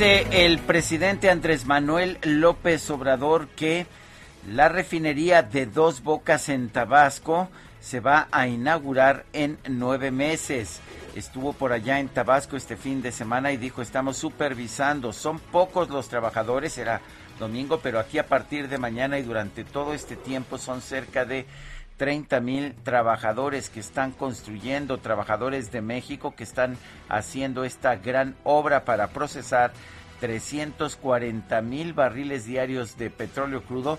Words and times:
Dice 0.00 0.46
el 0.46 0.60
presidente 0.60 1.28
Andrés 1.28 1.66
Manuel 1.66 2.16
López 2.22 2.88
Obrador 2.88 3.48
que 3.48 3.86
la 4.48 4.70
refinería 4.70 5.42
de 5.42 5.66
Dos 5.66 6.02
Bocas 6.02 6.48
en 6.48 6.70
Tabasco 6.70 7.50
se 7.80 8.00
va 8.00 8.26
a 8.32 8.46
inaugurar 8.46 9.26
en 9.34 9.58
nueve 9.68 10.10
meses. 10.10 10.80
Estuvo 11.14 11.52
por 11.52 11.74
allá 11.74 12.00
en 12.00 12.08
Tabasco 12.08 12.56
este 12.56 12.78
fin 12.78 13.02
de 13.02 13.12
semana 13.12 13.52
y 13.52 13.58
dijo, 13.58 13.82
estamos 13.82 14.16
supervisando, 14.16 15.12
son 15.12 15.38
pocos 15.38 15.90
los 15.90 16.08
trabajadores, 16.08 16.78
era 16.78 17.02
domingo, 17.38 17.80
pero 17.82 17.98
aquí 17.98 18.16
a 18.16 18.26
partir 18.26 18.70
de 18.70 18.78
mañana 18.78 19.18
y 19.18 19.22
durante 19.22 19.64
todo 19.64 19.92
este 19.92 20.16
tiempo 20.16 20.56
son 20.56 20.80
cerca 20.80 21.26
de 21.26 21.44
30 22.00 22.40
mil 22.40 22.74
trabajadores 22.82 23.68
que 23.68 23.80
están 23.80 24.12
construyendo, 24.12 24.96
trabajadores 24.96 25.70
de 25.70 25.82
México 25.82 26.34
que 26.34 26.44
están 26.44 26.78
haciendo 27.10 27.62
esta 27.62 27.96
gran 27.96 28.36
obra 28.42 28.86
para 28.86 29.08
procesar 29.08 29.70
340 30.20 31.60
mil 31.60 31.92
barriles 31.92 32.46
diarios 32.46 32.96
de 32.96 33.10
petróleo 33.10 33.64
crudo 33.64 33.98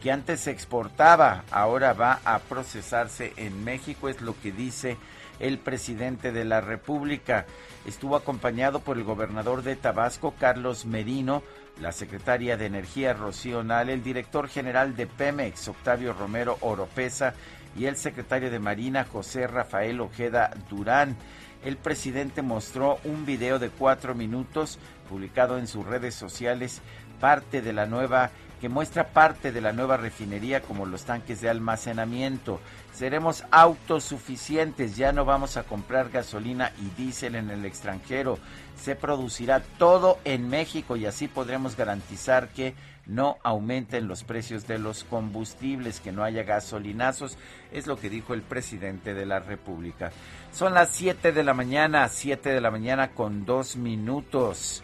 que 0.00 0.12
antes 0.12 0.38
se 0.38 0.52
exportaba, 0.52 1.42
ahora 1.50 1.92
va 1.92 2.20
a 2.24 2.38
procesarse 2.38 3.32
en 3.36 3.64
México, 3.64 4.08
es 4.08 4.20
lo 4.20 4.40
que 4.40 4.52
dice 4.52 4.96
el 5.40 5.58
presidente 5.58 6.30
de 6.30 6.44
la 6.44 6.60
República. 6.60 7.46
Estuvo 7.84 8.14
acompañado 8.14 8.78
por 8.78 8.96
el 8.96 9.02
gobernador 9.02 9.64
de 9.64 9.74
Tabasco, 9.74 10.34
Carlos 10.38 10.86
Merino, 10.86 11.42
la 11.80 11.92
secretaria 11.92 12.56
de 12.56 12.66
Energía 12.66 13.12
Rocío 13.12 13.60
el 13.60 14.02
director 14.02 14.48
general 14.48 14.96
de 14.96 15.06
Pemex, 15.06 15.68
Octavio 15.68 16.12
Romero 16.12 16.58
Oropesa, 16.60 17.34
y 17.76 17.86
el 17.86 17.96
secretario 17.96 18.50
de 18.50 18.58
Marina, 18.58 19.04
José 19.04 19.46
Rafael 19.46 20.00
Ojeda 20.00 20.50
Durán. 20.68 21.16
El 21.64 21.76
presidente 21.76 22.42
mostró 22.42 22.98
un 23.04 23.26
video 23.26 23.58
de 23.58 23.70
cuatro 23.70 24.14
minutos 24.14 24.78
publicado 25.08 25.58
en 25.58 25.66
sus 25.66 25.86
redes 25.86 26.14
sociales, 26.14 26.80
parte 27.20 27.62
de 27.62 27.72
la 27.72 27.86
nueva 27.86 28.30
que 28.60 28.68
muestra 28.68 29.08
parte 29.08 29.52
de 29.52 29.60
la 29.62 29.72
nueva 29.72 29.96
refinería 29.96 30.60
como 30.60 30.84
los 30.84 31.04
tanques 31.04 31.40
de 31.40 31.48
almacenamiento. 31.48 32.60
Seremos 32.92 33.44
autosuficientes, 33.50 34.96
ya 34.96 35.12
no 35.12 35.24
vamos 35.24 35.56
a 35.56 35.62
comprar 35.62 36.10
gasolina 36.10 36.72
y 36.78 37.02
diésel 37.02 37.36
en 37.36 37.50
el 37.50 37.64
extranjero. 37.64 38.38
Se 38.76 38.96
producirá 38.96 39.60
todo 39.78 40.18
en 40.24 40.48
México 40.48 40.96
y 40.96 41.06
así 41.06 41.28
podremos 41.28 41.76
garantizar 41.76 42.48
que 42.48 42.74
no 43.06 43.38
aumenten 43.42 44.06
los 44.06 44.24
precios 44.24 44.66
de 44.66 44.78
los 44.78 45.04
combustibles, 45.04 46.00
que 46.00 46.12
no 46.12 46.22
haya 46.22 46.44
gasolinazos, 46.44 47.38
es 47.72 47.86
lo 47.86 47.96
que 47.96 48.10
dijo 48.10 48.34
el 48.34 48.42
presidente 48.42 49.14
de 49.14 49.26
la 49.26 49.40
República. 49.40 50.12
Son 50.52 50.74
las 50.74 50.90
7 50.90 51.32
de 51.32 51.42
la 51.42 51.54
mañana, 51.54 52.08
7 52.08 52.50
de 52.50 52.60
la 52.60 52.70
mañana 52.70 53.10
con 53.10 53.44
dos 53.44 53.76
minutos. 53.76 54.82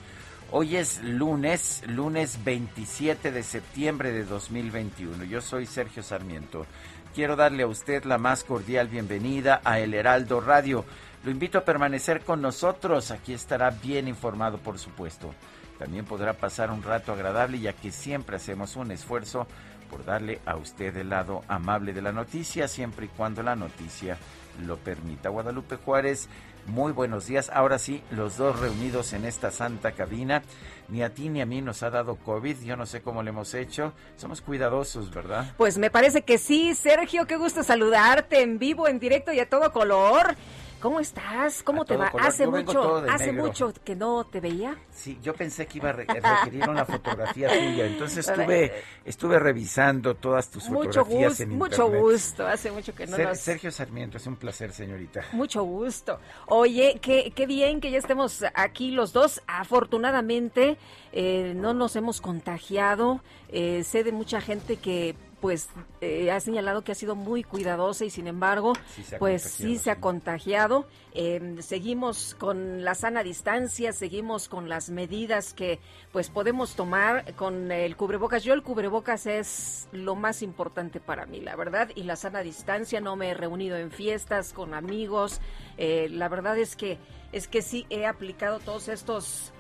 Hoy 0.53 0.77
es 0.77 1.03
lunes, 1.03 1.83
lunes 1.88 2.38
27 2.44 3.33
de 3.33 3.43
septiembre 3.43 4.12
de 4.12 4.25
2021. 4.25 5.25
Yo 5.25 5.41
soy 5.41 5.67
Sergio 5.67 6.05
Sarmiento. 6.05 6.67
Quiero 7.16 7.34
darle 7.34 7.62
a 7.62 7.66
usted 7.66 8.04
la 8.04 8.19
más 8.19 8.44
cordial 8.44 8.88
bienvenida 8.88 9.62
a 9.65 9.81
El 9.81 9.94
Heraldo 9.94 10.38
Radio. 10.43 10.84
Lo 11.25 11.31
invito 11.31 11.56
a 11.56 11.65
permanecer 11.65 12.21
con 12.21 12.43
nosotros. 12.43 13.10
Aquí 13.10 13.32
estará 13.32 13.71
bien 13.71 14.06
informado, 14.06 14.59
por 14.59 14.78
supuesto. 14.78 15.32
También 15.78 16.05
podrá 16.05 16.34
pasar 16.34 16.71
un 16.71 16.82
rato 16.82 17.15
agradable 17.15 17.59
ya 17.59 17.72
que 17.72 17.91
siempre 17.91 18.37
hacemos 18.37 18.76
un 18.76 18.91
esfuerzo 18.91 19.47
por 19.88 20.05
darle 20.05 20.43
a 20.44 20.56
usted 20.56 20.94
el 20.94 21.09
lado 21.09 21.43
amable 21.49 21.94
de 21.94 22.03
la 22.03 22.12
noticia, 22.12 22.69
siempre 22.69 23.06
y 23.06 23.09
cuando 23.09 23.43
la 23.43 23.56
noticia 23.56 24.19
lo 24.66 24.76
permita. 24.76 25.31
Guadalupe 25.31 25.76
Juárez 25.76 26.28
muy 26.66 26.93
buenos 26.93 27.26
días. 27.26 27.50
Ahora 27.53 27.78
sí, 27.78 28.03
los 28.10 28.37
dos 28.37 28.59
reunidos 28.60 29.12
en 29.12 29.25
esta 29.25 29.50
santa 29.50 29.93
cabina. 29.93 30.43
Ni 30.89 31.03
a 31.03 31.13
ti 31.13 31.29
ni 31.29 31.41
a 31.41 31.47
mí 31.47 31.61
nos 31.63 31.83
ha 31.83 31.91
dado 31.91 32.17
COVID. 32.17 32.63
Yo 32.63 32.77
no 32.77 32.87
sé 32.87 33.03
cómo 33.03 33.23
le 33.23 33.31
hemos 33.31 33.55
hecho. 33.55 33.93
Somos 34.17 34.41
cuidadosos, 34.41 35.11
¿verdad? 35.13 35.53
Pues 35.57 35.79
me 35.79 35.91
parece 35.91 36.23
que 36.23 36.39
sí. 36.39 36.75
Sergio, 36.75 37.27
qué 37.27 37.37
gusto 37.37 37.63
saludarte 37.63 38.43
en 38.43 38.59
vivo, 38.59 38.87
en 38.87 38.99
directo 38.99 39.33
y 39.33 39.41
a 39.41 39.49
todo 39.49 39.73
color. 39.73 40.37
¿Cómo 40.81 41.00
estás? 41.00 41.62
¿Cómo 41.62 41.84
te 41.84 41.97
va? 41.97 42.12
Hace 42.20 42.47
mucho, 42.47 42.97
hace 43.09 43.32
mucho 43.32 43.72
que 43.84 43.97
no 43.97 44.25
te 44.25 44.41
veía. 44.41 44.76
Sí, 44.91 45.19
yo 45.22 45.34
pensé 45.34 45.66
que 45.66 45.78
iba 45.78 45.91
a 45.91 45.92
requerir 45.92 46.69
una 46.69 46.84
fotografía 46.84 47.48
tuya, 47.48 47.87
entonces 47.87 48.28
estuve 48.28 48.72
estuve 49.04 49.38
revisando 49.38 50.14
todas 50.14 50.50
tus 50.50 50.64
fotografías 50.64 51.41
en 51.41 51.53
internet. 51.53 51.78
Mucho 51.78 51.91
gusto, 51.91 52.47
hace 52.47 52.70
mucho 52.70 52.94
que 52.94 53.06
no 53.06 53.16
nos... 53.16 53.38
Sergio 53.38 53.70
Sarmiento, 53.70 54.16
es 54.19 54.26
un 54.26 54.37
placer, 54.37 54.72
señorita. 54.72 55.25
Mucho 55.32 55.62
gusto. 55.62 56.19
Oye, 56.47 56.98
qué, 57.00 57.32
qué 57.34 57.47
bien 57.47 57.81
que 57.81 57.91
ya 57.91 57.98
estemos 57.98 58.44
aquí 58.54 58.91
los 58.91 59.12
dos. 59.12 59.43
Afortunadamente 59.47 60.76
eh, 61.12 61.54
no 61.56 61.75
nos 61.75 61.97
hemos 61.97 62.20
contagiado. 62.20 63.20
Eh, 63.48 63.84
sé 63.84 64.04
de 64.04 64.12
mucha 64.12 64.41
gente 64.41 64.76
que 64.76 65.14
pues 65.47 65.69
eh, 66.01 66.33
ha 66.33 66.41
señalado 66.41 66.83
que 66.83 66.91
ha 66.91 66.97
sido 66.97 67.15
muy 67.15 67.45
cuidadosa 67.45 68.05
y 68.05 68.11
sin 68.11 68.27
embargo, 68.27 68.73
pues 69.21 69.43
sí 69.43 69.79
se 69.79 69.93
ha 69.93 70.01
contagiado. 70.01 70.89
Em, 71.15 71.62
seguimos 71.62 72.34
con 72.34 72.83
la 72.83 72.97
sana 72.97 73.23
distancia, 73.23 73.93
seguimos 73.93 74.49
con 74.49 74.69
las 74.69 74.91
medidas 74.91 75.55
que 75.55 75.79
pues 76.11 76.31
podemos 76.31 76.75
tomar 76.75 77.33
con 77.37 77.71
el 77.71 77.97
cubrebocas. 77.97 78.43
Yo 78.43 78.55
el 78.55 78.65
cubrebocas 78.65 79.27
es 79.27 79.89
lo 79.93 80.17
más 80.17 80.43
importante 80.43 80.99
para 80.99 81.27
mí, 81.27 81.41
la 81.41 81.55
verdad, 81.55 81.91
y 81.95 82.03
la 82.03 82.17
sana 82.17 82.41
distancia. 82.41 83.01
No 83.01 83.15
me 83.15 83.29
he 83.29 83.35
reunido 83.35 83.76
en 83.76 83.93
fiestas 83.93 84.53
con 84.53 84.75
amigos. 84.75 85.41
Eh, 85.79 86.09
la 86.11 86.29
verdad 86.29 86.59
es 86.59 86.75
que 86.75 86.99
es 87.31 87.47
que 87.47 87.62
sí 87.62 87.87
he 87.88 88.05
aplicado 88.05 88.59
todos 88.59 88.88
estos 88.88 89.53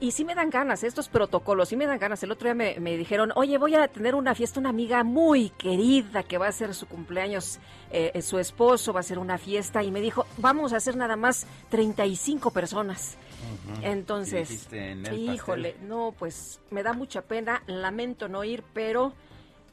y 0.00 0.10
sí 0.12 0.24
me 0.24 0.34
dan 0.34 0.50
ganas, 0.50 0.82
estos 0.84 1.08
protocolos, 1.08 1.68
sí 1.68 1.76
me 1.76 1.86
dan 1.86 1.98
ganas. 1.98 2.22
El 2.22 2.32
otro 2.32 2.52
día 2.52 2.54
me, 2.54 2.96
dijeron, 2.96 3.32
oye, 3.34 3.58
voy 3.58 3.74
a 3.74 3.88
tener 3.88 4.14
una 4.14 4.34
fiesta, 4.34 4.60
una 4.60 4.70
amiga 4.70 5.04
muy 5.04 5.50
querida 5.50 6.22
que 6.22 6.38
va 6.38 6.48
a 6.48 6.52
ser 6.52 6.74
su 6.74 6.86
cumpleaños, 6.86 7.58
eh, 7.90 8.20
su 8.22 8.38
esposo 8.38 8.92
va 8.92 9.00
a 9.00 9.02
hacer 9.02 9.18
una 9.18 9.38
fiesta 9.38 9.82
y 9.82 9.90
me 9.90 10.00
dijo, 10.00 10.26
vamos 10.38 10.72
a 10.72 10.76
hacer 10.76 10.96
nada 10.96 11.16
más 11.16 11.46
35 11.70 12.50
personas. 12.50 13.16
Entonces, 13.82 14.68
híjole, 15.12 15.76
no, 15.82 16.14
pues 16.18 16.60
me 16.70 16.82
da 16.82 16.92
mucha 16.92 17.22
pena, 17.22 17.62
lamento 17.66 18.28
no 18.28 18.44
ir, 18.44 18.64
pero 18.72 19.12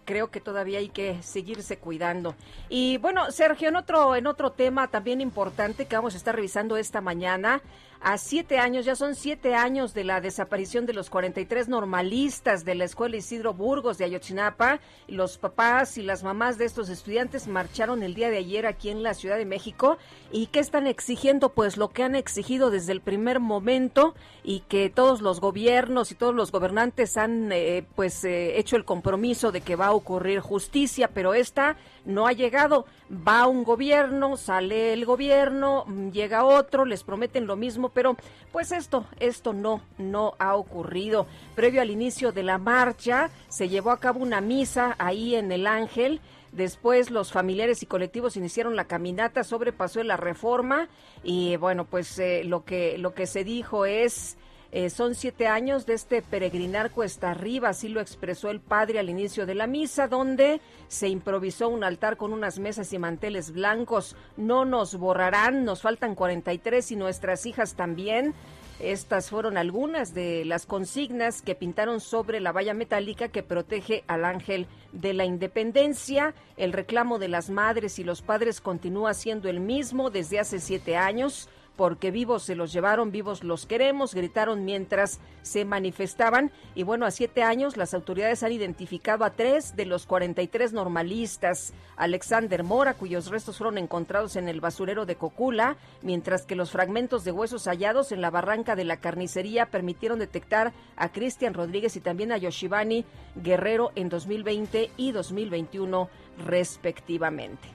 creo 0.05 0.29
que 0.31 0.41
todavía 0.41 0.79
hay 0.79 0.89
que 0.89 1.21
seguirse 1.23 1.77
cuidando. 1.77 2.35
Y 2.69 2.97
bueno, 2.97 3.31
Sergio, 3.31 3.69
en 3.69 3.75
otro, 3.75 4.15
en 4.15 4.27
otro 4.27 4.51
tema 4.51 4.87
también 4.87 5.21
importante 5.21 5.85
que 5.85 5.95
vamos 5.95 6.13
a 6.13 6.17
estar 6.17 6.35
revisando 6.35 6.77
esta 6.77 7.01
mañana, 7.01 7.61
a 8.03 8.17
siete 8.17 8.59
años, 8.59 8.83
ya 8.83 8.95
son 8.95 9.15
siete 9.15 9.55
años 9.55 9.93
de 9.93 10.03
la 10.03 10.19
desaparición 10.19 10.85
de 10.85 10.91
los 10.91 11.09
43 11.09 11.69
normalistas 11.69 12.65
de 12.65 12.75
la 12.75 12.83
Escuela 12.83 13.15
Isidro 13.15 13.53
Burgos 13.53 13.97
de 13.97 14.03
Ayotzinapa. 14.03 14.81
Los 15.07 15.37
papás 15.37 15.97
y 15.97 16.01
las 16.01 16.21
mamás 16.21 16.57
de 16.57 16.65
estos 16.65 16.89
estudiantes 16.89 17.47
marcharon 17.47 18.03
el 18.03 18.13
día 18.13 18.29
de 18.29 18.39
ayer 18.39 18.65
aquí 18.65 18.89
en 18.89 19.03
la 19.03 19.13
Ciudad 19.13 19.37
de 19.37 19.45
México. 19.45 19.97
¿Y 20.33 20.47
qué 20.47 20.59
están 20.59 20.85
exigiendo? 20.85 21.53
Pues 21.53 21.77
lo 21.77 21.91
que 21.91 22.03
han 22.03 22.15
exigido 22.15 22.71
desde 22.71 22.91
el 22.91 22.99
primer 22.99 23.39
momento 23.39 24.15
y 24.43 24.59
que 24.67 24.89
todos 24.89 25.21
los 25.21 25.39
gobiernos 25.39 26.11
y 26.11 26.15
todos 26.15 26.35
los 26.35 26.51
gobernantes 26.51 27.15
han 27.15 27.53
eh, 27.53 27.85
pues 27.95 28.25
eh, 28.25 28.59
hecho 28.59 28.75
el 28.75 28.83
compromiso 28.83 29.53
de 29.53 29.61
que 29.61 29.77
va 29.77 29.87
a 29.87 29.93
ocurrir 29.93 30.41
justicia, 30.41 31.07
pero 31.07 31.33
esta 31.33 31.77
no 32.05 32.27
ha 32.27 32.33
llegado. 32.33 32.85
Va 33.11 33.47
un 33.47 33.63
gobierno, 33.63 34.37
sale 34.37 34.93
el 34.93 35.05
gobierno, 35.05 35.85
llega 36.11 36.45
otro, 36.45 36.85
les 36.85 37.03
prometen 37.03 37.45
lo 37.45 37.55
mismo, 37.55 37.89
pero 37.89 38.15
pues 38.51 38.71
esto, 38.71 39.05
esto 39.19 39.53
no, 39.53 39.81
no 39.97 40.33
ha 40.39 40.55
ocurrido. 40.55 41.27
Previo 41.55 41.81
al 41.81 41.91
inicio 41.91 42.31
de 42.31 42.43
la 42.43 42.57
marcha, 42.57 43.29
se 43.49 43.69
llevó 43.69 43.91
a 43.91 43.99
cabo 43.99 44.19
una 44.19 44.41
misa 44.41 44.95
ahí 44.97 45.35
en 45.35 45.51
el 45.51 45.67
Ángel. 45.67 46.21
Después 46.51 47.09
los 47.09 47.31
familiares 47.31 47.81
y 47.81 47.87
colectivos 47.87 48.37
iniciaron 48.37 48.75
la 48.75 48.85
caminata 48.85 49.43
sobre 49.43 49.73
Paso 49.73 49.99
de 49.99 50.05
la 50.05 50.17
Reforma 50.17 50.87
y 51.23 51.55
bueno, 51.57 51.85
pues 51.85 52.19
eh, 52.19 52.43
lo 52.43 52.63
que 52.63 52.97
lo 52.99 53.15
que 53.15 53.25
se 53.25 53.43
dijo 53.43 53.87
es 53.87 54.37
eh, 54.75 54.89
son 54.89 55.13
siete 55.13 55.45
años 55.45 55.85
de 55.85 55.93
este 55.93 56.23
peregrinar 56.23 56.89
cuesta 56.89 57.29
arriba, 57.29 57.69
así 57.69 57.89
lo 57.89 58.01
expresó 58.01 58.49
el 58.49 58.59
padre 58.59 58.97
al 58.97 59.07
inicio 59.07 59.45
de 59.45 59.53
la 59.53 59.67
misa, 59.67 60.07
donde 60.07 60.61
se 60.87 61.09
improvisó 61.09 61.69
un 61.69 61.83
altar 61.83 62.17
con 62.17 62.33
unas 62.33 62.57
mesas 62.57 62.91
y 62.91 62.97
manteles 62.97 63.51
blancos. 63.51 64.15
No 64.35 64.65
nos 64.65 64.95
borrarán, 64.95 65.63
nos 65.63 65.83
faltan 65.83 66.15
43 66.15 66.91
y 66.91 66.95
nuestras 66.95 67.45
hijas 67.45 67.75
también. 67.75 68.33
Estas 68.79 69.29
fueron 69.29 69.57
algunas 69.57 70.15
de 70.15 70.43
las 70.43 70.65
consignas 70.65 71.43
que 71.43 71.53
pintaron 71.53 71.99
sobre 71.99 72.39
la 72.39 72.51
valla 72.51 72.73
metálica 72.73 73.27
que 73.27 73.43
protege 73.43 74.03
al 74.07 74.25
ángel 74.25 74.65
de 74.91 75.13
la 75.13 75.23
independencia. 75.23 76.33
El 76.57 76.73
reclamo 76.73 77.19
de 77.19 77.27
las 77.27 77.51
madres 77.51 77.99
y 77.99 78.03
los 78.03 78.23
padres 78.23 78.59
continúa 78.59 79.13
siendo 79.13 79.49
el 79.49 79.59
mismo 79.59 80.09
desde 80.09 80.39
hace 80.39 80.59
siete 80.59 80.97
años 80.97 81.47
porque 81.75 82.11
vivos 82.11 82.43
se 82.43 82.55
los 82.55 82.71
llevaron, 82.71 83.11
vivos 83.11 83.43
los 83.43 83.65
queremos, 83.65 84.13
gritaron 84.13 84.63
mientras 84.63 85.19
se 85.41 85.65
manifestaban. 85.65 86.51
Y 86.75 86.83
bueno, 86.83 87.05
a 87.05 87.11
siete 87.11 87.43
años 87.43 87.77
las 87.77 87.93
autoridades 87.93 88.43
han 88.43 88.51
identificado 88.51 89.25
a 89.25 89.31
tres 89.31 89.75
de 89.75 89.85
los 89.85 90.05
43 90.05 90.73
normalistas. 90.73 91.73
Alexander 91.95 92.63
Mora, 92.63 92.93
cuyos 92.93 93.29
restos 93.29 93.57
fueron 93.57 93.77
encontrados 93.77 94.35
en 94.35 94.47
el 94.49 94.61
basurero 94.61 95.05
de 95.05 95.15
Cocula, 95.15 95.77
mientras 96.01 96.45
que 96.45 96.55
los 96.55 96.71
fragmentos 96.71 97.23
de 97.23 97.31
huesos 97.31 97.65
hallados 97.65 98.11
en 98.11 98.21
la 98.21 98.29
barranca 98.29 98.75
de 98.75 98.85
la 98.85 98.97
carnicería 98.97 99.67
permitieron 99.67 100.19
detectar 100.19 100.73
a 100.95 101.11
Cristian 101.11 101.53
Rodríguez 101.53 101.95
y 101.95 102.01
también 102.01 102.31
a 102.31 102.37
Yoshibani 102.37 103.05
Guerrero 103.35 103.91
en 103.95 104.09
2020 104.09 104.91
y 104.97 105.11
2021 105.11 106.09
respectivamente. 106.45 107.67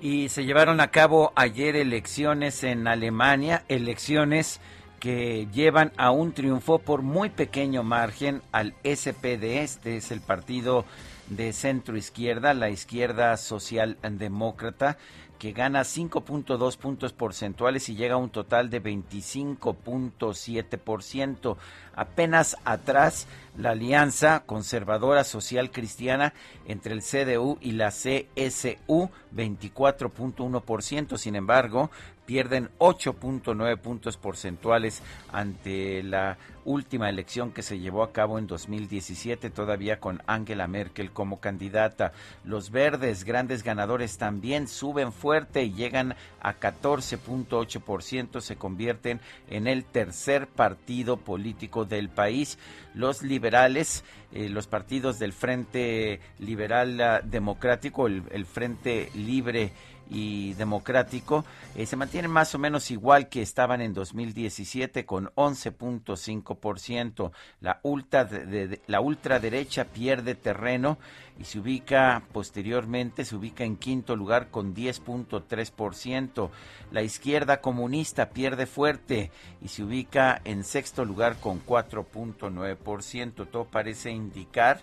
Y 0.00 0.28
se 0.28 0.44
llevaron 0.44 0.80
a 0.80 0.90
cabo 0.90 1.32
ayer 1.36 1.74
elecciones 1.74 2.64
en 2.64 2.86
Alemania, 2.86 3.64
elecciones 3.68 4.60
que 5.00 5.48
llevan 5.52 5.92
a 5.96 6.10
un 6.10 6.32
triunfo 6.32 6.78
por 6.78 7.02
muy 7.02 7.30
pequeño 7.30 7.82
margen 7.82 8.42
al 8.52 8.74
SPD, 8.82 9.62
este 9.62 9.96
es 9.96 10.10
el 10.10 10.20
partido 10.20 10.84
de 11.28 11.52
centro 11.52 11.96
izquierda, 11.96 12.54
la 12.54 12.70
izquierda 12.70 13.36
socialdemócrata, 13.36 14.98
que 15.38 15.52
gana 15.52 15.82
5.2 15.82 16.76
puntos 16.76 17.12
porcentuales 17.12 17.88
y 17.88 17.94
llega 17.96 18.14
a 18.14 18.18
un 18.18 18.30
total 18.30 18.70
de 18.70 18.80
25.7%. 18.82 21.56
Apenas 21.94 22.56
atrás 22.64 23.28
la 23.56 23.70
alianza 23.70 24.42
conservadora 24.44 25.22
social 25.24 25.70
cristiana 25.70 26.34
entre 26.66 26.92
el 26.94 27.02
CDU 27.02 27.58
y 27.60 27.72
la 27.72 27.88
CSU, 27.88 29.10
24.1%. 29.34 31.18
Sin 31.18 31.36
embargo, 31.36 31.90
pierden 32.26 32.70
8.9 32.78 33.78
puntos 33.78 34.16
porcentuales 34.16 35.02
ante 35.32 36.02
la 36.02 36.36
última 36.66 37.08
elección 37.08 37.52
que 37.52 37.62
se 37.62 37.78
llevó 37.78 38.02
a 38.02 38.12
cabo 38.12 38.38
en 38.38 38.48
2017, 38.48 39.50
todavía 39.50 40.00
con 40.00 40.20
Angela 40.26 40.66
Merkel 40.66 41.12
como 41.12 41.40
candidata. 41.40 42.12
Los 42.44 42.70
verdes, 42.70 43.24
grandes 43.24 43.62
ganadores, 43.62 44.18
también 44.18 44.66
suben 44.66 45.12
fuerte 45.12 45.62
y 45.62 45.72
llegan 45.72 46.16
a 46.40 46.58
14.8%, 46.58 48.40
se 48.40 48.56
convierten 48.56 49.20
en 49.48 49.68
el 49.68 49.84
tercer 49.84 50.48
partido 50.48 51.16
político 51.18 51.84
del 51.84 52.08
país. 52.08 52.58
Los 52.94 53.22
liberales, 53.22 54.04
eh, 54.32 54.48
los 54.48 54.66
partidos 54.66 55.18
del 55.20 55.32
Frente 55.32 56.20
Liberal 56.40 57.22
Democrático, 57.24 58.08
el 58.08 58.46
Frente 58.46 59.10
Libre, 59.14 59.72
y 60.08 60.54
democrático 60.54 61.44
eh, 61.74 61.86
se 61.86 61.96
mantienen 61.96 62.30
más 62.30 62.54
o 62.54 62.58
menos 62.58 62.90
igual 62.90 63.28
que 63.28 63.42
estaban 63.42 63.80
en 63.80 63.92
2017 63.92 65.04
con 65.04 65.26
11.5%. 65.34 67.32
La, 67.60 67.80
ultra 67.82 68.24
de, 68.24 68.80
la 68.86 69.00
ultraderecha 69.00 69.84
pierde 69.84 70.34
terreno 70.34 70.98
y 71.38 71.44
se 71.44 71.58
ubica 71.58 72.22
posteriormente, 72.32 73.24
se 73.24 73.36
ubica 73.36 73.64
en 73.64 73.76
quinto 73.76 74.16
lugar 74.16 74.48
con 74.50 74.74
10.3%. 74.74 76.50
La 76.92 77.02
izquierda 77.02 77.60
comunista 77.60 78.30
pierde 78.30 78.66
fuerte 78.66 79.30
y 79.60 79.68
se 79.68 79.82
ubica 79.82 80.40
en 80.44 80.64
sexto 80.64 81.04
lugar 81.04 81.36
con 81.40 81.64
4.9%. 81.64 83.48
Todo 83.50 83.64
parece 83.64 84.10
indicar 84.12 84.80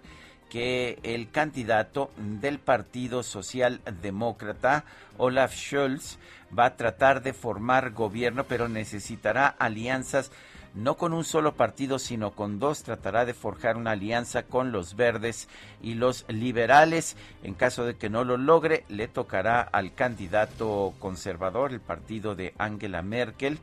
que 0.53 0.99
el 1.01 1.31
candidato 1.31 2.11
del 2.15 2.59
Partido 2.59 3.23
Socialdemócrata, 3.23 4.85
Olaf 5.17 5.55
Scholz, 5.55 6.19
va 6.57 6.65
a 6.67 6.75
tratar 6.75 7.23
de 7.23 7.33
formar 7.33 7.89
gobierno, 7.89 8.43
pero 8.43 8.69
necesitará 8.69 9.47
alianzas 9.47 10.29
no 10.75 10.95
con 10.95 11.13
un 11.13 11.23
solo 11.23 11.55
partido, 11.55 11.97
sino 11.97 12.31
con 12.31 12.59
dos. 12.59 12.83
Tratará 12.83 13.25
de 13.25 13.33
forjar 13.33 13.77
una 13.77 13.91
alianza 13.91 14.43
con 14.43 14.71
los 14.71 14.95
verdes 14.95 15.47
y 15.81 15.95
los 15.95 16.23
liberales. 16.27 17.17
En 17.41 17.55
caso 17.55 17.83
de 17.85 17.95
que 17.95 18.11
no 18.11 18.23
lo 18.23 18.37
logre, 18.37 18.83
le 18.89 19.07
tocará 19.07 19.61
al 19.61 19.95
candidato 19.95 20.93
conservador, 20.99 21.71
el 21.71 21.81
partido 21.81 22.35
de 22.35 22.53
Angela 22.59 23.01
Merkel. 23.01 23.59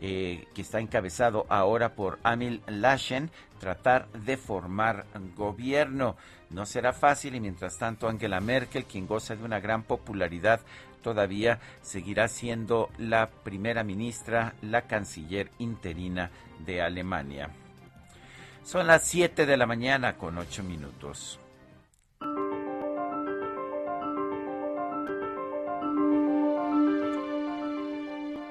Eh, 0.00 0.48
que 0.54 0.62
está 0.62 0.80
encabezado 0.80 1.46
ahora 1.48 1.94
por 1.94 2.18
Amil 2.24 2.60
Laschen, 2.66 3.30
tratar 3.62 4.08
de 4.10 4.36
formar 4.36 5.06
gobierno. 5.36 6.16
No 6.50 6.66
será 6.66 6.92
fácil 6.92 7.36
y 7.36 7.40
mientras 7.40 7.78
tanto 7.78 8.08
Angela 8.08 8.40
Merkel, 8.40 8.86
quien 8.86 9.06
goza 9.06 9.36
de 9.36 9.44
una 9.44 9.60
gran 9.60 9.84
popularidad, 9.84 10.60
todavía 11.00 11.60
seguirá 11.80 12.26
siendo 12.26 12.90
la 12.98 13.30
primera 13.30 13.84
ministra, 13.84 14.54
la 14.62 14.82
canciller 14.88 15.48
interina 15.60 16.32
de 16.66 16.82
Alemania. 16.82 17.50
Son 18.64 18.88
las 18.88 19.04
7 19.04 19.46
de 19.46 19.56
la 19.56 19.66
mañana 19.66 20.16
con 20.16 20.38
8 20.38 20.64
minutos. 20.64 21.38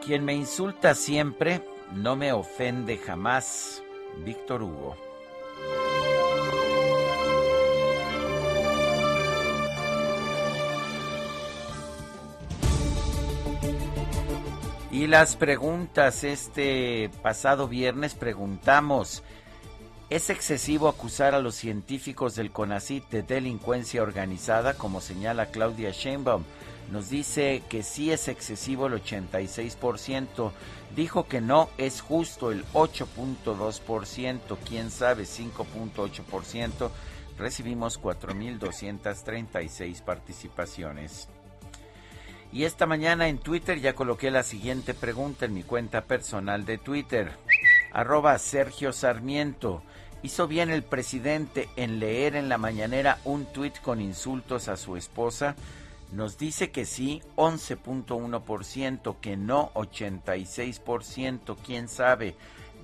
Quien 0.05 0.23
me 0.23 0.33
insulta 0.33 0.95
siempre 0.95 1.61
no 1.91 2.15
me 2.15 2.31
ofende 2.31 2.97
jamás. 2.97 3.83
Víctor 4.17 4.63
Hugo. 4.63 4.95
Y 14.91 15.07
las 15.07 15.37
preguntas, 15.37 16.23
este 16.25 17.09
pasado 17.23 17.67
viernes 17.67 18.13
preguntamos, 18.13 19.23
¿es 20.09 20.29
excesivo 20.29 20.89
acusar 20.89 21.33
a 21.33 21.39
los 21.39 21.55
científicos 21.55 22.35
del 22.35 22.51
CONACYT 22.51 23.09
de 23.09 23.23
delincuencia 23.23 24.03
organizada, 24.03 24.73
como 24.73 24.99
señala 24.99 25.45
Claudia 25.47 25.91
Sheinbaum? 25.91 26.43
Nos 26.91 27.09
dice 27.09 27.63
que 27.69 27.83
sí 27.83 28.11
es 28.11 28.27
excesivo 28.27 28.87
el 28.87 29.01
86%, 29.01 30.51
dijo 30.93 31.25
que 31.25 31.39
no 31.39 31.69
es 31.77 32.01
justo 32.01 32.51
el 32.51 32.65
8.2%, 32.73 34.57
quién 34.67 34.91
sabe 34.91 35.23
5.8%. 35.23 36.89
Recibimos 37.37 38.01
4.236 38.01 40.01
participaciones. 40.01 41.29
Y 42.51 42.65
esta 42.65 42.85
mañana 42.85 43.29
en 43.29 43.37
Twitter 43.37 43.79
ya 43.79 43.95
coloqué 43.95 44.29
la 44.29 44.43
siguiente 44.43 44.93
pregunta 44.93 45.45
en 45.45 45.53
mi 45.53 45.63
cuenta 45.63 46.01
personal 46.01 46.65
de 46.65 46.77
Twitter. 46.77 47.31
Arroba 47.93 48.37
Sergio 48.37 48.91
Sarmiento. 48.91 49.81
¿Hizo 50.23 50.45
bien 50.45 50.69
el 50.69 50.83
presidente 50.83 51.69
en 51.77 51.99
leer 51.99 52.35
en 52.35 52.49
la 52.49 52.57
mañanera 52.57 53.19
un 53.23 53.45
tuit 53.45 53.79
con 53.79 54.01
insultos 54.01 54.67
a 54.67 54.75
su 54.75 54.97
esposa? 54.97 55.55
Nos 56.11 56.37
dice 56.37 56.69
que 56.71 56.85
sí 56.85 57.21
11.1%, 57.35 59.15
que 59.19 59.37
no 59.37 59.71
86%, 59.73 61.57
quién 61.65 61.87
sabe 61.87 62.35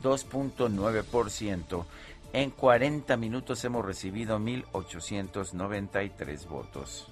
2.9%. 0.01 1.85
En 2.33 2.49
40 2.51 3.15
minutos 3.17 3.63
hemos 3.63 3.85
recibido 3.85 4.39
1.893 4.39 6.47
votos. 6.47 7.07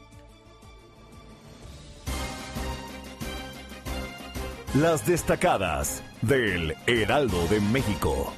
Las 4.76 5.08
destacadas 5.08 6.04
del 6.22 6.76
Heraldo 6.86 7.48
de 7.48 7.60
México. 7.62 8.34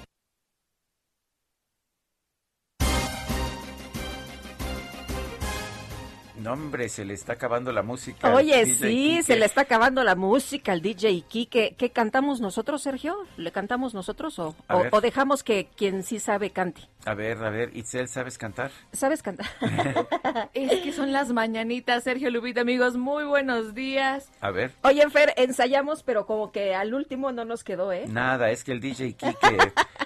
Hombre, 6.47 6.89
se 6.89 7.05
le 7.05 7.13
está 7.13 7.33
acabando 7.33 7.71
la 7.71 7.83
música. 7.83 8.33
Oye, 8.33 8.65
sí, 8.65 9.21
se 9.23 9.35
le 9.35 9.45
está 9.45 9.61
acabando 9.61 10.03
la 10.03 10.15
música 10.15 10.71
al 10.71 10.81
DJ 10.81 11.21
Kike. 11.27 11.75
¿Qué 11.77 11.89
cantamos 11.91 12.41
nosotros, 12.41 12.81
Sergio? 12.81 13.15
¿Le 13.37 13.51
cantamos 13.51 13.93
nosotros 13.93 14.39
o, 14.39 14.55
o, 14.91 15.01
dejamos 15.01 15.43
que 15.43 15.67
quien 15.75 16.03
sí 16.03 16.19
sabe 16.19 16.51
cante? 16.51 16.81
A 17.05 17.13
ver, 17.13 17.37
a 17.43 17.49
ver, 17.49 17.75
Itzel, 17.75 18.07
¿sabes 18.07 18.37
cantar? 18.37 18.71
¿Sabes 18.91 19.23
cantar? 19.23 19.47
es 20.53 20.81
que 20.81 20.91
son 20.91 21.11
las 21.11 21.31
mañanitas, 21.31 22.03
Sergio 22.03 22.29
Lupita, 22.29 22.61
amigos, 22.61 22.97
muy 22.97 23.23
buenos 23.23 23.73
días. 23.73 24.29
A 24.41 24.51
ver. 24.51 24.71
Oye, 24.83 25.09
Fer, 25.09 25.33
ensayamos, 25.37 26.03
pero 26.03 26.25
como 26.25 26.51
que 26.51 26.75
al 26.75 26.93
último 26.93 27.31
no 27.31 27.45
nos 27.45 27.63
quedó, 27.63 27.91
¿eh? 27.91 28.05
Nada, 28.07 28.49
es 28.51 28.63
que 28.63 28.71
el 28.71 28.81
DJ 28.81 29.13
Kike 29.13 29.57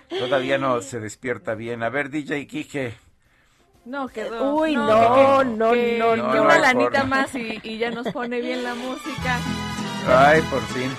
todavía 0.20 0.58
no 0.58 0.82
se 0.82 1.00
despierta 1.00 1.56
bien. 1.56 1.84
A 1.84 1.90
ver, 1.90 2.10
DJ 2.10 2.48
Kike. 2.48 3.11
No, 3.86 4.08
quedó. 4.08 4.56
Uy, 4.56 4.76
no, 4.76 5.44
no, 5.44 5.74
no, 5.74 6.16
no, 6.16 6.44
una 6.44 6.60
lanita 6.60 7.04
más 7.04 7.34
y, 7.36 7.78
ya 7.78 7.90
nos 7.90 8.08
pone 8.10 8.40
bien 8.40 8.64
la 8.64 8.76
música. 8.76 9.40
Ay, 10.08 10.42
por 10.44 10.62
fin. 10.68 10.92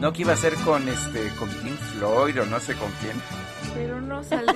No 0.00 0.12
que 0.12 0.22
iba 0.22 0.32
a 0.32 0.36
ser 0.36 0.54
con 0.56 0.88
este, 0.88 1.28
con 1.38 1.48
Pink 1.48 1.78
Floyd 1.78 2.40
o 2.42 2.46
no 2.46 2.60
sé 2.60 2.74
con 2.74 2.90
quién. 3.00 3.22
Pero 3.74 4.00
no 4.00 4.22
salió. 4.24 4.52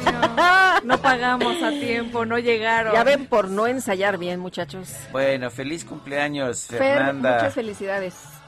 No 0.84 0.98
pagamos 0.98 1.62
a 1.62 1.70
tiempo, 1.70 2.24
no 2.24 2.38
llegaron. 2.38 2.94
Ya 2.94 3.04
ven 3.04 3.26
por 3.26 3.48
no 3.48 3.66
ensayar 3.66 4.18
bien, 4.18 4.40
muchachos. 4.40 4.94
Bueno, 5.12 5.50
feliz 5.50 5.84
cumpleaños, 5.84 6.66
Fernanda. 6.66 7.34
muchas 7.34 7.54
felicidades. 7.54 8.39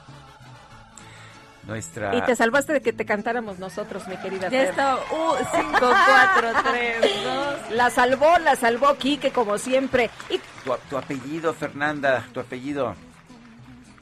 Nuestra... 1.67 2.15
Y 2.15 2.21
te 2.21 2.35
salvaste 2.35 2.73
de 2.73 2.81
que 2.81 2.91
te 2.91 3.05
cantáramos 3.05 3.57
nosotros, 3.57 4.07
mi 4.07 4.17
querida 4.17 4.49
Ya 4.49 4.63
está, 4.63 4.95
uh, 4.97 5.35
5, 5.49 5.71
4, 5.79 6.51
3, 6.71 7.23
2. 7.23 7.71
La 7.71 7.89
salvó, 7.89 8.37
la 8.39 8.55
salvó 8.55 8.95
Quique, 8.95 9.31
como 9.31 9.57
siempre. 9.57 10.09
Y... 10.29 10.39
Tu, 10.89 10.97
apellido, 10.97 11.53
Fernanda, 11.53 12.25
tu 12.33 12.41
apellido. 12.41 12.95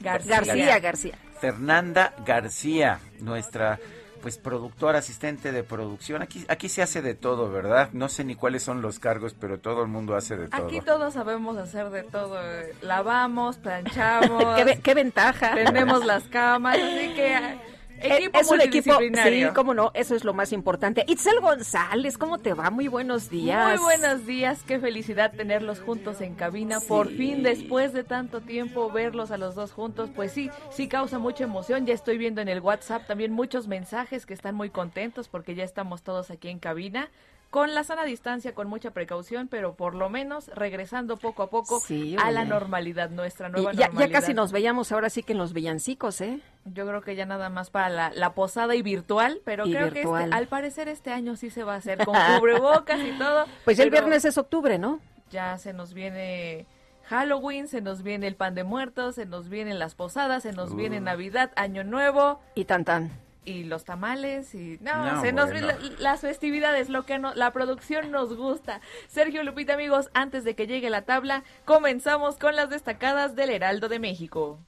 García. 0.00 0.36
García, 0.40 0.78
García. 0.80 1.18
Fernanda 1.40 2.14
García, 2.24 3.00
nuestra 3.20 3.78
pues 4.22 4.38
productor, 4.38 4.96
asistente 4.96 5.52
de 5.52 5.64
producción. 5.64 6.22
Aquí, 6.22 6.44
aquí 6.48 6.68
se 6.68 6.80
hace 6.80 7.02
de 7.02 7.14
todo, 7.14 7.50
¿verdad? 7.50 7.90
No 7.92 8.08
sé 8.08 8.24
ni 8.24 8.34
cuáles 8.36 8.62
son 8.62 8.80
los 8.80 8.98
cargos, 8.98 9.34
pero 9.38 9.58
todo 9.58 9.82
el 9.82 9.88
mundo 9.88 10.14
hace 10.14 10.36
de 10.36 10.48
todo. 10.48 10.66
Aquí 10.66 10.80
todos 10.80 11.12
sabemos 11.14 11.56
hacer 11.58 11.90
de 11.90 12.04
todo. 12.04 12.38
Lavamos, 12.80 13.58
planchamos. 13.58 14.44
¿Qué, 14.82 14.94
ventaja. 14.94 15.54
Tenemos 15.54 16.06
las 16.06 16.22
camas, 16.24 16.76
así 16.76 17.12
que 17.14 17.58
Equipo 18.02 18.38
es 18.38 18.50
un 18.50 18.60
equipo, 18.60 18.98
sí, 18.98 19.44
cómo 19.54 19.74
no, 19.74 19.90
eso 19.94 20.14
es 20.14 20.24
lo 20.24 20.34
más 20.34 20.52
importante. 20.52 21.04
Itzel 21.06 21.40
González, 21.40 22.18
¿cómo 22.18 22.38
te 22.38 22.52
va? 22.52 22.70
Muy 22.70 22.88
buenos 22.88 23.30
días. 23.30 23.80
Muy 23.80 23.96
buenos 23.96 24.26
días, 24.26 24.62
qué 24.66 24.80
felicidad 24.80 25.32
tenerlos 25.32 25.80
juntos 25.80 26.20
en 26.20 26.34
cabina. 26.34 26.80
Por 26.80 27.08
fin, 27.08 27.42
después 27.42 27.92
de 27.92 28.04
tanto 28.04 28.40
tiempo, 28.40 28.90
verlos 28.90 29.30
a 29.30 29.38
los 29.38 29.54
dos 29.54 29.72
juntos, 29.72 30.10
pues 30.14 30.32
sí, 30.32 30.50
sí 30.70 30.88
causa 30.88 31.18
mucha 31.18 31.44
emoción. 31.44 31.86
Ya 31.86 31.94
estoy 31.94 32.18
viendo 32.18 32.40
en 32.40 32.48
el 32.48 32.60
WhatsApp 32.60 33.06
también 33.06 33.32
muchos 33.32 33.68
mensajes 33.68 34.26
que 34.26 34.34
están 34.34 34.54
muy 34.54 34.70
contentos 34.70 35.28
porque 35.28 35.54
ya 35.54 35.64
estamos 35.64 36.02
todos 36.02 36.30
aquí 36.30 36.48
en 36.48 36.58
cabina 36.58 37.10
con 37.52 37.74
la 37.74 37.84
sana 37.84 38.04
distancia, 38.04 38.54
con 38.54 38.66
mucha 38.66 38.92
precaución, 38.92 39.46
pero 39.46 39.74
por 39.74 39.94
lo 39.94 40.08
menos 40.08 40.48
regresando 40.54 41.18
poco 41.18 41.42
a 41.42 41.50
poco 41.50 41.82
a 42.18 42.30
la 42.30 42.46
normalidad, 42.46 43.10
nuestra 43.10 43.50
nueva 43.50 43.72
ya, 43.74 43.88
normalidad. 43.88 44.08
Ya 44.08 44.20
casi 44.20 44.32
nos 44.32 44.52
veíamos 44.52 44.90
ahora 44.90 45.10
sí 45.10 45.22
que 45.22 45.32
en 45.32 45.38
los 45.38 45.52
villancicos, 45.52 46.22
¿eh? 46.22 46.40
Yo 46.64 46.86
creo 46.86 47.02
que 47.02 47.14
ya 47.14 47.26
nada 47.26 47.50
más 47.50 47.68
para 47.68 48.08
la, 48.10 48.32
posada 48.32 48.74
y 48.74 48.80
virtual, 48.80 49.42
pero 49.44 49.64
creo 49.64 49.92
que 49.92 50.00
este, 50.00 50.34
al 50.34 50.46
parecer 50.46 50.88
este 50.88 51.10
año 51.10 51.36
sí 51.36 51.50
se 51.50 51.62
va 51.62 51.74
a 51.74 51.76
hacer 51.76 51.98
con 52.06 52.16
cubrebocas 52.38 52.98
y 53.00 53.18
todo. 53.18 53.44
Pues 53.66 53.78
el 53.80 53.90
viernes 53.90 54.24
es 54.24 54.38
octubre, 54.38 54.78
¿no? 54.78 55.00
Ya 55.30 55.58
se 55.58 55.74
nos 55.74 55.92
viene... 55.92 56.64
Halloween, 57.04 57.68
se 57.68 57.82
nos 57.82 58.02
viene 58.02 58.28
el 58.28 58.36
pan 58.36 58.54
de 58.54 58.64
muertos, 58.64 59.16
se 59.16 59.26
nos 59.26 59.50
vienen 59.50 59.78
las 59.78 59.94
posadas, 59.94 60.44
se 60.44 60.52
nos 60.52 60.74
viene 60.74 61.00
uh. 61.00 61.02
Navidad, 61.02 61.50
Año 61.56 61.84
Nuevo. 61.84 62.40
Y 62.54 62.64
tan 62.64 62.86
tan 62.86 63.10
y 63.44 63.64
los 63.64 63.84
tamales 63.84 64.54
y 64.54 64.78
no, 64.80 65.20
se 65.20 65.32
nos 65.32 65.50
las 65.98 66.20
festividades, 66.20 66.88
lo 66.88 67.04
que 67.04 67.18
no, 67.18 67.34
la 67.34 67.52
producción 67.52 68.10
nos 68.10 68.34
gusta. 68.36 68.80
Sergio 69.08 69.42
Lupita, 69.42 69.74
amigos, 69.74 70.10
antes 70.14 70.44
de 70.44 70.54
que 70.54 70.66
llegue 70.66 70.90
la 70.90 71.02
tabla, 71.02 71.44
comenzamos 71.64 72.36
con 72.36 72.56
las 72.56 72.70
destacadas 72.70 73.34
del 73.34 73.50
Heraldo 73.50 73.88
de 73.88 73.98
México. 73.98 74.58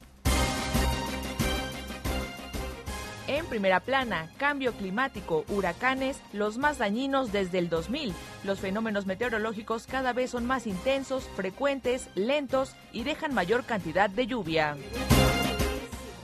En 3.27 3.45
primera 3.47 3.79
plana, 3.79 4.29
cambio 4.37 4.71
climático, 4.73 5.45
huracanes, 5.49 6.21
los 6.31 6.59
más 6.59 6.77
dañinos 6.77 7.31
desde 7.31 7.57
el 7.57 7.69
2000. 7.69 8.13
Los 8.43 8.59
fenómenos 8.59 9.07
meteorológicos 9.07 9.87
cada 9.87 10.13
vez 10.13 10.29
son 10.29 10.45
más 10.45 10.67
intensos, 10.67 11.27
frecuentes, 11.35 12.07
lentos 12.13 12.75
y 12.91 13.03
dejan 13.03 13.33
mayor 13.33 13.63
cantidad 13.63 14.11
de 14.11 14.27
lluvia. 14.27 14.77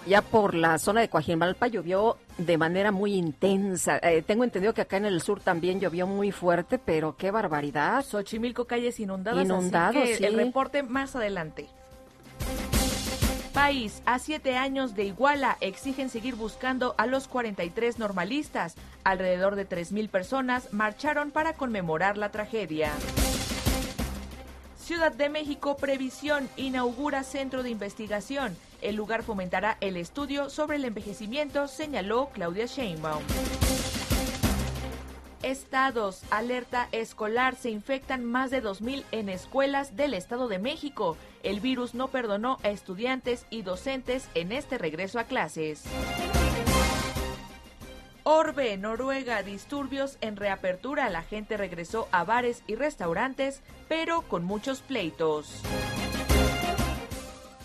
Ya 0.07 0.21
por 0.21 0.55
la 0.55 0.79
zona 0.79 1.01
de 1.01 1.09
Coajimalpa 1.09 1.67
llovió 1.67 2.17
de 2.37 2.57
manera 2.57 2.91
muy 2.91 3.13
intensa. 3.13 3.99
Eh, 4.01 4.23
tengo 4.25 4.43
entendido 4.43 4.73
que 4.73 4.81
acá 4.81 4.97
en 4.97 5.05
el 5.05 5.21
sur 5.21 5.41
también 5.41 5.79
llovió 5.79 6.07
muy 6.07 6.31
fuerte, 6.31 6.79
pero 6.79 7.15
qué 7.15 7.29
barbaridad. 7.29 8.03
Xochimilco, 8.03 8.65
calles 8.65 8.99
inundadas. 8.99 9.45
Inundados, 9.45 10.09
sí. 10.17 10.25
El 10.25 10.35
reporte 10.35 10.81
más 10.81 11.15
adelante. 11.15 11.67
País, 13.53 14.01
a 14.05 14.17
siete 14.17 14.55
años 14.55 14.95
de 14.95 15.03
Iguala 15.03 15.57
exigen 15.59 16.09
seguir 16.09 16.35
buscando 16.35 16.95
a 16.97 17.05
los 17.05 17.27
43 17.27 17.99
normalistas. 17.99 18.75
Alrededor 19.03 19.55
de 19.55 19.67
3.000 19.67 20.09
personas 20.09 20.71
marcharon 20.71 21.31
para 21.31 21.53
conmemorar 21.53 22.17
la 22.17 22.31
tragedia. 22.31 22.91
Ciudad 24.81 25.11
de 25.11 25.29
México 25.29 25.77
Previsión 25.77 26.49
inaugura 26.57 27.23
centro 27.23 27.61
de 27.61 27.69
investigación. 27.69 28.57
El 28.81 28.95
lugar 28.95 29.21
fomentará 29.21 29.77
el 29.79 29.95
estudio 29.95 30.49
sobre 30.49 30.77
el 30.77 30.85
envejecimiento, 30.85 31.67
señaló 31.67 32.29
Claudia 32.33 32.65
Sheinbaum. 32.65 33.21
Estados, 35.43 36.23
alerta 36.31 36.87
escolar, 36.91 37.55
se 37.55 37.69
infectan 37.69 38.25
más 38.25 38.49
de 38.49 38.63
2.000 38.63 39.03
en 39.11 39.29
escuelas 39.29 39.95
del 39.95 40.15
Estado 40.15 40.47
de 40.47 40.57
México. 40.57 41.15
El 41.43 41.59
virus 41.59 41.93
no 41.93 42.07
perdonó 42.07 42.57
a 42.63 42.69
estudiantes 42.69 43.45
y 43.51 43.61
docentes 43.61 44.27
en 44.33 44.51
este 44.51 44.79
regreso 44.79 45.19
a 45.19 45.25
clases. 45.25 45.83
Orbe, 48.23 48.77
Noruega, 48.77 49.41
disturbios 49.41 50.17
en 50.21 50.35
reapertura. 50.35 51.09
La 51.09 51.23
gente 51.23 51.57
regresó 51.57 52.07
a 52.11 52.23
bares 52.23 52.63
y 52.67 52.75
restaurantes, 52.75 53.61
pero 53.87 54.21
con 54.21 54.43
muchos 54.43 54.81
pleitos. 54.81 55.61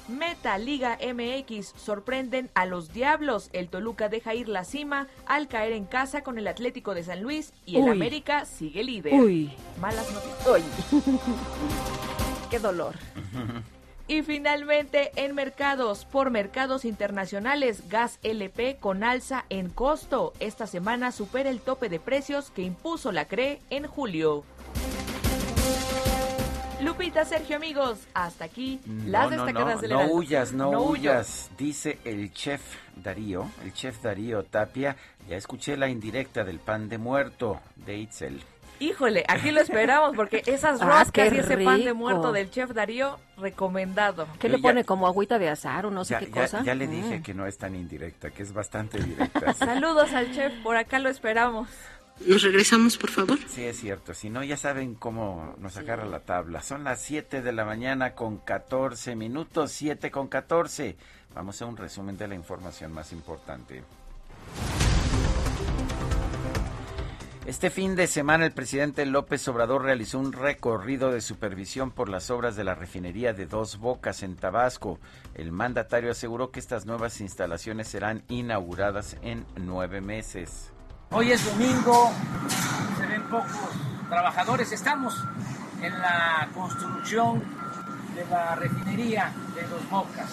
Meta 0.08 0.56
Liga 0.56 0.98
MX 1.02 1.74
sorprenden 1.76 2.48
a 2.54 2.64
los 2.64 2.92
Diablos. 2.92 3.50
El 3.52 3.68
Toluca 3.68 4.08
deja 4.08 4.34
ir 4.34 4.48
la 4.48 4.64
cima 4.64 5.08
al 5.26 5.48
caer 5.48 5.72
en 5.72 5.84
casa 5.84 6.22
con 6.22 6.38
el 6.38 6.46
Atlético 6.46 6.94
de 6.94 7.04
San 7.04 7.22
Luis 7.22 7.52
y 7.66 7.76
el 7.76 7.88
América 7.88 8.44
sigue 8.46 8.82
líder. 8.82 9.14
Uy. 9.14 9.52
Malas 9.80 10.10
noticias. 10.10 10.62
Qué 12.50 12.58
dolor. 12.60 12.94
Y 14.08 14.22
finalmente, 14.22 15.10
en 15.16 15.34
mercados, 15.34 16.04
por 16.04 16.30
mercados 16.30 16.84
internacionales, 16.84 17.88
gas 17.88 18.20
LP 18.22 18.76
con 18.78 19.02
alza 19.02 19.44
en 19.48 19.68
costo. 19.68 20.32
Esta 20.38 20.68
semana 20.68 21.10
supera 21.10 21.50
el 21.50 21.60
tope 21.60 21.88
de 21.88 21.98
precios 21.98 22.50
que 22.50 22.62
impuso 22.62 23.10
la 23.10 23.24
CRE 23.24 23.60
en 23.68 23.86
julio. 23.88 24.44
Lupita, 26.80 27.24
Sergio, 27.24 27.56
amigos, 27.56 28.06
hasta 28.12 28.44
aquí 28.44 28.80
las 29.06 29.30
destacadas 29.30 29.82
no, 29.82 29.88
no, 29.88 30.06
no 30.06 30.12
huyas, 30.12 30.52
no, 30.52 30.70
huyas, 30.82 31.50
dice 31.56 31.98
el 32.04 32.32
chef 32.32 32.60
Darío, 32.94 33.48
el 33.64 33.72
chef 33.72 34.02
Darío 34.02 34.44
Tapia. 34.44 34.94
Ya 35.26 35.36
escuché 35.36 35.76
la 35.76 35.88
indirecta 35.88 36.44
del 36.44 36.60
pan 36.60 36.88
de 36.88 36.98
muerto 36.98 37.60
de 37.76 37.96
Itzel. 37.96 38.42
Híjole, 38.78 39.24
aquí 39.28 39.50
lo 39.50 39.60
esperamos 39.60 40.14
porque 40.14 40.42
esas 40.46 40.80
ah, 40.82 41.00
roscas 41.00 41.32
y 41.32 41.38
ese 41.38 41.58
pan 41.58 41.82
de 41.82 41.92
muerto 41.92 42.32
del 42.32 42.50
chef 42.50 42.72
Darío, 42.72 43.18
recomendado. 43.38 44.26
¿Qué 44.38 44.48
le 44.48 44.58
pone 44.58 44.84
como 44.84 45.06
agüita 45.06 45.38
de 45.38 45.48
azar 45.48 45.86
o 45.86 45.90
no 45.90 46.04
sé 46.04 46.16
qué 46.18 46.30
cosa? 46.30 46.62
Ya 46.62 46.74
le 46.74 46.86
dije 46.86 47.18
mm. 47.18 47.22
que 47.22 47.34
no 47.34 47.46
es 47.46 47.58
tan 47.58 47.74
indirecta, 47.74 48.30
que 48.30 48.42
es 48.42 48.52
bastante 48.52 48.98
directa. 48.98 49.52
Saludos 49.54 50.12
al 50.12 50.32
chef, 50.32 50.52
por 50.62 50.76
acá 50.76 50.98
lo 50.98 51.08
esperamos. 51.08 51.68
Nos 52.24 52.42
regresamos, 52.42 52.96
por 52.96 53.10
favor. 53.10 53.38
Sí, 53.46 53.64
es 53.64 53.78
cierto. 53.78 54.14
Si 54.14 54.30
no, 54.30 54.42
ya 54.42 54.56
saben 54.56 54.94
cómo 54.94 55.54
nos 55.58 55.76
agarra 55.76 56.06
la 56.06 56.20
tabla. 56.20 56.62
Son 56.62 56.82
las 56.82 57.02
7 57.02 57.42
de 57.42 57.52
la 57.52 57.66
mañana 57.66 58.14
con 58.14 58.38
14 58.38 59.14
minutos, 59.16 59.72
7 59.72 60.10
con 60.10 60.28
14. 60.28 60.96
Vamos 61.34 61.60
a 61.60 61.66
un 61.66 61.76
resumen 61.76 62.16
de 62.16 62.28
la 62.28 62.34
información 62.34 62.92
más 62.92 63.12
importante. 63.12 63.84
Este 67.46 67.70
fin 67.70 67.94
de 67.94 68.08
semana 68.08 68.44
el 68.44 68.50
presidente 68.50 69.06
López 69.06 69.46
Obrador 69.46 69.84
realizó 69.84 70.18
un 70.18 70.32
recorrido 70.32 71.12
de 71.12 71.20
supervisión 71.20 71.92
por 71.92 72.08
las 72.08 72.28
obras 72.32 72.56
de 72.56 72.64
la 72.64 72.74
refinería 72.74 73.34
de 73.34 73.46
Dos 73.46 73.78
Bocas 73.78 74.24
en 74.24 74.34
Tabasco. 74.34 74.98
El 75.32 75.52
mandatario 75.52 76.10
aseguró 76.10 76.50
que 76.50 76.58
estas 76.58 76.86
nuevas 76.86 77.20
instalaciones 77.20 77.86
serán 77.86 78.24
inauguradas 78.26 79.16
en 79.22 79.46
nueve 79.54 80.00
meses. 80.00 80.72
Hoy 81.12 81.30
es 81.30 81.46
domingo, 81.46 82.10
se 82.98 83.06
ven 83.06 83.22
pocos 83.30 83.70
trabajadores. 84.08 84.72
Estamos 84.72 85.14
en 85.82 85.92
la 86.00 86.48
construcción 86.52 87.44
de 88.16 88.26
la 88.26 88.56
refinería 88.56 89.32
de 89.54 89.62
Dos 89.68 89.88
Bocas, 89.88 90.32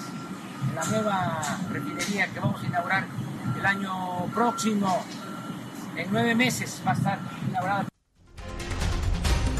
la 0.74 0.84
nueva 0.86 1.60
refinería 1.72 2.25
que 2.34 2.39
vamos 2.39 2.60
a 2.63 2.65
inaugurar 2.65 3.05
el 3.55 3.65
año 3.67 4.25
próximo 4.34 5.05
en 5.95 6.12
nueve 6.12 6.35
meses 6.35 6.81
va 6.85 6.91
a 6.91 6.95
estar. 6.95 7.19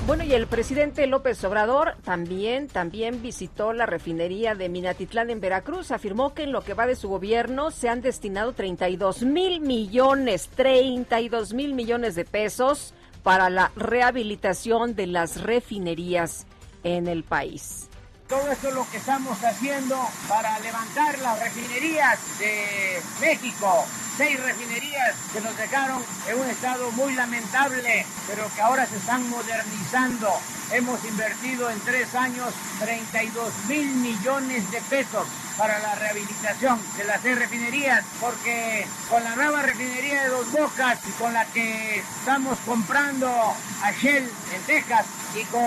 Bueno, 0.06 0.26
y 0.26 0.34
el 0.34 0.48
presidente 0.48 1.08
López 1.08 1.42
Obrador 1.46 1.96
también, 2.04 2.68
también 2.68 3.22
visitó 3.22 3.72
la 3.72 3.86
refinería 3.86 4.54
de 4.54 4.68
Minatitlán 4.68 5.30
en 5.30 5.40
Veracruz. 5.40 5.92
Afirmó 5.92 6.34
que 6.34 6.44
en 6.44 6.52
lo 6.52 6.62
que 6.62 6.74
va 6.74 6.86
de 6.86 6.98
su 6.98 7.08
gobierno 7.08 7.72
se 7.72 7.88
han 7.88 8.02
destinado 8.02 8.52
32 8.52 9.24
mil 9.24 9.62
millones, 9.62 10.50
32 10.56 11.54
mil 11.54 11.74
millones 11.74 12.16
de 12.16 12.26
pesos 12.26 12.94
para 13.24 13.50
la 13.50 13.72
rehabilitación 13.78 14.94
de 14.96 15.08
las 15.08 15.42
refinerías 15.42 16.48
en 16.84 17.08
el 17.08 17.24
país. 17.24 17.90
Todo 18.34 18.52
esto 18.52 18.70
es 18.70 18.74
lo 18.74 18.90
que 18.90 18.98
estamos 18.98 19.38
haciendo 19.44 19.96
para 20.28 20.58
levantar 20.58 21.20
las 21.20 21.38
refinerías 21.40 22.18
de 22.40 23.00
México, 23.22 23.86
seis 24.18 24.44
refinerías 24.44 25.14
que 25.32 25.40
nos 25.40 25.56
dejaron 25.56 26.04
en 26.28 26.40
un 26.40 26.50
estado 26.50 26.90
muy 26.94 27.14
lamentable, 27.14 28.04
pero 28.28 28.50
que 28.56 28.62
ahora 28.62 28.88
se 28.88 28.98
están 28.98 29.30
modernizando. 29.30 30.34
Hemos 30.72 31.06
invertido 31.06 31.70
en 31.70 31.80
tres 31.82 32.16
años 32.16 32.52
32 32.80 33.54
mil 33.68 33.88
millones 33.98 34.72
de 34.72 34.82
pesos 34.82 35.28
para 35.58 35.80
la 35.80 35.96
rehabilitación 35.96 36.80
de 36.98 37.04
las 37.04 37.22
seis 37.22 37.38
refinerías, 37.38 38.04
porque 38.20 38.86
con 39.10 39.24
la 39.24 39.36
nueva 39.36 39.62
refinería 39.62 40.24
de 40.24 40.30
Dos 40.30 40.52
Bocas 40.52 41.00
y 41.08 41.12
con 41.12 41.34
la 41.34 41.46
que 41.46 42.00
estamos 42.00 42.58
comprando 42.60 43.28
a 43.30 43.92
Shell 43.92 44.24
en 44.56 44.62
Texas 44.66 45.06
y 45.36 45.44
con 45.46 45.62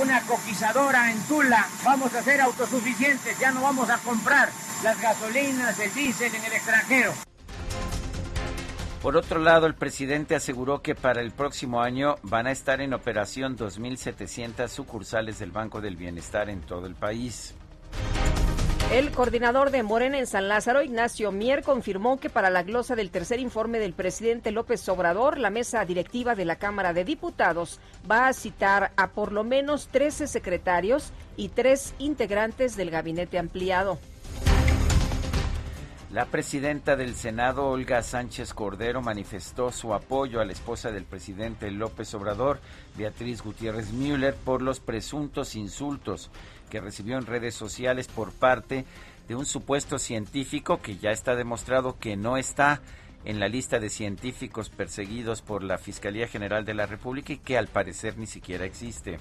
una 0.00 0.20
coquizadora 0.22 1.10
en 1.10 1.20
Tula, 1.22 1.66
vamos 1.84 2.14
a 2.14 2.22
ser 2.22 2.40
autosuficientes, 2.40 3.38
ya 3.38 3.50
no 3.50 3.62
vamos 3.62 3.90
a 3.90 3.98
comprar 3.98 4.48
las 4.82 5.00
gasolinas, 5.00 5.78
el 5.78 5.92
diésel 5.94 6.34
en 6.34 6.44
el 6.44 6.52
extranjero. 6.52 7.12
Por 9.02 9.16
otro 9.16 9.40
lado, 9.40 9.66
el 9.66 9.74
presidente 9.74 10.36
aseguró 10.36 10.80
que 10.80 10.94
para 10.94 11.20
el 11.22 11.32
próximo 11.32 11.82
año 11.82 12.16
van 12.22 12.46
a 12.46 12.52
estar 12.52 12.80
en 12.80 12.94
operación 12.94 13.56
2.700 13.56 14.68
sucursales 14.68 15.40
del 15.40 15.50
Banco 15.50 15.80
del 15.80 15.96
Bienestar 15.96 16.48
en 16.48 16.60
todo 16.60 16.86
el 16.86 16.94
país. 16.94 17.52
El 18.92 19.10
coordinador 19.10 19.70
de 19.70 19.82
Morena 19.82 20.18
en 20.18 20.26
San 20.26 20.48
Lázaro, 20.48 20.82
Ignacio 20.82 21.32
Mier, 21.32 21.62
confirmó 21.62 22.20
que 22.20 22.28
para 22.28 22.50
la 22.50 22.62
glosa 22.62 22.94
del 22.94 23.10
tercer 23.10 23.40
informe 23.40 23.78
del 23.78 23.94
presidente 23.94 24.52
López 24.52 24.86
Obrador, 24.90 25.38
la 25.38 25.48
mesa 25.48 25.82
directiva 25.86 26.34
de 26.34 26.44
la 26.44 26.56
Cámara 26.56 26.92
de 26.92 27.06
Diputados 27.06 27.80
va 28.08 28.28
a 28.28 28.34
citar 28.34 28.92
a 28.98 29.12
por 29.12 29.32
lo 29.32 29.44
menos 29.44 29.88
13 29.88 30.26
secretarios 30.26 31.10
y 31.38 31.48
tres 31.48 31.94
integrantes 31.98 32.76
del 32.76 32.90
gabinete 32.90 33.38
ampliado. 33.38 33.98
La 36.12 36.26
presidenta 36.26 36.94
del 36.94 37.14
Senado, 37.14 37.68
Olga 37.68 38.02
Sánchez 38.02 38.52
Cordero, 38.52 39.00
manifestó 39.00 39.72
su 39.72 39.94
apoyo 39.94 40.42
a 40.42 40.44
la 40.44 40.52
esposa 40.52 40.90
del 40.90 41.04
presidente 41.04 41.70
López 41.70 42.12
Obrador, 42.12 42.60
Beatriz 42.98 43.40
Gutiérrez 43.40 43.90
Müller, 43.92 44.34
por 44.34 44.60
los 44.60 44.80
presuntos 44.80 45.56
insultos 45.56 46.30
que 46.72 46.80
recibió 46.80 47.18
en 47.18 47.26
redes 47.26 47.54
sociales 47.54 48.08
por 48.08 48.32
parte 48.32 48.86
de 49.28 49.34
un 49.34 49.44
supuesto 49.44 49.98
científico 49.98 50.80
que 50.80 50.96
ya 50.96 51.10
está 51.10 51.36
demostrado 51.36 51.98
que 51.98 52.16
no 52.16 52.38
está 52.38 52.80
en 53.24 53.38
la 53.38 53.48
lista 53.48 53.78
de 53.78 53.88
científicos 53.88 54.68
perseguidos 54.68 55.42
por 55.42 55.62
la 55.62 55.78
Fiscalía 55.78 56.26
General 56.26 56.64
de 56.64 56.74
la 56.74 56.86
República 56.86 57.32
y 57.32 57.38
que 57.38 57.56
al 57.56 57.68
parecer 57.68 58.18
ni 58.18 58.26
siquiera 58.26 58.64
existe. 58.64 59.18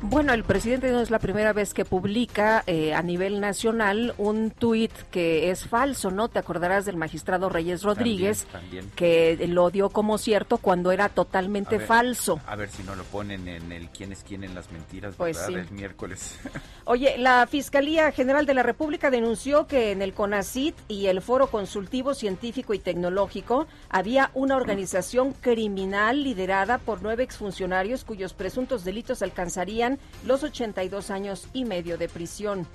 Bueno, 0.00 0.32
el 0.32 0.44
presidente 0.44 0.90
no 0.90 1.00
es 1.00 1.10
la 1.10 1.18
primera 1.18 1.52
vez 1.52 1.74
que 1.74 1.84
publica 1.84 2.62
eh, 2.66 2.94
a 2.94 3.02
nivel 3.02 3.40
nacional 3.40 4.14
un 4.18 4.50
tuit 4.50 4.92
que 5.10 5.50
es 5.50 5.66
falso, 5.66 6.10
¿no? 6.10 6.28
Te 6.28 6.38
acordarás 6.38 6.84
del 6.84 6.96
magistrado 6.96 7.48
Reyes 7.48 7.82
Rodríguez, 7.82 8.46
que 8.94 9.46
lo 9.48 9.70
dio 9.70 9.90
como 9.90 10.18
cierto 10.18 10.58
cuando 10.58 10.92
era 10.92 11.08
totalmente 11.08 11.80
falso. 11.80 12.40
A 12.46 12.56
ver 12.56 12.70
si 12.70 12.82
no 12.84 12.94
lo 12.94 13.04
ponen 13.04 13.48
en 13.48 13.72
el 13.72 13.88
quién 13.88 14.12
es 14.12 14.22
quién 14.22 14.44
en 14.44 14.54
las 14.54 14.70
mentiras, 14.70 15.14
pues. 15.16 15.38
El 15.48 15.70
miércoles. 15.70 16.38
Oye, 16.84 17.18
la 17.18 17.46
Fiscalía 17.46 18.12
General 18.12 18.46
de 18.46 18.54
la 18.54 18.62
República 18.62 19.10
denunció 19.10 19.66
que 19.66 19.90
en 19.90 20.02
el 20.02 20.12
CONACIT 20.12 20.76
y 20.88 21.06
el 21.06 21.20
Foro 21.20 21.48
Consultivo 21.48 22.14
Científico 22.14 22.74
y 22.74 22.78
Tecnológico 22.78 23.39
había 23.88 24.30
una 24.34 24.56
organización 24.56 25.32
criminal 25.32 26.22
liderada 26.24 26.78
por 26.78 27.02
nueve 27.02 27.22
exfuncionarios 27.22 28.04
cuyos 28.04 28.34
presuntos 28.34 28.84
delitos 28.84 29.22
alcanzarían 29.22 29.98
los 30.26 30.42
82 30.42 31.10
años 31.10 31.48
y 31.52 31.64
medio 31.64 31.98
de 31.98 32.08
prisión. 32.08 32.66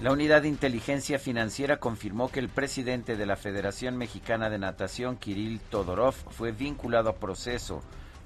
La 0.00 0.12
Unidad 0.12 0.42
de 0.42 0.48
Inteligencia 0.48 1.18
Financiera 1.18 1.78
confirmó 1.78 2.30
que 2.30 2.38
el 2.38 2.48
presidente 2.48 3.16
de 3.16 3.26
la 3.26 3.34
Federación 3.34 3.96
Mexicana 3.96 4.48
de 4.48 4.58
Natación, 4.58 5.16
Kirill 5.16 5.58
Todorov, 5.58 6.14
fue 6.14 6.52
vinculado 6.52 7.10
a 7.10 7.16
proceso 7.16 7.82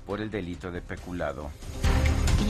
por 0.06 0.20
el 0.20 0.30
delito 0.30 0.70
de 0.70 0.82
peculado. 0.82 1.50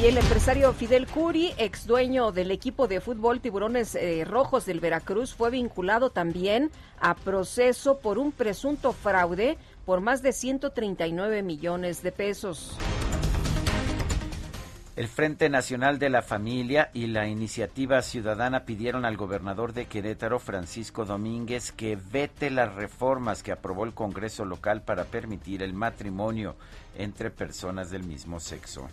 Y 0.00 0.07
el 0.07 0.16
empresario 0.16 0.72
Fidel 0.72 1.07
Curi, 1.07 1.52
ex 1.59 1.87
dueño 1.87 2.33
del 2.33 2.50
equipo 2.50 2.88
de 2.88 3.00
fútbol 3.00 3.40
Tiburones 3.40 3.94
eh, 3.94 4.24
Rojos 4.24 4.64
del 4.64 4.81
Veracruz, 4.81 5.35
fue 5.35 5.50
vinculado 5.50 6.11
también 6.11 6.70
a 7.00 7.14
proceso 7.14 7.98
por 7.98 8.18
un 8.18 8.33
presunto 8.33 8.92
fraude 8.92 9.59
por 9.85 10.00
más 10.00 10.22
de 10.22 10.33
139 10.33 11.42
millones 11.42 12.02
de 12.02 12.11
pesos. 12.12 12.76
El 14.94 15.09
Frente 15.09 15.48
Nacional 15.48 15.98
de 15.98 16.11
la 16.11 16.22
Familia 16.22 16.90
y 16.92 17.07
la 17.07 17.26
Iniciativa 17.26 18.02
Ciudadana 18.02 18.64
pidieron 18.64 19.05
al 19.05 19.16
gobernador 19.16 19.72
de 19.72 19.87
Querétaro, 19.87 20.38
Francisco 20.38 21.05
Domínguez, 21.05 21.72
que 21.72 21.96
vete 21.96 22.50
las 22.50 22.74
reformas 22.74 23.42
que 23.42 23.52
aprobó 23.52 23.85
el 23.85 23.94
Congreso 23.94 24.44
local 24.44 24.83
para 24.83 25.05
permitir 25.05 25.62
el 25.62 25.74
matrimonio 25.74 26.57
entre 26.96 27.31
personas 27.31 27.90
del 27.90 28.05
mismo 28.05 28.38
sexo. 28.38 28.88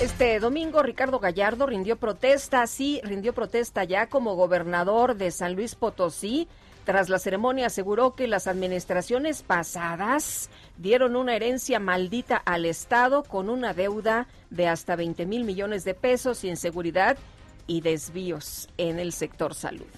Este 0.00 0.38
domingo 0.38 0.80
Ricardo 0.80 1.18
Gallardo 1.18 1.66
rindió 1.66 1.96
protesta, 1.96 2.64
sí, 2.68 3.00
rindió 3.02 3.32
protesta 3.32 3.82
ya 3.82 4.06
como 4.06 4.36
gobernador 4.36 5.16
de 5.16 5.32
San 5.32 5.56
Luis 5.56 5.74
Potosí. 5.74 6.46
Tras 6.84 7.08
la 7.08 7.18
ceremonia 7.18 7.66
aseguró 7.66 8.14
que 8.14 8.28
las 8.28 8.46
administraciones 8.46 9.42
pasadas 9.42 10.50
dieron 10.76 11.16
una 11.16 11.34
herencia 11.34 11.80
maldita 11.80 12.36
al 12.36 12.64
Estado 12.64 13.24
con 13.24 13.50
una 13.50 13.74
deuda 13.74 14.28
de 14.50 14.68
hasta 14.68 14.94
20 14.94 15.26
mil 15.26 15.42
millones 15.42 15.82
de 15.82 15.94
pesos, 15.94 16.44
inseguridad 16.44 17.18
y 17.66 17.80
desvíos 17.80 18.68
en 18.78 19.00
el 19.00 19.12
sector 19.12 19.52
salud. 19.52 19.88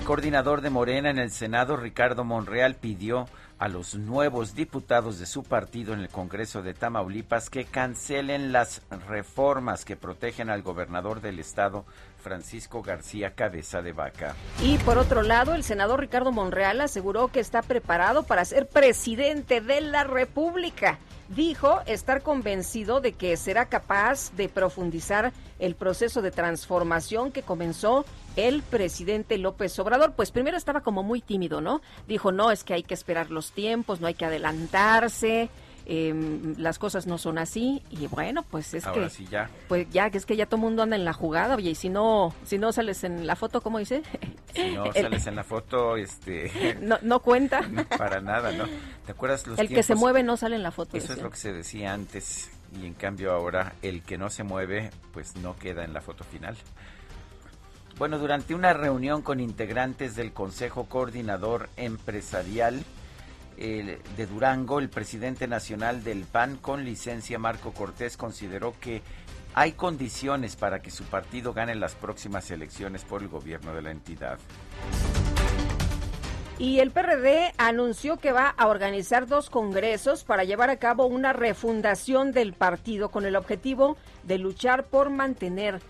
El 0.00 0.04
coordinador 0.04 0.62
de 0.62 0.70
Morena 0.70 1.10
en 1.10 1.18
el 1.18 1.30
Senado, 1.30 1.76
Ricardo 1.76 2.24
Monreal, 2.24 2.74
pidió 2.74 3.26
a 3.58 3.68
los 3.68 3.94
nuevos 3.94 4.54
diputados 4.54 5.18
de 5.18 5.26
su 5.26 5.42
partido 5.42 5.94
en 5.94 6.00
el 6.00 6.08
Congreso 6.08 6.62
de 6.62 6.74
Tamaulipas 6.74 7.48
que 7.48 7.64
cancelen 7.64 8.52
las 8.52 8.82
reformas 9.08 9.84
que 9.84 9.96
protegen 9.96 10.50
al 10.50 10.62
gobernador 10.62 11.20
del 11.20 11.38
estado, 11.38 11.86
Francisco 12.22 12.82
García 12.82 13.34
Cabeza 13.34 13.82
de 13.82 13.92
Vaca. 13.92 14.34
Y 14.62 14.78
por 14.78 14.98
otro 14.98 15.22
lado, 15.22 15.54
el 15.54 15.62
senador 15.62 16.00
Ricardo 16.00 16.32
Monreal 16.32 16.80
aseguró 16.80 17.28
que 17.28 17.40
está 17.40 17.62
preparado 17.62 18.24
para 18.24 18.44
ser 18.44 18.68
presidente 18.68 19.60
de 19.60 19.80
la 19.80 20.04
República. 20.04 20.98
Dijo 21.28 21.80
estar 21.86 22.22
convencido 22.22 23.00
de 23.00 23.12
que 23.12 23.36
será 23.36 23.66
capaz 23.66 24.30
de 24.36 24.48
profundizar 24.48 25.32
el 25.58 25.74
proceso 25.74 26.22
de 26.22 26.30
transformación 26.30 27.32
que 27.32 27.42
comenzó 27.42 28.04
el 28.36 28.62
presidente 28.62 29.36
López 29.36 29.76
Obrador. 29.80 30.12
Pues 30.12 30.30
primero 30.30 30.56
estaba 30.56 30.82
como 30.82 31.02
muy 31.02 31.20
tímido, 31.20 31.60
¿no? 31.60 31.80
Dijo, 32.06 32.30
no, 32.30 32.52
es 32.52 32.62
que 32.62 32.74
hay 32.74 32.84
que 32.84 32.94
esperar 32.94 33.30
los 33.30 33.50
tiempos, 33.50 34.00
no 34.00 34.06
hay 34.06 34.14
que 34.14 34.24
adelantarse. 34.24 35.50
Em, 35.86 36.54
las 36.58 36.78
cosas 36.78 37.06
no 37.06 37.16
son 37.16 37.38
así 37.38 37.82
y 37.90 38.06
bueno, 38.08 38.42
pues 38.42 38.74
es 38.74 38.86
Ahora 38.86 39.04
que 39.04 39.10
sí 39.10 39.26
ya. 39.30 39.48
pues 39.68 39.88
ya 39.90 40.10
que 40.10 40.18
es 40.18 40.26
que 40.26 40.36
ya 40.36 40.46
todo 40.46 40.58
mundo 40.58 40.82
anda 40.82 40.96
en 40.96 41.04
la 41.04 41.12
jugada, 41.12 41.56
oye, 41.56 41.70
y 41.70 41.74
si 41.74 41.88
no 41.88 42.34
si 42.44 42.58
no 42.58 42.72
sales 42.72 43.04
en 43.04 43.26
la 43.26 43.36
foto, 43.36 43.60
¿cómo 43.60 43.78
dice? 43.78 44.02
Si 44.54 44.72
no 44.72 44.92
sales 44.92 45.26
en 45.26 45.36
la 45.36 45.44
foto, 45.44 45.96
este, 45.96 46.76
no, 46.82 46.98
no 47.02 47.20
cuenta. 47.20 47.60
no, 47.70 47.84
para 47.84 48.20
nada, 48.20 48.52
¿no? 48.52 48.64
¿Te 49.04 49.12
acuerdas 49.12 49.46
los 49.46 49.58
El 49.58 49.68
que 49.68 49.82
se 49.82 49.94
mueve 49.94 50.22
no 50.22 50.36
sale 50.36 50.56
en 50.56 50.62
la 50.62 50.72
foto. 50.72 50.96
Eso 50.96 51.12
es 51.12 51.22
lo 51.22 51.30
que 51.30 51.36
se 51.36 51.52
decía 51.52 51.92
antes 51.92 52.50
y 52.80 52.86
en 52.86 52.94
cambio 52.94 53.32
ahora 53.32 53.74
el 53.82 54.02
que 54.02 54.18
no 54.18 54.28
se 54.28 54.42
mueve 54.42 54.90
pues 55.12 55.36
no 55.36 55.56
queda 55.56 55.84
en 55.84 55.92
la 55.92 56.00
foto 56.00 56.24
final. 56.24 56.56
Bueno, 57.98 58.18
durante 58.18 58.54
una 58.54 58.74
reunión 58.74 59.22
con 59.22 59.40
integrantes 59.40 60.16
del 60.16 60.32
Consejo 60.32 60.84
Coordinador 60.84 61.70
Empresarial 61.76 62.84
eh, 63.58 63.98
de 64.16 64.26
Durango, 64.26 64.78
el 64.78 64.88
presidente 64.88 65.48
nacional 65.48 66.04
del 66.04 66.24
PAN 66.24 66.56
con 66.56 66.84
licencia 66.84 67.38
Marco 67.38 67.72
Cortés 67.72 68.16
consideró 68.16 68.74
que 68.80 69.02
hay 69.54 69.72
condiciones 69.72 70.56
para 70.56 70.82
que 70.82 70.90
su 70.90 71.04
partido 71.04 71.54
gane 71.54 71.74
las 71.74 71.94
próximas 71.94 72.50
elecciones 72.50 73.04
por 73.04 73.22
el 73.22 73.28
gobierno 73.28 73.74
de 73.74 73.80
la 73.80 73.90
entidad. 73.90 74.38
Y 76.58 76.80
el 76.80 76.90
PRD 76.90 77.52
anunció 77.58 78.16
que 78.16 78.32
va 78.32 78.48
a 78.48 78.66
organizar 78.68 79.26
dos 79.26 79.50
congresos 79.50 80.24
para 80.24 80.44
llevar 80.44 80.70
a 80.70 80.78
cabo 80.78 81.06
una 81.06 81.32
refundación 81.32 82.32
del 82.32 82.54
partido 82.54 83.10
con 83.10 83.26
el 83.26 83.36
objetivo 83.36 83.96
de 84.22 84.38
luchar 84.38 84.84
por 84.84 85.10
mantener 85.10 85.80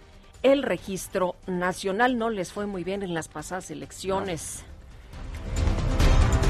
el 0.42 0.62
registro 0.62 1.36
nacional. 1.46 2.18
No 2.18 2.30
les 2.30 2.52
fue 2.52 2.66
muy 2.66 2.84
bien 2.84 3.02
en 3.02 3.14
las 3.14 3.28
pasadas 3.28 3.70
elecciones. 3.70 4.64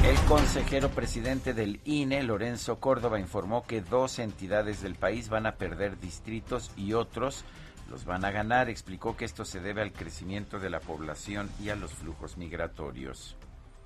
El 0.07 0.15
consejero 0.25 0.87
presidente 0.87 1.53
del 1.53 1.81
INE, 1.83 2.23
Lorenzo 2.23 2.79
Córdoba, 2.79 3.19
informó 3.19 3.63
que 3.63 3.81
dos 3.81 4.19
entidades 4.19 4.81
del 4.81 4.95
país 4.95 5.27
van 5.27 5.45
a 5.45 5.55
perder 5.55 5.99
distritos 5.99 6.71
y 6.77 6.93
otros 6.93 7.43
los 7.89 8.05
van 8.05 8.23
a 8.23 8.31
ganar. 8.31 8.69
Explicó 8.69 9.17
que 9.17 9.25
esto 9.25 9.43
se 9.43 9.59
debe 9.59 9.81
al 9.81 9.91
crecimiento 9.91 10.59
de 10.59 10.69
la 10.69 10.79
población 10.79 11.49
y 11.61 11.71
a 11.71 11.75
los 11.75 11.93
flujos 11.93 12.37
migratorios. 12.37 13.35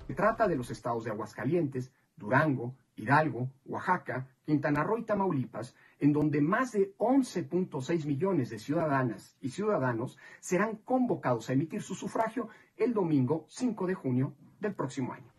Se 0.06 0.14
trata 0.14 0.46
de 0.46 0.54
los 0.54 0.70
estados 0.70 1.02
de 1.02 1.10
Aguascalientes, 1.10 1.90
Durango, 2.16 2.76
Hidalgo, 2.94 3.50
Oaxaca, 3.64 4.28
Quintana 4.46 4.84
Roo 4.84 4.98
y 4.98 5.02
Tamaulipas, 5.02 5.74
en 5.98 6.12
donde 6.12 6.40
más 6.40 6.70
de 6.70 6.94
11.6 6.98 8.06
millones 8.06 8.50
de 8.50 8.60
ciudadanas 8.60 9.36
y 9.40 9.48
ciudadanos 9.48 10.16
serán 10.38 10.76
convocados 10.84 11.50
a 11.50 11.54
emitir 11.54 11.82
su 11.82 11.96
sufragio 11.96 12.48
el 12.76 12.94
domingo 12.94 13.44
5 13.48 13.88
de 13.88 13.94
junio 13.94 14.34
del 14.60 14.72
próximo 14.72 15.14
año. 15.14 15.31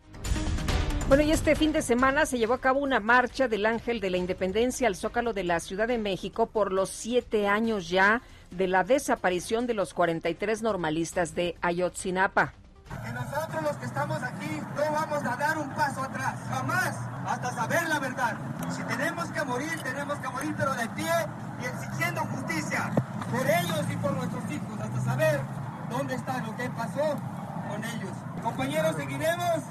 Bueno, 1.07 1.23
y 1.23 1.31
este 1.31 1.55
fin 1.55 1.73
de 1.73 1.81
semana 1.81 2.25
se 2.25 2.37
llevó 2.37 2.53
a 2.53 2.61
cabo 2.61 2.79
una 2.79 2.99
marcha 2.99 3.47
del 3.47 3.65
Ángel 3.65 3.99
de 3.99 4.09
la 4.09 4.17
Independencia 4.17 4.87
al 4.87 4.95
Zócalo 4.95 5.33
de 5.33 5.43
la 5.43 5.59
Ciudad 5.59 5.87
de 5.87 5.97
México 5.97 6.47
por 6.47 6.71
los 6.71 6.89
siete 6.89 7.47
años 7.47 7.89
ya 7.89 8.21
de 8.51 8.67
la 8.67 8.83
desaparición 8.83 9.67
de 9.67 9.73
los 9.73 9.93
43 9.93 10.61
normalistas 10.61 11.35
de 11.35 11.55
Ayotzinapa. 11.61 12.53
Que 13.03 13.11
nosotros 13.11 13.63
los 13.63 13.77
que 13.77 13.85
estamos 13.85 14.23
aquí 14.23 14.61
no 14.75 14.91
vamos 14.91 15.23
a 15.23 15.35
dar 15.35 15.57
un 15.57 15.69
paso 15.71 16.03
atrás, 16.03 16.39
jamás, 16.49 16.95
hasta 17.27 17.51
saber 17.53 17.89
la 17.89 17.99
verdad. 17.99 18.37
Si 18.71 18.83
tenemos 18.83 19.29
que 19.29 19.43
morir, 19.43 19.81
tenemos 19.83 20.17
que 20.19 20.29
morir, 20.29 20.55
pero 20.57 20.73
de 20.73 20.87
pie 20.89 21.11
y 21.61 21.65
exigiendo 21.65 22.21
justicia 22.21 22.91
por 23.29 23.45
ellos 23.45 23.85
y 23.91 23.95
por 23.97 24.13
nuestros 24.13 24.51
hijos, 24.51 24.79
hasta 24.79 25.01
saber 25.01 25.41
dónde 25.89 26.15
están 26.15 26.45
o 26.45 26.55
qué 26.55 26.69
pasó 26.69 27.19
con 27.69 27.83
ellos. 27.83 28.11
Compañeros, 28.41 28.95
seguiremos 28.95 29.63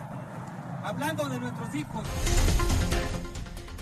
hablando 0.82 1.28
de 1.28 1.40
nuestros 1.40 1.74
hijos. 1.74 2.02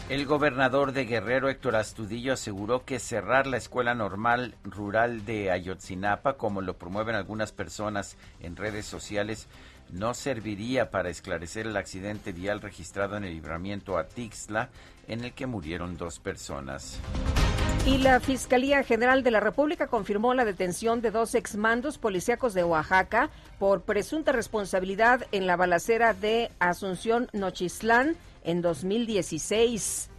El 0.09 0.27
gobernador 0.27 0.91
de 0.91 1.05
Guerrero, 1.05 1.49
Héctor 1.49 1.77
Astudillo, 1.77 2.33
aseguró 2.33 2.85
que 2.85 2.99
cerrar 2.99 3.47
la 3.47 3.59
escuela 3.59 3.95
normal 3.95 4.57
rural 4.65 5.25
de 5.25 5.53
Ayotzinapa, 5.53 6.33
como 6.33 6.63
lo 6.63 6.77
promueven 6.77 7.15
algunas 7.15 7.53
personas 7.53 8.17
en 8.41 8.57
redes 8.57 8.87
sociales, 8.87 9.47
no 9.89 10.15
serviría 10.15 10.91
para 10.91 11.11
esclarecer 11.11 11.67
el 11.67 11.77
accidente 11.77 12.33
vial 12.33 12.61
registrado 12.61 13.17
en 13.17 13.25
el 13.25 13.35
libramiento 13.35 13.99
a 13.99 14.09
Tixla, 14.09 14.71
en 15.07 15.25
el 15.25 15.33
que 15.33 15.47
murieron 15.47 15.97
dos 15.97 16.19
personas. 16.19 17.01
Y 17.87 17.99
la 17.99 18.21
Fiscalía 18.21 18.83
General 18.83 19.23
de 19.23 19.31
la 19.31 19.41
República 19.41 19.87
confirmó 19.87 20.35
la 20.35 20.45
detención 20.45 21.01
de 21.01 21.11
dos 21.11 21.35
exmandos 21.35 21.97
policíacos 21.97 22.53
de 22.53 22.63
Oaxaca 22.63 23.31
por 23.59 23.83
presunta 23.83 24.33
responsabilidad 24.33 25.27
en 25.33 25.47
la 25.47 25.57
balacera 25.57 26.13
de 26.13 26.51
Asunción 26.59 27.29
Nochislán 27.33 28.17
en 28.45 28.61
2016. 28.61 30.11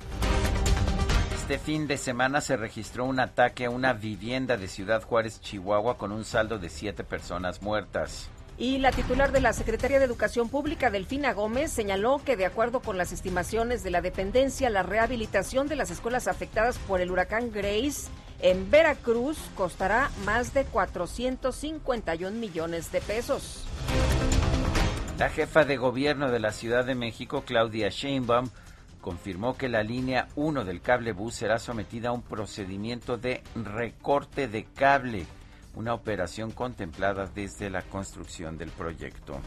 Este 1.36 1.60
fin 1.60 1.86
de 1.86 1.98
semana 1.98 2.42
se 2.42 2.58
registró 2.58 3.06
un 3.06 3.20
ataque 3.20 3.66
a 3.66 3.70
una 3.70 3.94
vivienda 3.94 4.58
de 4.58 4.68
Ciudad 4.68 5.04
Juárez, 5.04 5.42
Chihuahua, 5.42 5.98
con 5.98 6.12
un 6.12 6.26
saldo 6.26 6.58
de 6.58 6.70
siete 6.70 7.04
personas 7.04 7.62
muertas. 7.62 8.31
Y 8.62 8.78
la 8.78 8.92
titular 8.92 9.32
de 9.32 9.42
la 9.42 9.54
Secretaría 9.54 9.98
de 9.98 10.06
Educación 10.06 10.48
Pública, 10.48 10.92
Delfina 10.92 11.34
Gómez, 11.34 11.72
señaló 11.72 12.22
que 12.24 12.38
de 12.38 12.46
acuerdo 12.46 12.82
con 12.82 12.96
las 12.96 13.12
estimaciones 13.12 13.82
de 13.82 13.90
la 13.90 14.02
dependencia, 14.02 14.70
la 14.70 14.84
rehabilitación 14.84 15.68
de 15.68 15.76
las 15.76 15.90
escuelas 15.90 16.28
afectadas 16.28 16.78
por 16.78 17.02
el 17.02 17.10
huracán 17.10 17.52
Grace 17.52 18.12
en 18.40 18.70
Veracruz 18.70 19.40
costará 19.56 20.12
más 20.26 20.54
de 20.54 20.66
451 20.66 22.38
millones 22.38 22.92
de 22.92 23.02
pesos. 23.02 23.66
La 25.18 25.30
jefa 25.30 25.66
de 25.66 25.78
gobierno 25.78 26.30
de 26.30 26.40
la 26.40 26.52
Ciudad 26.52 26.86
de 26.86 26.94
México, 26.94 27.42
Claudia 27.44 27.90
Sheinbaum, 27.90 28.52
confirmó 29.02 29.58
que 29.58 29.70
la 29.70 29.82
línea 29.82 30.28
1 30.36 30.66
del 30.66 30.82
cable 30.82 31.14
bus 31.14 31.34
será 31.34 31.58
sometida 31.58 32.10
a 32.10 32.12
un 32.12 32.22
procedimiento 32.22 33.18
de 33.18 33.42
recorte 33.56 34.48
de 34.48 34.66
cable, 34.66 35.26
una 35.76 35.94
operación 35.94 36.52
contemplada 36.52 37.30
desde 37.34 37.70
la 37.70 37.82
construcción 37.82 38.58
del 38.58 38.70
proyecto. 38.70 39.40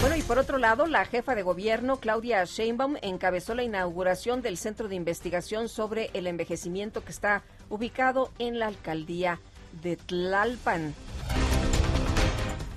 Bueno, 0.00 0.16
y 0.16 0.22
por 0.22 0.38
otro 0.38 0.58
lado, 0.58 0.86
la 0.86 1.04
jefa 1.04 1.34
de 1.34 1.42
gobierno, 1.42 1.98
Claudia 1.98 2.44
Sheinbaum, 2.44 2.96
encabezó 3.02 3.54
la 3.54 3.64
inauguración 3.64 4.42
del 4.42 4.56
Centro 4.56 4.88
de 4.88 4.94
Investigación 4.94 5.68
sobre 5.68 6.10
el 6.14 6.28
Envejecimiento 6.28 7.04
que 7.04 7.10
está 7.10 7.42
ubicado 7.68 8.30
en 8.38 8.60
la 8.60 8.68
alcaldía 8.68 9.40
de 9.82 9.96
Tlalpan. 9.96 10.94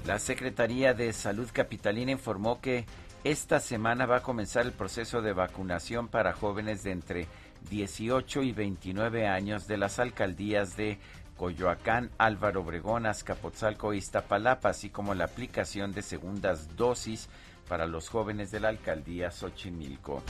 La 0.05 0.17
Secretaría 0.17 0.95
de 0.95 1.13
Salud 1.13 1.47
Capitalina 1.53 2.11
informó 2.11 2.59
que 2.59 2.85
esta 3.23 3.59
semana 3.59 4.07
va 4.07 4.17
a 4.17 4.23
comenzar 4.23 4.65
el 4.65 4.71
proceso 4.71 5.21
de 5.21 5.33
vacunación 5.33 6.07
para 6.07 6.33
jóvenes 6.33 6.81
de 6.81 6.91
entre 6.91 7.27
18 7.69 8.41
y 8.41 8.51
29 8.51 9.27
años 9.27 9.67
de 9.67 9.77
las 9.77 9.99
alcaldías 9.99 10.75
de 10.75 10.97
Coyoacán, 11.41 12.11
Álvaro 12.19 12.61
Obregón, 12.61 13.07
Azcapotzalco 13.07 13.93
e 13.93 13.97
Iztapalapa, 13.97 14.69
así 14.69 14.91
como 14.91 15.15
la 15.15 15.25
aplicación 15.25 15.91
de 15.91 16.03
segundas 16.03 16.77
dosis 16.77 17.29
para 17.67 17.87
los 17.87 18.09
jóvenes 18.09 18.51
de 18.51 18.59
la 18.59 18.69
alcaldía 18.69 19.31
Xochimilco. 19.31 20.21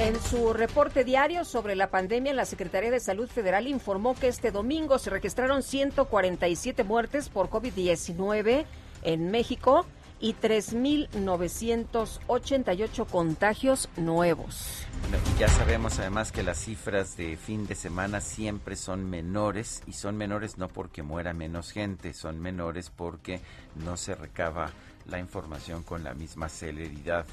En 0.00 0.18
su 0.18 0.54
reporte 0.54 1.04
diario 1.04 1.44
sobre 1.44 1.76
la 1.76 1.90
pandemia, 1.90 2.32
la 2.32 2.46
Secretaría 2.46 2.90
de 2.90 3.00
Salud 3.00 3.28
Federal 3.28 3.66
informó 3.66 4.14
que 4.14 4.28
este 4.28 4.50
domingo 4.50 4.98
se 4.98 5.10
registraron 5.10 5.62
147 5.62 6.84
muertes 6.84 7.28
por 7.28 7.50
COVID-19 7.50 8.64
en 9.02 9.30
México 9.30 9.84
y 10.20 10.34
3.988 10.34 13.06
contagios 13.06 13.88
nuevos. 13.96 14.84
Bueno, 15.02 15.18
ya 15.38 15.48
sabemos 15.48 15.98
además 15.98 16.32
que 16.32 16.42
las 16.42 16.58
cifras 16.58 17.16
de 17.16 17.36
fin 17.36 17.66
de 17.66 17.74
semana 17.74 18.20
siempre 18.20 18.76
son 18.76 19.08
menores 19.08 19.82
y 19.86 19.92
son 19.92 20.16
menores 20.16 20.58
no 20.58 20.68
porque 20.68 21.02
muera 21.02 21.32
menos 21.32 21.70
gente, 21.70 22.12
son 22.14 22.40
menores 22.40 22.90
porque 22.94 23.40
no 23.76 23.96
se 23.96 24.14
recaba 24.14 24.70
la 25.06 25.18
información 25.18 25.82
con 25.82 26.04
la 26.04 26.14
misma 26.14 26.48
celeridad. 26.48 27.26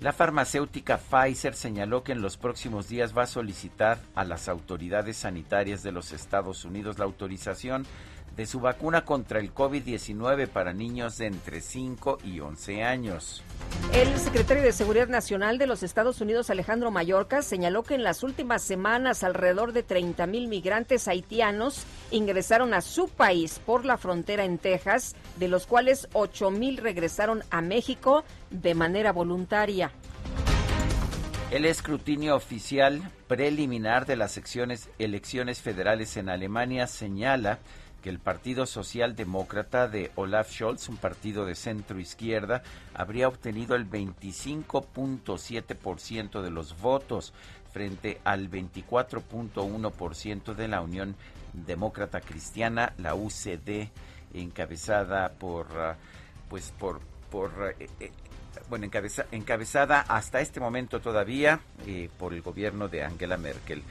La 0.00 0.12
farmacéutica 0.12 0.98
Pfizer 0.98 1.54
señaló 1.54 2.02
que 2.02 2.12
en 2.12 2.20
los 2.20 2.36
próximos 2.36 2.88
días 2.88 3.16
va 3.16 3.22
a 3.22 3.26
solicitar 3.26 3.98
a 4.14 4.24
las 4.24 4.48
autoridades 4.48 5.18
sanitarias 5.18 5.82
de 5.82 5.92
los 5.92 6.12
Estados 6.12 6.64
Unidos 6.64 6.98
la 6.98 7.04
autorización 7.04 7.86
de 8.36 8.46
su 8.46 8.60
vacuna 8.60 9.04
contra 9.04 9.38
el 9.38 9.54
COVID-19 9.54 10.48
para 10.48 10.72
niños 10.72 11.18
de 11.18 11.26
entre 11.26 11.60
5 11.60 12.18
y 12.24 12.40
11 12.40 12.82
años. 12.82 13.42
El 13.92 14.18
secretario 14.18 14.62
de 14.62 14.72
Seguridad 14.72 15.08
Nacional 15.08 15.58
de 15.58 15.66
los 15.66 15.82
Estados 15.82 16.20
Unidos, 16.20 16.50
Alejandro 16.50 16.90
Mayorkas, 16.90 17.44
señaló 17.44 17.82
que 17.82 17.94
en 17.94 18.02
las 18.02 18.22
últimas 18.22 18.62
semanas 18.62 19.22
alrededor 19.22 19.72
de 19.72 19.82
30 19.82 20.26
mil 20.26 20.48
migrantes 20.48 21.06
haitianos 21.06 21.84
ingresaron 22.10 22.74
a 22.74 22.80
su 22.80 23.08
país 23.08 23.60
por 23.64 23.84
la 23.84 23.96
frontera 23.98 24.44
en 24.44 24.58
Texas, 24.58 25.14
de 25.36 25.48
los 25.48 25.66
cuales 25.66 26.08
8 26.12 26.50
mil 26.50 26.78
regresaron 26.78 27.42
a 27.50 27.60
México 27.60 28.24
de 28.50 28.74
manera 28.74 29.12
voluntaria. 29.12 29.92
El 31.50 31.66
escrutinio 31.66 32.34
oficial 32.34 33.00
preliminar 33.28 34.06
de 34.06 34.16
las 34.16 34.32
secciones, 34.32 34.90
elecciones 34.98 35.60
federales 35.60 36.16
en 36.16 36.28
Alemania 36.28 36.88
señala 36.88 37.60
que 38.04 38.10
el 38.10 38.18
Partido 38.18 38.66
Socialdemócrata 38.66 39.88
de 39.88 40.12
Olaf 40.16 40.52
Scholz, 40.52 40.90
un 40.90 40.98
partido 40.98 41.46
de 41.46 41.54
centro 41.54 41.98
izquierda, 41.98 42.62
habría 42.92 43.28
obtenido 43.28 43.76
el 43.76 43.88
25.7% 43.88 46.42
de 46.42 46.50
los 46.50 46.78
votos 46.82 47.32
frente 47.72 48.20
al 48.22 48.50
24.1% 48.50 50.54
de 50.54 50.68
la 50.68 50.82
Unión 50.82 51.16
Demócrata 51.54 52.20
Cristiana, 52.20 52.92
la 52.98 53.14
UCD, 53.14 53.88
encabezada 54.34 55.32
por, 55.32 55.68
ah, 55.74 55.96
pues 56.50 56.74
por, 56.78 57.00
por 57.30 57.74
eh, 57.80 57.88
eh, 58.00 58.12
bueno, 58.68 58.86
encabezada 59.32 60.02
hasta 60.02 60.42
este 60.42 60.60
momento 60.60 61.00
todavía 61.00 61.60
eh, 61.86 62.10
por 62.18 62.34
el 62.34 62.42
gobierno 62.42 62.88
de 62.88 63.02
Angela 63.02 63.38
Merkel. 63.38 63.82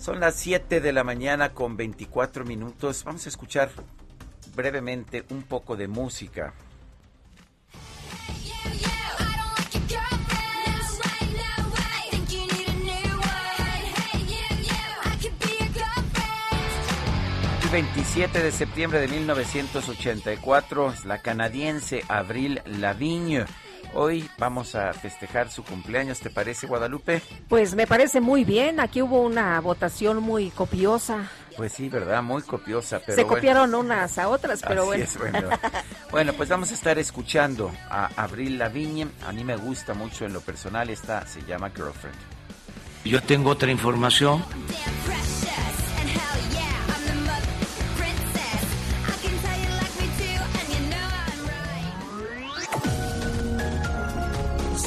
Son 0.00 0.18
las 0.18 0.36
7 0.36 0.80
de 0.80 0.92
la 0.94 1.04
mañana 1.04 1.52
con 1.52 1.76
24 1.76 2.46
minutos. 2.46 3.04
Vamos 3.04 3.26
a 3.26 3.28
escuchar 3.28 3.70
brevemente 4.54 5.24
un 5.28 5.42
poco 5.42 5.76
de 5.76 5.88
música. 5.88 6.54
27 17.70 18.42
de 18.42 18.50
septiembre 18.50 19.00
de 19.00 19.06
1984 19.06 20.92
es 20.92 21.04
la 21.04 21.18
canadiense 21.22 22.02
Avril 22.08 22.60
Lavigne. 22.64 23.44
Hoy 23.92 24.28
vamos 24.38 24.74
a 24.74 24.92
festejar 24.92 25.50
su 25.50 25.64
cumpleaños, 25.64 26.20
¿te 26.20 26.30
parece 26.30 26.66
Guadalupe? 26.66 27.22
Pues 27.48 27.74
me 27.74 27.86
parece 27.86 28.20
muy 28.20 28.44
bien, 28.44 28.78
aquí 28.78 29.02
hubo 29.02 29.22
una 29.22 29.60
votación 29.60 30.22
muy 30.22 30.50
copiosa. 30.50 31.28
Pues 31.56 31.72
sí, 31.72 31.88
¿verdad? 31.88 32.22
Muy 32.22 32.42
copiosa. 32.42 33.00
Pero 33.04 33.16
Se 33.16 33.26
copiaron 33.26 33.74
unas 33.74 34.16
a 34.18 34.28
otras, 34.28 34.62
pero 34.66 34.86
bueno. 34.86 35.04
bueno. 35.18 35.48
bueno. 36.10 36.32
pues 36.34 36.48
vamos 36.48 36.70
a 36.70 36.74
estar 36.74 36.98
escuchando 36.98 37.70
a 37.90 38.10
Avril 38.16 38.58
Lavigne. 38.58 39.08
A 39.26 39.32
mí 39.32 39.44
me 39.44 39.56
gusta 39.56 39.92
mucho 39.92 40.24
en 40.24 40.32
lo 40.32 40.40
personal, 40.40 40.88
esta 40.88 41.26
se 41.26 41.42
llama 41.42 41.70
Girlfriend. 41.70 42.16
Yo 43.04 43.20
tengo 43.22 43.50
otra 43.50 43.70
información. 43.70 44.44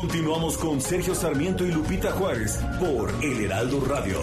Continuamos 0.00 0.56
con 0.58 0.80
Sergio 0.80 1.12
Sarmiento 1.12 1.66
y 1.66 1.72
Lupita 1.72 2.12
Juárez 2.12 2.60
por 2.78 3.12
El 3.20 3.44
Heraldo 3.44 3.80
Radio. 3.84 4.20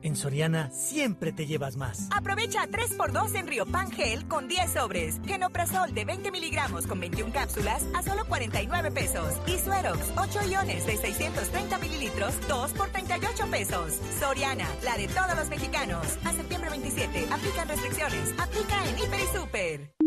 En 0.00 0.16
Soriana 0.16 0.70
siempre 0.70 1.32
te 1.32 1.46
llevas 1.46 1.76
más. 1.76 2.08
Aprovecha 2.16 2.66
3x2 2.66 3.34
en 3.34 3.46
Río 3.46 3.66
Gel 3.94 4.26
con 4.26 4.48
10 4.48 4.72
sobres. 4.72 5.20
Genoprazol 5.26 5.92
de 5.92 6.06
20 6.06 6.30
miligramos 6.30 6.86
con 6.86 6.98
21 6.98 7.30
cápsulas 7.30 7.84
a 7.94 8.02
solo 8.02 8.24
49 8.24 8.90
pesos. 8.90 9.34
Y 9.46 9.58
Suerox 9.58 9.98
8 10.16 10.48
iones 10.48 10.86
de 10.86 10.96
630 10.96 11.76
mililitros, 11.76 12.34
2 12.48 12.72
por 12.72 12.88
38 12.88 13.46
pesos. 13.50 14.00
Soriana, 14.18 14.66
la 14.82 14.96
de 14.96 15.08
todos 15.08 15.36
los 15.36 15.50
mexicanos. 15.50 16.06
A 16.24 16.32
septiembre 16.32 16.70
27, 16.70 17.26
aplican 17.30 17.68
restricciones. 17.68 18.34
Aplica 18.38 18.88
en 18.88 18.98
Hiper 18.98 19.20
y 19.20 19.36
Super. 19.36 19.97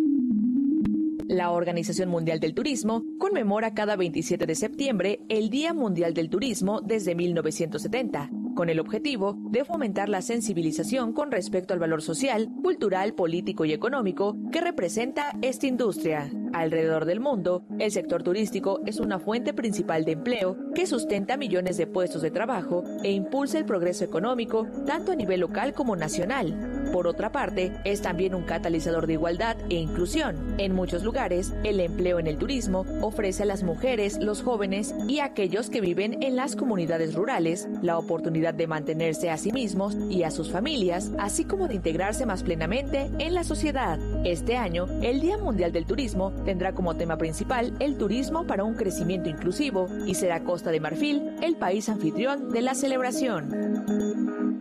La 1.31 1.51
Organización 1.51 2.09
Mundial 2.09 2.41
del 2.41 2.53
Turismo 2.53 3.05
conmemora 3.17 3.73
cada 3.73 3.95
27 3.95 4.45
de 4.45 4.53
septiembre 4.53 5.21
el 5.29 5.49
Día 5.49 5.73
Mundial 5.73 6.13
del 6.13 6.29
Turismo 6.29 6.81
desde 6.81 7.15
1970 7.15 8.29
con 8.53 8.69
el 8.69 8.79
objetivo 8.79 9.37
de 9.49 9.65
fomentar 9.65 10.09
la 10.09 10.21
sensibilización 10.21 11.13
con 11.13 11.31
respecto 11.31 11.73
al 11.73 11.79
valor 11.79 12.01
social, 12.01 12.49
cultural, 12.61 13.13
político 13.13 13.65
y 13.65 13.73
económico 13.73 14.35
que 14.51 14.61
representa 14.61 15.37
esta 15.41 15.67
industria. 15.67 16.29
Alrededor 16.53 17.05
del 17.05 17.21
mundo, 17.21 17.63
el 17.79 17.91
sector 17.91 18.23
turístico 18.23 18.81
es 18.85 18.99
una 18.99 19.19
fuente 19.19 19.53
principal 19.53 20.03
de 20.03 20.11
empleo 20.13 20.57
que 20.75 20.85
sustenta 20.85 21.37
millones 21.37 21.77
de 21.77 21.87
puestos 21.87 22.21
de 22.21 22.31
trabajo 22.31 22.83
e 23.03 23.11
impulsa 23.11 23.57
el 23.57 23.65
progreso 23.65 24.03
económico 24.03 24.67
tanto 24.85 25.13
a 25.13 25.15
nivel 25.15 25.39
local 25.39 25.73
como 25.73 25.95
nacional. 25.95 26.89
Por 26.91 27.07
otra 27.07 27.31
parte, 27.31 27.71
es 27.85 28.01
también 28.01 28.35
un 28.35 28.43
catalizador 28.43 29.07
de 29.07 29.13
igualdad 29.13 29.55
e 29.69 29.75
inclusión. 29.75 30.55
En 30.57 30.73
muchos 30.73 31.03
lugares, 31.03 31.20
el 31.21 31.79
empleo 31.79 32.17
en 32.17 32.25
el 32.25 32.37
turismo 32.37 32.83
ofrece 33.01 33.43
a 33.43 33.45
las 33.45 33.61
mujeres, 33.61 34.17
los 34.17 34.41
jóvenes 34.41 34.95
y 35.07 35.19
aquellos 35.19 35.69
que 35.69 35.79
viven 35.79 36.23
en 36.23 36.35
las 36.35 36.55
comunidades 36.55 37.13
rurales 37.13 37.67
la 37.83 37.99
oportunidad 37.99 38.55
de 38.55 38.65
mantenerse 38.65 39.29
a 39.29 39.37
sí 39.37 39.51
mismos 39.51 39.95
y 40.09 40.23
a 40.23 40.31
sus 40.31 40.51
familias, 40.51 41.11
así 41.19 41.45
como 41.45 41.67
de 41.67 41.75
integrarse 41.75 42.25
más 42.25 42.41
plenamente 42.41 43.11
en 43.19 43.35
la 43.35 43.43
sociedad. 43.43 43.99
Este 44.25 44.57
año, 44.57 44.87
el 45.03 45.21
Día 45.21 45.37
Mundial 45.37 45.71
del 45.71 45.85
Turismo 45.85 46.31
tendrá 46.43 46.73
como 46.73 46.95
tema 46.95 47.17
principal 47.17 47.73
el 47.79 47.97
turismo 47.97 48.47
para 48.47 48.63
un 48.63 48.73
crecimiento 48.73 49.29
inclusivo 49.29 49.87
y 50.07 50.15
será 50.15 50.43
Costa 50.43 50.71
de 50.71 50.79
Marfil 50.79 51.35
el 51.43 51.55
país 51.55 51.87
anfitrión 51.87 52.51
de 52.51 52.61
la 52.63 52.73
celebración. 52.73 54.60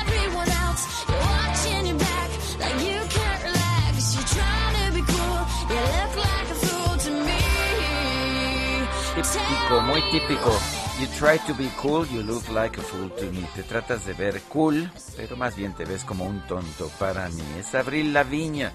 muy 9.81 10.01
típico. 10.11 10.51
You 10.99 11.07
try 11.17 11.39
to 11.47 11.53
be 11.55 11.69
cool, 11.81 12.05
you 12.07 12.21
look 12.23 12.47
like 12.49 12.77
a 12.79 12.83
fool 12.83 13.09
to 13.09 13.25
me. 13.31 13.47
Te 13.55 13.63
tratas 13.63 14.05
de 14.05 14.13
ver 14.13 14.41
cool, 14.49 14.91
pero 15.15 15.35
más 15.35 15.55
bien 15.55 15.73
te 15.73 15.85
ves 15.85 16.03
como 16.03 16.25
un 16.25 16.41
tonto 16.47 16.89
para 16.99 17.29
mí. 17.29 17.43
Es 17.57 17.73
Abril 17.75 18.13
Laviña. 18.13 18.71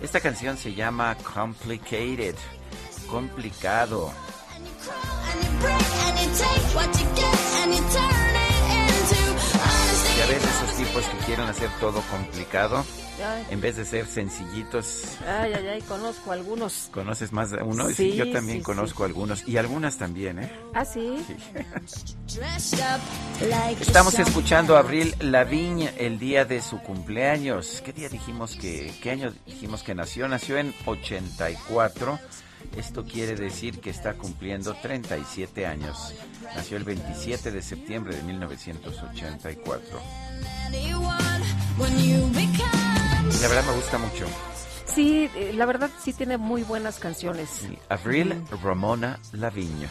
Esta 0.00 0.20
canción 0.20 0.56
se 0.56 0.74
llama 0.74 1.16
Complicated, 1.16 2.34
complicado. 3.08 4.12
Ya 10.18 10.26
ves 10.26 10.44
esos 10.44 10.76
tipos 10.76 11.04
que 11.04 11.24
quieren 11.26 11.46
hacer 11.46 11.70
todo 11.80 12.02
complicado 12.10 12.84
Ay, 13.22 13.46
en 13.50 13.60
vez 13.60 13.76
de 13.76 13.84
ser 13.84 14.06
sencillitos. 14.06 15.18
ay, 15.26 15.52
ay, 15.54 15.66
ay, 15.66 15.82
conozco 15.82 16.32
algunos. 16.32 16.88
¿Conoces 16.92 17.32
más 17.32 17.50
de 17.50 17.62
uno? 17.62 17.88
Sí, 17.90 18.14
yo 18.14 18.30
también 18.32 18.58
sí, 18.58 18.64
conozco 18.64 19.04
algunos 19.04 19.46
y 19.46 19.56
algunas 19.56 19.96
también, 19.96 20.38
¿eh? 20.40 20.52
Ah, 20.74 20.84
sí. 20.84 21.24
Estamos 23.80 24.18
escuchando 24.18 24.76
a 24.76 24.80
Abril 24.80 25.14
Lavigne 25.20 25.92
el 25.98 26.18
día 26.18 26.44
de 26.44 26.62
su 26.62 26.78
cumpleaños. 26.80 27.82
¿Qué 27.84 27.92
día 27.92 28.08
dijimos 28.08 28.56
que, 28.56 28.92
qué 29.02 29.10
año 29.10 29.32
dijimos 29.46 29.82
que 29.82 29.94
nació? 29.94 30.28
Nació 30.28 30.58
en 30.58 30.74
84. 30.86 32.18
Esto 32.76 33.04
quiere 33.04 33.34
decir 33.34 33.80
que 33.80 33.90
está 33.90 34.14
cumpliendo 34.14 34.74
37 34.74 35.66
años. 35.66 36.14
Nació 36.54 36.76
el 36.76 36.84
27 36.84 37.50
de 37.50 37.62
septiembre 37.62 38.16
de 38.16 38.22
1984. 38.22 40.00
La 43.42 43.48
verdad 43.48 43.64
me 43.64 43.74
gusta 43.74 43.98
mucho. 43.98 44.24
Sí, 44.86 45.28
eh, 45.34 45.52
la 45.54 45.66
verdad 45.66 45.90
sí 46.00 46.12
tiene 46.12 46.38
muy 46.38 46.62
buenas 46.62 46.98
canciones. 47.00 47.48
Sí, 47.50 47.76
Avril 47.88 48.44
Ramona 48.62 49.18
Lavigne. 49.32 49.88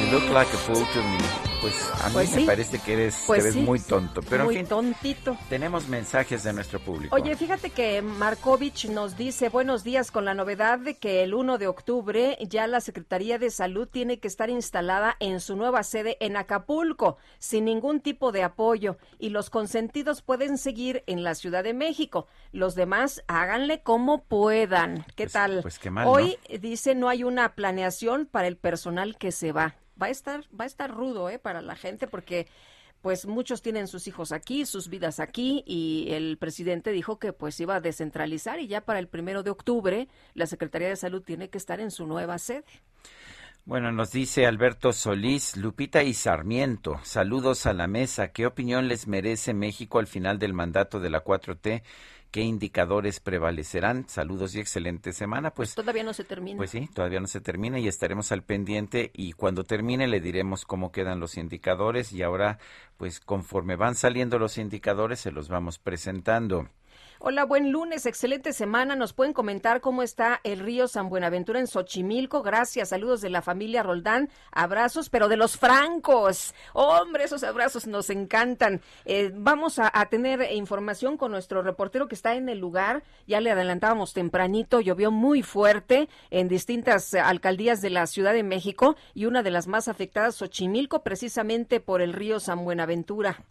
You 0.00 0.12
look 0.12 0.28
like 0.30 0.52
a 0.52 0.58
fool 0.58 0.86
to 0.92 1.02
me. 1.02 1.45
Pues 1.60 1.74
a 2.02 2.08
mí 2.08 2.14
Pues 2.14 2.30
me 2.32 2.40
sí. 2.40 2.46
parece 2.46 2.78
que 2.78 2.92
eres, 2.92 3.24
Pues 3.26 3.52
sí, 3.52 3.60
muy 3.60 3.80
tonto. 3.80 4.20
Pero 4.28 4.44
muy 4.44 4.54
en 4.56 4.60
fin, 4.60 4.68
tontito. 4.68 5.36
tenemos 5.48 5.88
mensajes 5.88 6.42
de 6.44 6.52
nuestro 6.52 6.78
público. 6.80 7.14
Oye, 7.14 7.34
fíjate 7.36 7.70
que 7.70 8.02
Markovich 8.02 8.88
nos 8.88 9.16
dice 9.16 9.48
buenos 9.48 9.82
días 9.84 10.10
con 10.10 10.24
la 10.24 10.34
novedad 10.34 10.78
de 10.78 10.96
que 10.96 11.22
el 11.22 11.34
1 11.34 11.58
de 11.58 11.66
octubre 11.66 12.38
ya 12.48 12.66
la 12.66 12.80
Secretaría 12.80 13.38
de 13.38 13.50
Salud 13.50 13.88
tiene 13.88 14.18
que 14.20 14.28
estar 14.28 14.50
instalada 14.50 15.16
en 15.20 15.40
su 15.40 15.56
nueva 15.56 15.82
sede 15.82 16.16
en 16.20 16.36
Acapulco, 16.36 17.16
sin 17.38 17.64
ningún 17.64 18.00
tipo 18.00 18.32
de 18.32 18.42
apoyo, 18.42 18.96
y 19.18 19.30
los 19.30 19.50
consentidos 19.50 20.22
pueden 20.22 20.58
seguir 20.58 21.02
en 21.06 21.24
la 21.24 21.34
Ciudad 21.34 21.64
de 21.64 21.74
México. 21.74 22.26
Los 22.52 22.74
demás 22.74 23.22
háganle 23.28 23.82
como 23.82 24.22
puedan. 24.24 25.04
¿Qué 25.16 25.26
tal? 25.26 25.60
pues 25.62 25.78
qué 25.78 25.90
mal. 25.90 26.06
Hoy 26.08 26.38
dice 26.60 26.94
no 26.94 27.08
hay 27.08 27.24
una 27.24 27.54
planeación 27.54 28.26
para 28.26 28.48
el 28.48 28.56
personal 28.56 29.16
que 29.18 29.32
se 29.32 29.52
va. 29.52 29.74
Va 30.00 30.06
a 30.06 30.10
estar, 30.10 30.44
va 30.58 30.64
a 30.64 30.66
estar 30.66 30.90
rudo, 30.90 31.30
¿eh? 31.30 31.38
Para 31.38 31.62
la 31.62 31.76
gente 31.76 32.06
porque 32.06 32.46
pues 33.02 33.26
muchos 33.26 33.62
tienen 33.62 33.86
sus 33.86 34.08
hijos 34.08 34.32
aquí, 34.32 34.66
sus 34.66 34.88
vidas 34.88 35.20
aquí, 35.20 35.62
y 35.66 36.08
el 36.10 36.38
presidente 36.38 36.90
dijo 36.90 37.18
que 37.18 37.32
pues 37.32 37.60
iba 37.60 37.76
a 37.76 37.80
descentralizar 37.80 38.58
y 38.58 38.66
ya 38.66 38.80
para 38.80 38.98
el 38.98 39.06
primero 39.06 39.42
de 39.42 39.50
octubre 39.50 40.08
la 40.34 40.46
Secretaría 40.46 40.88
de 40.88 40.96
Salud 40.96 41.22
tiene 41.22 41.48
que 41.48 41.58
estar 41.58 41.78
en 41.80 41.90
su 41.90 42.06
nueva 42.06 42.38
sede. 42.38 42.64
Bueno, 43.64 43.90
nos 43.90 44.12
dice 44.12 44.46
Alberto 44.46 44.92
Solís, 44.92 45.56
Lupita 45.56 46.04
y 46.04 46.14
Sarmiento, 46.14 47.00
saludos 47.02 47.66
a 47.66 47.72
la 47.72 47.88
mesa. 47.88 48.32
¿Qué 48.32 48.46
opinión 48.46 48.86
les 48.86 49.08
merece 49.08 49.54
México 49.54 49.98
al 49.98 50.06
final 50.06 50.38
del 50.38 50.52
mandato 50.52 51.00
de 51.00 51.10
la 51.10 51.24
4T? 51.24 51.82
¿Qué 52.36 52.42
indicadores 52.42 53.18
prevalecerán? 53.18 54.06
Saludos 54.10 54.54
y 54.54 54.60
excelente 54.60 55.14
semana. 55.14 55.52
Pues, 55.52 55.74
Todavía 55.74 56.02
no 56.02 56.12
se 56.12 56.22
termina. 56.22 56.58
pues 56.58 56.68
sí, 56.68 56.86
todavía 56.92 57.18
no 57.18 57.28
se 57.28 57.40
termina 57.40 57.78
y 57.78 57.88
estaremos 57.88 58.30
al 58.30 58.42
pendiente 58.42 59.10
y 59.14 59.32
cuando 59.32 59.64
termine 59.64 60.06
le 60.06 60.20
diremos 60.20 60.66
cómo 60.66 60.92
quedan 60.92 61.18
los 61.18 61.38
indicadores 61.38 62.12
y 62.12 62.22
ahora, 62.22 62.58
pues 62.98 63.20
conforme 63.20 63.76
van 63.76 63.94
saliendo 63.94 64.38
los 64.38 64.58
indicadores 64.58 65.20
se 65.20 65.32
los 65.32 65.48
vamos 65.48 65.78
presentando. 65.78 66.68
Hola, 67.18 67.46
buen 67.46 67.72
lunes, 67.72 68.04
excelente 68.04 68.52
semana. 68.52 68.94
Nos 68.94 69.14
pueden 69.14 69.32
comentar 69.32 69.80
cómo 69.80 70.02
está 70.02 70.38
el 70.44 70.58
río 70.58 70.86
San 70.86 71.08
Buenaventura 71.08 71.58
en 71.58 71.66
Xochimilco. 71.66 72.42
Gracias, 72.42 72.90
saludos 72.90 73.22
de 73.22 73.30
la 73.30 73.40
familia 73.40 73.82
Roldán. 73.82 74.28
Abrazos, 74.52 75.08
pero 75.08 75.26
de 75.26 75.38
los 75.38 75.56
francos. 75.56 76.54
Hombre, 76.74 77.24
esos 77.24 77.42
abrazos 77.42 77.86
nos 77.86 78.10
encantan. 78.10 78.82
Eh, 79.06 79.32
vamos 79.34 79.78
a, 79.78 79.90
a 79.94 80.10
tener 80.10 80.52
información 80.52 81.16
con 81.16 81.30
nuestro 81.30 81.62
reportero 81.62 82.06
que 82.06 82.14
está 82.14 82.34
en 82.34 82.50
el 82.50 82.58
lugar. 82.58 83.02
Ya 83.26 83.40
le 83.40 83.50
adelantábamos 83.50 84.12
tempranito, 84.12 84.82
llovió 84.82 85.10
muy 85.10 85.42
fuerte 85.42 86.10
en 86.28 86.48
distintas 86.48 87.14
alcaldías 87.14 87.80
de 87.80 87.88
la 87.88 88.06
Ciudad 88.06 88.34
de 88.34 88.42
México 88.42 88.94
y 89.14 89.24
una 89.24 89.42
de 89.42 89.52
las 89.52 89.68
más 89.68 89.88
afectadas, 89.88 90.34
Xochimilco, 90.34 91.02
precisamente 91.02 91.80
por 91.80 92.02
el 92.02 92.12
río 92.12 92.40
San 92.40 92.62
Buenaventura. 92.62 93.42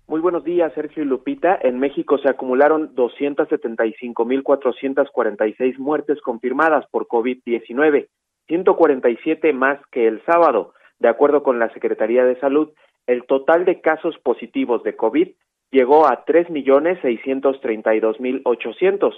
Muy 0.07 0.19
buenos 0.19 0.43
días, 0.43 0.73
Sergio 0.73 1.03
y 1.03 1.05
Lupita. 1.05 1.57
En 1.61 1.79
México 1.79 2.17
se 2.17 2.27
acumularon 2.29 2.93
275.446 2.95 5.77
muertes 5.77 6.19
confirmadas 6.21 6.85
por 6.91 7.07
COVID-19, 7.07 8.09
147 8.47 9.53
más 9.53 9.79
que 9.91 10.07
el 10.07 10.21
sábado. 10.25 10.73
De 10.99 11.07
acuerdo 11.07 11.41
con 11.41 11.57
la 11.57 11.71
Secretaría 11.73 12.25
de 12.25 12.37
Salud, 12.39 12.73
el 13.07 13.25
total 13.25 13.63
de 13.65 13.81
casos 13.81 14.17
positivos 14.19 14.83
de 14.83 14.97
COVID 14.97 15.29
llegó 15.71 16.05
a 16.05 16.25
3.632.800, 16.25 19.13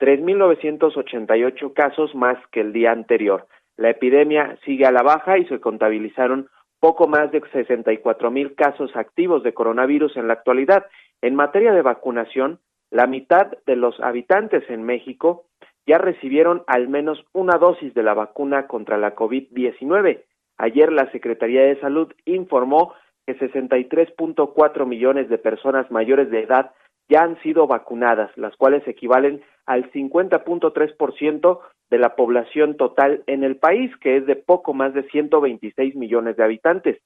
3.988 0.00 1.72
casos 1.72 2.14
más 2.14 2.38
que 2.52 2.60
el 2.60 2.72
día 2.72 2.92
anterior. 2.92 3.48
La 3.76 3.90
epidemia 3.90 4.56
sigue 4.64 4.86
a 4.86 4.92
la 4.92 5.02
baja 5.02 5.36
y 5.38 5.46
se 5.46 5.58
contabilizaron 5.60 6.48
poco 6.80 7.08
más 7.08 7.30
de 7.32 7.40
64 7.52 8.30
mil 8.30 8.54
casos 8.54 8.94
activos 8.94 9.42
de 9.42 9.54
coronavirus 9.54 10.16
en 10.16 10.28
la 10.28 10.34
actualidad. 10.34 10.86
En 11.20 11.34
materia 11.34 11.72
de 11.72 11.82
vacunación, 11.82 12.60
la 12.90 13.06
mitad 13.06 13.48
de 13.66 13.76
los 13.76 13.98
habitantes 14.00 14.68
en 14.70 14.82
México 14.82 15.44
ya 15.86 15.98
recibieron 15.98 16.62
al 16.66 16.88
menos 16.88 17.24
una 17.32 17.58
dosis 17.58 17.94
de 17.94 18.02
la 18.02 18.14
vacuna 18.14 18.66
contra 18.66 18.98
la 18.98 19.14
COVID-19. 19.14 20.22
Ayer 20.58 20.92
la 20.92 21.10
Secretaría 21.12 21.62
de 21.62 21.80
Salud 21.80 22.12
informó 22.24 22.94
que 23.26 23.38
63.4 23.38 24.86
millones 24.86 25.28
de 25.28 25.38
personas 25.38 25.90
mayores 25.90 26.30
de 26.30 26.42
edad 26.42 26.72
ya 27.08 27.22
han 27.22 27.40
sido 27.42 27.66
vacunadas, 27.66 28.30
las 28.36 28.54
cuales 28.56 28.86
equivalen 28.86 29.42
al 29.66 29.90
50.3% 29.92 31.58
de 31.90 31.98
la 31.98 32.16
población 32.16 32.76
total 32.76 33.22
en 33.26 33.44
el 33.44 33.56
país, 33.56 33.90
que 33.98 34.16
es 34.16 34.26
de 34.26 34.36
poco 34.36 34.74
más 34.74 34.94
de 34.94 35.04
126 35.04 35.96
millones 35.96 36.36
de 36.36 36.44
habitantes. 36.44 36.98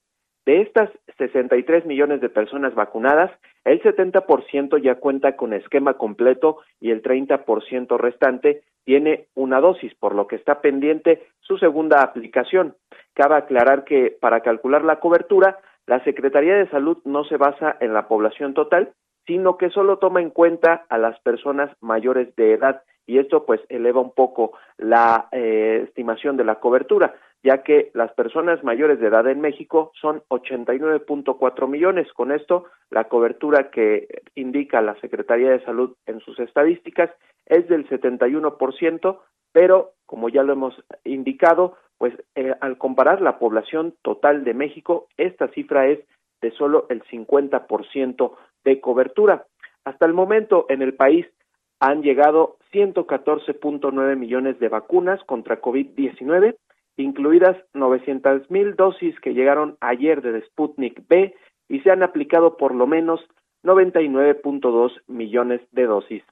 De 0.44 0.60
estas 0.60 0.90
63 1.18 1.86
millones 1.86 2.20
de 2.20 2.28
personas 2.28 2.74
vacunadas, 2.74 3.30
el 3.64 3.80
70% 3.80 4.82
ya 4.82 4.96
cuenta 4.96 5.36
con 5.36 5.52
esquema 5.52 5.94
completo 5.94 6.58
y 6.80 6.90
el 6.90 7.00
30% 7.00 7.96
restante 7.96 8.62
tiene 8.84 9.26
una 9.34 9.60
dosis, 9.60 9.94
por 9.94 10.16
lo 10.16 10.26
que 10.26 10.34
está 10.34 10.60
pendiente 10.60 11.22
su 11.40 11.58
segunda 11.58 12.02
aplicación. 12.02 12.74
Cabe 13.14 13.36
aclarar 13.36 13.84
que 13.84 14.16
para 14.20 14.40
calcular 14.40 14.84
la 14.84 14.98
cobertura, 14.98 15.58
la 15.86 16.02
Secretaría 16.02 16.56
de 16.56 16.68
Salud 16.70 16.98
no 17.04 17.22
se 17.24 17.36
basa 17.36 17.76
en 17.80 17.94
la 17.94 18.08
población 18.08 18.54
total, 18.54 18.92
sino 19.26 19.56
que 19.56 19.70
solo 19.70 19.98
toma 19.98 20.20
en 20.20 20.30
cuenta 20.30 20.84
a 20.88 20.98
las 20.98 21.18
personas 21.20 21.70
mayores 21.80 22.34
de 22.36 22.54
edad 22.54 22.82
y 23.06 23.18
esto 23.18 23.44
pues 23.44 23.60
eleva 23.68 24.00
un 24.00 24.12
poco 24.12 24.52
la 24.78 25.28
eh, 25.32 25.84
estimación 25.86 26.36
de 26.36 26.44
la 26.44 26.60
cobertura, 26.60 27.14
ya 27.42 27.62
que 27.62 27.90
las 27.94 28.12
personas 28.12 28.62
mayores 28.62 29.00
de 29.00 29.08
edad 29.08 29.26
en 29.26 29.40
México 29.40 29.90
son 30.00 30.22
89.4 30.28 31.68
millones. 31.68 32.12
Con 32.12 32.30
esto, 32.30 32.66
la 32.90 33.04
cobertura 33.04 33.70
que 33.70 34.22
indica 34.34 34.80
la 34.80 34.94
Secretaría 35.00 35.50
de 35.50 35.64
Salud 35.64 35.96
en 36.06 36.20
sus 36.20 36.38
estadísticas 36.38 37.10
es 37.46 37.68
del 37.68 37.88
71%, 37.88 39.18
pero 39.52 39.92
como 40.06 40.28
ya 40.28 40.42
lo 40.42 40.52
hemos 40.52 40.74
indicado, 41.04 41.76
pues 41.98 42.14
eh, 42.34 42.54
al 42.60 42.78
comparar 42.78 43.20
la 43.20 43.38
población 43.38 43.94
total 44.02 44.44
de 44.44 44.54
México, 44.54 45.08
esta 45.16 45.48
cifra 45.48 45.88
es 45.88 46.00
de 46.40 46.50
solo 46.52 46.86
el 46.88 47.02
50% 47.04 48.32
de 48.64 48.80
cobertura. 48.80 49.46
Hasta 49.84 50.06
el 50.06 50.14
momento 50.14 50.66
en 50.68 50.82
el 50.82 50.94
país 50.94 51.26
han 51.80 52.02
llegado 52.02 52.58
114.9 52.72 54.16
millones 54.16 54.58
de 54.60 54.68
vacunas 54.68 55.20
contra 55.24 55.60
COVID-19, 55.60 56.56
incluidas 56.96 57.56
900 57.74 58.50
mil 58.50 58.76
dosis 58.76 59.18
que 59.20 59.34
llegaron 59.34 59.76
ayer 59.80 60.22
de 60.22 60.42
Sputnik 60.42 61.06
B 61.08 61.34
y 61.68 61.80
se 61.80 61.90
han 61.90 62.02
aplicado 62.02 62.56
por 62.56 62.74
lo 62.74 62.86
menos 62.86 63.20
99.2 63.64 64.92
millones 65.08 65.60
de 65.72 65.86
dosis. 65.86 66.22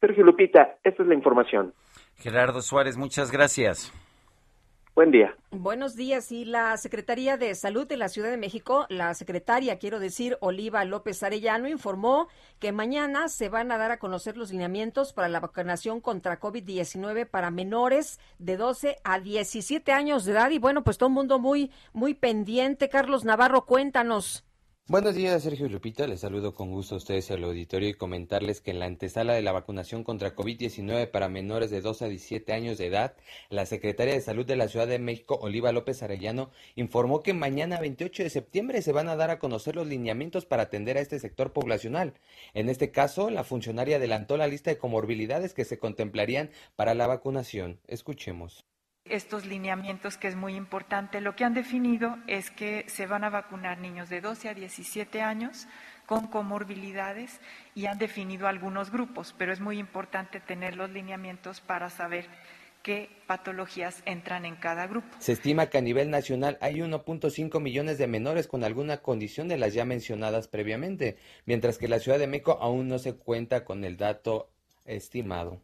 Sergio 0.00 0.24
Lupita, 0.24 0.76
esta 0.84 1.02
es 1.02 1.08
la 1.08 1.14
información. 1.14 1.72
Gerardo 2.16 2.60
Suárez, 2.62 2.96
muchas 2.96 3.32
gracias. 3.32 3.92
Buen 4.98 5.12
día. 5.12 5.36
Buenos 5.52 5.94
días. 5.94 6.32
Y 6.32 6.44
la 6.44 6.76
Secretaría 6.76 7.36
de 7.36 7.54
Salud 7.54 7.86
de 7.86 7.96
la 7.96 8.08
Ciudad 8.08 8.30
de 8.30 8.36
México, 8.36 8.84
la 8.88 9.14
secretaria, 9.14 9.78
quiero 9.78 10.00
decir, 10.00 10.36
Oliva 10.40 10.84
López 10.84 11.22
Arellano, 11.22 11.68
informó 11.68 12.26
que 12.58 12.72
mañana 12.72 13.28
se 13.28 13.48
van 13.48 13.70
a 13.70 13.78
dar 13.78 13.92
a 13.92 14.00
conocer 14.00 14.36
los 14.36 14.50
lineamientos 14.50 15.12
para 15.12 15.28
la 15.28 15.38
vacunación 15.38 16.00
contra 16.00 16.40
COVID-19 16.40 17.26
para 17.26 17.52
menores 17.52 18.18
de 18.40 18.56
12 18.56 18.96
a 19.04 19.20
17 19.20 19.92
años 19.92 20.24
de 20.24 20.32
edad. 20.32 20.50
Y 20.50 20.58
bueno, 20.58 20.82
pues 20.82 20.98
todo 20.98 21.10
el 21.10 21.14
mundo 21.14 21.38
muy, 21.38 21.70
muy 21.92 22.14
pendiente. 22.14 22.88
Carlos 22.88 23.24
Navarro, 23.24 23.66
cuéntanos. 23.66 24.47
Buenos 24.90 25.14
días, 25.14 25.42
Sergio 25.42 25.68
Lupita. 25.68 26.06
Les 26.06 26.20
saludo 26.20 26.54
con 26.54 26.70
gusto 26.70 26.94
a 26.94 26.96
ustedes 26.96 27.30
al 27.30 27.44
auditorio 27.44 27.90
y 27.90 27.92
comentarles 27.92 28.62
que 28.62 28.70
en 28.70 28.78
la 28.78 28.86
antesala 28.86 29.34
de 29.34 29.42
la 29.42 29.52
vacunación 29.52 30.02
contra 30.02 30.34
COVID-19 30.34 31.10
para 31.10 31.28
menores 31.28 31.68
de 31.68 31.82
12 31.82 32.06
a 32.06 32.08
17 32.08 32.54
años 32.54 32.78
de 32.78 32.86
edad, 32.86 33.14
la 33.50 33.66
Secretaria 33.66 34.14
de 34.14 34.22
Salud 34.22 34.46
de 34.46 34.56
la 34.56 34.66
Ciudad 34.66 34.86
de 34.86 34.98
México, 34.98 35.38
Oliva 35.42 35.72
López 35.72 36.02
Arellano, 36.02 36.50
informó 36.74 37.22
que 37.22 37.34
mañana 37.34 37.78
28 37.78 38.22
de 38.22 38.30
septiembre 38.30 38.80
se 38.80 38.92
van 38.92 39.10
a 39.10 39.16
dar 39.16 39.28
a 39.28 39.38
conocer 39.38 39.76
los 39.76 39.86
lineamientos 39.86 40.46
para 40.46 40.62
atender 40.62 40.96
a 40.96 41.02
este 41.02 41.18
sector 41.18 41.52
poblacional. 41.52 42.14
En 42.54 42.70
este 42.70 42.90
caso, 42.90 43.28
la 43.28 43.44
funcionaria 43.44 43.96
adelantó 43.96 44.38
la 44.38 44.46
lista 44.46 44.70
de 44.70 44.78
comorbilidades 44.78 45.52
que 45.52 45.66
se 45.66 45.78
contemplarían 45.78 46.48
para 46.76 46.94
la 46.94 47.06
vacunación. 47.06 47.78
Escuchemos 47.88 48.64
estos 49.10 49.46
lineamientos 49.46 50.16
que 50.16 50.28
es 50.28 50.36
muy 50.36 50.54
importante. 50.54 51.20
Lo 51.20 51.36
que 51.36 51.44
han 51.44 51.54
definido 51.54 52.16
es 52.26 52.50
que 52.50 52.84
se 52.88 53.06
van 53.06 53.24
a 53.24 53.30
vacunar 53.30 53.78
niños 53.78 54.08
de 54.08 54.20
12 54.20 54.48
a 54.48 54.54
17 54.54 55.22
años 55.22 55.66
con 56.06 56.26
comorbilidades 56.28 57.40
y 57.74 57.86
han 57.86 57.98
definido 57.98 58.48
algunos 58.48 58.90
grupos, 58.90 59.34
pero 59.36 59.52
es 59.52 59.60
muy 59.60 59.78
importante 59.78 60.40
tener 60.40 60.76
los 60.76 60.90
lineamientos 60.90 61.60
para 61.60 61.90
saber 61.90 62.26
qué 62.82 63.10
patologías 63.26 64.02
entran 64.06 64.46
en 64.46 64.56
cada 64.56 64.86
grupo. 64.86 65.08
Se 65.18 65.32
estima 65.32 65.66
que 65.66 65.78
a 65.78 65.82
nivel 65.82 66.10
nacional 66.10 66.56
hay 66.60 66.76
1.5 66.76 67.60
millones 67.60 67.98
de 67.98 68.06
menores 68.06 68.46
con 68.46 68.64
alguna 68.64 68.98
condición 68.98 69.48
de 69.48 69.58
las 69.58 69.74
ya 69.74 69.84
mencionadas 69.84 70.48
previamente, 70.48 71.18
mientras 71.44 71.76
que 71.76 71.88
la 71.88 71.98
Ciudad 71.98 72.18
de 72.18 72.26
México 72.26 72.58
aún 72.60 72.88
no 72.88 72.98
se 72.98 73.14
cuenta 73.14 73.64
con 73.64 73.84
el 73.84 73.96
dato 73.98 74.48
estimado. 74.86 75.60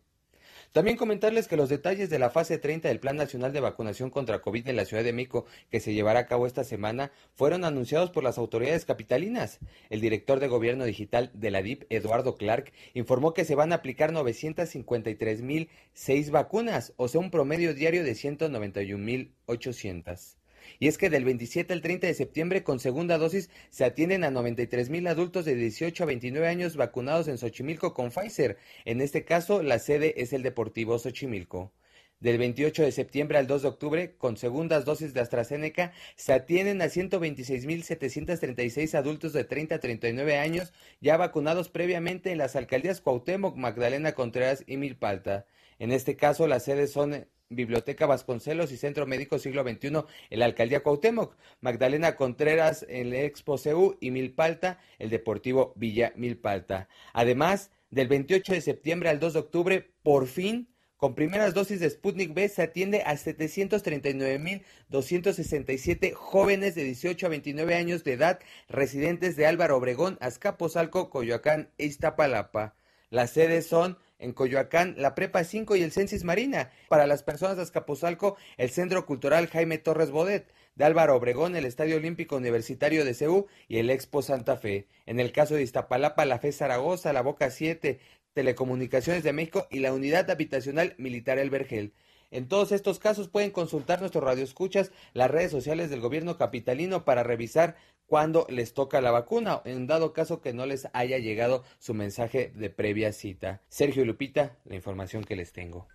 También 0.74 0.96
comentarles 0.96 1.46
que 1.46 1.56
los 1.56 1.68
detalles 1.68 2.10
de 2.10 2.18
la 2.18 2.30
fase 2.30 2.58
30 2.58 2.88
del 2.88 2.98
Plan 2.98 3.14
Nacional 3.14 3.52
de 3.52 3.60
Vacunación 3.60 4.10
contra 4.10 4.42
COVID 4.42 4.66
en 4.66 4.74
la 4.74 4.84
Ciudad 4.84 5.04
de 5.04 5.12
México, 5.12 5.46
que 5.70 5.78
se 5.78 5.94
llevará 5.94 6.18
a 6.18 6.26
cabo 6.26 6.48
esta 6.48 6.64
semana, 6.64 7.12
fueron 7.32 7.64
anunciados 7.64 8.10
por 8.10 8.24
las 8.24 8.38
autoridades 8.38 8.84
capitalinas. 8.84 9.60
El 9.88 10.00
director 10.00 10.40
de 10.40 10.48
Gobierno 10.48 10.84
Digital 10.84 11.30
de 11.32 11.52
la 11.52 11.62
DIP, 11.62 11.84
Eduardo 11.90 12.34
Clark, 12.34 12.72
informó 12.92 13.34
que 13.34 13.44
se 13.44 13.54
van 13.54 13.70
a 13.70 13.76
aplicar 13.76 14.12
953.006 14.12 16.30
vacunas, 16.32 16.92
o 16.96 17.06
sea, 17.06 17.20
un 17.20 17.30
promedio 17.30 17.72
diario 17.72 18.02
de 18.02 18.14
191.800. 18.14 20.38
Y 20.78 20.88
es 20.88 20.98
que 20.98 21.10
del 21.10 21.24
27 21.24 21.72
al 21.72 21.82
30 21.82 22.06
de 22.06 22.14
septiembre 22.14 22.62
con 22.62 22.80
segunda 22.80 23.18
dosis 23.18 23.50
se 23.70 23.84
atienden 23.84 24.24
a 24.24 24.30
93 24.30 24.90
mil 24.90 25.06
adultos 25.06 25.44
de 25.44 25.54
18 25.54 26.02
a 26.02 26.06
29 26.06 26.48
años 26.48 26.76
vacunados 26.76 27.28
en 27.28 27.38
Xochimilco 27.38 27.94
con 27.94 28.10
Pfizer. 28.10 28.56
En 28.84 29.00
este 29.00 29.24
caso, 29.24 29.62
la 29.62 29.78
sede 29.78 30.22
es 30.22 30.32
el 30.32 30.42
Deportivo 30.42 30.98
Xochimilco. 30.98 31.72
Del 32.20 32.38
28 32.38 32.84
de 32.84 32.92
septiembre 32.92 33.36
al 33.36 33.46
2 33.46 33.62
de 33.62 33.68
octubre, 33.68 34.16
con 34.16 34.38
segundas 34.38 34.86
dosis 34.86 35.12
de 35.12 35.20
AstraZeneca, 35.20 35.92
se 36.16 36.32
atienden 36.32 36.80
a 36.80 36.86
126.736 36.86 38.94
adultos 38.94 39.34
de 39.34 39.44
30 39.44 39.74
a 39.74 39.78
39 39.78 40.38
años 40.38 40.72
ya 41.02 41.18
vacunados 41.18 41.68
previamente 41.68 42.32
en 42.32 42.38
las 42.38 42.56
alcaldías 42.56 43.02
Cuauhtémoc, 43.02 43.56
Magdalena 43.56 44.12
Contreras 44.12 44.64
y 44.66 44.78
Milpalta. 44.78 45.44
En 45.78 45.92
este 45.92 46.16
caso, 46.16 46.46
las 46.46 46.64
sedes 46.64 46.92
son 46.92 47.26
Biblioteca 47.54 48.06
Vasconcelos 48.06 48.72
y 48.72 48.76
Centro 48.76 49.06
Médico 49.06 49.38
Siglo 49.38 49.62
XXI 49.62 50.04
en 50.30 50.38
la 50.38 50.44
Alcaldía 50.44 50.82
Cuauhtémoc, 50.82 51.36
Magdalena 51.60 52.16
Contreras 52.16 52.84
en 52.88 53.08
el 53.08 53.14
Expo 53.14 53.58
CEU 53.58 53.96
y 54.00 54.10
Milpalta, 54.10 54.80
el 54.98 55.10
Deportivo 55.10 55.72
Villa 55.76 56.12
Milpalta. 56.16 56.88
Además, 57.12 57.70
del 57.90 58.08
28 58.08 58.52
de 58.52 58.60
septiembre 58.60 59.08
al 59.08 59.20
2 59.20 59.34
de 59.34 59.38
octubre, 59.38 59.92
por 60.02 60.26
fin, 60.26 60.68
con 60.96 61.14
primeras 61.14 61.54
dosis 61.54 61.78
de 61.80 61.90
Sputnik 61.90 62.32
B 62.32 62.48
se 62.48 62.62
atiende 62.62 63.02
a 63.02 63.12
739.267 63.14 66.14
jóvenes 66.14 66.74
de 66.74 66.84
18 66.84 67.26
a 67.26 67.28
29 67.28 67.74
años 67.74 68.04
de 68.04 68.14
edad 68.14 68.40
residentes 68.68 69.36
de 69.36 69.46
Álvaro 69.46 69.76
Obregón, 69.76 70.16
Azcapotzalco, 70.20 71.10
Coyoacán 71.10 71.68
e 71.76 71.84
Iztapalapa. 71.84 72.74
Las 73.10 73.32
sedes 73.32 73.66
son 73.66 73.98
en 74.24 74.32
Coyoacán, 74.32 74.94
la 74.98 75.14
Prepa 75.14 75.44
5 75.44 75.76
y 75.76 75.82
el 75.82 75.92
Censis 75.92 76.24
Marina. 76.24 76.70
Para 76.88 77.06
las 77.06 77.22
personas 77.22 77.56
de 77.56 77.62
Azcapotzalco, 77.62 78.36
el 78.56 78.70
Centro 78.70 79.06
Cultural 79.06 79.46
Jaime 79.48 79.78
Torres 79.78 80.10
Bodet. 80.10 80.52
De 80.74 80.84
Álvaro 80.84 81.14
Obregón, 81.14 81.54
el 81.54 81.66
Estadio 81.66 81.96
Olímpico 81.96 82.34
Universitario 82.34 83.04
de 83.04 83.14
CEU 83.14 83.46
y 83.68 83.78
el 83.78 83.90
Expo 83.90 84.22
Santa 84.22 84.56
Fe. 84.56 84.88
En 85.06 85.20
el 85.20 85.30
caso 85.30 85.54
de 85.54 85.62
Iztapalapa, 85.62 86.24
la 86.24 86.40
FE 86.40 86.50
Zaragoza, 86.50 87.12
la 87.12 87.22
Boca 87.22 87.50
7, 87.50 88.00
Telecomunicaciones 88.32 89.22
de 89.22 89.32
México 89.32 89.68
y 89.70 89.78
la 89.78 89.92
Unidad 89.92 90.28
Habitacional 90.30 90.94
Militar 90.98 91.38
El 91.38 91.50
Vergel. 91.50 91.92
En 92.32 92.48
todos 92.48 92.72
estos 92.72 92.98
casos 92.98 93.28
pueden 93.28 93.52
consultar 93.52 94.00
nuestro 94.00 94.20
radio 94.20 94.42
escuchas, 94.42 94.90
las 95.12 95.30
redes 95.30 95.52
sociales 95.52 95.88
del 95.88 96.00
gobierno 96.00 96.36
capitalino 96.36 97.04
para 97.04 97.22
revisar 97.22 97.76
cuándo 98.06 98.46
les 98.48 98.74
toca 98.74 99.00
la 99.00 99.10
vacuna, 99.10 99.62
en 99.64 99.86
dado 99.86 100.12
caso 100.12 100.40
que 100.40 100.52
no 100.52 100.66
les 100.66 100.88
haya 100.92 101.18
llegado 101.18 101.64
su 101.78 101.94
mensaje 101.94 102.52
de 102.54 102.70
previa 102.70 103.12
cita. 103.12 103.62
Sergio 103.68 104.02
y 104.02 104.06
Lupita, 104.06 104.56
la 104.64 104.76
información 104.76 105.24
que 105.24 105.36
les 105.36 105.52
tengo. 105.52 105.88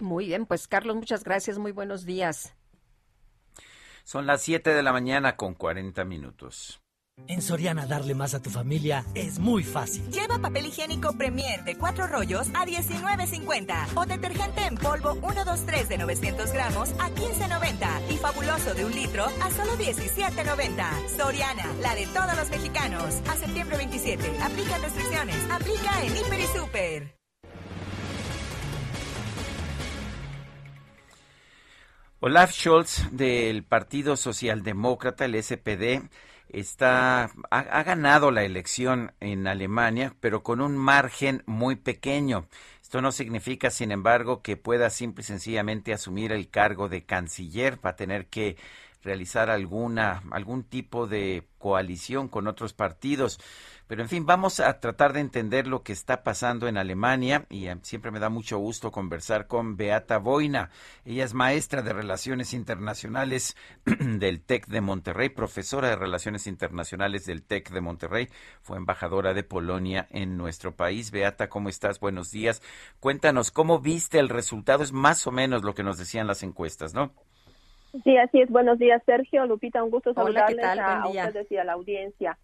Muy 0.00 0.26
bien, 0.26 0.46
pues 0.46 0.68
Carlos, 0.68 0.96
muchas 0.96 1.24
gracias, 1.24 1.58
muy 1.58 1.72
buenos 1.72 2.04
días. 2.04 2.54
Son 4.04 4.26
las 4.26 4.42
7 4.42 4.72
de 4.72 4.82
la 4.82 4.92
mañana 4.92 5.36
con 5.36 5.54
40 5.54 6.04
minutos. 6.04 6.80
En 7.28 7.40
Soriana 7.40 7.86
darle 7.86 8.14
más 8.14 8.34
a 8.34 8.42
tu 8.42 8.50
familia 8.50 9.04
es 9.14 9.38
muy 9.38 9.64
fácil. 9.64 10.06
Lleva 10.10 10.38
papel 10.38 10.66
higiénico 10.66 11.16
Premier 11.16 11.64
de 11.64 11.76
cuatro 11.76 12.06
rollos 12.06 12.48
a 12.54 12.66
19.50 12.66 13.88
o 13.96 14.04
detergente 14.04 14.60
en 14.66 14.76
polvo 14.76 15.14
123 15.14 15.88
de 15.88 15.98
900 15.98 16.52
gramos 16.52 16.90
a 17.00 17.08
15.90 17.08 18.12
y 18.12 18.18
fabuloso 18.18 18.74
de 18.74 18.84
un 18.84 18.92
litro 18.94 19.24
a 19.24 19.50
solo 19.50 19.72
17.90. 19.78 21.08
Soriana, 21.16 21.66
la 21.80 21.94
de 21.94 22.06
todos 22.06 22.36
los 22.36 22.50
mexicanos. 22.50 23.22
A 23.28 23.36
septiembre 23.36 23.78
27. 23.78 24.22
Aplica 24.42 24.78
restricciones. 24.78 25.36
Aplica 25.50 26.04
en 26.04 26.16
Hiper 26.16 26.40
y 26.40 26.58
Super. 26.58 27.16
Olaf 32.20 32.52
Scholz 32.52 33.08
del 33.12 33.64
Partido 33.64 34.16
Socialdemócrata, 34.16 35.24
el 35.24 35.42
SPD, 35.42 36.08
está 36.48 37.24
ha, 37.50 37.58
ha, 37.58 37.82
ganado 37.82 38.30
la 38.30 38.44
elección 38.44 39.12
en 39.20 39.46
Alemania, 39.46 40.14
pero 40.20 40.42
con 40.42 40.60
un 40.60 40.76
margen 40.76 41.42
muy 41.46 41.76
pequeño. 41.76 42.48
Esto 42.82 43.00
no 43.02 43.12
significa, 43.12 43.70
sin 43.70 43.90
embargo, 43.90 44.42
que 44.42 44.56
pueda 44.56 44.90
simple 44.90 45.22
y 45.22 45.24
sencillamente 45.24 45.92
asumir 45.92 46.32
el 46.32 46.48
cargo 46.48 46.88
de 46.88 47.04
canciller. 47.04 47.84
Va 47.84 47.90
a 47.90 47.96
tener 47.96 48.26
que 48.26 48.56
realizar 49.02 49.50
alguna 49.50 50.22
algún 50.30 50.64
tipo 50.64 51.06
de 51.06 51.46
coalición 51.58 52.28
con 52.28 52.46
otros 52.46 52.74
partidos. 52.74 53.40
Pero 53.86 54.02
en 54.02 54.08
fin, 54.08 54.26
vamos 54.26 54.58
a 54.58 54.80
tratar 54.80 55.12
de 55.12 55.20
entender 55.20 55.68
lo 55.68 55.82
que 55.82 55.92
está 55.92 56.24
pasando 56.24 56.66
en 56.66 56.76
Alemania 56.76 57.46
y 57.48 57.68
eh, 57.68 57.76
siempre 57.82 58.10
me 58.10 58.18
da 58.18 58.28
mucho 58.28 58.58
gusto 58.58 58.90
conversar 58.90 59.46
con 59.46 59.76
Beata 59.76 60.18
Boina. 60.18 60.70
Ella 61.04 61.24
es 61.24 61.34
maestra 61.34 61.82
de 61.82 61.92
Relaciones 61.92 62.52
Internacionales 62.52 63.56
del 63.84 64.42
TEC 64.42 64.66
de 64.66 64.80
Monterrey, 64.80 65.28
profesora 65.28 65.88
de 65.88 65.96
Relaciones 65.96 66.48
Internacionales 66.48 67.26
del 67.26 67.44
TEC 67.44 67.70
de 67.70 67.80
Monterrey, 67.80 68.28
fue 68.60 68.76
embajadora 68.76 69.34
de 69.34 69.44
Polonia 69.44 70.08
en 70.10 70.36
nuestro 70.36 70.74
país. 70.74 71.12
Beata, 71.12 71.48
¿cómo 71.48 71.68
estás? 71.68 72.00
Buenos 72.00 72.32
días. 72.32 72.62
Cuéntanos, 72.98 73.52
¿cómo 73.52 73.78
viste 73.78 74.18
el 74.18 74.28
resultado? 74.28 74.82
Es 74.82 74.92
más 74.92 75.26
o 75.28 75.30
menos 75.30 75.62
lo 75.62 75.74
que 75.74 75.84
nos 75.84 75.96
decían 75.96 76.26
las 76.26 76.42
encuestas, 76.42 76.92
¿no? 76.92 77.12
Sí, 78.02 78.16
así 78.16 78.40
es. 78.40 78.50
Buenos 78.50 78.78
días, 78.78 79.00
Sergio. 79.06 79.46
Lupita, 79.46 79.82
un 79.82 79.90
gusto 79.90 80.12
saludarles 80.12 80.64
a 80.64 81.06
ustedes 81.08 81.50
y 81.50 81.56
a 81.56 81.64
la 81.64 81.72
audiencia. 81.74 82.36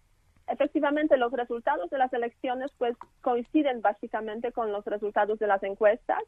Efectivamente, 0.47 1.17
los 1.17 1.31
resultados 1.31 1.89
de 1.89 1.97
las 1.97 2.11
elecciones 2.13 2.71
pues 2.77 2.95
coinciden 3.21 3.81
básicamente 3.81 4.51
con 4.51 4.71
los 4.71 4.85
resultados 4.85 5.39
de 5.39 5.47
las 5.47 5.63
encuestas. 5.63 6.19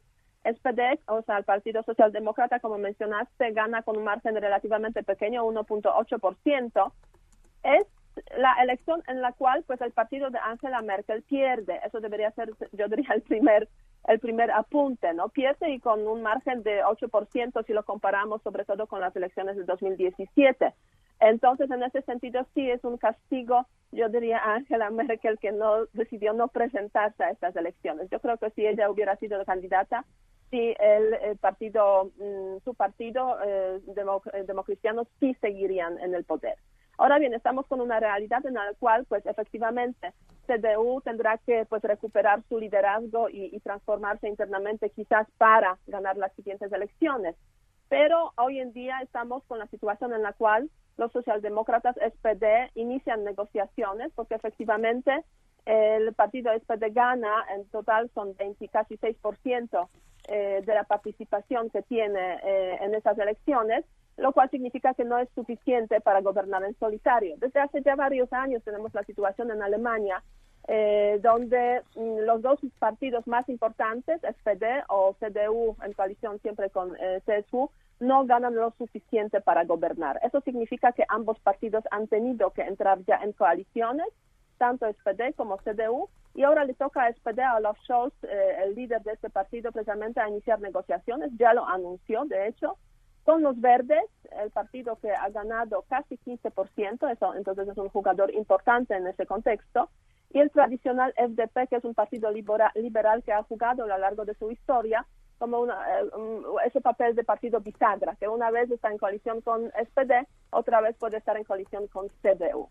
SPD, 0.44 1.00
o 1.06 1.22
sea, 1.22 1.38
el 1.38 1.44
Partido 1.44 1.82
Socialdemócrata, 1.82 2.60
como 2.60 2.78
mencionaste, 2.78 3.50
gana 3.50 3.82
con 3.82 3.96
un 3.96 4.04
margen 4.04 4.36
relativamente 4.36 5.02
pequeño, 5.02 5.44
1.8%. 5.44 6.92
Es 7.64 7.86
la 8.38 8.54
elección 8.62 9.02
en 9.08 9.20
la 9.20 9.32
cual 9.32 9.64
pues 9.66 9.80
el 9.80 9.92
partido 9.92 10.30
de 10.30 10.38
Angela 10.38 10.82
Merkel 10.82 11.22
pierde. 11.22 11.80
Eso 11.84 12.00
debería 12.00 12.30
ser, 12.30 12.50
yo 12.72 12.88
diría, 12.88 13.08
el 13.14 13.22
primer 13.22 13.68
el 14.08 14.20
primer 14.20 14.50
apunte, 14.52 15.12
¿no? 15.14 15.28
Pierde 15.30 15.70
y 15.70 15.80
con 15.80 16.06
un 16.06 16.22
margen 16.22 16.62
de 16.62 16.82
8% 16.84 17.66
si 17.66 17.72
lo 17.72 17.84
comparamos 17.84 18.40
sobre 18.42 18.64
todo 18.64 18.86
con 18.86 19.00
las 19.00 19.14
elecciones 19.16 19.56
de 19.56 19.64
2017. 19.64 20.74
Entonces, 21.20 21.70
en 21.70 21.82
ese 21.82 22.02
sentido, 22.02 22.46
sí 22.54 22.70
es 22.70 22.84
un 22.84 22.98
castigo, 22.98 23.66
yo 23.92 24.08
diría, 24.08 24.38
a 24.38 24.54
Angela 24.56 24.90
Merkel 24.90 25.38
que 25.38 25.52
no 25.52 25.86
decidió 25.92 26.32
no 26.32 26.48
presentarse 26.48 27.24
a 27.24 27.30
estas 27.30 27.56
elecciones. 27.56 28.10
Yo 28.10 28.20
creo 28.20 28.36
que 28.36 28.50
si 28.50 28.66
ella 28.66 28.90
hubiera 28.90 29.16
sido 29.16 29.42
candidata, 29.44 30.04
si 30.50 30.74
el, 30.78 31.36
partido, 31.38 32.12
mm, 32.18 32.58
su 32.64 32.74
partido, 32.74 33.38
eh, 33.44 33.80
eh, 34.32 34.44
democristianos, 34.46 35.08
sí 35.18 35.34
seguirían 35.40 35.98
en 35.98 36.14
el 36.14 36.24
poder. 36.24 36.56
Ahora 36.98 37.18
bien, 37.18 37.34
estamos 37.34 37.66
con 37.66 37.80
una 37.80 37.98
realidad 38.00 38.44
en 38.46 38.54
la 38.54 38.72
cual, 38.78 39.04
pues, 39.06 39.24
efectivamente, 39.26 40.12
CDU 40.46 41.00
tendrá 41.02 41.38
que, 41.38 41.66
pues, 41.66 41.82
recuperar 41.82 42.42
su 42.48 42.58
liderazgo 42.58 43.28
y, 43.28 43.50
y 43.54 43.60
transformarse 43.60 44.28
internamente, 44.28 44.90
quizás 44.90 45.26
para 45.36 45.78
ganar 45.86 46.16
las 46.16 46.32
siguientes 46.34 46.72
elecciones. 46.72 47.36
Pero 47.88 48.32
hoy 48.36 48.60
en 48.60 48.72
día 48.72 49.00
estamos 49.02 49.44
con 49.44 49.58
la 49.58 49.66
situación 49.66 50.12
en 50.12 50.22
la 50.22 50.32
cual 50.32 50.70
los 50.96 51.12
socialdemócratas 51.12 51.96
SPD 51.96 52.70
inician 52.74 53.24
negociaciones 53.24 54.12
porque 54.14 54.34
efectivamente 54.34 55.24
el 55.66 56.14
partido 56.14 56.52
SPD 56.56 56.92
gana, 56.92 57.44
en 57.54 57.64
total 57.66 58.08
son 58.14 58.34
20, 58.36 58.68
casi 58.68 58.96
6% 58.96 59.88
eh, 60.28 60.62
de 60.64 60.74
la 60.74 60.84
participación 60.84 61.70
que 61.70 61.82
tiene 61.82 62.34
eh, 62.44 62.78
en 62.80 62.94
esas 62.94 63.18
elecciones, 63.18 63.84
lo 64.16 64.32
cual 64.32 64.48
significa 64.50 64.94
que 64.94 65.04
no 65.04 65.18
es 65.18 65.28
suficiente 65.34 66.00
para 66.00 66.20
gobernar 66.20 66.62
en 66.64 66.78
solitario. 66.78 67.36
Desde 67.38 67.60
hace 67.60 67.82
ya 67.82 67.96
varios 67.96 68.32
años 68.32 68.62
tenemos 68.64 68.94
la 68.94 69.02
situación 69.04 69.50
en 69.50 69.62
Alemania 69.62 70.22
eh, 70.68 71.18
donde 71.22 71.82
mm, 71.94 72.20
los 72.20 72.42
dos 72.42 72.60
partidos 72.78 73.26
más 73.26 73.48
importantes, 73.48 74.20
SPD 74.20 74.84
o 74.88 75.14
CDU 75.14 75.76
en 75.82 75.92
coalición 75.92 76.40
siempre 76.40 76.70
con 76.70 76.96
eh, 77.00 77.20
CSU, 77.24 77.70
no 78.00 78.26
ganan 78.26 78.54
lo 78.54 78.72
suficiente 78.72 79.40
para 79.40 79.64
gobernar. 79.64 80.20
Eso 80.22 80.40
significa 80.42 80.92
que 80.92 81.04
ambos 81.08 81.38
partidos 81.40 81.84
han 81.90 82.08
tenido 82.08 82.50
que 82.50 82.62
entrar 82.62 82.98
ya 83.06 83.16
en 83.22 83.32
coaliciones 83.32 84.08
tanto 84.56 84.86
SPD 84.90 85.34
como 85.36 85.58
CDU, 85.58 86.08
y 86.34 86.42
ahora 86.42 86.64
le 86.64 86.74
toca 86.74 87.04
a 87.04 87.12
SPD, 87.12 87.40
a 87.40 87.56
Olaf 87.56 87.78
Scholz, 87.84 88.12
eh, 88.24 88.56
el 88.64 88.74
líder 88.74 89.02
de 89.02 89.12
este 89.12 89.30
partido, 89.30 89.72
precisamente 89.72 90.20
a 90.20 90.28
iniciar 90.28 90.60
negociaciones, 90.60 91.30
ya 91.38 91.54
lo 91.54 91.66
anunció, 91.66 92.24
de 92.26 92.48
hecho, 92.48 92.76
con 93.24 93.42
los 93.42 93.60
verdes, 93.60 94.04
el 94.42 94.50
partido 94.50 94.96
que 94.96 95.10
ha 95.10 95.28
ganado 95.30 95.84
casi 95.88 96.18
15%, 96.18 97.10
eso, 97.10 97.34
entonces 97.34 97.68
es 97.68 97.78
un 97.78 97.88
jugador 97.88 98.32
importante 98.34 98.94
en 98.94 99.06
ese 99.06 99.26
contexto, 99.26 99.88
y 100.32 100.40
el 100.40 100.50
tradicional 100.50 101.14
FDP, 101.16 101.68
que 101.68 101.76
es 101.76 101.84
un 101.84 101.94
partido 101.94 102.30
liberal 102.30 103.22
que 103.24 103.32
ha 103.32 103.42
jugado 103.42 103.84
a 103.84 103.86
lo 103.86 103.98
largo 103.98 104.24
de 104.24 104.34
su 104.34 104.50
historia 104.50 105.06
como 105.38 105.60
una, 105.60 106.00
eh, 106.00 106.10
ese 106.66 106.80
papel 106.80 107.14
de 107.14 107.24
partido 107.24 107.60
bisagra, 107.60 108.16
que 108.16 108.28
una 108.28 108.50
vez 108.50 108.70
está 108.70 108.90
en 108.90 108.98
coalición 108.98 109.40
con 109.42 109.70
SPD, 109.70 110.26
otra 110.50 110.80
vez 110.80 110.96
puede 110.96 111.18
estar 111.18 111.36
en 111.36 111.44
coalición 111.44 111.86
con 111.88 112.08
CDU. 112.22 112.68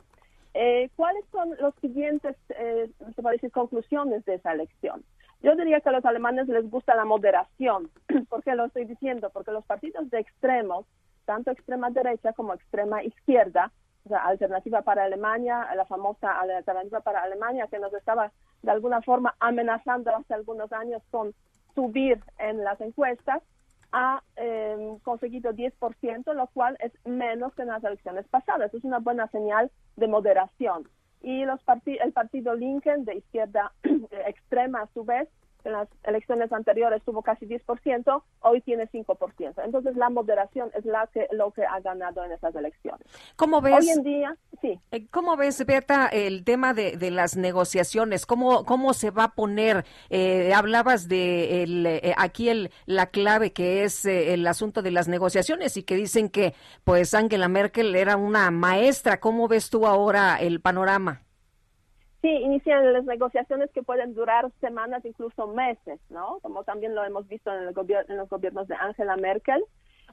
Eh, 0.53 0.89
¿Cuáles 0.95 1.26
son 1.32 1.56
los 1.60 1.76
siguientes 1.82 2.36
eh, 2.49 2.89
conclusiones 3.51 4.24
de 4.26 4.36
esa 4.36 4.53
elección? 4.53 5.03
Yo 5.41 5.56
diría 5.56 5.82
que 5.82 5.89
a 5.89 5.91
los 5.91 6.06
alemanes 6.06 6.47
les 6.47 6.70
gusta 6.70 6.95
la 6.95 7.06
moderación. 7.06 7.91
¿Por 8.30 8.41
qué 8.43 8.56
lo 8.56 8.66
estoy 8.66 8.86
diciendo? 8.86 9.30
Porque 9.32 9.51
los 9.51 9.66
partidos 9.66 10.10
de 10.10 10.20
extremos, 10.20 10.86
tanto 11.26 11.51
extrema 11.51 11.89
derecha 11.89 12.34
como 12.34 12.53
extrema 12.53 13.03
izquierda, 13.03 13.72
o 14.06 14.10
sea, 14.10 14.20
Alternativa 14.26 14.82
para 14.84 15.03
Alemania, 15.03 15.68
la 15.76 15.86
famosa 15.86 16.39
Alternativa 16.39 17.01
para 17.01 17.24
Alemania, 17.24 17.68
que 17.70 17.80
nos 17.80 17.93
estaba 17.93 18.32
de 18.62 18.72
alguna 18.72 19.01
forma 19.01 19.36
amenazando 19.39 20.16
hace 20.16 20.34
algunos 20.34 20.72
años 20.72 21.01
con 21.10 21.34
subir 21.74 22.22
en 22.39 22.64
las 22.64 22.80
encuestas, 22.82 23.41
ha 23.91 24.22
em, 24.36 24.99
conseguido 24.99 25.53
10%, 25.53 26.34
lo 26.34 26.47
cual 26.47 26.78
es 26.80 26.91
menos 27.06 27.53
que 27.56 27.64
en 27.64 27.70
las 27.70 27.84
elecciones 27.84 28.28
pasadas. 28.28 28.74
Es 28.74 28.84
una 28.84 28.99
buena 28.99 29.28
señal 29.28 29.72
de 29.95 30.08
moderación. 30.08 30.88
Y 31.22 31.45
los 31.45 31.60
el 31.86 32.12
partido 32.14 32.53
Lincoln, 32.53 33.06
de 33.06 33.16
izquierda 33.16 33.72
extrema, 34.28 34.82
a 34.82 34.88
su 34.93 35.03
vez, 35.03 35.28
en 35.66 35.74
las 35.74 35.89
elecciones 36.03 36.51
anteriores 36.51 37.03
tuvo 37.03 37.22
casi 37.22 37.45
10%, 37.45 38.24
hoy 38.41 38.61
tiene 38.61 38.88
5%. 38.88 39.63
Entonces 39.63 39.95
la 39.95 40.09
moderación 40.09 40.70
es 40.74 40.86
la 40.86 41.07
que 41.07 41.28
lo 41.32 41.51
que 41.51 41.63
ha 41.63 41.80
ganado 41.80 42.24
en 42.24 42.32
esas 42.32 42.55
elecciones. 42.55 43.05
¿Cómo 43.36 43.61
ves? 43.61 43.76
Hoy 43.80 43.89
en 43.89 44.03
día, 44.03 44.38
sí. 44.61 44.80
Eh, 44.91 45.07
¿Cómo 45.11 45.36
ves, 45.36 45.66
Berta, 45.66 46.07
el 46.07 46.43
tema 46.43 46.74
de, 46.74 46.97
de 46.97 47.11
las 47.11 47.36
negociaciones? 47.36 48.26
¿Cómo, 48.26 48.66
cómo 48.66 48.93
se 48.93 49.11
va 49.11 49.26
a 49.26 49.36
poner? 49.36 49.86
Eh, 50.09 50.53
hablabas 50.53 51.07
de 51.07 51.63
el, 51.63 51.86
eh, 51.86 52.13
aquí 52.18 52.49
el, 52.49 52.72
la 52.86 53.07
clave 53.07 53.51
que 53.51 53.84
es 53.84 54.05
el 54.05 54.45
asunto 54.47 54.82
de 54.82 54.91
las 54.91 55.07
negociaciones 55.07 55.78
y 55.78 55.84
que 55.84 55.95
dicen 55.95 56.30
que 56.30 56.53
pues 56.84 57.13
Angela 57.13 57.47
Merkel 57.47 57.95
era 57.95 58.18
una 58.18 58.51
maestra. 58.51 59.20
¿Cómo 59.20 59.47
ves 59.47 59.70
tú 59.70 59.88
ahora 59.88 60.38
el 60.39 60.61
panorama? 60.61 61.24
Sí, 62.26 62.32
inician 62.32 62.91
las 62.91 63.05
negociaciones 63.05 63.69
que 63.69 63.84
pueden 63.84 64.15
durar 64.15 64.51
semanas, 64.59 65.05
incluso 65.05 65.45
meses, 65.45 65.99
¿no? 66.09 66.39
Como 66.41 66.63
también 66.63 66.95
lo 66.95 67.03
hemos 67.03 67.28
visto 67.28 67.53
en, 67.53 67.67
el 67.67 67.76
en 68.09 68.17
los 68.17 68.28
gobiernos 68.30 68.67
de 68.67 68.73
Angela 68.73 69.15
Merkel. 69.15 69.63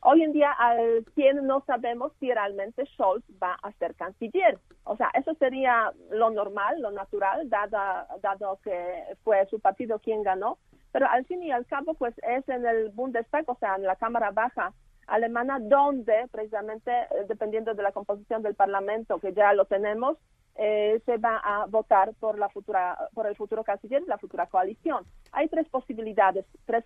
Hoy 0.03 0.23
en 0.23 0.33
día, 0.33 0.53
al 0.53 1.07
quien 1.15 1.47
no 1.47 1.65
sabemos 1.65 2.13
si 2.21 2.31
realmente 2.31 2.85
Scholz 2.85 3.25
va 3.43 3.57
a 3.63 3.73
ser 3.79 3.95
canciller. 3.95 4.59
O 4.85 4.95
sea, 4.99 5.11
eso 5.15 5.33
sería 5.37 5.91
lo 6.11 6.29
normal, 6.29 6.83
lo 6.83 6.91
natural, 6.91 7.49
dado, 7.49 8.07
dado 8.21 8.59
que 8.63 9.05
fue 9.25 9.47
su 9.47 9.59
partido 9.59 9.99
quien 9.99 10.23
ganó. 10.23 10.59
Pero 10.93 11.07
al 11.09 11.25
fin 11.25 11.43
y 11.43 11.51
al 11.51 11.65
cabo, 11.65 11.95
pues 11.95 12.15
es 12.29 12.47
en 12.47 12.67
el 12.67 12.91
Bundestag, 12.91 13.49
o 13.49 13.55
sea, 13.55 13.77
en 13.77 13.85
la 13.85 13.97
Cámara 13.97 14.33
Baja 14.33 14.75
alemana, 15.07 15.61
donde 15.61 16.29
precisamente, 16.31 16.91
eh, 16.91 17.25
dependiendo 17.27 17.73
de 17.73 17.83
la 17.83 17.93
composición 17.93 18.43
del 18.43 18.55
Parlamento, 18.55 19.19
que 19.19 19.33
ya 19.33 19.55
lo 19.55 19.65
tenemos, 19.65 20.19
eh, 20.57 21.01
se 21.07 21.17
va 21.17 21.39
a 21.39 21.67
votar 21.67 22.13
por 22.21 22.39
la 22.39 22.49
futura 22.51 22.97
por 23.15 23.27
el 23.27 23.37
futuro 23.37 23.65
canciller 23.65 24.03
la 24.07 24.19
futura 24.19 24.47
coalición. 24.47 25.05
Hay 25.33 25.49
tres 25.49 25.69
posibilidades, 25.69 26.45
tres 26.67 26.85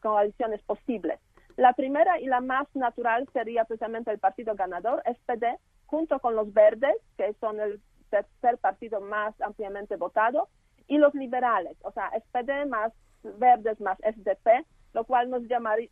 coaliciones 0.00 0.62
posibles. 0.62 1.18
La 1.56 1.72
primera 1.72 2.20
y 2.20 2.26
la 2.26 2.40
más 2.40 2.68
natural 2.74 3.28
sería 3.32 3.64
precisamente 3.64 4.12
el 4.12 4.20
partido 4.20 4.54
ganador, 4.54 5.02
SPD, 5.04 5.58
junto 5.86 6.20
con 6.20 6.36
los 6.36 6.52
verdes, 6.52 6.94
que 7.16 7.34
son 7.40 7.58
el 7.58 7.80
tercer 8.10 8.58
partido 8.58 9.00
más 9.00 9.38
ampliamente 9.40 9.96
votado, 9.96 10.48
y 10.86 10.98
los 10.98 11.14
liberales, 11.14 11.76
o 11.82 11.90
sea, 11.90 12.10
SPD 12.16 12.66
más 12.68 12.92
verdes 13.22 13.80
más 13.80 13.98
SDP, 13.98 14.64
lo 14.94 15.04
cual 15.04 15.28
nos, 15.28 15.42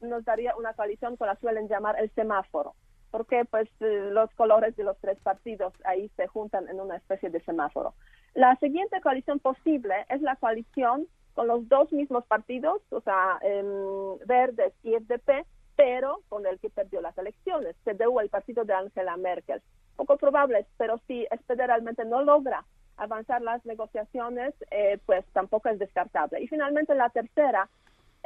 nos 0.00 0.24
daría 0.24 0.56
una 0.56 0.72
coalición 0.74 1.16
que 1.16 1.26
la 1.26 1.36
suelen 1.36 1.68
llamar 1.68 1.98
el 1.98 2.10
semáforo 2.14 2.74
porque 3.16 3.46
pues 3.46 3.66
eh, 3.80 4.10
los 4.12 4.28
colores 4.34 4.76
de 4.76 4.84
los 4.84 4.98
tres 4.98 5.18
partidos 5.20 5.72
ahí 5.86 6.10
se 6.18 6.26
juntan 6.26 6.68
en 6.68 6.78
una 6.78 6.96
especie 6.96 7.30
de 7.30 7.40
semáforo. 7.40 7.94
La 8.34 8.56
siguiente 8.56 9.00
coalición 9.00 9.38
posible 9.38 9.94
es 10.10 10.20
la 10.20 10.36
coalición 10.36 11.06
con 11.32 11.46
los 11.46 11.66
dos 11.66 11.90
mismos 11.92 12.26
partidos, 12.26 12.82
o 12.90 13.00
sea, 13.00 13.38
em, 13.40 14.18
Verdes 14.26 14.74
y 14.82 14.92
FDP, 14.96 15.46
pero 15.76 16.20
con 16.28 16.46
el 16.46 16.58
que 16.58 16.68
perdió 16.68 17.00
las 17.00 17.16
elecciones, 17.16 17.74
CDU, 17.86 18.20
el 18.20 18.28
partido 18.28 18.66
de 18.66 18.74
Angela 18.74 19.16
Merkel. 19.16 19.62
Poco 19.96 20.18
probable, 20.18 20.66
pero 20.76 21.00
si 21.06 21.26
SPD 21.30 21.66
realmente 21.66 22.04
no 22.04 22.20
logra 22.22 22.66
avanzar 22.98 23.40
las 23.40 23.64
negociaciones, 23.64 24.52
eh, 24.70 24.98
pues 25.06 25.24
tampoco 25.32 25.70
es 25.70 25.78
descartable. 25.78 26.42
Y 26.42 26.48
finalmente 26.48 26.94
la 26.94 27.08
tercera 27.08 27.70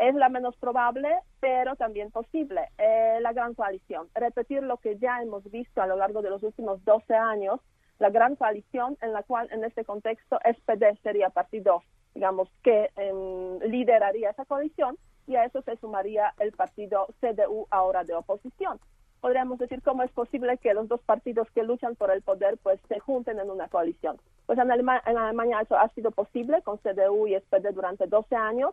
es 0.00 0.14
la 0.14 0.30
menos 0.30 0.56
probable, 0.56 1.10
pero 1.40 1.76
también 1.76 2.10
posible, 2.10 2.62
eh, 2.78 3.18
la 3.20 3.34
gran 3.34 3.54
coalición. 3.54 4.08
Repetir 4.14 4.62
lo 4.62 4.78
que 4.78 4.96
ya 4.96 5.20
hemos 5.20 5.48
visto 5.50 5.82
a 5.82 5.86
lo 5.86 5.96
largo 5.96 6.22
de 6.22 6.30
los 6.30 6.42
últimos 6.42 6.82
12 6.86 7.14
años, 7.14 7.60
la 7.98 8.08
gran 8.08 8.34
coalición 8.34 8.96
en 9.02 9.12
la 9.12 9.22
cual 9.22 9.48
en 9.52 9.62
este 9.62 9.84
contexto 9.84 10.38
SPD 10.42 10.98
sería 11.02 11.28
partido, 11.28 11.82
digamos, 12.14 12.48
que 12.62 12.88
em, 12.96 13.58
lideraría 13.70 14.30
esa 14.30 14.46
coalición 14.46 14.96
y 15.26 15.36
a 15.36 15.44
eso 15.44 15.60
se 15.62 15.76
sumaría 15.76 16.32
el 16.38 16.52
partido 16.52 17.08
CDU 17.20 17.66
ahora 17.70 18.02
de 18.02 18.14
oposición. 18.14 18.80
Podríamos 19.20 19.58
decir 19.58 19.82
cómo 19.82 20.02
es 20.02 20.10
posible 20.12 20.56
que 20.56 20.72
los 20.72 20.88
dos 20.88 21.02
partidos 21.02 21.46
que 21.50 21.62
luchan 21.62 21.94
por 21.94 22.10
el 22.10 22.22
poder 22.22 22.56
pues 22.62 22.80
se 22.88 23.00
junten 23.00 23.38
en 23.38 23.50
una 23.50 23.68
coalición. 23.68 24.16
Pues 24.46 24.58
en, 24.58 24.70
en 24.70 25.18
Alemania 25.18 25.60
eso 25.60 25.76
ha 25.76 25.90
sido 25.90 26.10
posible 26.10 26.62
con 26.62 26.78
CDU 26.78 27.26
y 27.26 27.38
SPD 27.38 27.74
durante 27.74 28.06
12 28.06 28.34
años 28.34 28.72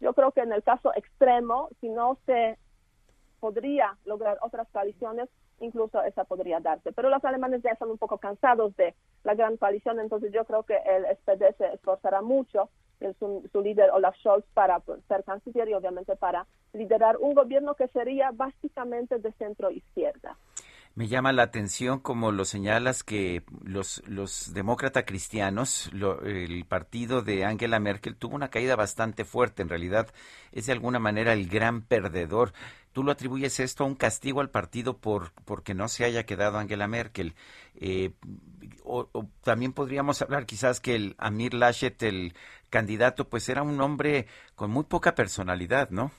yo 0.00 0.12
creo 0.14 0.32
que 0.32 0.40
en 0.40 0.52
el 0.52 0.62
caso 0.62 0.92
extremo, 0.94 1.68
si 1.80 1.88
no 1.88 2.18
se 2.26 2.58
podría 3.40 3.96
lograr 4.04 4.38
otras 4.42 4.68
coaliciones, 4.70 5.28
incluso 5.60 6.02
esa 6.02 6.24
podría 6.24 6.60
darse. 6.60 6.92
Pero 6.92 7.10
los 7.10 7.24
alemanes 7.24 7.62
ya 7.62 7.70
están 7.70 7.90
un 7.90 7.98
poco 7.98 8.18
cansados 8.18 8.76
de 8.76 8.94
la 9.24 9.34
gran 9.34 9.56
coalición, 9.56 9.98
entonces 10.00 10.32
yo 10.32 10.44
creo 10.44 10.62
que 10.62 10.76
el 10.76 11.04
SPD 11.16 11.56
se 11.56 11.74
esforzará 11.74 12.22
mucho, 12.22 12.70
en 13.00 13.14
su, 13.18 13.48
su 13.52 13.60
líder 13.60 13.90
Olaf 13.90 14.16
Scholz, 14.16 14.44
para 14.54 14.80
ser 15.06 15.22
canciller 15.24 15.68
y 15.68 15.74
obviamente 15.74 16.16
para 16.16 16.46
liderar 16.72 17.16
un 17.18 17.34
gobierno 17.34 17.74
que 17.74 17.88
sería 17.88 18.30
básicamente 18.32 19.18
de 19.18 19.32
centro 19.32 19.70
izquierda. 19.70 20.36
Me 20.98 21.06
llama 21.06 21.32
la 21.32 21.44
atención, 21.44 22.00
como 22.00 22.32
lo 22.32 22.44
señalas, 22.44 23.04
que 23.04 23.44
los, 23.62 24.02
demócratas 24.52 25.04
cristianos, 25.06 25.92
el 26.24 26.64
partido 26.64 27.22
de 27.22 27.44
Angela 27.44 27.78
Merkel, 27.78 28.16
tuvo 28.16 28.34
una 28.34 28.48
caída 28.48 28.74
bastante 28.74 29.24
fuerte. 29.24 29.62
En 29.62 29.68
realidad, 29.68 30.08
es 30.50 30.66
de 30.66 30.72
alguna 30.72 30.98
manera 30.98 31.34
el 31.34 31.48
gran 31.48 31.82
perdedor. 31.82 32.52
¿Tú 32.90 33.04
lo 33.04 33.12
atribuyes 33.12 33.60
esto 33.60 33.84
a 33.84 33.86
un 33.86 33.94
castigo 33.94 34.40
al 34.40 34.50
partido 34.50 34.96
por 34.96 35.30
porque 35.44 35.72
no 35.72 35.86
se 35.86 36.04
haya 36.04 36.26
quedado 36.26 36.58
Angela 36.58 36.88
Merkel? 36.88 37.36
Eh, 37.76 38.10
también 39.44 39.72
podríamos 39.74 40.20
hablar 40.20 40.46
quizás 40.46 40.80
que 40.80 41.14
Amir 41.18 41.54
Laschet, 41.54 42.02
el 42.02 42.34
candidato, 42.70 43.28
pues 43.28 43.48
era 43.48 43.62
un 43.62 43.80
hombre 43.80 44.26
con 44.56 44.72
muy 44.72 44.82
poca 44.82 45.14
personalidad, 45.14 45.90
¿no? 45.90 46.10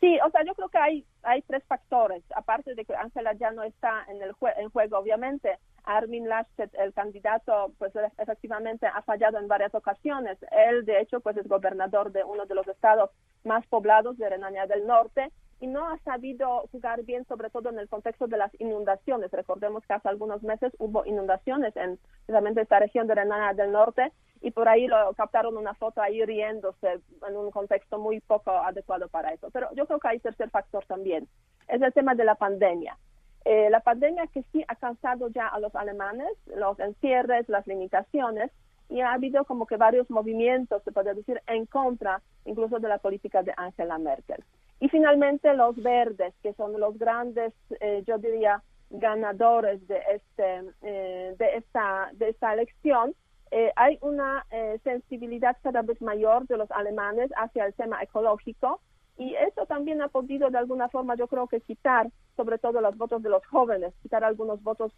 Sí, 0.00 0.18
o 0.22 0.30
sea, 0.30 0.44
yo 0.44 0.54
creo 0.54 0.68
que 0.68 0.78
hay, 0.78 1.06
hay 1.26 1.42
tres 1.42 1.62
factores. 1.64 2.22
Aparte 2.34 2.74
de 2.74 2.84
que 2.84 2.94
Ángela 2.94 3.32
ya 3.34 3.50
no 3.50 3.64
está 3.64 4.04
en 4.08 4.22
el 4.22 4.32
en 4.56 4.70
juego, 4.70 4.98
obviamente, 4.98 5.58
Armin 5.84 6.28
Laschet, 6.28 6.72
el 6.74 6.92
candidato, 6.94 7.72
pues 7.78 7.92
efectivamente 8.18 8.86
ha 8.86 9.02
fallado 9.02 9.38
en 9.38 9.48
varias 9.48 9.74
ocasiones. 9.74 10.38
Él, 10.50 10.84
de 10.84 11.00
hecho, 11.00 11.20
pues 11.20 11.36
es 11.36 11.48
gobernador 11.48 12.12
de 12.12 12.24
uno 12.24 12.46
de 12.46 12.54
los 12.54 12.66
estados 12.68 13.10
más 13.44 13.66
poblados 13.66 14.16
de 14.18 14.28
Renania 14.28 14.66
del 14.66 14.86
Norte 14.86 15.32
y 15.60 15.66
no 15.66 15.88
ha 15.88 15.98
sabido 15.98 16.66
jugar 16.72 17.02
bien, 17.04 17.24
sobre 17.26 17.50
todo 17.50 17.70
en 17.70 17.78
el 17.78 17.88
contexto 17.88 18.26
de 18.26 18.36
las 18.36 18.52
inundaciones. 18.60 19.30
Recordemos 19.30 19.84
que 19.86 19.94
hace 19.94 20.08
algunos 20.08 20.42
meses 20.42 20.72
hubo 20.78 21.04
inundaciones 21.06 21.74
en 21.76 21.98
precisamente 22.26 22.60
esta 22.60 22.78
región 22.78 23.06
de 23.06 23.14
Renania 23.14 23.54
del 23.54 23.72
Norte 23.72 24.12
y 24.42 24.50
por 24.50 24.68
ahí 24.68 24.86
lo 24.86 25.12
captaron 25.14 25.56
una 25.56 25.74
foto 25.74 26.02
ahí 26.02 26.22
riéndose 26.24 27.00
en 27.26 27.36
un 27.36 27.50
contexto 27.50 27.98
muy 27.98 28.20
poco 28.20 28.50
adecuado 28.50 29.08
para 29.08 29.32
eso. 29.32 29.48
Pero 29.50 29.68
yo 29.74 29.86
creo 29.86 29.98
que 29.98 30.08
hay 30.08 30.18
tercer 30.18 30.50
factor 30.50 30.84
también, 30.86 31.26
es 31.68 31.80
el 31.80 31.92
tema 31.92 32.14
de 32.14 32.24
la 32.24 32.34
pandemia. 32.34 32.98
Eh, 33.44 33.70
la 33.70 33.80
pandemia 33.80 34.26
que 34.26 34.42
sí 34.52 34.64
ha 34.66 34.74
cansado 34.74 35.28
ya 35.28 35.46
a 35.46 35.60
los 35.60 35.74
alemanes, 35.76 36.28
los 36.46 36.78
encierres, 36.80 37.48
las 37.48 37.66
limitaciones, 37.66 38.50
y 38.88 39.00
ha 39.00 39.12
habido 39.12 39.44
como 39.44 39.66
que 39.66 39.76
varios 39.76 40.10
movimientos, 40.10 40.82
se 40.82 40.92
puede 40.92 41.14
decir, 41.14 41.40
en 41.46 41.66
contra 41.66 42.22
incluso 42.44 42.78
de 42.78 42.88
la 42.88 42.98
política 42.98 43.42
de 43.42 43.54
Angela 43.56 43.98
Merkel. 43.98 44.44
Y 44.80 44.88
finalmente 44.88 45.54
los 45.54 45.76
verdes, 45.82 46.34
que 46.42 46.52
son 46.54 46.78
los 46.78 46.98
grandes, 46.98 47.52
eh, 47.80 48.02
yo 48.06 48.18
diría, 48.18 48.62
ganadores 48.90 49.86
de, 49.88 50.00
este, 50.12 50.72
eh, 50.82 51.34
de, 51.38 51.56
esta, 51.56 52.10
de 52.12 52.28
esta 52.30 52.52
elección, 52.52 53.14
eh, 53.50 53.72
hay 53.76 53.98
una 54.00 54.44
eh, 54.50 54.78
sensibilidad 54.84 55.56
cada 55.62 55.82
vez 55.82 56.00
mayor 56.02 56.46
de 56.46 56.56
los 56.56 56.70
alemanes 56.70 57.30
hacia 57.36 57.66
el 57.66 57.74
tema 57.74 58.02
ecológico. 58.02 58.80
Y 59.18 59.34
eso 59.34 59.64
también 59.66 60.02
ha 60.02 60.08
podido 60.08 60.50
de 60.50 60.58
alguna 60.58 60.88
forma, 60.88 61.14
yo 61.14 61.26
creo 61.26 61.46
que 61.46 61.62
quitar 61.62 62.10
sobre 62.36 62.58
todo 62.58 62.82
los 62.82 62.98
votos 62.98 63.22
de 63.22 63.30
los 63.30 63.46
jóvenes, 63.46 63.94
quitar 64.02 64.24
algunos 64.24 64.62
votos 64.62 64.92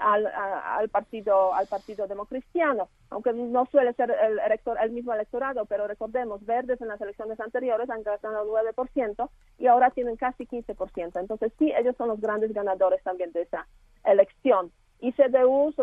al, 0.00 0.88
partido 0.88 1.54
al 1.54 1.66
partido 1.66 2.06
democristiano, 2.06 2.88
aunque 3.10 3.32
no 3.32 3.66
suele 3.66 3.92
ser 3.94 4.14
el 4.82 4.90
mismo 4.90 5.12
electorado, 5.12 5.66
pero 5.66 5.86
recordemos, 5.86 6.44
verdes 6.44 6.80
en 6.80 6.88
las 6.88 7.00
elecciones 7.00 7.38
anteriores 7.40 7.90
han 7.90 8.02
ganado 8.02 8.46
9% 8.46 9.30
y 9.58 9.66
ahora 9.66 9.90
tienen 9.90 10.16
casi 10.16 10.46
15%. 10.46 11.20
Entonces 11.20 11.52
sí, 11.58 11.72
ellos 11.76 11.96
son 11.96 12.08
los 12.08 12.20
grandes 12.20 12.52
ganadores 12.52 13.02
también 13.02 13.32
de 13.32 13.42
esa 13.42 13.66
elección. 14.04 14.72
Y 15.00 15.12
CDU, 15.12 15.74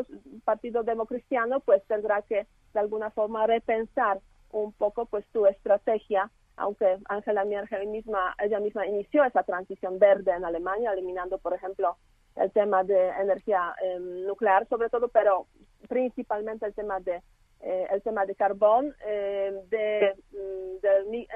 Partido 0.45 0.83
Democristiano, 0.83 1.59
pues 1.61 1.83
tendrá 1.87 2.21
que 2.21 2.45
de 2.73 2.79
alguna 2.79 3.09
forma 3.11 3.47
repensar 3.47 4.19
un 4.51 4.71
poco 4.73 5.05
pues 5.05 5.25
su 5.33 5.45
estrategia, 5.47 6.29
aunque 6.55 6.97
Angela 7.09 7.45
Merkel 7.45 7.87
misma, 7.87 8.35
ella 8.43 8.59
misma 8.59 8.85
inició 8.85 9.23
esa 9.23 9.43
transición 9.43 9.99
verde 9.99 10.31
en 10.31 10.45
Alemania, 10.45 10.93
eliminando, 10.93 11.37
por 11.39 11.53
ejemplo, 11.53 11.97
el 12.39 12.51
tema 12.51 12.83
de 12.83 13.09
energía 13.09 13.75
em, 13.83 14.25
nuclear, 14.25 14.67
sobre 14.67 14.89
todo, 14.89 15.07
pero 15.07 15.47
principalmente 15.87 16.65
el 16.65 16.73
tema 16.73 16.99
de 16.99 17.21
eh, 17.59 17.87
el 17.89 18.03
tema 18.03 18.25
de 18.25 18.35
carbón, 18.35 18.93
em, 19.05 19.67
de, 19.69 20.13
mm, 20.31 20.79
del 20.81 21.27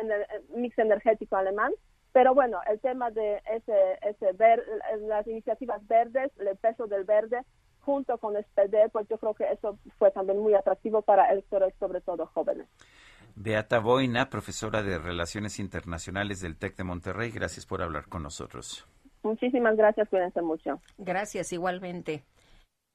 mix 0.55 0.77
energético 0.77 1.35
alemán. 1.35 1.71
Pero 2.13 2.35
bueno, 2.35 2.59
el 2.69 2.79
tema 2.79 3.09
de 3.09 3.41
ese, 3.51 3.97
ese 4.01 4.33
ver, 4.33 4.63
las 5.01 5.25
iniciativas 5.25 5.85
verdes, 5.87 6.31
el 6.39 6.57
peso 6.57 6.85
del 6.85 7.05
verde, 7.05 7.41
junto 7.79 8.17
con 8.17 8.35
SPD, 8.35 8.89
pues 8.91 9.07
yo 9.09 9.17
creo 9.17 9.33
que 9.33 9.45
eso 9.51 9.79
fue 9.97 10.11
también 10.11 10.37
muy 10.39 10.53
atractivo 10.53 11.01
para 11.01 11.31
electores, 11.31 11.73
sobre 11.79 12.01
todo 12.01 12.27
jóvenes. 12.27 12.67
Beata 13.35 13.79
Boina, 13.79 14.29
profesora 14.29 14.83
de 14.83 14.99
Relaciones 14.99 15.57
Internacionales 15.57 16.41
del 16.41 16.57
TEC 16.57 16.75
de 16.75 16.83
Monterrey, 16.83 17.31
gracias 17.31 17.65
por 17.65 17.81
hablar 17.81 18.07
con 18.09 18.23
nosotros. 18.23 18.85
Muchísimas 19.23 19.75
gracias, 19.77 20.09
cuídense 20.09 20.41
mucho. 20.41 20.81
Gracias, 20.97 21.53
igualmente. 21.53 22.23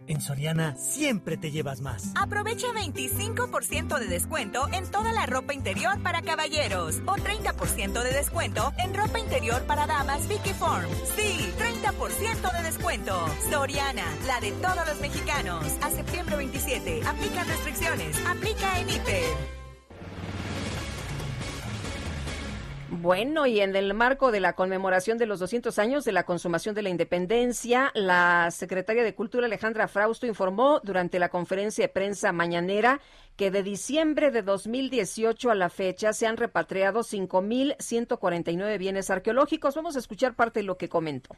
En 0.07 0.21
Soriana 0.21 0.77
siempre 0.77 1.39
te 1.39 1.51
llevas 1.51 1.81
más. 1.81 2.13
Aprovecha 2.21 2.67
25% 2.69 3.99
de 3.99 4.07
descuento 4.07 4.69
en 4.73 4.89
toda 4.91 5.11
la 5.13 5.25
ropa 5.25 5.55
interior 5.55 6.03
para 6.03 6.21
caballeros 6.21 7.01
o 7.07 7.15
30% 7.15 8.03
de 8.03 8.13
descuento 8.13 8.73
en 8.79 8.95
ropa 8.95 9.19
interior 9.19 9.63
para 9.67 9.87
damas 9.87 10.29
Vicky 10.29 10.53
Form. 10.53 10.89
Sí, 11.17 11.51
30% 11.59 12.53
de 12.53 12.63
descuento. 12.63 13.27
Soriana, 13.51 14.05
la 14.27 14.39
de 14.41 14.53
todos 14.53 14.87
los 14.87 15.01
mexicanos. 15.01 15.65
A 15.83 15.91
septiembre 15.91 16.37
27. 16.37 17.01
Aplica 17.07 17.45
restricciones. 17.45 18.23
Aplica 18.27 18.79
en 18.79 18.91
hiper. 18.91 19.56
Bueno, 22.89 23.47
y 23.49 23.61
en 23.61 23.75
el 23.75 23.95
marco 23.95 24.31
de 24.31 24.39
la 24.39 24.53
conmemoración 24.53 25.19
de 25.19 25.27
los 25.27 25.41
200 25.41 25.77
años 25.81 26.05
de 26.05 26.13
la 26.13 26.23
consumación 26.23 26.73
de 26.77 26.83
la 26.83 26.89
independencia, 26.89 27.91
la 27.95 28.49
secretaria 28.53 29.03
de 29.03 29.15
Cultura 29.15 29.47
Alejandra 29.47 29.89
Frausto 29.89 30.25
informó 30.25 30.81
durante 30.85 31.19
la 31.19 31.29
conferencia 31.29 31.85
de 31.85 31.89
prensa 31.89 32.31
mañanera 32.31 33.01
que 33.35 33.51
de 33.51 33.65
diciembre 33.65 34.31
de 34.31 34.43
2018 34.43 35.51
a 35.51 35.57
la 35.57 35.69
fecha 35.69 36.13
se 36.13 36.29
han 36.29 36.37
repatriado 36.37 37.01
5.149 37.01 38.79
bienes 38.79 39.11
arqueológicos. 39.11 39.75
Vamos 39.75 39.97
a 39.97 39.99
escuchar 39.99 40.37
parte 40.37 40.61
de 40.61 40.65
lo 40.67 40.79
que 40.79 40.89
comentó 40.89 41.37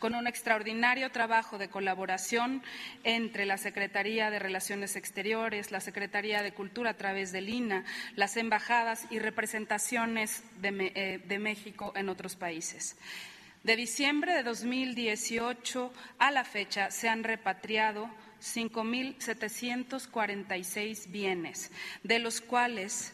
con 0.00 0.16
un 0.16 0.26
extraordinario 0.26 1.12
trabajo 1.12 1.58
de 1.58 1.68
colaboración 1.68 2.64
entre 3.04 3.46
la 3.46 3.56
Secretaría 3.58 4.30
de 4.30 4.40
Relaciones 4.40 4.96
Exteriores, 4.96 5.70
la 5.70 5.80
Secretaría 5.80 6.42
de 6.42 6.52
Cultura 6.52 6.90
a 6.90 6.96
través 6.96 7.30
del 7.30 7.48
INA, 7.48 7.84
las 8.16 8.36
embajadas 8.36 9.06
y 9.10 9.20
representaciones 9.20 10.42
de, 10.60 10.90
eh, 10.96 11.20
de 11.24 11.38
México 11.38 11.92
en 11.94 12.08
otros 12.08 12.34
países. 12.34 12.96
De 13.62 13.76
diciembre 13.76 14.32
de 14.32 14.42
2018 14.42 15.92
a 16.18 16.30
la 16.30 16.44
fecha 16.44 16.90
se 16.90 17.10
han 17.10 17.22
repatriado 17.22 18.08
5.746 18.40 21.10
bienes, 21.10 21.70
de 22.02 22.20
los 22.20 22.40
cuales 22.40 23.12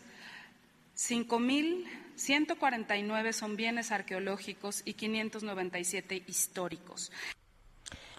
5.000 0.97 2.06
149 2.17 3.33
son 3.33 3.57
bienes 3.57 3.93
arqueológicos 3.93 4.83
y 4.85 4.95
597 4.95 6.25
históricos. 6.27 7.12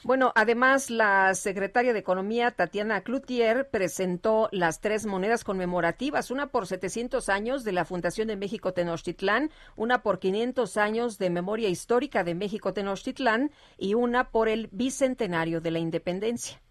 Bueno, 0.04 0.32
además, 0.36 0.90
la 0.90 1.34
secretaria 1.34 1.92
de 1.92 2.00
Economía, 2.00 2.52
Tatiana 2.52 3.02
Cloutier, 3.02 3.68
presentó 3.70 4.48
las 4.52 4.80
tres 4.80 5.06
monedas 5.06 5.44
conmemorativas, 5.44 6.32
una 6.32 6.48
por 6.48 6.68
700 6.68 7.28
años 7.30 7.64
de 7.64 7.74
la 7.74 7.84
Fundación 7.84 8.28
de 8.28 8.38
México 8.38 8.74
Tenochtitlán, 8.74 9.50
una 9.76 10.04
por 10.04 10.20
500 10.20 10.78
años 10.78 11.18
de 11.18 11.30
Memoria 11.30 11.68
Histórica 11.68 12.24
de 12.24 12.36
México 12.36 12.74
Tenochtitlán 12.74 13.52
y 13.78 13.96
una 13.96 14.30
por 14.30 14.48
el 14.48 14.70
Bicentenario 14.72 15.62
de 15.62 15.72
la 15.72 15.80
Independencia. 15.80 16.62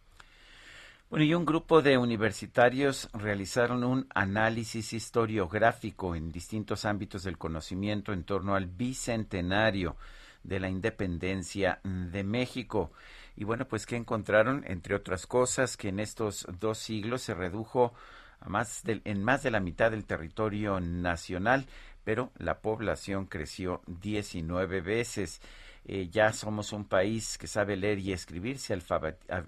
Bueno, 1.09 1.24
y 1.24 1.34
un 1.34 1.44
grupo 1.44 1.82
de 1.82 1.98
universitarios 1.98 3.09
realizaron 3.12 3.84
un 3.84 4.09
análisis 4.12 4.92
historiográfico 4.92 6.16
en 6.16 6.32
distintos 6.32 6.84
ámbitos 6.84 7.22
del 7.22 7.38
conocimiento 7.38 8.12
en 8.12 8.24
torno 8.24 8.57
al 8.57 8.66
bicentenario 8.66 9.96
de 10.42 10.59
la 10.59 10.68
independencia 10.68 11.78
de 11.84 12.24
México. 12.24 12.90
Y 13.36 13.44
bueno, 13.44 13.68
pues 13.68 13.86
que 13.86 13.94
encontraron, 13.94 14.64
entre 14.66 14.96
otras 14.96 15.28
cosas, 15.28 15.76
que 15.76 15.90
en 15.90 16.00
estos 16.00 16.44
dos 16.59 16.78
siglos 16.78 17.22
se 17.22 17.34
redujo 17.34 17.94
a 18.40 18.48
más 18.48 18.82
en 18.84 19.22
más 19.22 19.44
de 19.44 19.52
la 19.52 19.61
mitad 19.61 19.92
del 19.92 20.07
territorio 20.07 20.80
nacional, 20.80 21.66
pero 22.02 22.32
la 22.36 22.59
población 22.59 23.26
creció 23.26 23.80
19 23.86 24.80
veces. 24.80 25.40
Eh, 25.89 26.09
ya 26.11 26.32
somos 26.32 26.72
un 26.72 26.84
país 26.84 27.39
que 27.39 27.47
sabe 27.47 27.76
leer 27.76 28.01
y 28.01 28.12
escribir, 28.12 28.59
se 28.59 28.76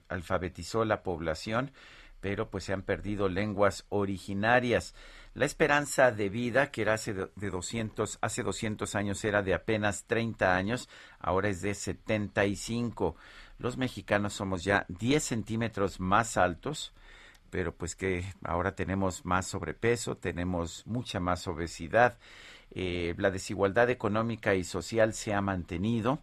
alfabetizó 0.09 0.84
la 0.84 1.03
población, 1.03 1.72
pero 2.20 2.49
pues 2.49 2.62
se 2.62 2.72
han 2.72 2.82
perdido 2.82 3.28
lenguas 3.28 3.86
originarias. 3.89 4.95
La 5.34 5.47
esperanza 5.47 6.12
de 6.12 6.28
vida, 6.28 6.70
que 6.70 6.82
era 6.82 6.95
hace, 6.95 7.12
de 7.12 7.51
200, 7.51 8.18
hace 8.20 8.45
200 8.45 8.95
años 8.95 9.24
era 9.24 9.43
de 9.43 9.53
apenas 9.53 10.05
30 10.05 10.55
años, 10.55 10.89
ahora 11.18 11.49
es 11.49 11.61
de 11.61 11.74
75. 11.74 13.16
Los 13.59 13.76
mexicanos 13.76 14.34
somos 14.34 14.62
ya 14.62 14.86
10 14.89 15.22
centímetros 15.22 15.99
más 15.99 16.36
altos, 16.36 16.93
pero 17.51 17.74
pues 17.74 17.97
que 17.97 18.24
ahora 18.45 18.76
tenemos 18.76 19.24
más 19.24 19.49
sobrepeso, 19.49 20.16
tenemos 20.16 20.86
mucha 20.86 21.18
más 21.18 21.49
obesidad 21.49 22.16
eh, 22.73 23.14
la 23.19 23.31
desigualdad 23.31 23.91
económica 23.91 24.55
y 24.55 24.64
social 24.64 25.14
se 25.14 25.35
ha 25.35 25.41
mantenido. 25.41 26.21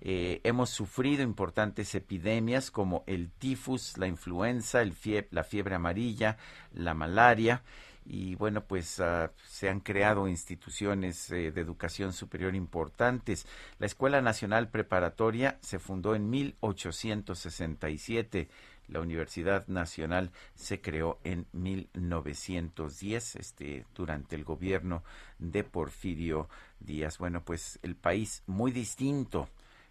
Eh, 0.00 0.40
hemos 0.44 0.70
sufrido 0.70 1.22
importantes 1.22 1.94
epidemias 1.94 2.70
como 2.70 3.02
el 3.06 3.30
tifus, 3.30 3.98
la 3.98 4.06
influenza, 4.06 4.82
la 5.30 5.44
fiebre 5.44 5.74
amarilla, 5.74 6.36
la 6.72 6.94
malaria 6.94 7.62
y 8.08 8.34
bueno, 8.36 8.64
pues 8.64 9.00
ah, 9.00 9.32
se 9.46 9.68
han 9.68 9.80
creado 9.80 10.28
instituciones 10.28 11.30
eh, 11.30 11.52
de 11.52 11.60
educación 11.60 12.14
superior 12.14 12.54
importantes. 12.54 13.46
La 13.78 13.86
Escuela 13.86 14.22
Nacional 14.22 14.70
Preparatoria 14.70 15.58
se 15.60 15.78
fundó 15.78 16.14
en 16.14 16.30
1867 16.30 18.48
la 18.88 19.00
Universidad 19.00 19.66
Nacional 19.68 20.30
se 20.54 20.80
creó 20.80 21.18
en 21.24 21.46
1910, 21.52 23.36
este, 23.36 23.86
durante 23.94 24.36
el 24.36 24.44
gobierno 24.44 25.02
de 25.38 25.64
Porfirio 25.64 26.48
Díaz. 26.80 27.18
Bueno, 27.18 27.44
pues 27.44 27.78
el 27.82 27.96
país 27.96 28.42
muy 28.46 28.72
distinto 28.72 29.48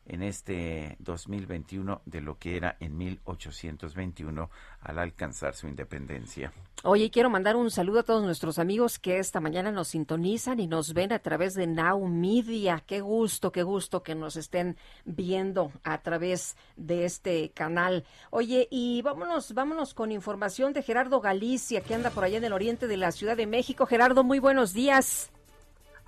en 0.08 0.24
este 0.24 0.96
2021 1.00 2.02
de 2.06 2.22
lo 2.22 2.38
que 2.38 2.58
era 2.58 2.78
en 2.80 2.98
1821 2.98 4.50
al 4.82 5.00
alcanzar 5.00 5.56
su 5.56 5.68
independencia. 5.68 6.52
Oye, 6.84 7.10
quiero 7.10 7.30
mandar 7.30 7.56
un 7.56 7.72
saludo 7.72 8.00
a 8.00 8.04
todos 8.04 8.24
nuestros 8.24 8.60
amigos 8.60 9.00
que 9.00 9.18
esta 9.18 9.40
mañana 9.40 9.72
nos 9.72 9.90
sintonizan 9.90 10.60
y 10.60 10.68
nos 10.68 10.94
ven 10.94 11.12
a 11.12 11.20
través 11.20 11.56
de 11.56 11.66
Now 11.66 12.08
Media. 12.08 12.84
Qué 12.86 13.02
gusto, 13.02 13.52
qué 13.52 13.64
gusto 13.64 14.04
que 14.04 14.16
nos 14.16 14.36
estén 14.36 14.78
viendo 15.04 15.72
a 15.84 15.98
través 16.02 16.56
de 16.76 17.06
este 17.06 17.50
canal. 17.50 18.06
Oye, 18.30 18.68
y 18.70 19.02
vámonos, 19.02 19.54
vámonos 19.54 19.94
con 19.94 20.12
información 20.12 20.72
de 20.74 20.84
Gerardo 20.84 21.20
Galicia, 21.20 21.82
que 21.82 21.96
anda 21.96 22.12
por 22.12 22.24
allá 22.24 22.38
en 22.38 22.46
el 22.46 22.54
oriente 22.54 22.88
de 22.88 22.98
la 22.98 23.12
Ciudad 23.12 23.36
de 23.36 23.48
México. 23.48 23.86
Gerardo, 23.86 24.24
muy 24.24 24.40
buenos 24.40 24.74
días. 24.74 25.32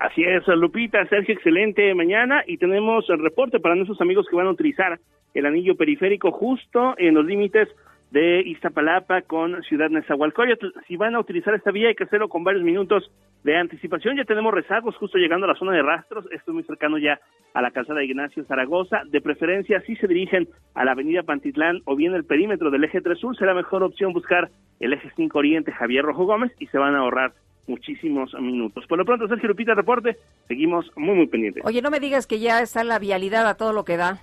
Así 0.00 0.24
es, 0.24 0.46
Lupita, 0.48 1.04
Sergio, 1.08 1.34
excelente 1.34 1.94
mañana 1.94 2.42
y 2.46 2.56
tenemos 2.56 3.04
el 3.10 3.18
reporte 3.18 3.60
para 3.60 3.74
nuestros 3.74 4.00
amigos 4.00 4.26
que 4.30 4.34
van 4.34 4.46
a 4.46 4.50
utilizar 4.50 4.98
el 5.34 5.44
anillo 5.44 5.76
periférico 5.76 6.32
justo 6.32 6.94
en 6.96 7.12
los 7.12 7.26
límites 7.26 7.68
de 8.10 8.40
Iztapalapa 8.40 9.20
con 9.20 9.62
Ciudad 9.64 9.90
Nezahualcóyotl. 9.90 10.68
Si 10.88 10.96
van 10.96 11.16
a 11.16 11.20
utilizar 11.20 11.54
esta 11.54 11.70
vía 11.70 11.88
hay 11.88 11.94
que 11.94 12.04
hacerlo 12.04 12.30
con 12.30 12.42
varios 12.42 12.64
minutos 12.64 13.12
de 13.44 13.58
anticipación. 13.58 14.16
Ya 14.16 14.24
tenemos 14.24 14.54
rezagos 14.54 14.96
justo 14.96 15.18
llegando 15.18 15.44
a 15.44 15.50
la 15.50 15.58
zona 15.58 15.72
de 15.72 15.82
rastros. 15.82 16.24
Esto 16.32 16.50
es 16.50 16.54
muy 16.54 16.64
cercano 16.64 16.96
ya 16.96 17.20
a 17.52 17.60
la 17.60 17.70
calzada 17.70 17.98
de 17.98 18.06
Ignacio 18.06 18.42
Zaragoza. 18.46 19.02
De 19.04 19.20
preferencia, 19.20 19.82
si 19.82 19.96
se 19.96 20.08
dirigen 20.08 20.48
a 20.74 20.86
la 20.86 20.92
avenida 20.92 21.24
Pantitlán 21.24 21.82
o 21.84 21.94
bien 21.94 22.14
el 22.14 22.24
perímetro 22.24 22.70
del 22.70 22.84
eje 22.84 23.02
3 23.02 23.18
Sur, 23.18 23.36
será 23.36 23.52
mejor 23.52 23.82
opción 23.82 24.14
buscar 24.14 24.48
el 24.80 24.94
eje 24.94 25.10
5 25.14 25.38
Oriente 25.38 25.72
Javier 25.72 26.06
Rojo 26.06 26.24
Gómez 26.24 26.52
y 26.58 26.68
se 26.68 26.78
van 26.78 26.94
a 26.94 27.00
ahorrar 27.00 27.32
muchísimos 27.70 28.34
minutos. 28.34 28.84
Por 28.86 28.98
lo 28.98 29.04
pronto, 29.04 29.28
Sergio 29.28 29.48
Lupita, 29.48 29.74
reporte, 29.74 30.16
seguimos 30.48 30.90
muy, 30.96 31.14
muy 31.14 31.26
pendientes. 31.26 31.64
Oye, 31.64 31.80
no 31.80 31.90
me 31.90 32.00
digas 32.00 32.26
que 32.26 32.40
ya 32.40 32.60
está 32.60 32.84
la 32.84 32.98
vialidad 32.98 33.48
a 33.48 33.54
todo 33.54 33.72
lo 33.72 33.84
que 33.84 33.96
da. 33.96 34.18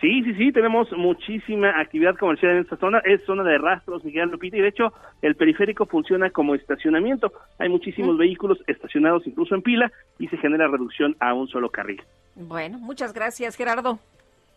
Sí, 0.00 0.22
sí, 0.24 0.34
sí, 0.34 0.52
tenemos 0.52 0.92
muchísima 0.92 1.80
actividad 1.80 2.16
comercial 2.16 2.52
en 2.52 2.58
esta 2.58 2.76
zona. 2.76 2.98
Es 2.98 3.24
zona 3.24 3.42
de 3.44 3.56
rastros, 3.56 4.04
Miguel 4.04 4.28
Lupita, 4.28 4.58
y 4.58 4.60
de 4.60 4.68
hecho 4.68 4.92
el 5.22 5.36
periférico 5.36 5.86
funciona 5.86 6.28
como 6.28 6.54
estacionamiento. 6.54 7.32
Hay 7.58 7.70
muchísimos 7.70 8.18
vehículos 8.18 8.58
estacionados 8.66 9.26
incluso 9.26 9.54
en 9.54 9.62
pila 9.62 9.90
y 10.18 10.28
se 10.28 10.36
genera 10.36 10.68
reducción 10.68 11.16
a 11.18 11.32
un 11.32 11.48
solo 11.48 11.70
carril. 11.70 12.02
Bueno, 12.34 12.78
muchas 12.78 13.14
gracias, 13.14 13.56
Gerardo. 13.56 13.98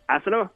Hasta 0.07 0.29
luego. 0.29 0.51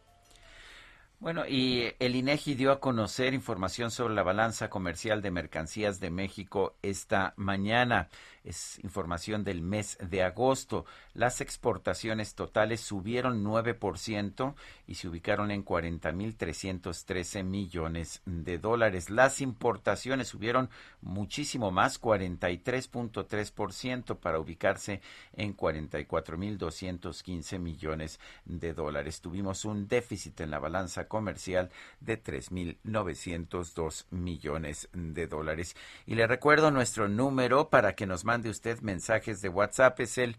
Bueno, 1.24 1.48
y 1.48 1.94
el 2.00 2.18
INEGI 2.18 2.54
dio 2.54 2.74
a 2.74 2.82
conocer 2.82 3.34
información 3.34 3.92
sobre 3.92 4.14
la 4.14 4.24
balanza 4.24 4.70
comercial 4.70 5.22
de 5.22 5.32
mercancías 5.32 6.02
de 6.02 6.10
México 6.10 6.76
esta 6.82 7.34
mañana. 7.38 8.10
Es 8.44 8.80
información 8.84 9.46
del 9.46 9.62
mes 9.62 9.98
de 10.02 10.22
agosto. 10.22 10.86
Las 11.14 11.40
exportaciones 11.40 12.36
totales 12.36 12.82
subieron 12.82 13.42
9% 13.44 14.56
y 14.86 14.96
se 14.96 15.08
ubicaron 15.08 15.50
en 15.50 15.64
40.313 15.64 17.46
millones 17.46 18.22
de 18.26 18.58
dólares. 18.58 19.10
Las 19.10 19.40
importaciones 19.40 20.28
subieron 20.28 20.70
muchísimo 21.02 21.72
más, 21.72 22.02
43.3% 22.02 24.18
para 24.18 24.40
ubicarse 24.40 25.00
en 25.38 25.56
44.215 25.56 27.60
millones 27.60 28.20
de 28.44 28.74
dólares. 28.74 29.22
Tuvimos 29.22 29.64
un 29.64 29.88
déficit 29.88 30.42
en 30.42 30.52
la 30.52 30.60
balanza 30.60 31.08
comercial 31.08 31.70
de 32.02 32.22
3.902 32.22 34.08
millones 34.10 34.90
de 34.92 35.28
dólares. 35.28 35.78
Y 36.06 36.16
le 36.16 36.28
recuerdo 36.28 36.72
nuestro 36.72 37.08
número 37.08 37.70
para 37.70 37.96
que 37.96 38.06
nos 38.06 38.26
mande 38.34 38.50
usted 38.50 38.82
mensajes 38.82 39.42
de 39.42 39.50
WhatsApp. 39.50 40.00
Es 40.00 40.18
el 40.18 40.36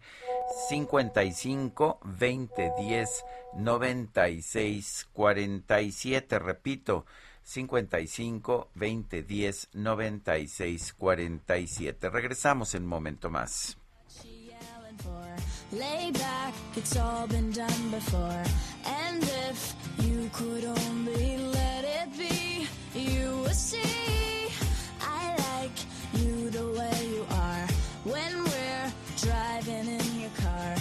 55 0.69 1.99
20 2.03 2.73
10 2.77 3.25
96 3.55 5.07
47. 5.13 6.39
Repito, 6.39 7.05
55 7.43 8.69
20 8.75 9.23
10 9.23 9.69
96 9.73 10.93
47. 10.93 12.09
Regresamos 12.09 12.75
en 12.75 12.83
un 12.83 12.89
momento 12.89 13.29
más. 13.29 13.77
Lay 15.71 16.11
back, 16.11 16.53
it's 16.75 16.95
all 16.95 17.27
been 17.27 17.51
done 17.51 17.91
before. 17.91 18.43
And 18.85 19.23
if 19.23 19.75
you 19.97 20.29
could 20.31 20.63
only. 20.63 21.35
When 28.05 28.43
we're 28.43 28.93
driving 29.17 29.87
in 29.87 30.21
your 30.21 30.29
car 30.37 30.75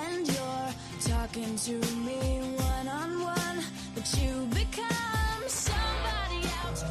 and 0.00 0.26
you're 0.26 0.72
talking 1.14 1.54
to 1.56 1.72
me 2.06 2.40
one 2.56 2.88
on 2.88 3.20
one, 3.20 3.62
but 3.94 4.18
you 4.18 4.46
become 4.48 5.42
somebody 5.46 6.48
else. 6.64 6.82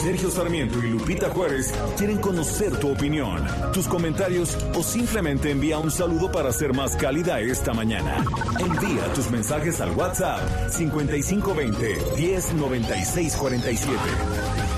Sergio 0.00 0.30
Sarmiento 0.30 0.78
y 0.78 0.90
Lupita 0.90 1.28
Juárez 1.30 1.74
quieren 1.98 2.18
conocer 2.18 2.78
tu 2.78 2.92
opinión, 2.92 3.44
tus 3.72 3.88
comentarios 3.88 4.56
o 4.74 4.84
simplemente 4.84 5.50
envía 5.50 5.78
un 5.78 5.90
saludo 5.90 6.30
para 6.30 6.52
ser 6.52 6.72
más 6.72 6.94
cálida 6.94 7.40
esta 7.40 7.74
mañana. 7.74 8.24
Envía 8.60 9.12
tus 9.12 9.28
mensajes 9.28 9.80
al 9.80 9.90
WhatsApp 9.90 10.70
5520 10.70 11.98
109647. 12.16 14.69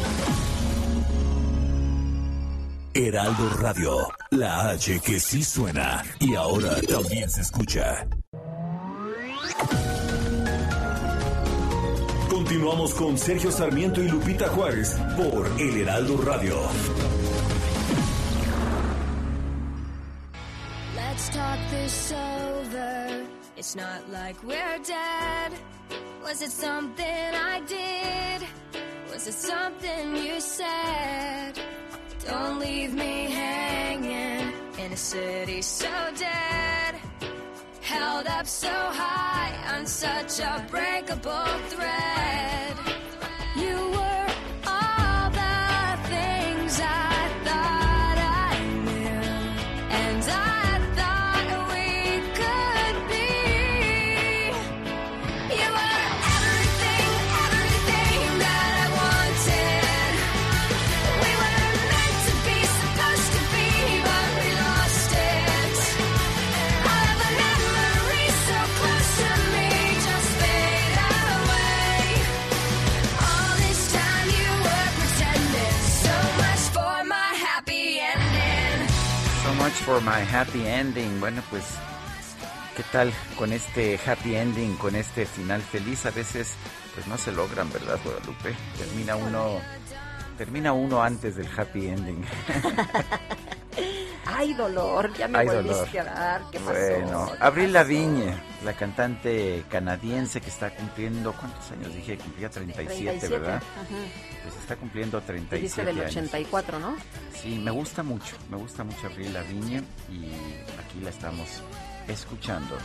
Heraldo 2.95 3.49
Radio, 3.59 4.09
la 4.31 4.69
H 4.71 5.01
que 5.01 5.19
sí 5.19 5.43
suena 5.43 6.05
y 6.21 6.35
ahora 6.35 6.77
también 6.83 7.31
se 7.31 7.41
escucha. 7.41 8.07
Continuamos 12.29 12.93
con 12.95 13.17
Sergio 13.17 13.51
Sarmiento 13.51 14.03
y 14.03 14.09
Lupita 14.09 14.49
Juárez 14.49 14.97
por 15.17 15.47
El 15.59 15.81
Heraldo 15.81 16.19
Radio. 16.19 16.55
Let's 20.95 21.29
talk 21.31 21.59
this 21.71 22.13
over. 22.13 23.25
It's 23.57 23.75
not 23.75 24.09
like 24.11 24.37
we're 24.43 24.79
dead. 24.85 25.53
Was 26.23 26.43
it 26.43 26.51
something 26.51 27.07
I 27.07 27.61
did? 27.67 28.47
Was 29.11 29.27
it 29.27 29.35
something 29.35 30.17
you 30.17 30.41
said? 30.41 31.59
Don't 32.25 32.61
leave 32.61 32.95
me 32.95 33.31
hanging 33.31 34.53
in 34.79 34.93
a 34.93 34.97
city 34.97 35.61
so 35.61 35.89
dead. 36.17 36.95
Held 37.81 38.27
up 38.27 38.47
so 38.47 38.69
high 38.71 39.77
on 39.77 39.87
such 39.87 40.39
a 40.39 40.65
breakable 40.71 41.59
thread. 41.69 42.72
Much 79.63 79.75
for 79.85 80.01
my 80.01 80.19
happy 80.25 80.67
ending. 80.67 81.21
Bueno, 81.21 81.41
pues, 81.49 81.63
¿qué 82.77 82.83
tal 82.91 83.13
con 83.39 83.53
este 83.53 83.97
happy 84.05 84.35
ending, 84.35 84.75
con 84.75 84.97
este 84.97 85.25
final 85.25 85.63
feliz? 85.63 86.05
A 86.05 86.11
veces, 86.11 86.55
pues 86.97 87.07
no 87.07 87.17
se 87.17 87.31
logran, 87.31 87.73
¿verdad, 87.73 87.97
Guadalupe? 88.03 88.57
Termina 88.77 89.15
uno, 89.15 89.61
termina 90.37 90.73
uno 90.73 91.01
antes 91.01 91.37
del 91.37 91.47
happy 91.57 91.87
ending. 91.87 92.25
Ay, 94.35 94.55
dolor, 94.55 95.13
ya 95.17 95.29
me 95.29 95.39
Ay, 95.39 95.47
volviste 95.47 95.99
dolor. 95.99 96.09
a 96.09 96.15
dar. 96.21 96.43
¿Qué 96.51 96.59
pasó? 96.59 96.73
Bueno, 96.73 97.31
¿Qué 97.33 97.39
Abril 97.45 97.65
pasó? 97.67 97.73
Lavigne, 97.75 98.35
la 98.65 98.73
cantante 98.75 99.65
canadiense 99.71 100.41
que 100.41 100.49
está 100.49 100.71
cumpliendo, 100.75 101.33
¿cuántos 101.33 101.71
años 101.73 101.95
dije? 101.95 102.17
Cumplía 102.19 102.51
37, 102.51 103.05
37, 103.05 103.29
¿verdad? 103.39 103.57
ajá. 103.57 103.87
Pues 104.43 104.57
está 104.57 104.77
cumpliendo 104.77 105.19
Dice 105.21 105.27
37 105.33 105.85
del 105.87 105.99
años. 106.01 106.11
84, 106.11 106.79
¿no? 106.79 106.97
Sí, 107.41 107.59
me 107.59 107.71
gusta 107.71 108.03
mucho, 108.03 108.37
me 108.51 108.57
gusta 108.57 108.85
mucho 108.85 109.07
Abril 109.07 109.33
Lavigne 109.33 109.83
y 110.11 110.27
aquí 110.81 111.01
la 111.03 111.11
estamos 111.11 111.49
escuchando. 112.09 112.77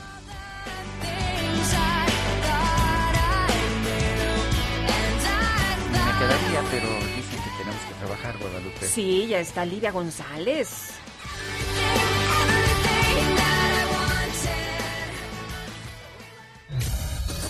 Me 5.91 6.19
quedaría, 6.19 6.61
pero 6.71 6.87
dicen 7.15 7.39
que 7.43 7.49
tenemos 7.57 7.81
que 7.87 7.93
trabajar, 7.99 8.37
Guadalupe. 8.37 8.85
Sí, 8.85 9.27
ya 9.27 9.39
está 9.39 9.65
Lidia 9.65 9.91
González. 9.91 10.91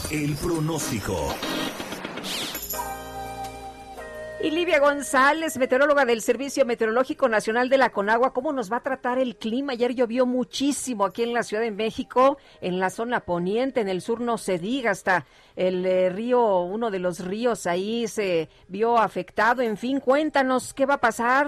El 0.10 0.36
pronóstico. 0.36 1.36
Y 4.42 4.52
Livia 4.52 4.80
González, 4.80 5.58
meteoróloga 5.58 6.06
del 6.06 6.22
Servicio 6.22 6.66
Meteorológico 6.66 7.28
Nacional 7.28 7.68
de 7.68 7.78
la 7.78 7.90
Conagua, 7.90 8.34
¿cómo 8.34 8.54
nos 8.54 8.72
va 8.72 8.78
a 8.78 8.84
tratar 8.84 9.20
el 9.20 9.36
clima? 9.36 9.74
Ayer 9.74 9.96
llovió 9.96 10.26
muchísimo 10.26 11.04
aquí 11.04 11.24
en 11.24 11.34
la 11.34 11.44
Ciudad 11.44 11.62
de 11.62 11.72
México, 11.72 12.38
en 12.62 12.80
la 12.80 12.90
zona 12.90 13.20
poniente, 13.20 13.82
en 13.82 13.90
el 13.90 14.00
sur 14.00 14.22
no 14.22 14.38
se 14.38 14.60
diga, 14.60 14.92
hasta 14.92 15.26
el 15.58 15.86
eh, 15.86 16.10
río, 16.10 16.62
uno 16.62 16.90
de 16.90 17.00
los 17.00 17.26
ríos 17.26 17.68
ahí 17.68 18.08
se 18.08 18.48
vio 18.70 18.98
afectado. 18.98 19.62
En 19.62 19.76
fin, 19.76 20.00
cuéntanos, 20.00 20.74
¿qué 20.74 20.86
va 20.86 20.94
a 20.94 21.02
pasar? 21.02 21.48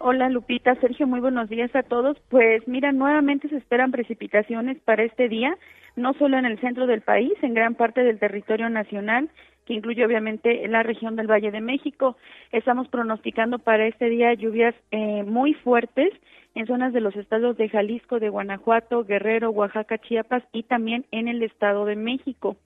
Hola 0.00 0.28
Lupita, 0.28 0.74
Sergio, 0.80 1.06
muy 1.06 1.20
buenos 1.20 1.48
días 1.48 1.74
a 1.76 1.82
todos. 1.82 2.16
Pues 2.28 2.66
mira, 2.66 2.90
nuevamente 2.90 3.48
se 3.48 3.56
esperan 3.56 3.90
precipitaciones 3.90 4.78
para 4.84 5.04
este 5.04 5.28
día, 5.28 5.56
no 5.98 6.14
solo 6.14 6.38
en 6.38 6.46
el 6.46 6.58
centro 6.60 6.86
del 6.86 7.02
país, 7.02 7.32
en 7.42 7.54
gran 7.54 7.74
parte 7.74 8.02
del 8.02 8.18
territorio 8.18 8.70
nacional, 8.70 9.28
que 9.66 9.74
incluye 9.74 10.04
obviamente 10.04 10.66
la 10.68 10.82
región 10.82 11.14
del 11.16 11.30
Valle 11.30 11.50
de 11.50 11.60
México. 11.60 12.16
Estamos 12.52 12.88
pronosticando 12.88 13.58
para 13.58 13.86
este 13.86 14.08
día 14.08 14.32
lluvias 14.32 14.74
eh, 14.90 15.24
muy 15.24 15.52
fuertes 15.54 16.10
en 16.54 16.66
zonas 16.66 16.92
de 16.92 17.02
los 17.02 17.14
estados 17.16 17.56
de 17.58 17.68
Jalisco, 17.68 18.18
de 18.18 18.30
Guanajuato, 18.30 19.04
Guerrero, 19.04 19.50
Oaxaca, 19.50 19.98
Chiapas 19.98 20.42
y 20.52 20.62
también 20.62 21.04
en 21.10 21.28
el 21.28 21.42
Estado 21.42 21.84
de 21.84 21.96
México. 21.96 22.56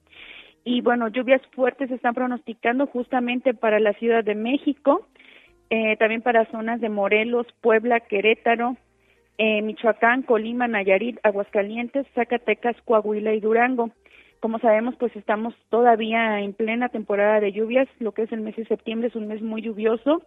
y 0.65 0.79
bueno, 0.79 1.09
lluvias 1.09 1.41
fuertes 1.51 1.89
se 1.89 1.95
están 1.95 2.13
pronosticando 2.13 2.87
justamente 2.87 3.53
para 3.53 3.81
la 3.81 3.91
Ciudad 3.93 4.23
de 4.23 4.33
México, 4.33 5.05
eh, 5.69 5.97
también 5.97 6.21
para 6.21 6.45
zonas 6.51 6.79
de 6.79 6.87
Morelos, 6.87 7.47
Puebla, 7.59 7.99
Querétaro, 7.99 8.77
eh, 9.37 9.61
Michoacán, 9.61 10.23
Colima, 10.23 10.67
Nayarit, 10.67 11.19
Aguascalientes, 11.23 12.05
Zacatecas, 12.13 12.75
Coahuila 12.85 13.33
y 13.33 13.39
Durango. 13.39 13.91
Como 14.39 14.59
sabemos, 14.59 14.95
pues 14.97 15.15
estamos 15.15 15.55
todavía 15.69 16.41
en 16.41 16.53
plena 16.53 16.89
temporada 16.89 17.39
de 17.39 17.53
lluvias, 17.53 17.87
lo 17.99 18.11
que 18.11 18.23
es 18.23 18.31
el 18.33 18.41
mes 18.41 18.57
de 18.57 18.65
septiembre 18.65 19.07
es 19.07 19.15
un 19.15 19.27
mes 19.27 19.41
muy 19.41 19.61
lluvioso. 19.61 20.21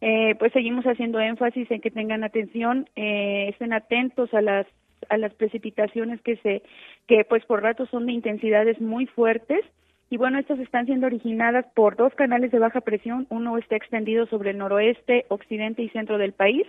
Eh, 0.00 0.34
pues 0.38 0.52
seguimos 0.52 0.84
haciendo 0.86 1.20
énfasis 1.20 1.70
en 1.70 1.80
que 1.80 1.90
tengan 1.90 2.24
atención, 2.24 2.88
eh, 2.96 3.46
estén 3.48 3.72
atentos 3.72 4.32
a 4.34 4.40
las 4.40 4.66
a 5.08 5.16
las 5.16 5.32
precipitaciones 5.34 6.20
que 6.20 6.36
se 6.38 6.62
que 7.06 7.24
pues 7.24 7.44
por 7.46 7.62
ratos 7.62 7.88
son 7.90 8.06
de 8.06 8.12
intensidades 8.12 8.80
muy 8.80 9.06
fuertes 9.06 9.64
y 10.10 10.16
bueno, 10.16 10.40
estas 10.40 10.58
están 10.58 10.86
siendo 10.86 11.06
originadas 11.06 11.64
por 11.72 11.94
dos 11.94 12.12
canales 12.16 12.50
de 12.50 12.58
baja 12.58 12.80
presión, 12.80 13.28
uno 13.30 13.56
está 13.58 13.76
extendido 13.76 14.26
sobre 14.26 14.50
el 14.50 14.58
noroeste, 14.58 15.24
occidente 15.28 15.82
y 15.82 15.88
centro 15.90 16.18
del 16.18 16.32
país, 16.32 16.66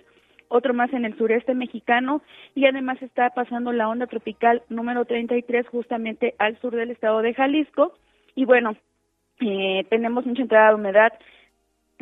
otro 0.52 0.74
más 0.74 0.92
en 0.94 1.06
el 1.06 1.18
sureste 1.18 1.54
mexicano 1.54 2.22
y 2.54 2.66
además 2.66 3.02
está 3.02 3.30
pasando 3.32 3.72
la 3.72 3.88
onda 3.88 4.06
tropical 4.08 4.62
número 4.70 5.06
33 5.06 5.68
justamente 5.68 6.36
al 6.38 6.60
sur 6.60 6.76
del 6.76 6.92
estado 6.92 7.22
de 7.22 7.34
Jalisco. 7.34 7.94
Y 8.36 8.46
bueno, 8.46 8.76
eh, 9.40 9.86
tenemos 9.90 10.26
mucha 10.26 10.42
entrada 10.42 10.70
de 10.70 10.76
humedad 10.76 11.14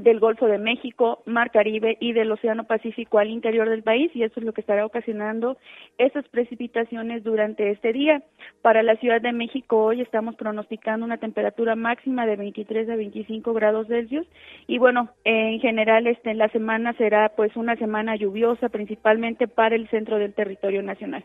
del 0.01 0.19
Golfo 0.19 0.47
de 0.47 0.57
México, 0.57 1.21
Mar 1.25 1.51
Caribe 1.51 1.97
y 1.99 2.13
del 2.13 2.31
Océano 2.31 2.65
Pacífico 2.65 3.19
al 3.19 3.29
interior 3.29 3.69
del 3.69 3.83
país 3.83 4.11
y 4.13 4.23
eso 4.23 4.39
es 4.39 4.45
lo 4.45 4.53
que 4.53 4.61
estará 4.61 4.85
ocasionando 4.85 5.57
esas 5.97 6.27
precipitaciones 6.29 7.23
durante 7.23 7.71
este 7.71 7.93
día. 7.93 8.23
Para 8.61 8.83
la 8.83 8.95
Ciudad 8.97 9.21
de 9.21 9.31
México 9.31 9.83
hoy 9.83 10.01
estamos 10.01 10.35
pronosticando 10.35 11.05
una 11.05 11.17
temperatura 11.17 11.75
máxima 11.75 12.25
de 12.25 12.35
23 12.35 12.89
a 12.89 12.95
25 12.95 13.53
grados 13.53 13.87
Celsius 13.87 14.27
y 14.67 14.77
bueno, 14.77 15.09
en 15.23 15.59
general 15.59 16.07
este 16.07 16.33
la 16.33 16.49
semana 16.49 16.93
será 16.93 17.29
pues 17.35 17.55
una 17.55 17.75
semana 17.75 18.15
lluviosa 18.15 18.69
principalmente 18.69 19.47
para 19.47 19.75
el 19.75 19.89
centro 19.89 20.17
del 20.17 20.33
territorio 20.33 20.83
nacional. 20.83 21.23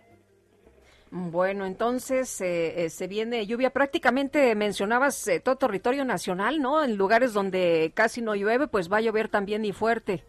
Bueno, 1.17 1.65
entonces 1.65 2.41
eh, 2.41 2.87
eh, 2.87 2.91
se 2.91 3.07
viene 3.07 3.47
lluvia. 3.47 3.71
Prácticamente 3.71 4.53
mencionabas 4.57 5.29
eh, 5.29 5.39
todo 5.39 5.55
territorio 5.55 6.05
nacional, 6.05 6.61
¿no? 6.61 6.83
En 6.83 6.97
lugares 6.97 7.33
donde 7.33 7.93
casi 7.95 8.21
no 8.21 8.35
llueve, 8.35 8.67
pues 8.67 8.93
va 8.93 8.97
a 8.97 9.01
llover 9.01 9.29
también 9.29 9.65
y 9.65 9.71
fuerte. 9.71 10.25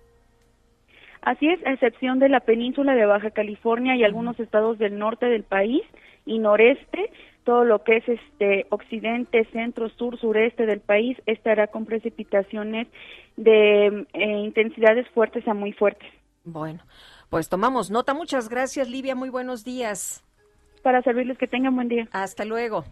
Así 1.23 1.47
es, 1.49 1.65
a 1.65 1.71
excepción 1.71 2.19
de 2.19 2.29
la 2.29 2.41
península 2.41 2.93
de 2.93 3.07
Baja 3.07 3.31
California 3.31 3.95
y 3.95 4.03
algunos 4.03 4.39
estados 4.39 4.77
del 4.77 4.99
norte 4.99 5.25
del 5.25 5.41
país 5.41 5.81
y 6.23 6.37
noreste, 6.37 7.09
todo 7.45 7.63
lo 7.63 7.83
que 7.83 7.97
es 7.97 8.07
este 8.07 8.67
occidente, 8.69 9.43
centro, 9.51 9.89
sur, 9.89 10.19
sureste 10.19 10.67
del 10.67 10.81
país 10.81 11.17
estará 11.25 11.65
con 11.65 11.85
precipitaciones 11.85 12.87
de 13.37 14.05
intensidades 14.13 15.07
fuertes 15.15 15.47
a 15.47 15.55
muy 15.55 15.73
fuertes. 15.73 16.11
Bueno, 16.43 16.83
pues 17.31 17.49
tomamos 17.49 17.89
nota. 17.89 18.13
Muchas 18.13 18.49
gracias, 18.49 18.87
Livia. 18.87 19.15
Muy 19.15 19.31
buenos 19.31 19.63
días 19.63 20.24
para 20.85 21.01
servirles. 21.01 21.39
Que 21.39 21.47
tengan 21.47 21.75
buen 21.75 21.89
día. 21.89 22.07
Hasta 22.11 22.45
luego. 22.45 22.85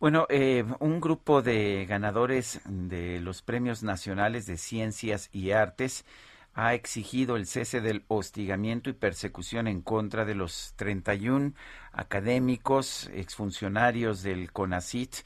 Bueno, 0.00 0.26
eh, 0.30 0.64
un 0.80 0.98
grupo 0.98 1.42
de 1.42 1.84
ganadores 1.86 2.62
de 2.64 3.20
los 3.20 3.42
premios 3.42 3.82
nacionales 3.82 4.46
de 4.46 4.56
ciencias 4.56 5.28
y 5.30 5.50
artes 5.50 6.06
ha 6.54 6.72
exigido 6.72 7.36
el 7.36 7.46
cese 7.46 7.82
del 7.82 8.04
hostigamiento 8.08 8.88
y 8.88 8.94
persecución 8.94 9.66
en 9.66 9.82
contra 9.82 10.24
de 10.24 10.34
los 10.34 10.72
31 10.76 11.52
académicos, 11.92 13.10
exfuncionarios 13.12 14.22
del 14.22 14.50
CONACIT, 14.50 15.16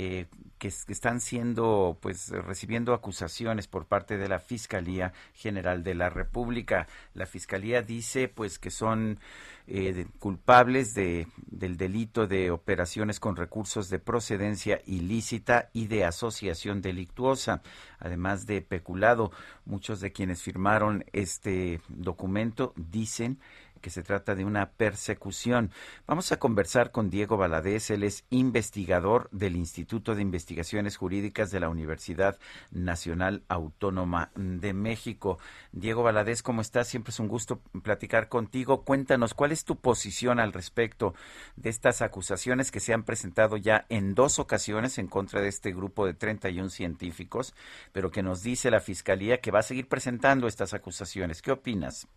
eh, 0.00 0.26
que, 0.58 0.68
están 0.68 1.20
siendo, 1.20 1.98
pues, 2.00 2.30
recibiendo 2.30 2.94
acusaciones 2.94 3.66
por 3.66 3.86
parte 3.86 4.16
de 4.16 4.28
la 4.28 4.38
Fiscalía 4.38 5.12
General 5.34 5.82
de 5.82 5.96
la 5.96 6.08
República. 6.08 6.86
La 7.14 7.26
Fiscalía 7.26 7.82
dice, 7.82 8.28
pues, 8.28 8.60
que 8.60 8.70
son 8.70 9.18
eh, 9.66 10.06
culpables 10.20 10.94
de, 10.94 11.26
del 11.48 11.76
delito 11.76 12.28
de 12.28 12.52
operaciones 12.52 13.18
con 13.18 13.34
recursos 13.34 13.90
de 13.90 13.98
procedencia 13.98 14.80
ilícita 14.86 15.68
y 15.72 15.88
de 15.88 16.04
asociación 16.04 16.80
delictuosa, 16.80 17.60
además 17.98 18.46
de 18.46 18.62
peculado. 18.62 19.32
Muchos 19.64 20.00
de 20.00 20.12
quienes 20.12 20.42
firmaron 20.42 21.04
este 21.12 21.80
documento 21.88 22.72
dicen 22.76 23.40
que 23.78 23.90
se 23.90 24.02
trata 24.02 24.34
de 24.34 24.44
una 24.44 24.70
persecución. 24.70 25.70
Vamos 26.06 26.32
a 26.32 26.38
conversar 26.38 26.90
con 26.90 27.10
Diego 27.10 27.36
Valadez, 27.36 27.90
él 27.90 28.02
es 28.02 28.24
investigador 28.30 29.28
del 29.30 29.56
Instituto 29.56 30.14
de 30.14 30.22
Investigaciones 30.22 30.96
Jurídicas 30.96 31.50
de 31.50 31.60
la 31.60 31.68
Universidad 31.68 32.38
Nacional 32.70 33.42
Autónoma 33.48 34.30
de 34.34 34.72
México. 34.72 35.38
Diego 35.72 36.02
Valadez, 36.02 36.42
¿cómo 36.42 36.60
estás? 36.60 36.88
Siempre 36.88 37.10
es 37.10 37.20
un 37.20 37.28
gusto 37.28 37.60
platicar 37.82 38.28
contigo. 38.28 38.84
Cuéntanos, 38.84 39.34
¿cuál 39.34 39.52
es 39.52 39.64
tu 39.64 39.76
posición 39.76 40.40
al 40.40 40.52
respecto 40.52 41.14
de 41.56 41.70
estas 41.70 42.02
acusaciones 42.02 42.70
que 42.70 42.80
se 42.80 42.92
han 42.92 43.04
presentado 43.04 43.56
ya 43.56 43.86
en 43.88 44.14
dos 44.14 44.38
ocasiones 44.38 44.98
en 44.98 45.08
contra 45.08 45.40
de 45.40 45.48
este 45.48 45.72
grupo 45.72 46.06
de 46.06 46.14
31 46.14 46.70
científicos, 46.70 47.54
pero 47.92 48.10
que 48.10 48.22
nos 48.22 48.42
dice 48.42 48.70
la 48.70 48.80
Fiscalía 48.80 49.40
que 49.40 49.50
va 49.50 49.60
a 49.60 49.62
seguir 49.62 49.88
presentando 49.88 50.46
estas 50.46 50.74
acusaciones? 50.74 51.42
¿Qué 51.42 51.52
opinas? 51.52 52.08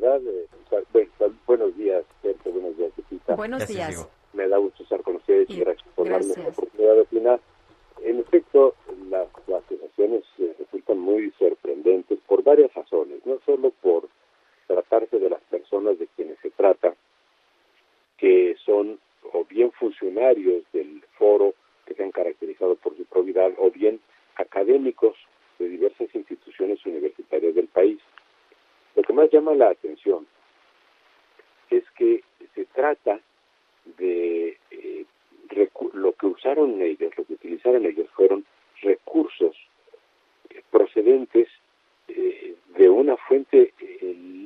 Verdad, 0.00 0.22
eh, 0.28 1.30
buenos 1.46 1.76
días, 1.76 2.04
Sergio, 2.22 2.52
buenos 2.52 2.76
días, 2.78 2.90
Lupita. 2.96 3.34
Buenos 3.34 3.68
días. 3.68 4.08
Me 4.32 4.48
da 4.48 4.56
gusto 4.56 4.82
estar 4.82 5.02
con 5.02 5.16
ustedes 5.16 5.50
y, 5.50 5.60
gracias 5.60 5.86
por 5.94 6.08
darme 6.08 6.34
la 6.36 6.48
oportunidad 6.48 6.94
de 6.94 7.00
opinar. 7.02 7.40
En 8.02 8.18
efecto, 8.18 8.74
las, 9.10 9.28
acusaciones 9.28 10.24
eh, 10.38 10.54
resultan 10.58 10.98
muy 10.98 11.30
sorprendentes 11.38 12.18
por 12.26 12.42
varias 12.42 12.72
razones, 12.72 13.20
no 13.26 13.40
solo 13.44 13.72
por 13.82 14.08
tratarse 14.66 15.18
de 15.18 15.28
las 15.28 15.42
personas 15.42 15.98
de 15.98 16.06
quienes 16.16 16.38
se 16.38 16.48
trata, 16.50 16.94
que 18.16 18.56
son 18.64 18.98
o 19.34 19.44
bien 19.44 19.70
funcionarios 19.72 20.64
del 20.72 21.04
foro 21.18 21.52
que 21.84 21.92
se 21.92 22.02
han 22.02 22.10
caracterizado 22.10 22.76
por 22.76 22.96
su 22.96 23.04
probidad, 23.04 23.52
o 23.58 23.70
bien 23.70 24.00
académicos 24.36 25.14
de 25.58 25.68
diversas 25.68 26.08
instituciones 26.14 26.86
universitarias 26.86 27.54
del 27.54 27.68
país. 27.68 27.98
Lo 28.94 29.02
que 29.02 29.12
más 29.12 29.30
llama 29.30 29.54
la 29.54 29.70
atención 29.70 30.26
es 31.70 31.84
que 31.92 32.22
se 32.54 32.64
trata 32.66 33.20
de 33.98 34.58
eh, 34.70 35.06
lo 35.94 36.12
que 36.12 36.26
usaron 36.26 36.80
ellos, 36.80 37.16
lo 37.16 37.24
que 37.24 37.34
utilizaron 37.34 37.84
ellos 37.86 38.08
fueron 38.10 38.44
recursos 38.82 39.56
eh, 40.50 40.62
procedentes 40.70 41.48
eh, 42.08 42.54
de 42.76 42.88
una 42.88 43.16
fuente 43.16 43.72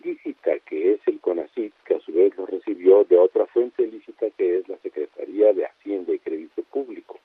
lícita 0.04 0.58
que 0.60 0.92
es 0.92 1.00
el 1.06 1.20
CONACIT, 1.20 1.72
que 1.84 1.94
a 1.94 2.00
su 2.00 2.12
vez 2.12 2.36
lo 2.36 2.46
recibió 2.46 3.04
de 3.04 3.16
otra 3.16 3.46
fuente 3.46 3.86
lícita 3.86 4.26
que 4.30 4.58
es 4.58 4.68
la 4.68 4.76
Secretaría 4.78 5.52
de 5.52 5.66
Hacienda 5.66 6.12
y 6.12 6.18
Crédito 6.18 6.62
Público. 6.64 7.18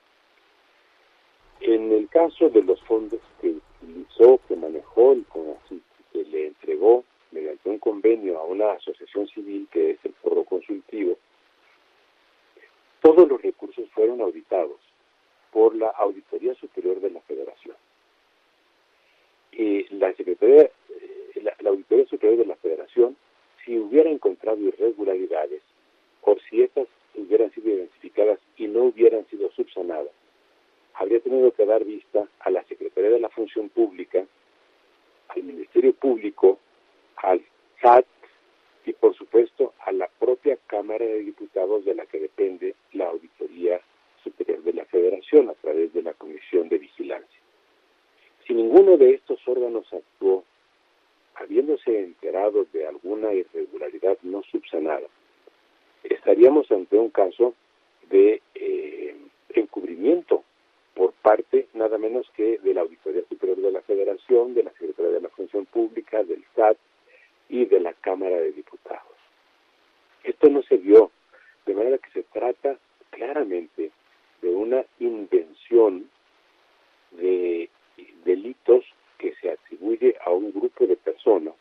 En 1.60 1.92
el 1.92 2.08
caso 2.08 2.48
de 2.48 2.62
los 2.62 2.80
fondos 2.82 3.20
que 3.40 3.54
utilizó, 3.82 4.40
que 4.48 4.56
manejó 4.56 5.12
el 5.12 5.24
CONACIT, 5.26 5.82
que 6.12 6.24
le 6.24 6.46
entregó 6.48 7.04
mediante 7.32 7.68
un 7.68 7.78
convenio 7.78 8.38
a 8.38 8.44
una 8.44 8.72
asociación 8.72 9.26
civil 9.28 9.68
que 9.70 9.92
es 9.92 9.98
el 10.04 10.12
Foro 10.14 10.44
Consultivo, 10.44 11.18
todos 13.00 13.28
los 13.28 13.40
recursos 13.40 13.88
fueron 13.90 14.20
auditados 14.20 14.78
por 15.52 15.74
la 15.74 15.88
Auditoría 15.88 16.54
Superior 16.54 17.00
de 17.00 17.10
la 17.10 17.20
Federación. 17.22 17.76
Y 19.52 19.92
la 19.94 20.12
Secretaría, 20.14 20.62
eh, 20.62 21.42
la, 21.42 21.70
Auditoría 21.70 22.06
Superior 22.06 22.38
de 22.38 22.46
la 22.46 22.56
Federación, 22.56 23.16
si 23.64 23.78
hubiera 23.78 24.10
encontrado 24.10 24.58
irregularidades 24.58 25.62
o 26.22 26.36
si 26.48 26.62
estas 26.62 26.86
hubieran 27.14 27.50
sido 27.52 27.70
identificadas 27.70 28.38
y 28.56 28.68
no 28.68 28.84
hubieran 28.84 29.26
sido 29.26 29.50
subsanadas, 29.52 30.12
habría 30.94 31.20
tenido 31.20 31.52
que 31.52 31.66
dar 31.66 31.84
vista 31.84 32.28
a 32.40 32.50
la 32.50 32.62
Secretaría 32.64 33.10
de 33.10 33.20
la 33.20 33.28
Función 33.30 33.68
Pública, 33.70 34.24
al 35.28 35.42
Ministerio 35.42 35.94
Público 35.94 36.58
al 37.22 37.42
SAT 37.80 38.06
y 38.86 38.92
por 38.94 39.14
supuesto 39.14 39.74
a 39.80 39.92
la 39.92 40.08
propia 40.18 40.58
Cámara 40.66 41.04
de 41.04 41.20
Diputados 41.20 41.84
de 41.84 41.94
la 41.94 42.06
que 42.06 42.18
depende 42.18 42.74
la 42.92 43.08
Auditoría 43.08 43.80
Superior 44.24 44.62
de 44.62 44.72
la 44.72 44.84
Federación 44.86 45.48
a 45.48 45.54
través 45.54 45.92
de 45.92 46.02
la 46.02 46.14
Comisión 46.14 46.68
de 46.68 46.78
Vigilancia. 46.78 47.40
Si 48.46 48.54
ninguno 48.54 48.96
de 48.96 49.14
estos 49.14 49.38
órganos 49.46 49.86
actuó, 49.92 50.44
habiéndose 51.34 52.00
enterado 52.00 52.66
de 52.72 52.86
alguna 52.86 53.32
irregularidad 53.32 54.18
no 54.22 54.42
subsanada, 54.42 55.06
estaríamos 56.04 56.70
ante 56.70 56.98
un 56.98 57.10
caso 57.10 57.54
de 58.10 58.42
eh, 58.54 59.16
encubrimiento 59.50 60.42
por 60.94 61.12
parte 61.12 61.68
nada 61.74 61.98
menos 61.98 62.28
que 62.34 62.58
de 62.58 62.74
la 62.74 62.80
Auditoría 62.80 63.22
Superior 63.28 63.58
de 63.58 63.70
la 63.70 63.82
Federación, 63.82 64.54
de 64.54 64.64
la 64.64 64.72
Secretaría 64.72 65.12
de 65.12 65.20
la 65.20 65.28
Función 65.28 65.66
Pública, 65.66 66.24
del 66.24 66.44
SAT 66.56 66.76
y 67.50 67.66
de 67.66 67.80
la 67.80 67.92
Cámara 67.94 68.36
de 68.36 68.52
Diputados. 68.52 69.02
Esto 70.22 70.48
no 70.48 70.62
se 70.62 70.76
vio, 70.76 71.10
de 71.66 71.74
manera 71.74 71.98
que 71.98 72.10
se 72.12 72.22
trata 72.22 72.78
claramente 73.10 73.90
de 74.40 74.48
una 74.48 74.84
invención 75.00 76.08
de 77.10 77.68
delitos 78.24 78.84
que 79.18 79.34
se 79.34 79.50
atribuye 79.50 80.16
a 80.24 80.30
un 80.30 80.52
grupo 80.52 80.86
de 80.86 80.96
personas 80.96 81.54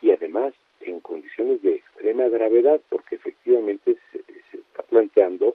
y 0.00 0.10
además 0.10 0.54
en 0.80 0.98
condiciones 1.00 1.62
de 1.62 1.76
extrema 1.76 2.26
gravedad, 2.28 2.80
porque 2.88 3.16
efectivamente 3.16 3.96
se, 4.10 4.18
está 4.56 4.82
planteando 4.82 5.54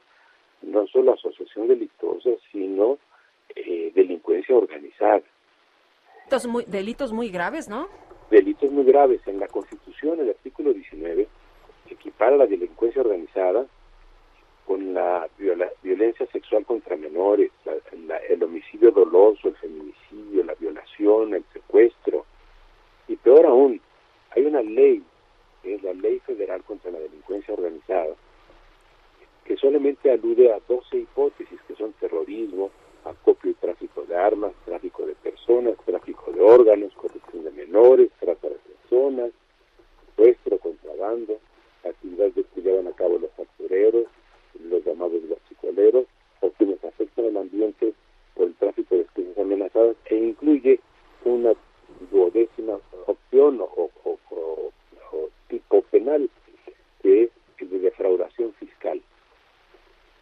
no 0.61 0.87
solo 0.87 1.13
asociación 1.13 1.67
delictuosa, 1.67 2.29
sino 2.51 2.97
eh, 3.55 3.91
delincuencia 3.93 4.55
organizada. 4.55 5.23
Muy, 6.47 6.65
delitos 6.65 7.11
muy 7.11 7.29
graves, 7.29 7.67
¿no? 7.67 7.89
Delitos 8.30 8.71
muy 8.71 8.84
graves. 8.84 9.21
En 9.25 9.39
la 9.39 9.47
Constitución, 9.47 10.19
el 10.19 10.30
artículo 10.30 10.73
19, 10.73 11.28
equipara 11.89 12.36
la 12.36 12.45
delincuencia 12.45 13.01
organizada 13.01 13.65
con 14.65 14.93
la 14.93 15.30
violencia 15.82 16.25
sexual 16.28 16.65
contra 16.65 16.97
menores, 16.97 17.51
el 18.30 18.43
homicidio 18.43 18.91
doloso, 18.91 19.47
el 19.47 19.55
feminicidio, 19.55 20.43
la 20.43 20.55
violación, 20.55 21.34
el 21.36 21.45
secuestro. 21.53 22.25
Y 23.07 23.15
peor 23.15 23.45
aún, 23.45 23.80
hay 24.32 24.45
una 24.45 24.61
ley, 24.61 25.01
que 25.63 25.75
es 25.75 25.84
la 25.84 25.93
Ley 25.93 26.19
Federal 26.19 26.61
contra 26.63 26.91
la 26.91 26.99
Delincuencia 26.99 27.53
Organizada, 27.53 28.13
que 29.45 29.55
solamente 29.55 30.11
alude 30.11 30.51
a 30.51 30.59
12 30.67 30.97
hipótesis, 30.97 31.61
que 31.65 31.75
son 31.75 31.93
terrorismo, 31.93 32.69
acopio 33.09 33.51
y 33.51 33.53
tráfico 33.55 34.03
de 34.03 34.15
armas, 34.15 34.53
tráfico 34.65 35.05
de 35.05 35.15
personas, 35.15 35.75
tráfico 35.85 36.31
de 36.31 36.41
órganos, 36.41 36.93
corrupción 36.93 37.43
de 37.43 37.51
menores, 37.51 38.09
trata 38.19 38.49
de 38.49 38.55
personas, 38.55 39.31
secuestro, 40.05 40.57
contrabando, 40.59 41.37
actividades 41.83 42.45
que 42.53 42.61
llevan 42.61 42.87
a 42.87 42.91
cabo 42.93 43.17
los 43.19 43.31
factureros, 43.31 44.05
los 44.59 44.83
llamados 44.83 45.21
guachicoleros, 45.27 46.05
o 46.41 46.49
quienes 46.51 46.83
afectan 46.83 47.25
al 47.25 47.37
ambiente 47.37 47.93
por 48.35 48.47
el 48.47 48.55
tráfico 48.55 48.95
de 48.95 49.01
especies 49.01 49.37
amenazadas, 49.37 49.95
e 50.05 50.15
incluye 50.15 50.79
una 51.23 51.53
duodécima 52.11 52.79
opción 53.05 53.61
o, 53.61 53.89
tipo 55.47 55.81
penal, 55.83 56.29
que 57.01 57.23
es 57.23 57.29
el 57.59 57.69
de 57.69 57.79
defraudación 57.79 58.53
fiscal. 58.53 59.01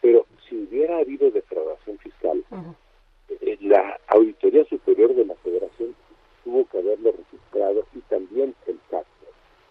Pero 0.00 0.26
si 0.48 0.56
hubiera 0.56 0.98
habido 0.98 1.30
defraudación 1.30 1.98
fiscal, 1.98 2.44
eh, 3.28 3.58
la 3.60 3.98
Auditoría 4.08 4.64
Superior 4.64 5.14
de 5.14 5.24
la 5.24 5.34
Federación 5.36 5.94
tuvo 6.44 6.64
que 6.66 6.78
haberlo 6.78 7.12
registrado 7.12 7.84
y 7.94 8.00
también 8.08 8.54
el 8.66 8.78
SAT. 8.90 9.06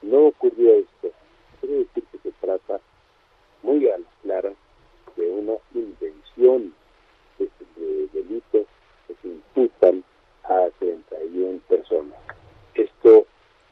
No 0.02 0.28
ocurrió 0.28 0.74
esto. 0.74 1.12
Quiere 1.60 1.80
decir 1.80 2.04
que 2.12 2.18
se 2.20 2.32
trata 2.42 2.80
muy 3.64 3.88
a 3.90 3.98
las 3.98 4.10
claras 4.22 4.54
de 5.16 5.30
una 5.30 5.54
invención 5.74 6.74
de, 7.40 7.50
delitos 8.14 8.68
que 9.08 9.16
se 9.22 9.28
imputan 9.28 10.04
a 10.44 10.70
31 10.80 11.60
personas. 11.68 12.20
Esto 12.74 13.26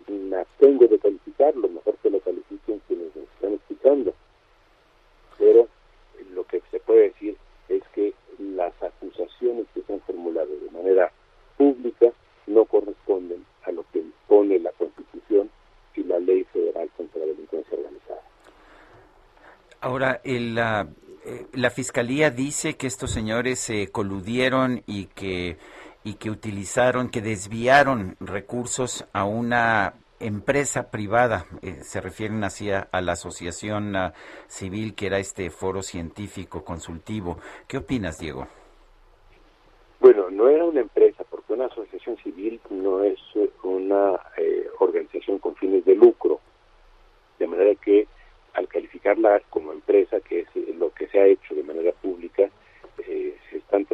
me 0.08 0.46
tengo 0.60 0.88
de 0.88 0.98
calificarlo, 1.00 1.68
mejor 1.68 1.96
que 1.98 2.10
lo 2.10 2.20
califiquen 2.22 2.82
quienes 2.88 3.16
nos 3.16 3.26
están 3.26 3.54
escuchando. 3.54 4.14
Pero 5.38 5.68
lo 6.34 6.46
que 6.46 6.62
se 6.72 6.80
puede 6.80 7.10
decir 7.10 7.38
es 7.70 7.84
que 7.94 8.14
las 8.40 8.74
acusaciones 8.82 9.66
que 9.74 9.82
se 9.82 9.94
han 9.94 10.02
formulado 10.02 10.50
de 10.50 10.72
manera 10.72 11.12
pública 11.58 12.12
no 12.48 12.66
corresponden 12.66 13.46
a 13.64 13.72
lo 13.72 13.86
que 13.92 14.00
impone 14.00 14.60
la 14.60 14.72
Constitución 14.72 15.50
y 15.96 16.04
la 16.04 16.20
Ley 16.20 16.44
Federal 16.46 16.90
contra 16.98 17.22
la 17.22 17.28
Delincuencia 17.28 17.78
Organizada. 17.78 18.22
Ahora, 19.80 20.22
la, 20.24 20.88
eh, 21.26 21.70
Fiscalía 21.70 22.30
dice 22.30 22.76
que 22.76 22.88
estos 22.88 23.12
señores 23.12 23.60
se 23.60 23.92
coludieron 23.92 24.84
y 24.86 25.06
que, 25.06 25.58
y 26.04 26.16
que 26.16 26.30
utilizaron, 26.30 27.10
que 27.10 27.22
desviaron 27.22 28.16
recursos 28.20 29.06
a 29.14 29.26
una 29.26 29.94
empresa 30.26 30.90
privada, 30.90 31.46
eh, 31.62 31.84
se 31.84 32.02
refieren 32.02 32.44
así 32.44 32.72
a, 32.72 32.88
la 33.02 33.12
asociación 33.12 33.96
ah, 33.96 34.14
civil 34.48 34.96
que 34.96 35.08
era 35.08 35.20
este 35.20 35.50
foro 35.50 35.82
científico 35.82 36.64
consultivo. 36.64 37.38
¿Qué 37.68 37.78
opinas, 37.78 38.20
Diego? 38.20 38.48
Bueno, 40.00 40.30
no 40.30 40.50
era 40.50 40.66
una 40.66 40.82
empresa, 40.82 41.24
porque 41.30 41.54
una 41.54 41.66
asociación 41.66 42.18
civil 42.18 42.60
no 42.70 43.04
es 43.04 43.20
una 43.64 44.20
eh, 44.38 44.68
organización 44.80 45.40
con 45.40 45.56
fines 45.56 45.86
de 45.86 45.96
lucro, 45.96 46.40
de 47.40 47.48
manera 47.48 47.76
que 47.76 48.08
al 48.54 48.68
calificarla 48.68 49.42
como 49.50 49.72
empresa, 49.72 50.20
que 50.22 50.42
es 50.42 50.48
eh, 50.56 50.74
lo 50.78 50.94
que 50.94 51.08
se 51.08 51.20
ha 51.20 51.26
hecho 51.26 51.56
de 51.56 51.64
manera 51.64 51.92
pública, 51.92 52.50
se 52.98 53.58
están 53.58 53.86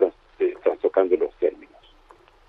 trastocando 0.62 1.16
los 1.16 1.34
términos. 1.36 1.78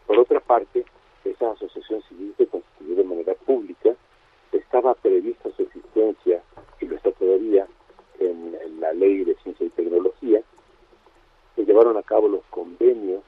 Por 0.07 0.19
otra 0.19 0.41
parte, 0.41 0.85
esa 1.25 1.53
asociación 1.53 2.03
civil 2.09 2.35
se 2.37 2.47
constituyó 2.47 2.97
de 2.97 3.05
manera 3.05 3.35
pública, 3.35 3.95
estaba 4.53 4.95
prevista 4.95 5.51
su 5.57 5.63
existencia, 5.63 6.43
y 6.81 6.87
lo 6.87 6.97
está 6.97 7.13
todavía, 7.13 7.67
en, 8.19 8.59
la 8.81 8.93
ley 8.95 9.25
de 9.25 9.35
ciencia 9.43 9.67
y 9.67 9.71
tecnología, 9.71 10.41
se 11.55 11.65
llevaron 11.65 11.99
a 11.99 12.03
cabo 12.03 12.29
los 12.29 12.43
convenios 12.51 13.23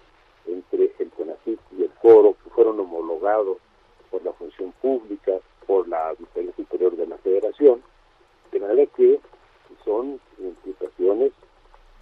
entre 0.46 0.92
el 0.98 1.10
CONACYT 1.10 1.60
y 1.78 1.82
el 1.82 1.90
foro, 2.00 2.36
que 2.42 2.50
fueron 2.50 2.80
homologados 2.80 3.58
por 4.10 4.24
la 4.24 4.32
función 4.32 4.72
pública, 4.80 5.32
por 5.66 5.86
la 5.88 6.08
Auditoría 6.08 6.52
Superior 6.56 6.96
de 6.96 7.06
la 7.06 7.18
Federación, 7.18 7.82
de 8.50 8.60
manera 8.60 8.86
que 8.96 9.20
son 9.84 10.20
implicaciones 10.38 11.32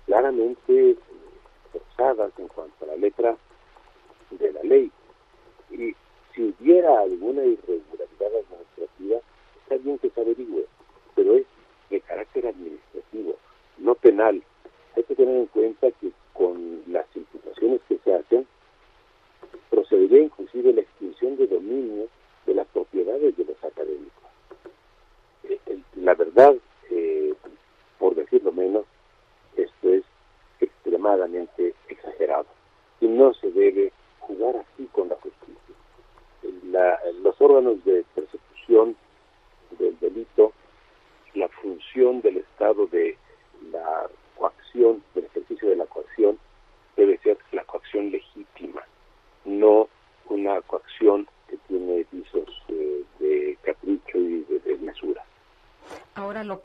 claramente 0.06 0.96
forzadas 1.72 2.32
en 2.38 2.48
cuanto 2.48 2.84
a 2.84 2.88
la 2.88 2.96
letra 2.96 3.36
de 4.30 4.52
la 4.52 4.62
ley. 4.62 4.90
Y 5.70 5.94
si 6.34 6.42
hubiera 6.42 7.00
alguna 7.00 7.44
irregularidad 7.44 8.32
administrativa, 8.48 9.20
está 9.62 9.76
bien 9.76 9.98
que 9.98 10.10
se 10.10 10.20
averigüe, 10.20 10.66
pero 11.14 11.34
es 11.34 11.46
de 11.90 12.00
carácter 12.00 12.46
administrativo, 12.46 13.36
no 13.78 13.94
penal. 13.94 14.42
Hay 14.96 15.02
que 15.04 15.14
tener 15.14 15.36
en 15.36 15.46
cuenta 15.46 15.90
que 15.92 16.10
con 16.32 16.82
las 16.88 17.06
imputaciones 17.14 17.80
que 17.88 17.98
se 17.98 18.14
hacen, 18.14 18.46
procedería 19.68 20.22
inclusive 20.22 20.72
la 20.72 20.80
extinción 20.80 21.36
de 21.36 21.46
dominio 21.46 22.08
de 22.46 22.54
las 22.54 22.66
propiedades 22.68 23.36
de 23.36 23.44
los 23.44 23.62
académicos. 23.62 24.24
Eh, 25.44 25.58
la 25.96 26.14
verdad, 26.14 26.54
eh, 26.90 27.34
por 27.98 28.14
decirlo 28.14 28.52
menos, 28.52 28.84
esto 29.56 29.90
es 29.90 30.04
extremadamente 30.60 31.74
exagerado 31.88 32.46
y 33.00 33.06
no 33.06 33.34
se 33.34 33.50
debe 33.50 33.92
jugar 34.20 34.56
así 34.56 34.86
con 34.92 35.08
la 35.08 35.16
justicia. 35.16 35.56
los 37.22 37.40
órganos 37.40 37.84
de 37.84 38.04
persecución 38.14 38.96
del 39.78 39.98
delito, 39.98 40.52
la 41.34 41.48
función 41.48 42.20
del 42.22 42.38
Estado 42.38 42.86
de 42.86 43.16
la 43.72 44.08
coacción, 44.36 45.02
del 45.14 45.24
ejercicio 45.26 45.68
de 45.68 45.76
la 45.76 45.86
coacción, 45.86 46.38
debe 46.96 47.18
ser 47.18 47.38
la 47.52 47.64
coacción 47.64 48.10
legítima, 48.10 48.82
no 49.44 49.88
una 50.28 50.60
coacción 50.62 51.28
que 51.48 51.56
tiene 51.68 52.06
visos 52.10 52.62
eh, 52.68 53.04
de 53.18 53.58
capricho 53.62 54.18
y 54.18 54.42
de 54.44 54.60
desmesura. 54.60 55.24
Ahora 56.14 56.44
lo 56.44 56.60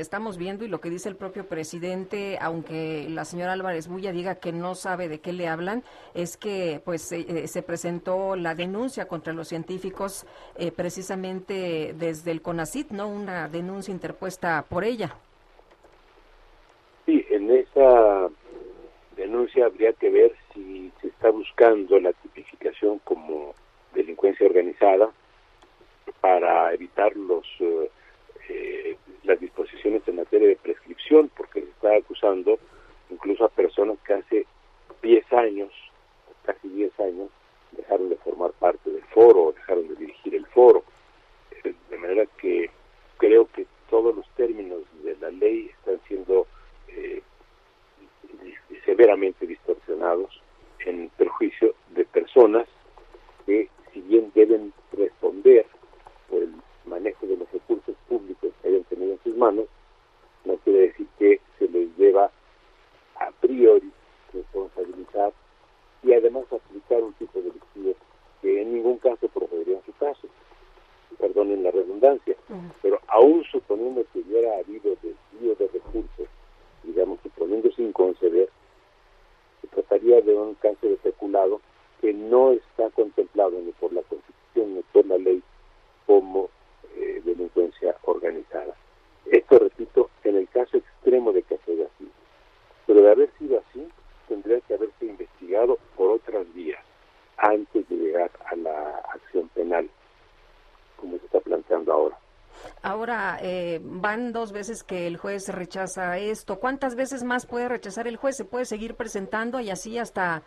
estamos 0.00 0.38
viendo 0.38 0.64
y 0.64 0.68
lo 0.68 0.80
que 0.80 0.90
dice 0.90 1.08
el 1.08 1.16
propio 1.16 1.46
presidente, 1.46 2.38
aunque 2.40 3.06
la 3.08 3.24
señora 3.24 3.52
Álvarez 3.52 3.88
Bulla 3.88 4.12
diga 4.12 4.36
que 4.36 4.52
no 4.52 4.74
sabe 4.74 5.08
de 5.08 5.20
qué 5.20 5.32
le 5.32 5.48
hablan, 5.48 5.82
es 6.14 6.36
que 6.36 6.80
pues 6.84 7.02
se 7.02 7.20
eh, 7.20 7.62
presentó 7.62 8.36
la 8.36 8.54
denuncia 8.54 9.06
contra 9.06 9.32
los 9.32 9.48
científicos 9.48 10.26
eh, 10.56 10.72
precisamente 10.72 11.94
desde 11.96 12.30
el 12.30 12.42
CONACIT, 12.42 12.90
no 12.90 13.08
una 13.08 13.48
denuncia 13.48 13.92
interpuesta 13.92 14.64
por 14.68 14.84
ella. 14.84 15.14
Sí, 17.06 17.24
en 17.30 17.50
esa 17.50 18.28
denuncia 19.16 19.66
habría 19.66 19.92
que 19.92 20.10
ver 20.10 20.32
si 20.54 20.92
se 21.00 21.08
está 21.08 21.30
buscando 21.30 21.98
la 21.98 22.12
tipificación 22.12 22.98
como 23.00 23.54
delincuencia 23.94 24.46
organizada 24.46 25.10
para 26.20 26.72
evitar 26.72 27.16
los 27.16 27.46
eh, 27.60 27.90
eh, 28.48 28.96
las 29.24 29.38
disposiciones 29.40 30.02
en 30.06 30.16
materia 30.16 30.48
de 30.48 30.56
prescripción, 30.56 31.30
porque 31.36 31.60
se 31.62 31.68
está 31.68 31.94
acusando 31.94 32.58
incluso 33.10 33.44
a 33.44 33.48
personas 33.48 33.98
que 34.06 34.14
hace 34.14 34.46
10 35.02 35.32
años, 35.32 35.72
casi 36.44 36.68
10 36.68 36.98
años, 37.00 37.30
dejaron 37.72 38.08
de 38.08 38.16
formar 38.16 38.52
parte 38.52 38.90
del 38.90 39.04
foro, 39.04 39.52
dejaron 39.52 39.88
de 39.88 39.96
dirigir 39.96 40.34
el 40.34 40.46
foro. 40.46 40.82
Eh, 41.64 41.74
de 41.90 41.98
manera 41.98 42.24
que 42.38 42.70
creo 43.18 43.46
que 43.52 43.66
todos 43.88 44.14
los 44.14 44.28
términos 44.30 44.82
de 45.02 45.16
la 45.16 45.30
ley 45.30 45.70
están 45.78 46.00
siendo 46.08 46.46
eh, 46.88 47.22
severamente 48.84 49.46
distorsionados 49.46 50.40
en 50.86 51.10
perjuicio 51.10 51.74
de 51.90 52.04
personas 52.06 52.66
que, 53.46 53.68
si 53.92 54.00
bien 54.02 54.30
deben 54.34 54.72
responder 54.92 55.66
por 56.28 56.42
el 56.42 56.54
manejo 56.86 57.26
de 57.26 57.36
los 57.36 57.50
recursos 57.52 57.94
públicos 58.08 58.52
que 58.62 58.68
hayan 58.68 58.84
tenido 58.84 59.12
en 59.12 59.22
sus 59.22 59.36
manos, 59.36 59.66
no 60.44 60.56
quiere 60.58 60.80
decir 60.88 61.06
que 61.18 61.40
se 61.58 61.68
les 61.68 61.94
deba 61.96 62.30
a 63.16 63.30
priori 63.32 63.90
aún 73.20 73.44
suponiendo 73.44 74.02
que 74.12 74.20
hubiera 74.20 74.56
habido 74.58 74.96
desvío 75.02 75.54
de 75.56 75.68
recursos, 75.68 76.28
digamos, 76.84 77.18
suponiendo 77.22 77.70
sin 77.72 77.92
conceder, 77.92 78.48
se 79.60 79.66
trataría 79.68 80.20
de 80.22 80.34
un 80.34 80.54
cáncer 80.54 80.92
especulado 80.92 81.60
que 82.00 82.14
no 82.14 82.52
está 82.52 82.88
contemplado 82.90 83.60
ni 83.60 83.72
por 83.72 83.92
la 83.92 84.02
Constitución 84.02 84.74
ni 84.74 84.82
por 84.92 85.04
la 85.06 85.18
ley 85.18 85.42
como 86.06 86.48
eh, 86.96 87.20
delincuencia 87.24 87.94
organizada. 88.04 88.74
Esto, 89.26 89.58
repito, 89.58 90.08
en 90.24 90.36
el 90.36 90.48
caso 90.48 90.78
extremo 90.78 91.32
de 91.32 91.42
que 91.42 91.58
sea 91.66 91.84
así. 91.84 92.10
Pero 92.86 93.02
de 93.02 93.10
haber 93.10 93.30
sido 93.38 93.58
así, 93.68 93.86
tendría 94.28 94.60
que 94.62 94.74
haberse 94.74 95.04
investigado 95.04 95.78
por 95.96 96.12
otras 96.12 96.52
vías 96.54 96.82
antes 97.36 97.86
de 97.88 97.96
llegar 97.96 98.30
a 98.46 98.56
la 98.56 98.96
acción 99.12 99.48
penal, 99.48 99.90
como 100.96 101.18
se 101.18 101.26
está 101.26 101.40
planteando 101.40 101.92
ahora. 101.92 102.16
Ahora, 102.82 103.38
eh, 103.42 103.80
dos 104.32 104.52
veces 104.52 104.82
que 104.82 105.06
el 105.06 105.16
juez 105.16 105.48
rechaza 105.48 106.18
esto. 106.18 106.58
¿Cuántas 106.58 106.94
veces 106.94 107.24
más 107.24 107.46
puede 107.46 107.68
rechazar 107.68 108.06
el 108.06 108.16
juez? 108.16 108.36
¿Se 108.36 108.44
puede 108.44 108.64
seguir 108.64 108.94
presentando 108.94 109.60
y 109.60 109.70
así 109.70 109.98
hasta, 109.98 110.42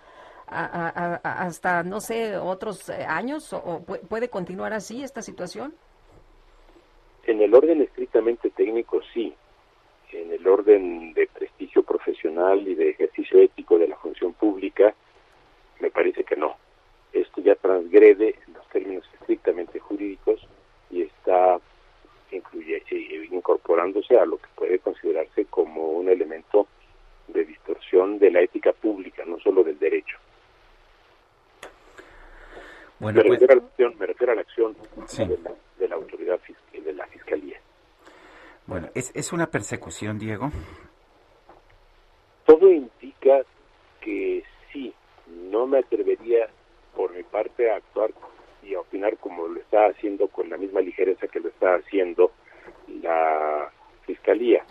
hasta 0.48 1.84
no 1.84 2.00
sé, 2.00 2.38
otros 2.38 2.90
eh, 2.90 3.06
años? 3.08 3.54
¿O 3.54 3.82
puede 3.84 4.30
continuar 4.30 4.74
así 4.74 5.04
esta 5.04 5.22
situación? 5.22 5.74
En 7.26 7.42
el 7.42 7.54
orden 7.54 7.82
estrictamente 7.82 8.50
técnico, 8.50 9.02
sí. 9.14 9.34
En 10.12 10.32
el 10.32 10.46
orden 10.48 11.14
de 11.14 11.28
prestigio 11.28 11.84
profesional 11.84 12.68
y 12.68 12.76
de 12.76 12.92
ejercicio 12.92 13.40
ético 13.40 13.78
de 13.80 13.88
la 13.88 13.98
función 13.98 14.34
pública, 14.34 14.94
me 15.80 15.90
parece 15.90 16.24
que 16.24 16.36
no. 16.36 16.56
Esto 17.12 17.42
ya 17.42 17.56
transgrede 17.56 18.36
los 18.54 18.68
términos 18.70 19.04
estrictamente 19.20 19.80
jurídicos 19.80 20.46
y 20.92 21.02
está 21.04 21.60
incluye, 22.36 22.84
eh, 22.90 23.28
incorporándose 23.32 24.18
a 24.18 24.26
lo 24.26 24.38
que 24.38 24.48
puede 24.56 24.80
considerarse 24.80 25.46
como 25.46 25.92
un 25.92 26.10
elemento 26.10 26.68
de 27.28 27.46
distorsión 27.46 28.20
de 28.20 28.32
la 28.32 28.42
ética 28.42 28.74
pública, 28.74 29.24
no 29.26 29.40
solo 29.40 29.64
del 29.64 29.80
derecho. 29.80 30.18
Bueno, 33.00 33.22
me, 33.22 33.28
pues 33.28 33.40
refiero 33.40 33.54
a 33.54 33.56
la 33.58 33.68
acción, 33.68 33.96
me 34.00 34.06
refiero 34.06 34.32
a 34.32 34.36
la 34.36 34.42
acción 35.04 35.30
de, 35.78 35.88
la, 35.88 35.96
autoridad 35.96 36.40
fiscal, 36.40 36.84
de 36.84 36.94
la 36.94 37.06
fiscalía. 37.08 37.60
Bueno, 38.66 38.90
¿es, 38.94 39.12
¿es 39.16 39.32
una 39.34 39.48
persecución, 39.48 40.18
Diego? 40.18 40.52
Todo 42.46 42.72
indica 42.72 43.42
que 44.02 44.44
sí. 44.72 44.94
No 45.28 45.68
me 45.68 45.80
atrevería 45.80 46.50
por 46.96 47.14
mi 47.14 47.24
parte 47.24 47.72
a 47.72 47.78
actuar 47.78 48.12
y 48.62 48.76
a 48.76 48.80
opinar 48.80 49.18
como 49.18 49.48
lo 49.48 49.60
está 49.60 49.88
haciendo 49.88 50.28
con 50.28 50.50
la 50.50 50.58
misma 50.58 50.82
ligereza 50.82 51.28
que 51.28 51.40
lo 51.40 51.50
está 51.50 51.76
haciendo 51.76 52.32
la 53.02 53.72
Fiscalía. 54.06 54.66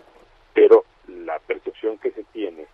Pero 0.53 0.85
la 1.07 1.39
percepción 1.39 1.97
que 1.97 2.11
se 2.11 2.23
tiene, 2.25 2.65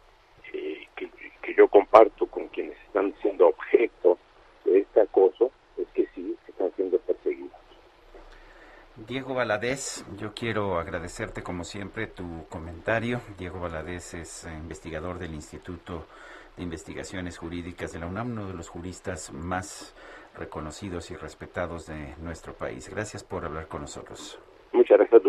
eh, 0.54 0.88
que, 0.96 1.10
yo 1.58 1.68
comparto 1.68 2.28
con 2.28 2.48
quienes 2.50 2.78
están 2.86 3.14
siendo 3.22 3.48
objeto 3.48 4.18
de 4.66 4.80
este 4.80 5.02
acoso, 5.02 5.52
es 5.78 5.88
que 5.94 6.08
sí, 6.14 6.36
están 6.48 6.72
siendo 6.76 7.00
perseguidos. 7.00 7.52
Diego 9.08 9.34
Valadez, 9.34 10.06
yo 10.20 10.34
quiero 10.34 10.78
agradecerte 10.80 11.42
como 11.42 11.64
siempre 11.64 12.08
tu 12.08 12.46
comentario. 12.50 13.22
Diego 13.38 13.62
Valadez 13.62 14.14
es 14.14 14.46
investigador 14.46 15.18
del 15.18 15.34
Instituto 15.34 16.06
de 16.58 16.64
Investigaciones 16.64 17.38
Jurídicas 17.38 17.94
de 17.94 18.00
la 18.00 18.08
UNAM, 18.08 18.32
uno 18.32 18.48
de 18.48 18.54
los 18.54 18.68
juristas 18.68 19.32
más 19.32 19.96
reconocidos 20.36 21.10
y 21.12 21.16
respetados 21.16 21.88
de 21.88 22.16
nuestro 22.22 22.54
país. 22.54 22.90
Gracias 22.90 23.24
por 23.24 23.46
hablar 23.46 23.68
con 23.68 23.82
nosotros. 23.82 24.38
Muchas 24.74 24.98
gracias, 24.98 25.24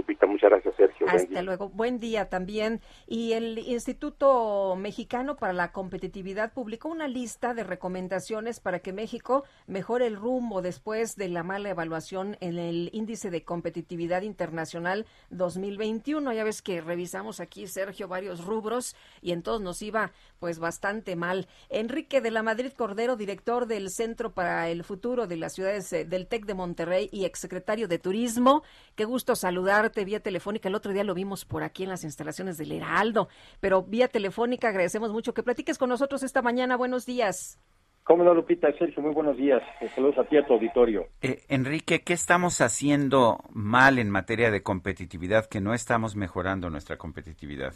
gracias, 0.51 0.75
Sergio. 0.77 1.07
Hasta 1.09 1.43
luego. 1.43 1.69
Buen 1.69 1.99
día 2.01 2.29
también. 2.29 2.81
Y 3.07 3.33
el 3.33 3.59
Instituto 3.59 4.77
Mexicano 4.77 5.37
para 5.37 5.53
la 5.53 5.73
Competitividad 5.73 6.53
publicó 6.53 6.89
una 6.89 7.09
lista 7.09 7.55
de 7.55 7.65
recomendaciones 7.65 8.61
para 8.61 8.81
que 8.81 8.93
México 8.93 9.45
mejore 9.67 10.07
el 10.07 10.17
rumbo 10.17 10.61
después 10.61 11.17
de 11.17 11.29
la 11.29 11.43
mala 11.43 11.71
evaluación 11.71 12.37
en 12.41 12.59
el 12.59 12.91
Índice 12.93 13.31
de 13.31 13.45
Competitividad 13.45 14.23
Internacional 14.23 15.07
2021. 15.31 16.33
Ya 16.33 16.45
ves 16.45 16.63
que 16.63 16.81
revisamos 16.81 17.41
aquí, 17.41 17.67
Sergio, 17.67 18.09
varios 18.09 18.45
rubros 18.45 18.97
y 19.23 19.33
en 19.33 19.43
todos 19.43 19.61
nos 19.61 19.81
iba 19.83 20.13
pues 20.41 20.59
bastante 20.59 21.17
mal. 21.17 21.47
Enrique 21.69 22.21
de 22.21 22.31
la 22.31 22.43
Madrid 22.43 22.73
Cordero, 22.77 23.17
director 23.17 23.67
del 23.67 23.91
Centro 23.91 24.33
para 24.33 24.69
el 24.69 24.83
Futuro 24.85 25.27
de 25.27 25.37
las 25.37 25.55
Ciudades 25.55 25.93
eh, 25.93 26.05
del 26.05 26.27
TEC 26.27 26.47
de 26.47 26.55
Monterrey 26.55 27.09
y 27.13 27.25
exsecretario 27.25 27.87
de 27.87 27.99
Turismo. 27.99 28.63
Qué 28.97 29.05
gusto 29.05 29.37
saludarte 29.37 30.05
vía 30.05 30.21
telefónica. 30.21 30.40
El 30.65 30.75
otro 30.75 30.93
día 30.93 31.05
lo 31.05 31.15
vimos 31.15 31.45
por 31.45 31.63
aquí 31.63 31.83
en 31.83 31.91
las 31.91 32.05
instalaciones 32.05 32.57
del 32.57 32.73
Heraldo, 32.73 33.29
pero 33.61 33.83
vía 33.83 34.09
telefónica 34.09 34.69
agradecemos 34.69 35.13
mucho 35.13 35.35
que 35.35 35.43
platiques 35.43 35.77
con 35.77 35.89
nosotros 35.89 36.23
esta 36.23 36.41
mañana. 36.41 36.77
Buenos 36.77 37.05
días. 37.05 37.61
¿Cómo 38.05 38.25
no, 38.25 38.35
Lupita? 38.35 38.73
Sergio, 38.79 39.03
muy 39.03 39.13
buenos 39.13 39.37
días. 39.37 39.63
Saludos 39.95 40.19
a 40.19 40.25
ti, 40.25 40.37
a 40.37 40.45
tu 40.45 40.55
auditorio. 40.55 41.07
Eh, 41.23 41.43
Enrique, 41.49 42.01
¿qué 42.01 42.15
estamos 42.15 42.61
haciendo 42.61 43.39
mal 43.53 43.99
en 43.99 44.11
materia 44.11 44.51
de 44.51 44.63
competitividad 44.63 45.47
que 45.47 45.61
no 45.61 45.75
estamos 45.75 46.17
mejorando 46.17 46.71
nuestra 46.71 46.97
competitividad? 46.97 47.75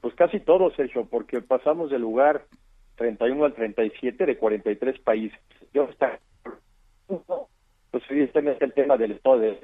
Pues 0.00 0.14
casi 0.14 0.40
todo, 0.40 0.70
Sergio, 0.76 1.06
porque 1.10 1.42
pasamos 1.42 1.90
del 1.90 2.02
lugar 2.02 2.46
31 2.96 3.44
al 3.44 3.54
37 3.54 4.26
de 4.26 4.38
43 4.38 5.00
países. 5.00 5.40
Yo 5.74 5.84
está 5.84 6.18
pues 7.90 8.04
evidentemente 8.08 8.64
el 8.64 8.72
tema 8.72 8.96
del 8.96 9.12
Estado 9.12 9.38
de 9.38 9.60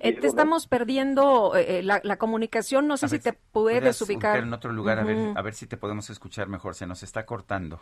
eh, 0.00 0.12
te 0.12 0.26
estamos 0.26 0.66
perdiendo 0.66 1.56
eh, 1.56 1.78
eh, 1.78 1.82
la, 1.82 2.16
comunicación, 2.16 2.86
no 2.86 2.96
sé 2.96 3.08
si 3.08 3.18
te 3.18 3.32
puedes 3.32 4.00
ubicar. 4.02 4.38
en 4.38 4.52
otro 4.52 4.72
lugar, 4.72 4.98
a, 4.98 5.04
ver, 5.04 5.16
a 5.34 5.42
ver 5.42 5.54
si 5.54 5.66
te 5.66 5.76
podemos 5.76 6.10
escuchar 6.10 6.48
mejor, 6.48 6.74
se 6.74 6.86
nos 6.86 7.02
está 7.02 7.26
cortando. 7.26 7.80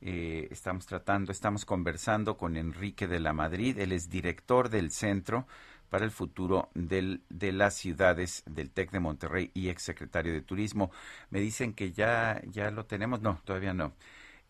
estamos 0.00 0.86
tratando, 0.86 1.32
estamos 1.32 1.64
conversando 1.64 2.36
con 2.36 2.56
Enrique 2.56 3.06
de 3.06 3.20
la 3.20 3.32
Madrid, 3.32 3.78
él 3.78 3.92
es 3.92 4.08
director 4.08 4.68
del 4.68 4.90
Centro 4.90 5.46
para 5.90 6.04
el 6.04 6.10
Futuro 6.10 6.70
del, 6.74 7.22
de 7.28 7.52
las 7.52 7.74
Ciudades 7.74 8.42
del 8.46 8.70
TEC 8.70 8.90
de 8.92 9.00
Monterrey 9.00 9.50
y 9.52 9.68
exsecretario 9.68 10.32
de 10.32 10.40
Turismo. 10.40 10.90
Me 11.30 11.40
dicen 11.40 11.74
que 11.74 11.92
ya, 11.92 12.40
ya 12.46 12.70
lo 12.70 12.86
tenemos, 12.86 13.20
no, 13.20 13.40
todavía 13.44 13.74
no. 13.74 13.92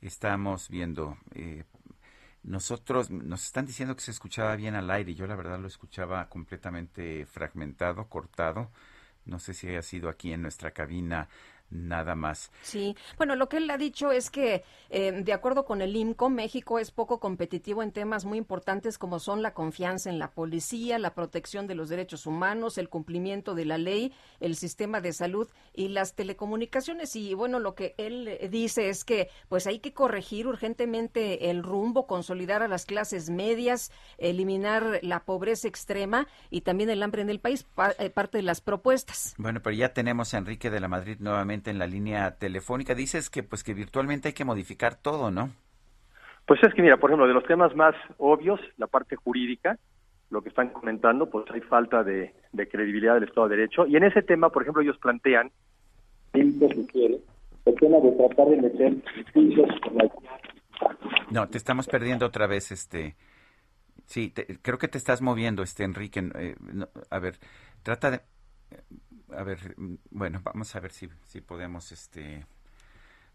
Estamos 0.00 0.68
viendo 0.68 1.16
nosotros 2.42 3.10
nos 3.10 3.44
están 3.44 3.66
diciendo 3.66 3.94
que 3.94 4.02
se 4.02 4.10
escuchaba 4.10 4.56
bien 4.56 4.74
al 4.74 4.90
aire. 4.90 5.14
Yo 5.14 5.26
la 5.26 5.36
verdad 5.36 5.60
lo 5.60 5.68
escuchaba 5.68 6.28
completamente 6.28 7.26
fragmentado, 7.26 8.08
cortado. 8.08 8.70
No 9.24 9.38
sé 9.38 9.54
si 9.54 9.68
haya 9.68 9.82
sido 9.82 10.08
aquí 10.08 10.32
en 10.32 10.42
nuestra 10.42 10.72
cabina 10.72 11.28
nada 11.72 12.14
más. 12.14 12.50
Sí, 12.62 12.96
bueno, 13.16 13.34
lo 13.34 13.48
que 13.48 13.56
él 13.56 13.70
ha 13.70 13.78
dicho 13.78 14.12
es 14.12 14.30
que, 14.30 14.62
eh, 14.90 15.12
de 15.12 15.32
acuerdo 15.32 15.64
con 15.64 15.82
el 15.82 15.96
IMCO, 15.96 16.28
México 16.28 16.78
es 16.78 16.90
poco 16.90 17.18
competitivo 17.18 17.82
en 17.82 17.92
temas 17.92 18.24
muy 18.24 18.38
importantes 18.38 18.98
como 18.98 19.18
son 19.18 19.42
la 19.42 19.54
confianza 19.54 20.10
en 20.10 20.18
la 20.18 20.30
policía, 20.30 20.98
la 20.98 21.14
protección 21.14 21.66
de 21.66 21.74
los 21.74 21.88
derechos 21.88 22.26
humanos, 22.26 22.78
el 22.78 22.88
cumplimiento 22.88 23.54
de 23.54 23.64
la 23.64 23.78
ley, 23.78 24.12
el 24.40 24.56
sistema 24.56 25.00
de 25.00 25.12
salud 25.12 25.48
y 25.72 25.88
las 25.88 26.14
telecomunicaciones. 26.14 27.16
Y 27.16 27.34
bueno, 27.34 27.58
lo 27.58 27.74
que 27.74 27.94
él 27.98 28.28
eh, 28.28 28.48
dice 28.50 28.88
es 28.88 29.04
que 29.04 29.28
pues 29.48 29.66
hay 29.66 29.78
que 29.78 29.94
corregir 29.94 30.46
urgentemente 30.46 31.50
el 31.50 31.62
rumbo, 31.62 32.06
consolidar 32.06 32.62
a 32.62 32.68
las 32.68 32.84
clases 32.84 33.30
medias, 33.30 33.90
eliminar 34.18 35.00
la 35.02 35.24
pobreza 35.24 35.68
extrema 35.68 36.26
y 36.50 36.62
también 36.62 36.90
el 36.90 37.02
hambre 37.02 37.22
en 37.22 37.30
el 37.30 37.40
país, 37.40 37.66
eh, 37.98 38.10
parte 38.10 38.38
de 38.38 38.42
las 38.42 38.60
propuestas. 38.60 39.34
Bueno, 39.38 39.60
pero 39.62 39.74
ya 39.74 39.92
tenemos 39.92 40.34
a 40.34 40.38
Enrique 40.38 40.70
de 40.70 40.80
la 40.80 40.88
Madrid 40.88 41.16
nuevamente 41.20 41.61
en 41.70 41.78
la 41.78 41.86
línea 41.86 42.36
telefónica. 42.36 42.94
Dices 42.94 43.30
que 43.30 43.42
pues 43.42 43.62
que 43.62 43.74
virtualmente 43.74 44.28
hay 44.28 44.34
que 44.34 44.44
modificar 44.44 44.96
todo, 44.96 45.30
¿no? 45.30 45.50
Pues 46.46 46.62
es 46.62 46.74
que 46.74 46.82
mira, 46.82 46.96
por 46.96 47.10
ejemplo, 47.10 47.26
de 47.26 47.34
los 47.34 47.44
temas 47.44 47.74
más 47.76 47.94
obvios, 48.18 48.60
la 48.76 48.86
parte 48.86 49.16
jurídica, 49.16 49.78
lo 50.30 50.42
que 50.42 50.48
están 50.48 50.70
comentando, 50.70 51.30
pues 51.30 51.44
hay 51.50 51.60
falta 51.60 52.02
de, 52.02 52.34
credibilidad 52.70 53.14
del 53.14 53.24
Estado 53.24 53.48
de 53.48 53.56
Derecho. 53.56 53.86
Y 53.86 53.96
en 53.96 54.04
ese 54.04 54.22
tema, 54.22 54.50
por 54.50 54.62
ejemplo, 54.62 54.82
ellos 54.82 54.98
plantean, 54.98 55.50
el 56.32 56.58
tema 56.58 57.98
de 57.98 58.12
tratar 58.12 58.48
de 58.48 58.56
meter 58.56 58.96
No, 61.30 61.48
te 61.48 61.58
estamos 61.58 61.86
perdiendo 61.86 62.26
otra 62.26 62.46
vez, 62.46 62.72
este... 62.72 63.14
Sí, 64.06 64.32
creo 64.62 64.78
que 64.78 64.88
te 64.88 64.98
estás 64.98 65.22
moviendo, 65.22 65.62
este 65.62 65.84
Enrique. 65.84 66.28
Eh, 66.34 66.56
a 67.08 67.18
ver, 67.18 67.38
trata 67.82 68.10
de 68.10 68.20
a 69.36 69.42
ver, 69.42 69.74
bueno, 70.10 70.40
vamos 70.42 70.74
a 70.74 70.80
ver 70.80 70.92
si, 70.92 71.08
si 71.24 71.40
podemos 71.40 71.92
este 71.92 72.46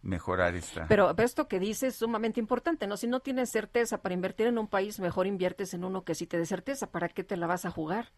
mejorar 0.02 0.56
esta. 0.56 0.88
Pero 0.88 1.14
esto 1.18 1.48
que 1.48 1.60
dices 1.60 1.94
es 1.94 1.96
sumamente 1.96 2.40
importante, 2.40 2.88
¿no? 2.88 2.98
Si 2.98 3.08
no 3.08 3.20
tienes 3.20 3.50
certeza 3.50 4.02
para 4.02 4.14
invertir 4.14 4.48
en 4.48 4.58
un 4.58 4.68
país, 4.68 5.00
mejor 5.00 5.28
inviertes 5.28 5.74
en 5.74 5.84
uno 5.84 6.04
que 6.04 6.16
sí 6.16 6.28
te 6.28 6.38
dé 6.38 6.46
certeza. 6.46 6.92
¿Para 6.92 7.10
qué 7.10 7.24
te 7.24 7.38
la 7.38 7.48
vas 7.48 7.66
a 7.66 7.72
jugar? 7.72 8.12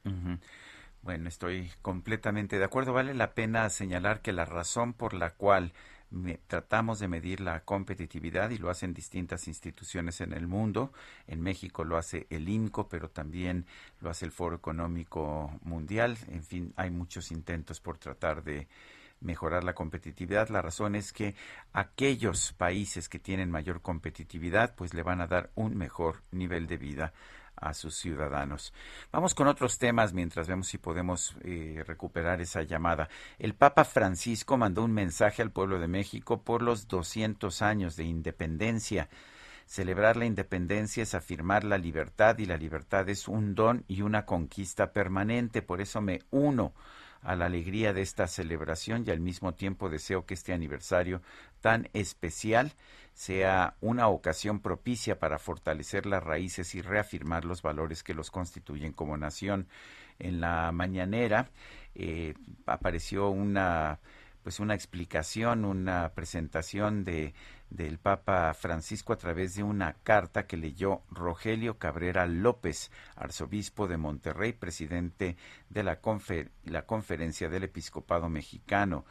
Bueno, 1.01 1.30
estoy 1.30 1.72
completamente 1.81 2.60
de 2.60 2.65
acuerdo. 2.65 2.93
Vale 2.93 3.14
la 3.14 3.34
pena 3.34 3.69
señalar 3.69 4.22
que 4.22 4.34
la 4.34 4.45
razón 4.45 4.93
por 4.93 5.14
la 5.14 5.31
cual 5.31 5.73
tratamos 6.48 6.99
de 6.99 7.07
medir 7.07 7.40
la 7.40 7.61
competitividad 7.61 8.49
y 8.49 8.57
lo 8.57 8.69
hacen 8.69 8.94
distintas 8.94 9.48
instituciones 9.48 10.22
en 10.22 10.34
el 10.34 10.48
mundo. 10.48 10.91
En 11.27 11.41
México 11.41 11.84
lo 11.84 11.98
hace 11.98 12.27
el 12.30 12.49
INCO, 12.49 12.88
pero 12.88 13.10
también 13.10 13.65
lo 14.02 14.10
hace 14.10 14.26
el 14.26 14.31
Foro 14.31 14.56
Económico 14.56 15.60
Mundial. 15.64 16.18
En 16.27 16.44
fin, 16.44 16.73
hay 16.76 16.90
muchos 16.90 17.31
intentos 17.31 17.80
por 17.80 17.98
tratar 17.98 18.44
de 18.44 18.68
mejorar 19.22 19.64
la 19.64 19.73
competitividad. 19.73 20.49
La 20.49 20.61
razón 20.61 20.95
es 20.95 21.14
que 21.14 21.36
aquellos 21.73 22.53
países 22.53 23.10
que 23.10 23.19
tienen 23.19 23.52
mayor 23.52 23.81
competitividad, 23.81 24.76
pues 24.76 24.94
le 24.94 25.03
van 25.03 25.22
a 25.22 25.27
dar 25.27 25.52
un 25.56 25.77
mejor 25.77 26.23
nivel 26.31 26.68
de 26.68 26.77
vida 26.77 27.14
a 27.61 27.73
sus 27.73 27.95
ciudadanos. 27.95 28.73
Vamos 29.11 29.36
con 29.36 29.48
otros 29.48 29.77
temas 29.77 30.14
mientras 30.14 30.48
vemos 30.48 30.68
si 30.68 30.77
podemos 30.77 31.36
eh, 31.44 31.84
recuperar 31.86 32.41
esa 32.41 32.64
llamada. 32.64 33.10
El 33.38 33.53
Papa 33.53 33.84
Francisco 33.86 34.57
mandó 34.57 34.84
un 34.84 34.94
mensaje 34.94 35.41
al 35.41 35.52
pueblo 35.52 35.80
de 35.80 35.88
México 35.88 36.41
por 36.44 36.61
los 36.61 36.88
200 36.88 37.61
años 37.61 37.95
de 37.95 38.06
independencia. 38.06 39.10
Celebrar 39.65 40.18
la 40.18 40.26
independencia 40.26 41.03
es 41.03 41.14
afirmar 41.14 41.64
la 41.64 41.77
libertad 41.77 42.40
y 42.40 42.45
la 42.45 42.57
libertad 42.57 43.07
es 43.07 43.27
un 43.27 43.53
don 43.53 43.84
y 43.88 44.02
una 44.02 44.26
conquista 44.26 44.94
permanente. 44.94 45.61
Por 45.61 45.80
eso 45.80 46.02
me 46.02 46.22
uno 46.31 46.73
a 47.22 47.36
la 47.36 47.45
alegría 47.45 47.94
de 47.94 48.02
esta 48.02 48.27
celebración 48.27 49.03
y 49.06 49.11
al 49.11 49.19
mismo 49.19 49.53
tiempo 49.53 49.90
deseo 49.90 50.26
que 50.26 50.34
este 50.34 50.53
aniversario 50.53 51.22
tan 51.61 51.90
especial 51.94 52.73
sea 53.20 53.76
una 53.82 54.08
ocasión 54.08 54.62
propicia 54.62 55.20
para 55.20 55.40
fortalecer 55.40 56.06
las 56.06 56.24
raíces 56.24 56.74
y 56.74 56.82
reafirmar 56.82 57.44
los 57.44 57.62
valores 57.62 58.02
que 58.02 58.14
los 58.14 58.32
constituyen 58.32 58.94
como 58.94 59.18
nación. 59.18 59.68
En 60.20 60.40
la 60.40 60.72
mañanera 60.72 61.50
eh, 61.96 62.34
apareció 62.66 63.28
una 63.30 64.00
pues 64.41 64.62
una 64.62 64.74
explicación, 64.74 65.66
una 65.66 66.14
presentación 66.16 67.04
de 67.04 67.34
del 67.70 68.00
Papa 68.00 68.54
Francisco 68.54 69.14
a 69.14 69.18
través 69.18 69.54
de 69.56 69.64
una 69.64 69.94
carta 70.02 70.48
que 70.48 70.58
leyó 70.58 71.04
Rogelio 71.12 71.78
Cabrera 71.78 72.26
López, 72.26 72.90
arzobispo 73.16 73.88
de 73.88 73.98
Monterrey, 73.98 74.54
presidente 74.54 75.36
de 75.70 75.84
la, 75.84 76.00
la 76.64 76.86
Conferencia 76.86 77.50
del 77.50 77.66
Episcopado 77.66 78.30
Mexicano 78.30 79.06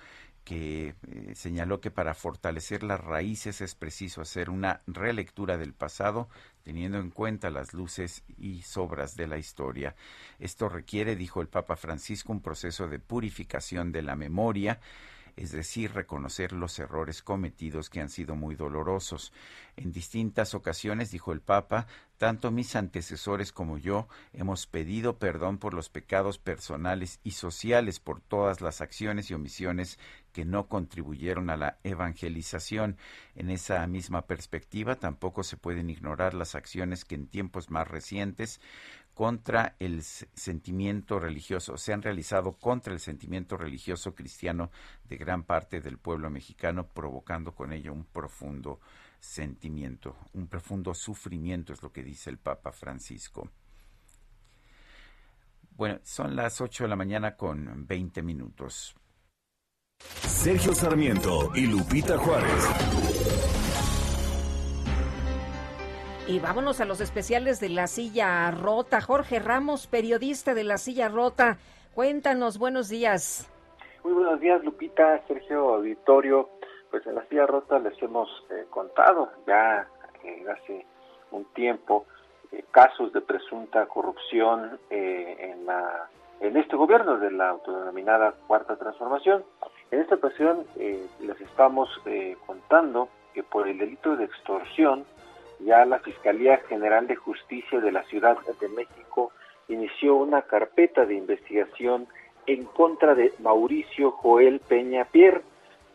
que 0.49 0.95
eh, 1.07 1.35
señaló 1.35 1.83
que 1.83 1.91
para 1.91 2.15
fortalecer 2.15 2.83
las 2.83 2.99
raíces 3.03 3.61
es 3.61 3.75
preciso 3.75 4.23
hacer 4.23 4.49
una 4.49 4.81
relectura 4.87 5.59
del 5.59 5.75
pasado 5.75 6.31
teniendo 6.63 6.97
en 6.97 7.11
cuenta 7.11 7.51
las 7.51 7.75
luces 7.75 8.25
y 8.39 8.63
sobras 8.63 9.15
de 9.15 9.27
la 9.27 9.37
historia. 9.37 9.95
Esto 10.39 10.71
requiere, 10.71 11.17
dijo 11.17 11.43
el 11.43 11.49
Papa 11.49 11.77
Francisco, 11.77 12.33
un 12.33 12.41
proceso 12.41 12.89
de 12.89 12.99
purificación 12.99 13.93
de 13.93 14.01
la 14.01 14.17
memoria, 14.17 14.81
es 15.37 15.53
decir, 15.53 15.93
reconocer 15.93 16.53
los 16.53 16.79
errores 16.79 17.23
cometidos 17.23 17.91
que 17.91 18.01
han 18.01 18.09
sido 18.09 18.35
muy 18.35 18.57
dolorosos. 18.57 19.33
En 19.77 19.93
distintas 19.93 20.55
ocasiones, 20.55 21.13
dijo 21.13 21.31
el 21.31 21.41
Papa, 21.41 21.87
tanto 22.17 22.51
mis 22.51 22.75
antecesores 22.75 23.53
como 23.53 23.79
yo 23.79 24.09
hemos 24.33 24.67
pedido 24.67 25.19
perdón 25.19 25.59
por 25.59 25.75
los 25.75 25.91
pecados 25.91 26.39
personales 26.39 27.21
y 27.23 27.31
sociales, 27.33 28.01
por 28.01 28.21
todas 28.21 28.61
las 28.61 28.81
acciones 28.81 29.31
y 29.31 29.35
omisiones 29.35 30.01
que 30.33 30.45
no 30.45 30.69
contribuyeron 30.69 31.51
a 31.51 31.57
la 31.57 31.79
evangelización. 31.85 32.97
En 33.35 33.51
esa 33.51 33.87
misma 33.87 34.27
perspectiva, 34.27 34.97
tampoco 34.97 35.43
se 35.43 35.57
pueden 35.57 35.91
ignorar 35.91 36.35
las 36.35 36.55
acciones 36.55 37.05
que 37.05 37.15
en 37.15 37.27
tiempos 37.27 37.71
más 37.71 37.89
recientes 37.89 38.61
contra 39.19 39.75
el 39.81 40.03
sentimiento 40.05 41.19
religioso, 41.19 41.77
se 41.77 41.93
han 41.93 42.03
realizado 42.03 42.53
contra 42.53 42.93
el 42.93 43.01
sentimiento 43.01 43.57
religioso 43.57 44.15
cristiano 44.15 44.71
de 45.09 45.17
gran 45.17 45.43
parte 45.43 45.81
del 45.81 45.99
pueblo 45.99 46.31
mexicano, 46.31 46.87
provocando 46.87 47.53
con 47.53 47.73
ello 47.73 47.93
un 47.93 48.05
profundo 48.05 48.79
sentimiento, 49.19 50.17
un 50.35 50.47
profundo 50.47 50.95
sufrimiento, 50.95 51.73
es 51.73 51.83
lo 51.83 51.91
que 51.91 52.05
dice 52.05 52.31
el 52.31 52.39
Papa 52.39 52.71
Francisco. 52.71 53.51
Bueno, 55.73 55.99
son 56.05 56.37
las 56.37 56.61
8 56.61 56.85
de 56.85 56.89
la 56.89 56.95
mañana 56.95 57.37
con 57.37 57.89
20 57.89 58.23
minutos. 58.23 58.95
Sergio 60.39 60.73
Sarmiento 60.73 61.51
y 61.55 61.67
Lupita 61.67 62.17
Juárez. 62.17 62.71
Y 66.29 66.39
vámonos 66.39 66.81
a 66.81 66.85
los 66.85 67.01
especiales 67.01 67.59
de 67.59 67.69
La 67.69 67.87
Silla 67.87 68.51
Rota. 68.53 69.01
Jorge 69.01 69.41
Ramos, 69.41 69.87
periodista 69.89 70.55
de 70.55 70.65
La 70.65 70.79
Silla 70.79 71.09
Rota. 71.09 71.59
Cuéntanos, 71.95 72.59
buenos 72.59 72.89
días. 72.89 73.51
Muy 74.05 74.13
buenos 74.13 74.39
días, 74.39 74.63
Lupita, 74.63 75.21
Sergio 75.27 75.75
Auditorio. 75.75 76.49
Pues 76.91 77.07
en 77.07 77.17
La 77.17 77.27
Silla 77.27 77.47
Rota 77.47 77.79
les 77.81 78.01
hemos 78.01 78.29
eh, 78.51 78.65
contado 78.71 79.31
ya 79.47 79.89
eh, 80.23 80.47
hace 80.51 80.87
un 81.33 81.45
tiempo 81.53 82.07
eh, 82.53 82.65
casos 82.71 83.13
de 83.13 83.21
presunta 83.21 83.87
corrupción 83.87 84.79
en, 84.89 85.67
la, 85.67 86.09
en 86.41 86.57
este 86.57 86.77
gobierno 86.77 87.19
de 87.19 87.33
la 87.33 87.51
autodenominada 87.51 88.35
Cuarta 88.47 88.77
Transformación. 88.77 89.45
En 89.91 90.01
esta 90.01 90.17
ocasión 90.17 90.65
les 90.77 91.41
estamos 91.41 91.89
contando 92.47 93.09
que 93.35 93.43
por 93.43 93.69
el 93.69 93.79
delito 93.79 94.17
de 94.17 94.25
extorsión, 94.25 95.05
ya 95.61 95.85
la 95.85 95.99
Fiscalía 96.01 96.59
General 96.69 97.07
de 97.07 97.17
Justicia 97.17 97.81
de 97.81 97.93
la 97.93 98.03
Ciudad 98.05 98.37
de 98.61 98.69
México 98.69 99.33
inició 99.69 100.17
una 100.17 100.43
carpeta 100.43 101.05
de 101.05 101.15
investigación 101.15 102.07
en 102.47 102.65
contra 102.65 103.15
de 103.15 103.33
Mauricio 103.41 104.13
Joel 104.13 104.61
Peña 104.61 105.05
Pierre. 105.05 105.43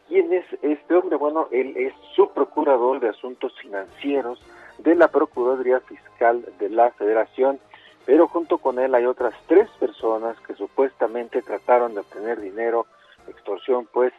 ¿Quién 0.08 0.34
es 0.34 0.46
este 0.62 0.96
hombre? 0.96 1.18
Bueno, 1.18 1.48
él 1.52 1.74
es 1.78 1.94
subprocurador 2.16 3.00
de 3.00 3.10
asuntos 3.10 3.54
financieros 3.60 4.40
de 4.80 4.96
la 4.96 5.08
Procuraduría 5.08 5.80
Fiscal 5.80 6.46
de 6.60 6.70
la 6.70 6.92
Federación, 6.92 7.60
pero 8.06 8.28
junto 8.28 8.58
con 8.58 8.80
él 8.80 8.94
hay 8.96 9.06
otras 9.06 9.34
tres 9.48 9.70
personas 9.80 10.38
que 10.42 10.56
supuestamente 10.56 11.42
trataron 11.42 11.94
de 11.94 12.02
obtener 12.02 12.42
dinero, 12.42 12.86
extorsión, 13.28 13.88
pues, 13.92 14.14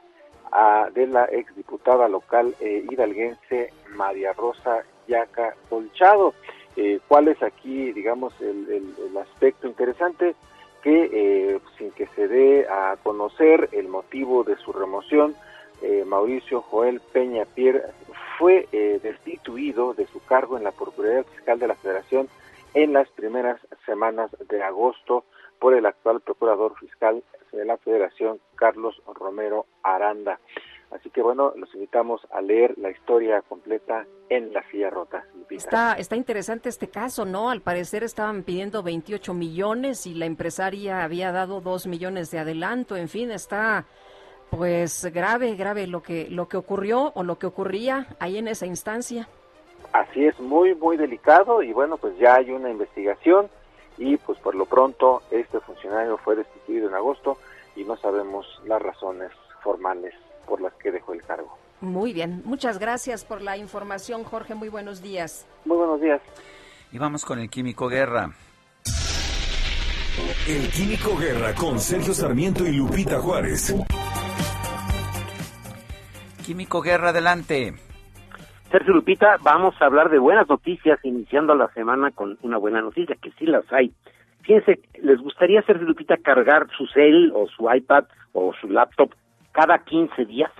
a, 0.52 0.88
de 0.94 1.06
la 1.06 1.24
exdiputada 1.24 2.08
local 2.08 2.54
eh, 2.60 2.84
hidalguense 2.90 3.72
María 3.90 4.32
Rosa 4.32 4.84
Yaca 5.08 5.54
Colchado. 5.68 6.34
Eh, 6.76 7.00
¿Cuál 7.06 7.28
es 7.28 7.42
aquí, 7.42 7.92
digamos, 7.92 8.34
el, 8.40 8.94
aspecto 9.20 9.66
interesante? 9.66 10.34
Que 10.82 11.08
eh, 11.12 11.60
sin 11.78 11.92
que 11.92 12.06
se 12.08 12.28
dé 12.28 12.66
a 12.68 12.96
conocer 13.02 13.70
el 13.72 13.88
motivo 13.88 14.44
de 14.44 14.56
su 14.56 14.72
remoción, 14.72 15.34
eh, 15.82 16.04
Mauricio 16.04 16.62
Joel 16.62 17.00
Peña 17.00 17.44
Pierre 17.46 17.84
fue 18.38 18.68
destituido 19.02 19.94
de 19.94 20.06
su 20.08 20.20
cargo 20.24 20.58
en 20.58 20.64
la 20.64 20.72
Procuraduría 20.72 21.22
Fiscal 21.22 21.58
de 21.60 21.68
la 21.68 21.76
Federación 21.76 22.28
en 22.74 22.92
las 22.92 23.08
primeras 23.10 23.60
semanas 23.86 24.30
de 24.48 24.62
agosto 24.62 25.24
por 25.58 25.74
el 25.74 25.86
actual 25.86 26.20
Procurador 26.20 26.78
Fiscal 26.78 27.22
de 27.52 27.64
la 27.64 27.76
Federación, 27.78 28.40
Carlos 28.56 29.00
Romero 29.06 29.66
Aranda. 29.82 30.40
Así 30.90 31.10
que 31.10 31.22
bueno, 31.22 31.52
los 31.56 31.74
invitamos 31.74 32.20
a 32.30 32.40
leer 32.40 32.78
la 32.78 32.90
historia 32.90 33.42
completa 33.42 34.06
en 34.28 34.52
La 34.52 34.62
Silla 34.70 34.90
Rota. 34.90 35.24
Está, 35.50 35.94
está 35.94 36.14
interesante 36.14 36.68
este 36.68 36.88
caso, 36.88 37.24
¿no? 37.24 37.50
Al 37.50 37.62
parecer 37.62 38.04
estaban 38.04 38.44
pidiendo 38.44 38.82
28 38.82 39.34
millones 39.34 40.06
y 40.06 40.14
la 40.14 40.26
empresaria 40.26 41.02
había 41.02 41.32
dado 41.32 41.60
2 41.60 41.88
millones 41.88 42.30
de 42.30 42.38
adelanto. 42.38 42.96
En 42.96 43.08
fin, 43.08 43.30
está 43.32 43.86
pues 44.50 45.10
grave, 45.12 45.56
grave 45.56 45.86
lo 45.88 46.02
que, 46.02 46.28
lo 46.30 46.48
que 46.48 46.56
ocurrió 46.56 47.12
o 47.14 47.24
lo 47.24 47.38
que 47.38 47.46
ocurría 47.46 48.06
ahí 48.20 48.38
en 48.38 48.46
esa 48.46 48.66
instancia. 48.66 49.28
Así 49.92 50.26
es, 50.26 50.38
muy, 50.38 50.74
muy 50.74 50.96
delicado 50.96 51.62
y 51.62 51.72
bueno, 51.72 51.96
pues 51.96 52.16
ya 52.18 52.36
hay 52.36 52.50
una 52.50 52.70
investigación 52.70 53.48
y 53.98 54.16
pues 54.16 54.38
por 54.38 54.54
lo 54.54 54.66
pronto 54.66 55.22
este 55.30 55.60
funcionario 55.60 56.18
fue 56.18 56.36
destituido 56.36 56.88
en 56.88 56.94
agosto 56.94 57.38
y 57.76 57.84
no 57.84 57.96
sabemos 57.96 58.46
las 58.66 58.80
razones 58.80 59.30
formales 59.62 60.14
por 60.46 60.60
las 60.60 60.72
que 60.74 60.90
dejó 60.90 61.12
el 61.12 61.22
cargo. 61.22 61.56
Muy 61.80 62.12
bien, 62.12 62.42
muchas 62.44 62.78
gracias 62.78 63.24
por 63.24 63.42
la 63.42 63.56
información, 63.56 64.24
Jorge. 64.24 64.54
Muy 64.54 64.68
buenos 64.68 65.02
días. 65.02 65.46
Muy 65.64 65.76
buenos 65.76 66.00
días. 66.00 66.20
Y 66.92 66.98
vamos 66.98 67.24
con 67.24 67.38
el 67.38 67.50
Químico 67.50 67.88
Guerra. 67.88 68.30
El 70.46 70.70
Químico 70.70 71.16
Guerra 71.16 71.54
con 71.54 71.80
Sergio 71.80 72.14
Sarmiento 72.14 72.64
y 72.64 72.72
Lupita 72.72 73.18
Juárez. 73.18 73.74
Químico 76.44 76.80
Guerra, 76.80 77.08
adelante. 77.10 77.74
Sergio 78.74 78.92
Lupita, 78.92 79.36
vamos 79.40 79.80
a 79.80 79.84
hablar 79.84 80.10
de 80.10 80.18
buenas 80.18 80.48
noticias, 80.48 80.98
iniciando 81.04 81.54
la 81.54 81.68
semana 81.74 82.10
con 82.10 82.36
una 82.42 82.56
buena 82.56 82.80
noticia, 82.80 83.14
que 83.22 83.30
sí 83.38 83.46
las 83.46 83.62
hay. 83.72 83.92
Fíjense, 84.42 84.80
¿les 85.00 85.20
gustaría, 85.20 85.62
Sergio 85.62 85.86
Lupita, 85.86 86.16
cargar 86.16 86.66
su 86.76 86.84
cel 86.88 87.30
o 87.36 87.46
su 87.46 87.72
iPad 87.72 88.06
o 88.32 88.52
su 88.60 88.68
laptop 88.68 89.14
cada 89.52 89.78
15 89.78 90.24
días. 90.24 90.50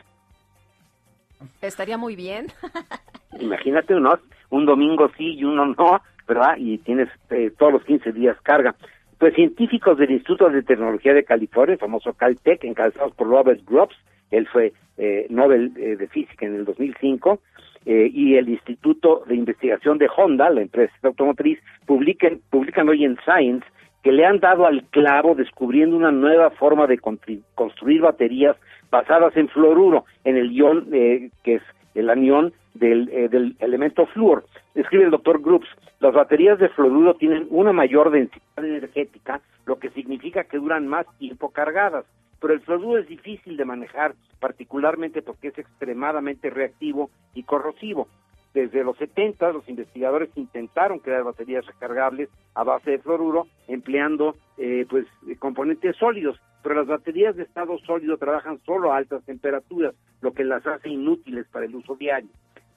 Estaría 1.61 1.99
muy 1.99 2.15
bien. 2.15 2.47
Imagínate, 3.41 3.95
¿no? 3.95 4.16
Un 4.51 4.65
domingo 4.65 5.11
sí 5.16 5.35
y 5.35 5.43
uno 5.43 5.66
no, 5.66 6.01
¿verdad? 6.28 6.55
Y 6.57 6.78
tienes 6.78 7.09
eh, 7.31 7.51
todos 7.59 7.73
los 7.73 7.85
15 7.85 8.12
días 8.12 8.41
carga. 8.45 8.77
Pues 9.19 9.35
científicos 9.35 9.99
del 9.99 10.12
Instituto 10.12 10.51
de 10.51 10.62
Tecnología 10.62 11.15
de 11.15 11.24
California, 11.24 11.73
el 11.73 11.81
famoso 11.81 12.12
Caltech, 12.12 12.62
encabezados 12.62 13.12
por 13.16 13.27
Robert 13.27 13.61
Grubbs, 13.66 13.97
él 14.31 14.47
fue 14.47 14.73
eh, 14.99 15.27
Nobel 15.31 15.73
eh, 15.77 15.97
de 15.97 16.07
Física 16.07 16.47
en 16.47 16.55
el 16.55 16.65
2005, 16.65 17.41
eh, 17.86 18.11
y 18.12 18.36
el 18.36 18.48
Instituto 18.48 19.24
de 19.27 19.35
Investigación 19.35 19.98
de 19.98 20.09
Honda, 20.15 20.48
la 20.51 20.62
empresa 20.62 20.94
automotriz, 21.02 21.59
publican, 21.86 22.40
publican 22.51 22.89
hoy 22.89 23.05
en 23.05 23.16
Science 23.24 23.66
que 24.02 24.12
le 24.12 24.27
han 24.27 24.39
dado 24.40 24.66
al 24.66 24.85
clavo 24.85 25.35
descubriendo 25.35 25.97
una 25.97 26.12
nueva 26.12 26.51
forma 26.51 26.86
de 26.86 26.98
construir 26.98 28.02
baterías 28.02 28.56
basadas 28.90 29.35
en 29.36 29.48
fluoruro, 29.48 30.05
en 30.24 30.36
el 30.36 30.52
ion 30.52 30.90
que 30.90 31.55
es 31.55 31.62
el 31.94 32.11
anión 32.11 32.52
del, 32.74 33.06
del 33.06 33.56
elemento 33.61 34.05
flúor. 34.06 34.44
Escribe 34.74 35.05
el 35.05 35.11
doctor 35.11 35.40
Grubbs, 35.40 35.69
las 36.01 36.12
baterías 36.12 36.59
de 36.59 36.69
fluoruro 36.69 37.15
tienen 37.15 37.47
una 37.48 37.73
mayor 37.73 38.11
densidad 38.11 38.43
energética, 38.59 39.40
lo 39.65 39.78
que 39.78 39.89
significa 39.90 40.44
que 40.44 40.59
duran 40.59 40.86
más 40.86 41.06
tiempo 41.19 41.51
cargadas 41.51 42.05
pero 42.44 42.52
el 42.52 42.60
fluoruro 42.60 42.98
es 42.98 43.08
difícil 43.08 43.56
de 43.56 43.64
manejar, 43.64 44.14
particularmente 44.38 45.22
porque 45.22 45.48
es 45.48 45.56
extremadamente 45.56 46.50
reactivo 46.50 47.08
y 47.32 47.44
corrosivo. 47.44 48.06
Desde 48.52 48.84
los 48.84 48.98
70 48.98 49.50
los 49.50 49.66
investigadores 49.66 50.28
intentaron 50.34 50.98
crear 50.98 51.24
baterías 51.24 51.64
recargables 51.64 52.28
a 52.54 52.62
base 52.62 52.90
de 52.90 52.98
fluoruro 52.98 53.46
empleando 53.66 54.36
eh, 54.58 54.84
pues 54.90 55.06
componentes 55.38 55.96
sólidos, 55.96 56.38
pero 56.62 56.74
las 56.74 56.86
baterías 56.86 57.34
de 57.34 57.44
estado 57.44 57.78
sólido 57.78 58.18
trabajan 58.18 58.60
solo 58.66 58.92
a 58.92 58.98
altas 58.98 59.24
temperaturas, 59.24 59.94
lo 60.20 60.34
que 60.34 60.44
las 60.44 60.66
hace 60.66 60.90
inútiles 60.90 61.46
para 61.48 61.64
el 61.64 61.74
uso 61.74 61.96
diario. 61.96 62.28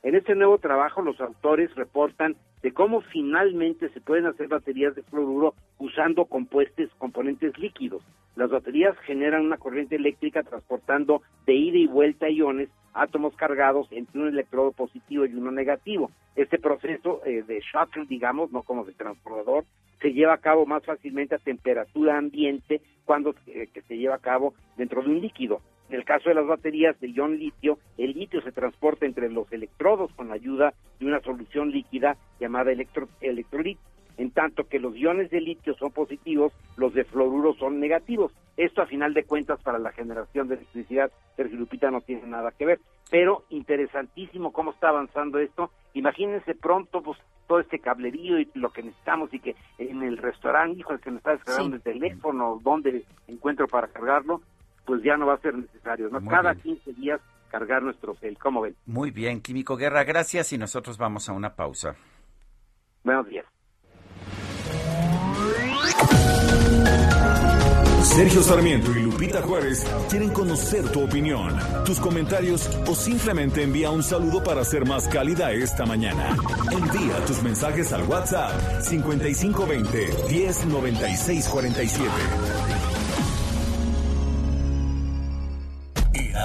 En 0.03 0.15
este 0.15 0.35
nuevo 0.35 0.57
trabajo 0.57 1.01
los 1.01 1.19
autores 1.19 1.73
reportan 1.75 2.35
de 2.61 2.71
cómo 2.71 3.01
finalmente 3.01 3.89
se 3.89 4.01
pueden 4.01 4.25
hacer 4.25 4.47
baterías 4.47 4.95
de 4.95 5.03
fluoruro 5.03 5.53
usando 5.79 6.25
compuestos, 6.25 6.89
componentes 6.97 7.57
líquidos. 7.57 8.03
Las 8.35 8.49
baterías 8.49 8.97
generan 8.99 9.45
una 9.45 9.57
corriente 9.57 9.95
eléctrica 9.95 10.43
transportando 10.43 11.21
de 11.45 11.53
ida 11.53 11.77
y 11.77 11.87
vuelta 11.87 12.29
iones, 12.29 12.69
átomos 12.93 13.35
cargados 13.35 13.87
entre 13.91 14.21
un 14.21 14.27
electrodo 14.27 14.71
positivo 14.71 15.25
y 15.25 15.33
uno 15.33 15.51
negativo. 15.51 16.11
Este 16.35 16.59
proceso 16.59 17.21
eh, 17.25 17.43
de 17.43 17.61
shuttle, 17.61 18.05
digamos, 18.07 18.51
no 18.51 18.63
como 18.63 18.85
de 18.85 18.93
transportador, 18.93 19.65
se 20.01 20.13
lleva 20.13 20.33
a 20.33 20.39
cabo 20.39 20.65
más 20.65 20.85
fácilmente 20.85 21.35
a 21.35 21.39
temperatura 21.39 22.17
ambiente 22.17 22.81
cuando 23.05 23.33
eh, 23.47 23.67
que 23.73 23.81
se 23.81 23.97
lleva 23.97 24.15
a 24.15 24.19
cabo 24.19 24.53
dentro 24.77 25.01
de 25.01 25.09
un 25.09 25.21
líquido. 25.21 25.61
En 25.89 25.95
el 25.95 26.05
caso 26.05 26.29
de 26.29 26.35
las 26.35 26.45
baterías 26.45 26.99
de 26.99 27.11
ion 27.11 27.37
litio, 27.37 27.79
el 27.97 28.11
litio 28.11 28.41
se 28.41 28.51
transporta 28.51 29.05
entre 29.05 29.29
los 29.29 29.51
electrodos 29.53 30.11
con 30.13 30.27
la 30.27 30.35
ayuda 30.35 30.73
de 30.99 31.05
una 31.05 31.21
solución 31.21 31.71
líquida 31.71 32.17
llamada 32.39 32.71
electro, 32.71 33.07
electrolit. 33.21 33.77
En 34.17 34.31
tanto 34.31 34.67
que 34.67 34.79
los 34.79 34.95
iones 34.97 35.29
de 35.29 35.39
litio 35.39 35.75
son 35.75 35.91
positivos, 35.91 36.51
los 36.75 36.93
de 36.93 37.05
fluoruro 37.05 37.53
son 37.53 37.79
negativos. 37.79 38.33
Esto 38.57 38.81
a 38.81 38.87
final 38.87 39.13
de 39.13 39.23
cuentas 39.23 39.61
para 39.61 39.77
la 39.77 39.91
generación 39.91 40.47
de 40.47 40.55
electricidad, 40.55 41.11
Sergio 41.35 41.57
Lupita 41.57 41.91
no 41.91 42.01
tiene 42.01 42.25
nada 42.25 42.51
que 42.51 42.65
ver. 42.65 42.79
Pero 43.11 43.43
interesantísimo 43.49 44.51
cómo 44.51 44.71
está 44.71 44.89
avanzando 44.89 45.37
esto. 45.37 45.71
Imagínense 45.93 46.55
pronto 46.55 47.01
pues 47.01 47.19
todo 47.47 47.59
este 47.59 47.79
cablerío 47.79 48.39
y 48.39 48.49
lo 48.55 48.71
que 48.71 48.83
necesitamos 48.83 49.33
y 49.33 49.39
que 49.39 49.55
en 49.77 50.03
el 50.03 50.17
restaurante, 50.17 50.79
hijo, 50.79 50.93
el 50.93 50.99
que 50.99 51.11
me 51.11 51.17
está 51.17 51.31
descargando 51.31 51.75
el 51.75 51.81
teléfono, 51.81 52.59
dónde 52.61 53.05
encuentro 53.27 53.67
para 53.67 53.87
cargarlo, 53.87 54.41
pues 54.87 55.03
ya 55.03 55.15
no 55.17 55.27
va 55.27 55.35
a 55.35 55.41
ser 55.41 55.55
necesario, 55.55 56.09
¿no? 56.09 56.25
Cada 56.25 56.55
15 56.55 56.93
días 56.93 57.21
cargar 57.51 57.83
nuestro 57.83 58.15
cel, 58.15 58.39
¿cómo 58.39 58.61
ven? 58.61 58.75
Muy 58.85 59.11
bien, 59.11 59.41
Químico 59.41 59.77
Guerra, 59.77 60.03
gracias 60.05 60.51
y 60.53 60.57
nosotros 60.57 60.97
vamos 60.97 61.29
a 61.29 61.33
una 61.33 61.55
pausa. 61.55 61.95
Buenos 63.03 63.27
días. 63.27 63.45
Sergio 68.03 68.41
Sarmiento 68.41 68.91
y 68.91 69.01
Lupita 69.03 69.41
Juárez 69.43 69.85
quieren 70.09 70.29
conocer 70.29 70.91
tu 70.91 71.03
opinión, 71.03 71.55
tus 71.85 71.99
comentarios 71.99 72.67
o 72.87 72.95
simplemente 72.95 73.61
envía 73.61 73.91
un 73.91 74.01
saludo 74.01 74.43
para 74.43 74.63
ser 74.63 74.87
más 74.87 75.07
cálida 75.07 75.51
esta 75.51 75.85
mañana. 75.85 76.35
Envía 76.71 77.23
tus 77.27 77.43
mensajes 77.43 77.93
al 77.93 78.07
WhatsApp 78.07 78.81
5520 78.81 80.07
109647. 80.29 82.76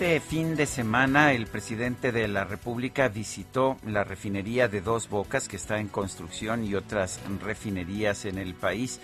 Este 0.00 0.18
fin 0.18 0.56
de 0.56 0.64
semana 0.64 1.34
el 1.34 1.46
presidente 1.46 2.10
de 2.10 2.26
la 2.26 2.44
República 2.44 3.08
visitó 3.08 3.76
la 3.84 4.02
refinería 4.02 4.66
de 4.66 4.80
Dos 4.80 5.10
Bocas 5.10 5.46
que 5.46 5.56
está 5.56 5.78
en 5.78 5.88
construcción 5.88 6.64
y 6.64 6.74
otras 6.74 7.20
refinerías 7.44 8.24
en 8.24 8.38
el 8.38 8.54
país. 8.54 8.98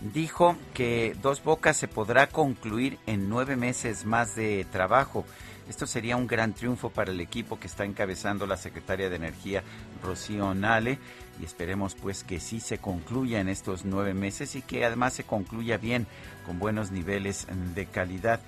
Dijo 0.00 0.56
que 0.72 1.14
Dos 1.20 1.44
Bocas 1.44 1.76
se 1.76 1.86
podrá 1.86 2.28
concluir 2.28 2.98
en 3.04 3.28
nueve 3.28 3.56
meses 3.56 4.06
más 4.06 4.36
de 4.36 4.66
trabajo. 4.72 5.26
Esto 5.68 5.86
sería 5.86 6.16
un 6.16 6.26
gran 6.26 6.54
triunfo 6.54 6.88
para 6.88 7.10
el 7.10 7.20
equipo 7.20 7.60
que 7.60 7.66
está 7.66 7.84
encabezando 7.84 8.46
la 8.46 8.56
secretaria 8.56 9.10
de 9.10 9.16
Energía, 9.16 9.62
Rocío 10.02 10.54
Nale, 10.54 10.98
y 11.38 11.44
esperemos 11.44 11.94
pues 11.94 12.24
que 12.24 12.40
sí 12.40 12.60
se 12.60 12.78
concluya 12.78 13.40
en 13.40 13.50
estos 13.50 13.84
nueve 13.84 14.14
meses 14.14 14.56
y 14.56 14.62
que 14.62 14.86
además 14.86 15.12
se 15.12 15.24
concluya 15.24 15.76
bien, 15.76 16.06
con 16.46 16.58
buenos 16.58 16.90
niveles 16.90 17.46
de 17.74 17.84
calidad. 17.84 18.40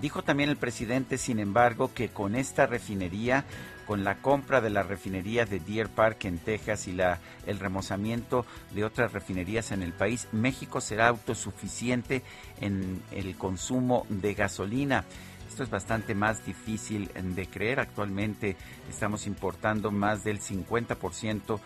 Dijo 0.00 0.22
también 0.22 0.50
el 0.50 0.58
presidente, 0.58 1.16
sin 1.16 1.38
embargo, 1.38 1.94
que 1.94 2.10
con 2.10 2.34
esta 2.34 2.66
refinería, 2.66 3.46
con 3.86 4.04
la 4.04 4.16
compra 4.16 4.60
de 4.60 4.68
la 4.68 4.82
refinería 4.82 5.46
de 5.46 5.58
Deer 5.58 5.88
Park 5.88 6.26
en 6.26 6.38
Texas 6.38 6.86
y 6.86 6.92
la, 6.92 7.18
el 7.46 7.58
remozamiento 7.58 8.44
de 8.74 8.84
otras 8.84 9.14
refinerías 9.14 9.72
en 9.72 9.82
el 9.82 9.94
país, 9.94 10.28
México 10.32 10.82
será 10.82 11.08
autosuficiente 11.08 12.22
en 12.60 13.02
el 13.10 13.36
consumo 13.36 14.04
de 14.10 14.34
gasolina. 14.34 15.04
Esto 15.48 15.62
es 15.62 15.70
bastante 15.70 16.14
más 16.14 16.44
difícil 16.44 17.10
de 17.14 17.46
creer. 17.46 17.80
Actualmente 17.80 18.56
estamos 18.90 19.26
importando 19.26 19.90
más 19.90 20.24
del 20.24 20.40
50% 20.40 21.58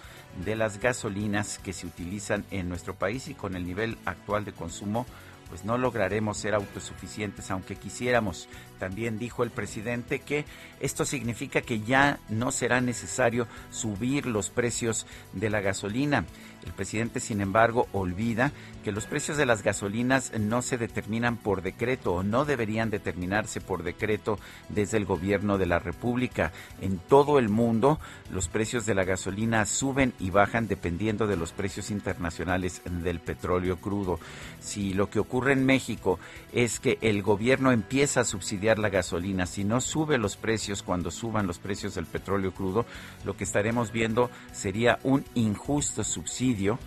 de 0.44 0.54
las 0.54 0.78
gasolinas 0.78 1.58
que 1.58 1.72
se 1.72 1.88
utilizan 1.88 2.44
en 2.52 2.68
nuestro 2.68 2.94
país 2.94 3.26
y 3.26 3.34
con 3.34 3.56
el 3.56 3.66
nivel 3.66 3.98
actual 4.04 4.44
de 4.44 4.52
consumo 4.52 5.06
pues 5.50 5.64
no 5.64 5.76
lograremos 5.76 6.38
ser 6.38 6.54
autosuficientes 6.54 7.50
aunque 7.50 7.76
quisiéramos. 7.76 8.48
También 8.78 9.18
dijo 9.18 9.42
el 9.42 9.50
presidente 9.50 10.20
que 10.20 10.46
esto 10.80 11.04
significa 11.04 11.60
que 11.60 11.80
ya 11.80 12.18
no 12.30 12.50
será 12.52 12.80
necesario 12.80 13.46
subir 13.70 14.24
los 14.24 14.48
precios 14.48 15.06
de 15.34 15.50
la 15.50 15.60
gasolina. 15.60 16.24
El 16.64 16.72
presidente, 16.72 17.20
sin 17.20 17.40
embargo, 17.40 17.88
olvida 17.92 18.52
que 18.84 18.92
los 18.92 19.06
precios 19.06 19.36
de 19.36 19.46
las 19.46 19.62
gasolinas 19.62 20.32
no 20.38 20.62
se 20.62 20.78
determinan 20.78 21.36
por 21.36 21.62
decreto 21.62 22.14
o 22.14 22.22
no 22.22 22.44
deberían 22.44 22.90
determinarse 22.90 23.60
por 23.60 23.82
decreto 23.82 24.38
desde 24.68 24.96
el 24.96 25.04
gobierno 25.04 25.58
de 25.58 25.66
la 25.66 25.78
República. 25.78 26.52
En 26.80 26.98
todo 26.98 27.38
el 27.38 27.48
mundo, 27.48 27.98
los 28.32 28.48
precios 28.48 28.86
de 28.86 28.94
la 28.94 29.04
gasolina 29.04 29.66
suben 29.66 30.12
y 30.18 30.30
bajan 30.30 30.68
dependiendo 30.68 31.26
de 31.26 31.36
los 31.36 31.52
precios 31.52 31.90
internacionales 31.90 32.82
del 32.84 33.20
petróleo 33.20 33.76
crudo. 33.76 34.18
Si 34.60 34.94
lo 34.94 35.10
que 35.10 35.18
ocurre 35.18 35.52
en 35.52 35.66
México 35.66 36.18
es 36.52 36.80
que 36.80 36.98
el 37.00 37.22
gobierno 37.22 37.72
empieza 37.72 38.20
a 38.20 38.24
subsidiar 38.24 38.78
la 38.78 38.88
gasolina, 38.88 39.46
si 39.46 39.64
no 39.64 39.80
sube 39.80 40.18
los 40.18 40.36
precios 40.36 40.82
cuando 40.82 41.10
suban 41.10 41.46
los 41.46 41.58
precios 41.58 41.94
del 41.94 42.06
petróleo 42.06 42.52
crudo, 42.52 42.86
lo 43.24 43.36
que 43.36 43.44
estaremos 43.44 43.92
viendo 43.92 44.30
sería 44.52 44.98
un 45.02 45.24
injusto 45.34 46.04
subsidio 46.04 46.78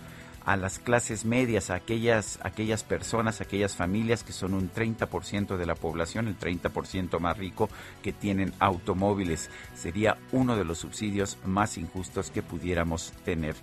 a 0.44 0.56
las 0.56 0.78
clases 0.78 1.24
medias, 1.24 1.70
a 1.70 1.76
aquellas, 1.76 2.38
aquellas 2.42 2.84
personas, 2.84 3.40
aquellas 3.40 3.74
familias 3.74 4.22
que 4.22 4.32
son 4.32 4.54
un 4.54 4.70
30% 4.70 5.56
de 5.56 5.66
la 5.66 5.74
población, 5.74 6.28
el 6.28 6.38
30% 6.38 7.18
más 7.18 7.38
rico 7.38 7.70
que 8.02 8.12
tienen 8.12 8.52
automóviles. 8.58 9.50
Sería 9.74 10.18
uno 10.32 10.56
de 10.56 10.64
los 10.64 10.78
subsidios 10.78 11.38
más 11.44 11.78
injustos 11.78 12.30
que 12.30 12.42
pudiéramos 12.42 13.12
tener. 13.24 13.54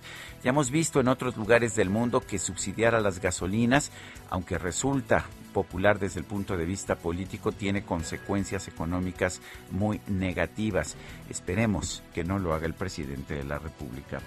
Ya 0.42 0.50
hemos 0.50 0.70
visto 0.70 1.00
en 1.00 1.08
otros 1.08 1.36
lugares 1.36 1.76
del 1.76 1.90
mundo 1.90 2.20
que 2.20 2.38
subsidiar 2.38 2.94
a 2.94 3.00
las 3.00 3.20
gasolinas, 3.20 3.92
aunque 4.28 4.58
resulta 4.58 5.24
popular 5.52 5.98
desde 5.98 6.18
el 6.18 6.26
punto 6.26 6.56
de 6.56 6.64
vista 6.64 6.96
político, 6.96 7.52
tiene 7.52 7.84
consecuencias 7.84 8.66
económicas 8.68 9.40
muy 9.70 10.00
negativas. 10.08 10.96
Esperemos 11.28 12.02
que 12.14 12.24
no 12.24 12.38
lo 12.38 12.54
haga 12.54 12.66
el 12.66 12.74
presidente 12.74 13.34
de 13.34 13.44
la 13.44 13.58
República. 13.58 14.20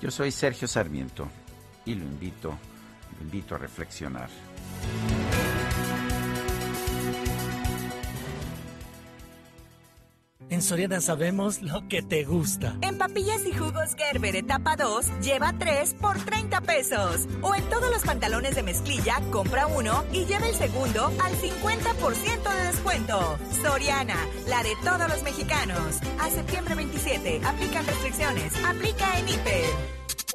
Yo 0.00 0.10
soy 0.10 0.32
Sergio 0.32 0.66
Sarmiento 0.66 1.28
y 1.84 1.94
lo 1.94 2.04
invito, 2.04 2.58
lo 3.18 3.24
invito 3.24 3.54
a 3.54 3.58
reflexionar. 3.58 4.28
En 10.50 10.62
Soriana 10.62 11.00
sabemos 11.02 11.60
lo 11.60 11.86
que 11.88 12.00
te 12.00 12.24
gusta. 12.24 12.74
En 12.80 12.96
papillas 12.96 13.44
y 13.44 13.52
jugos 13.52 13.94
Gerber 13.96 14.34
etapa 14.34 14.76
2, 14.76 15.20
lleva 15.20 15.52
3 15.58 15.94
por 16.00 16.16
30 16.18 16.62
pesos. 16.62 17.28
O 17.42 17.54
en 17.54 17.62
todos 17.68 17.90
los 17.90 18.02
pantalones 18.02 18.54
de 18.54 18.62
mezclilla, 18.62 19.20
compra 19.30 19.66
uno 19.66 20.04
y 20.10 20.24
lleva 20.24 20.48
el 20.48 20.54
segundo 20.54 21.12
al 21.22 21.32
50% 21.34 22.54
de 22.54 22.66
descuento. 22.66 23.38
Soriana, 23.62 24.16
la 24.48 24.62
de 24.62 24.74
todos 24.82 25.08
los 25.10 25.22
mexicanos. 25.22 25.98
A 26.18 26.30
septiembre 26.30 26.74
27, 26.74 27.42
aplican 27.44 27.86
restricciones. 27.86 28.52
Aplica 28.64 29.18
en 29.18 29.28
IPE. 29.28 29.97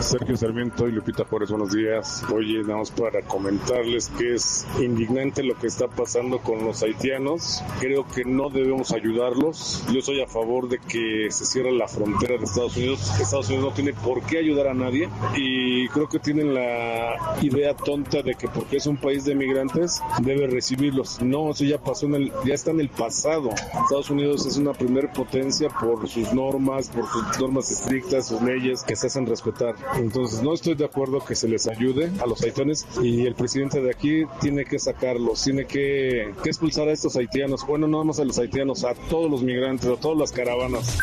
Sergio 0.00 0.36
Sarmiento 0.36 0.88
y 0.88 0.92
Lupita 0.92 1.24
Juárez, 1.24 1.50
buenos 1.50 1.72
días. 1.72 2.22
Oye, 2.32 2.62
nada 2.62 2.82
para 2.98 3.22
comentarles 3.22 4.08
que 4.10 4.34
es 4.34 4.66
indignante 4.80 5.42
lo 5.42 5.56
que 5.56 5.66
está 5.66 5.88
pasando 5.88 6.38
con 6.38 6.64
los 6.64 6.82
haitianos. 6.82 7.62
Creo 7.80 8.06
que 8.06 8.24
no 8.24 8.50
debemos 8.50 8.92
ayudarlos. 8.92 9.84
Yo 9.92 10.02
soy 10.02 10.20
a 10.20 10.26
favor 10.26 10.68
de 10.68 10.78
que 10.78 11.28
se 11.30 11.46
cierre 11.46 11.72
la 11.72 11.88
frontera 11.88 12.36
de 12.36 12.44
Estados 12.44 12.76
Unidos. 12.76 13.20
Estados 13.20 13.48
Unidos 13.48 13.70
no 13.70 13.74
tiene 13.74 13.92
por 13.92 14.22
qué 14.22 14.38
ayudar 14.38 14.68
a 14.68 14.74
nadie 14.74 15.08
y 15.36 15.88
creo 15.88 16.08
que 16.08 16.18
tienen 16.18 16.54
la 16.54 17.38
idea 17.40 17.74
tonta 17.74 18.22
de 18.22 18.34
que 18.34 18.48
porque 18.48 18.76
es 18.76 18.86
un 18.86 18.96
país 18.96 19.24
de 19.24 19.34
migrantes 19.34 20.02
debe 20.20 20.46
recibirlos. 20.46 21.22
No, 21.22 21.52
eso 21.52 21.64
ya 21.64 21.78
pasó 21.78 22.06
en 22.06 22.14
el, 22.16 22.32
ya 22.44 22.54
está 22.54 22.72
en 22.72 22.80
el 22.80 22.88
pasado. 22.88 23.50
Estados 23.50 24.10
Unidos 24.10 24.44
es 24.46 24.56
una 24.56 24.72
primer 24.72 25.12
potencia 25.12 25.68
por 25.68 26.06
sus 26.08 26.32
normas, 26.32 26.88
por 26.88 27.06
sus 27.08 27.40
normas 27.40 27.70
estrictas, 27.70 28.28
sus 28.28 28.42
leyes 28.42 28.82
que 28.82 28.96
se 28.96 29.06
hacen 29.06 29.26
respetar. 29.26 29.74
Entonces 29.96 30.42
no 30.42 30.54
estoy 30.54 30.74
de 30.74 30.84
acuerdo 30.84 31.24
que 31.24 31.34
se 31.34 31.48
les 31.48 31.66
ayude 31.66 32.10
a 32.20 32.26
los 32.26 32.42
haitianos 32.42 32.86
y 33.02 33.26
el 33.26 33.34
presidente 33.34 33.80
de 33.80 33.90
aquí 33.90 34.24
tiene 34.40 34.64
que 34.64 34.78
sacarlos, 34.78 35.42
tiene 35.42 35.66
que, 35.66 36.30
expulsar 36.44 36.88
a 36.88 36.92
estos 36.92 37.16
haitianos. 37.16 37.66
Bueno, 37.66 37.86
no 37.86 38.04
más 38.04 38.18
a 38.20 38.24
los 38.24 38.38
haitianos, 38.38 38.84
a 38.84 38.94
todos 38.94 39.30
los 39.30 39.42
migrantes, 39.42 39.88
a 39.88 39.96
todas 39.96 40.18
las 40.18 40.32
caravanas. 40.32 40.98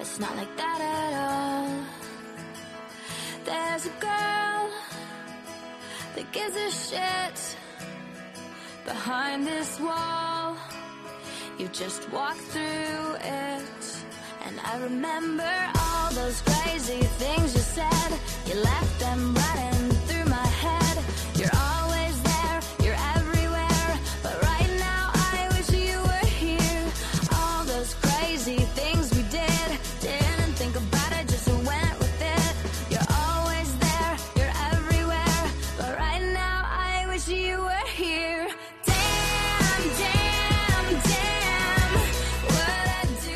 It's 0.00 0.18
not 0.20 0.36
like 0.36 0.56
that 0.56 0.80
at 0.80 1.12
all. 1.26 1.68
There's 3.44 3.86
a 3.86 3.90
girl 4.00 4.87
that 6.18 6.32
gives 6.32 6.56
a 6.56 6.70
shit 6.70 7.56
behind 8.84 9.46
this 9.46 9.78
wall. 9.78 10.56
You 11.58 11.68
just 11.68 12.10
walk 12.10 12.36
through 12.36 13.14
it. 13.20 13.84
And 14.44 14.54
I 14.64 14.78
remember 14.82 15.54
all 15.78 16.10
those 16.12 16.40
crazy 16.42 17.02
things 17.22 17.54
you 17.54 17.60
said. 17.60 18.10
You 18.46 18.54
left 18.60 18.98
them 18.98 19.32
running 19.34 19.77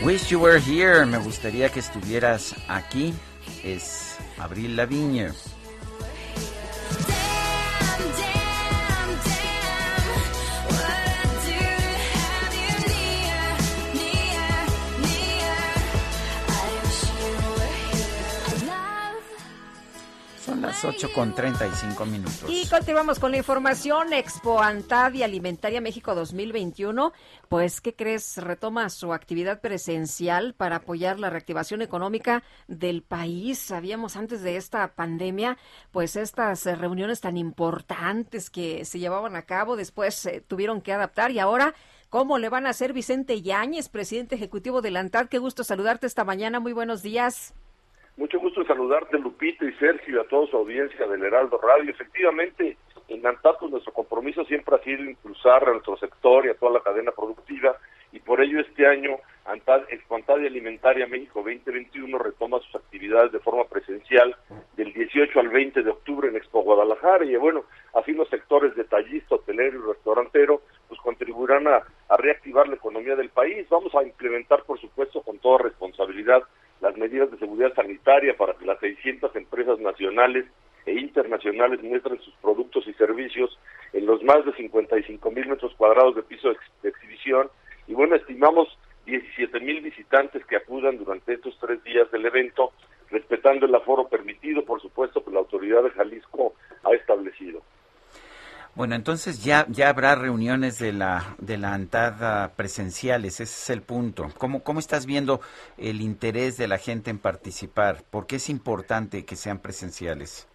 Wish 0.04 0.32
you 0.32 0.40
were 0.40 0.58
here. 0.58 1.06
Me 1.06 1.18
gustaría 1.18 1.68
que 1.68 1.78
estuvieras 1.78 2.56
aquí. 2.66 3.14
Es 3.62 4.16
Abril 4.36 4.74
Lavigne. 4.74 5.30
Las 20.62 20.84
8 20.84 21.08
con 21.12 21.34
35 21.34 22.06
minutos. 22.06 22.44
Y 22.48 22.66
continuamos 22.68 23.18
con 23.18 23.32
la 23.32 23.36
información. 23.36 24.12
Expo 24.12 24.62
Antad 24.62 25.12
y 25.12 25.24
Alimentaria 25.24 25.80
México 25.80 26.14
2021. 26.14 27.12
Pues, 27.48 27.80
¿qué 27.80 27.94
crees? 27.94 28.36
Retoma 28.36 28.88
su 28.88 29.12
actividad 29.12 29.60
presencial 29.60 30.54
para 30.54 30.76
apoyar 30.76 31.18
la 31.18 31.30
reactivación 31.30 31.82
económica 31.82 32.44
del 32.68 33.02
país. 33.02 33.58
Sabíamos 33.58 34.16
antes 34.16 34.42
de 34.42 34.56
esta 34.56 34.94
pandemia, 34.94 35.58
pues 35.90 36.14
estas 36.14 36.64
eh, 36.66 36.76
reuniones 36.76 37.20
tan 37.20 37.36
importantes 37.36 38.48
que 38.48 38.84
se 38.84 39.00
llevaban 39.00 39.34
a 39.34 39.42
cabo, 39.42 39.74
después 39.74 40.14
se 40.14 40.40
tuvieron 40.40 40.80
que 40.80 40.92
adaptar 40.92 41.32
y 41.32 41.40
ahora 41.40 41.74
¿Cómo 42.08 42.36
le 42.36 42.50
van 42.50 42.66
a 42.66 42.68
hacer 42.68 42.92
Vicente 42.92 43.40
Yáñez, 43.40 43.88
presidente 43.88 44.34
ejecutivo 44.34 44.82
de 44.82 44.90
la 44.90 45.00
ANTAD? 45.00 45.28
Qué 45.28 45.38
gusto 45.38 45.64
saludarte 45.64 46.06
esta 46.06 46.24
mañana. 46.24 46.60
Muy 46.60 46.74
buenos 46.74 47.00
días. 47.00 47.54
Mucho 48.16 48.38
gusto 48.38 48.64
saludarte, 48.64 49.18
Lupita 49.18 49.64
y 49.64 49.72
Sergio, 49.74 50.20
a 50.20 50.24
toda 50.24 50.46
su 50.46 50.56
audiencia 50.56 51.06
del 51.06 51.22
Heraldo 51.24 51.58
Radio. 51.58 51.90
Efectivamente, 51.90 52.76
en 53.08 53.26
Antad, 53.26 53.56
pues, 53.58 53.70
nuestro 53.70 53.92
compromiso 53.92 54.44
siempre 54.44 54.76
ha 54.76 54.84
sido 54.84 55.02
impulsar 55.02 55.66
a 55.66 55.72
nuestro 55.72 55.96
sector 55.96 56.44
y 56.44 56.50
a 56.50 56.54
toda 56.54 56.72
la 56.72 56.80
cadena 56.80 57.10
productiva, 57.12 57.76
y 58.12 58.20
por 58.20 58.42
ello 58.42 58.60
este 58.60 58.86
año 58.86 59.18
y 60.40 60.46
Alimentaria 60.46 61.06
México 61.06 61.40
2021 61.40 62.18
retoma 62.18 62.60
sus 62.60 62.74
actividades 62.76 63.32
de 63.32 63.38
forma 63.40 63.64
presencial 63.64 64.36
del 64.76 64.92
18 64.92 65.40
al 65.40 65.48
20 65.48 65.82
de 65.82 65.90
octubre 65.90 66.28
en 66.28 66.36
Expo 66.36 66.62
Guadalajara, 66.62 67.24
y 67.24 67.34
bueno, 67.36 67.64
así 67.94 68.12
los 68.12 68.28
sectores 68.28 68.74
detallista, 68.76 69.34
hotelero 69.34 69.78
y 69.78 69.92
restaurantero, 69.92 70.62
pues 70.88 71.00
contribuirán 71.00 71.66
a 71.66 71.82
reactivar 72.18 72.68
la 72.68 72.76
economía 72.76 73.16
del 73.16 73.30
país. 73.30 73.66
Vamos 73.68 73.94
a 73.94 74.02
implementar, 74.02 74.64
por 74.64 74.78
supuesto, 74.80 75.22
con 75.22 75.38
toda 75.38 75.58
responsabilidad, 75.58 76.42
las 76.82 76.96
medidas 76.96 77.30
de 77.30 77.38
seguridad 77.38 77.72
sanitaria 77.74 78.36
para 78.36 78.54
que 78.54 78.66
las 78.66 78.78
600 78.80 79.34
empresas 79.36 79.78
nacionales 79.78 80.44
e 80.84 80.92
internacionales 80.92 81.80
muestren 81.80 82.20
sus 82.20 82.34
productos 82.34 82.86
y 82.88 82.92
servicios 82.94 83.56
en 83.92 84.04
los 84.04 84.22
más 84.24 84.44
de 84.44 84.52
55 84.52 85.30
mil 85.30 85.46
metros 85.46 85.72
cuadrados 85.76 86.16
de 86.16 86.24
piso 86.24 86.48
de, 86.48 86.54
ex 86.54 86.62
de 86.82 86.88
exhibición. 86.88 87.48
Y 87.86 87.94
bueno, 87.94 88.16
estimamos 88.16 88.66
17 89.06 89.60
mil 89.60 89.80
visitantes 89.80 90.44
que 90.44 90.56
acudan 90.56 90.98
durante 90.98 91.34
estos 91.34 91.56
tres 91.60 91.82
días 91.84 92.10
del 92.10 92.26
evento, 92.26 92.72
respetando 93.10 93.66
el 93.66 93.74
aforo 93.76 94.08
permitido, 94.08 94.64
por 94.64 94.82
supuesto, 94.82 95.24
que 95.24 95.30
la 95.30 95.38
autoridad 95.38 95.84
de 95.84 95.90
Jalisco 95.90 96.54
ha 96.82 96.94
establecido. 96.94 97.62
Bueno, 98.74 98.94
entonces 98.94 99.44
ya 99.44 99.66
ya 99.68 99.90
habrá 99.90 100.14
reuniones 100.14 100.78
de 100.78 100.94
la 100.94 101.36
de 101.38 101.58
la 101.58 101.74
ANTAD 101.74 102.54
presenciales, 102.56 103.34
ese 103.34 103.42
es 103.44 103.70
el 103.70 103.82
punto. 103.82 104.28
¿Cómo 104.38 104.64
cómo 104.64 104.78
estás 104.78 105.04
viendo 105.04 105.40
el 105.76 106.00
interés 106.00 106.56
de 106.56 106.68
la 106.68 106.78
gente 106.78 107.10
en 107.10 107.18
participar? 107.18 107.98
¿Por 108.10 108.26
qué 108.26 108.36
es 108.36 108.48
importante 108.48 109.26
que 109.26 109.36
sean 109.36 109.60
presenciales? 109.60 110.48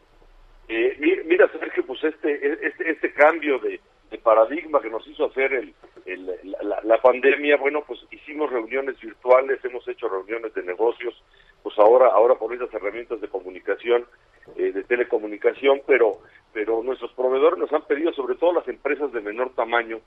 Eh, 0.67 0.97
mira, 1.25 1.47
Sergio, 1.51 1.85
pues 1.85 2.03
este 2.03 2.65
este 2.65 2.89
este 2.89 3.13
cambio 3.13 3.59
de, 3.59 3.79
de 4.09 4.17
paradigma 4.17 4.81
que 4.81 4.89
nos 4.89 5.05
hizo 5.07 5.25
hacer 5.25 5.53
el, 5.53 5.75
el 6.07 6.25
la, 6.63 6.81
la, 6.83 7.01
pandemia, 7.01 7.57
bueno, 7.57 7.83
pues 7.85 7.99
hicimos 8.09 8.49
reuniones 8.51 8.99
virtuales, 8.99 9.63
hemos 9.63 9.87
hecho 9.87 10.09
reuniones 10.09 10.53
de 10.55 10.63
negocios, 10.63 11.13
pues 11.67 11.79
ahora 11.79 12.07
ahora 12.13 12.35
por 12.35 12.53
esas 12.53 12.73
herramientas 12.73 13.19
de 13.19 13.27
comunicación, 13.27 14.05
eh, 14.55 14.71
de 14.71 14.85
telecomunicación, 14.85 15.81
pero 15.85 16.19
pero 16.53 16.81
nuestros 16.81 17.11
proveedores 17.11 17.59
nos 17.59 17.73
han 17.73 17.81
pedido, 17.81 18.13
sobre 18.13 18.35
todo 18.35 18.53
las 18.53 18.67
empresas 18.69 19.11
de 19.11 19.19
menor 19.19 19.53
tamaño, 19.53 19.99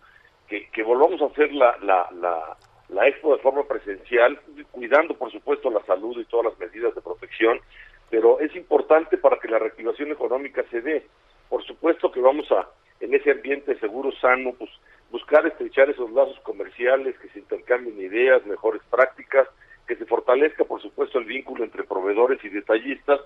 que, 0.49 0.71
que 0.71 0.83
volvamos 0.83 1.21
a 1.21 1.27
hacer 1.27 1.53
la, 1.53 1.77
la, 1.83 2.09
la, 2.19 2.57
la, 2.89 3.09
expo 3.09 3.37
de 3.37 3.43
forma 3.43 3.65
presencial, 3.65 4.41
cuidando 4.71 5.13
por 5.19 5.31
supuesto 5.31 5.69
la 5.69 5.85
salud 5.85 6.19
y 6.19 6.25
todas 6.25 6.47
las 6.47 6.59
medidas 6.59 6.95
de 6.95 7.03
protección, 7.03 7.61
pero 8.09 8.41
es 8.41 8.57
importante 8.57 9.19
para 9.19 9.39
que 9.39 9.49
la 9.49 9.59
reactivación 9.59 10.13
económica 10.13 10.65
se 10.71 10.81
dé. 10.81 11.07
Por 11.51 11.63
supuesto 11.65 12.11
que 12.11 12.23
vamos 12.23 12.51
a, 12.53 12.71
en 13.01 13.13
ese 13.13 13.33
ambiente 13.33 13.79
seguro, 13.81 14.13
sano, 14.13 14.55
pues 14.59 14.71
buscar 15.11 15.47
estrechar 15.47 15.91
esos 15.91 16.11
lazos 16.13 16.41
comerciales, 16.41 17.19
que 17.19 17.29
se 17.29 17.41
intercambien 17.41 18.01
ideas, 18.01 18.47
mejores 18.47 18.81
prácticas, 18.91 19.47
que 19.91 19.97
se 19.97 20.07
fortalezca 20.07 20.63
por 20.63 20.81
supuesto 20.81 21.19
el 21.19 21.25
vínculo 21.25 21.65
entre 21.65 21.83
proveedores 21.83 22.39
y 22.45 22.49
detallistas, 22.49 23.21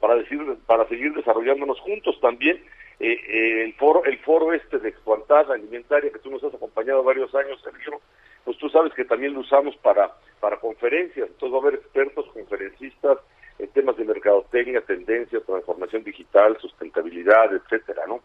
para 0.00 0.16
decir 0.16 0.40
para 0.66 0.88
seguir 0.88 1.14
desarrollándonos 1.14 1.78
juntos 1.80 2.18
también. 2.20 2.56
Eh, 3.00 3.12
eh, 3.12 3.62
el 3.62 3.74
foro 3.74 4.04
el 4.04 4.18
foro 4.18 4.52
este 4.52 4.80
de 4.80 4.88
expantada 4.88 5.54
alimentaria 5.54 6.10
que 6.10 6.18
tú 6.18 6.30
nos 6.32 6.42
has 6.42 6.52
acompañado 6.52 7.04
varios 7.04 7.32
años 7.32 7.62
Sergio 7.62 8.00
pues 8.44 8.58
tú 8.58 8.68
sabes 8.70 8.92
que 8.92 9.04
también 9.04 9.34
lo 9.34 9.40
usamos 9.40 9.76
para 9.76 10.10
para 10.40 10.56
conferencias. 10.56 11.28
Entonces 11.28 11.54
va 11.54 11.58
a 11.58 11.62
haber 11.68 11.74
expertos 11.74 12.26
conferencistas 12.32 13.18
en 13.60 13.68
temas 13.68 13.96
de 13.96 14.04
mercadotecnia 14.04 14.80
tendencia 14.80 15.38
transformación 15.40 16.02
digital 16.02 16.58
sustentabilidad 16.60 17.54
etcétera 17.54 18.04
no 18.08 18.20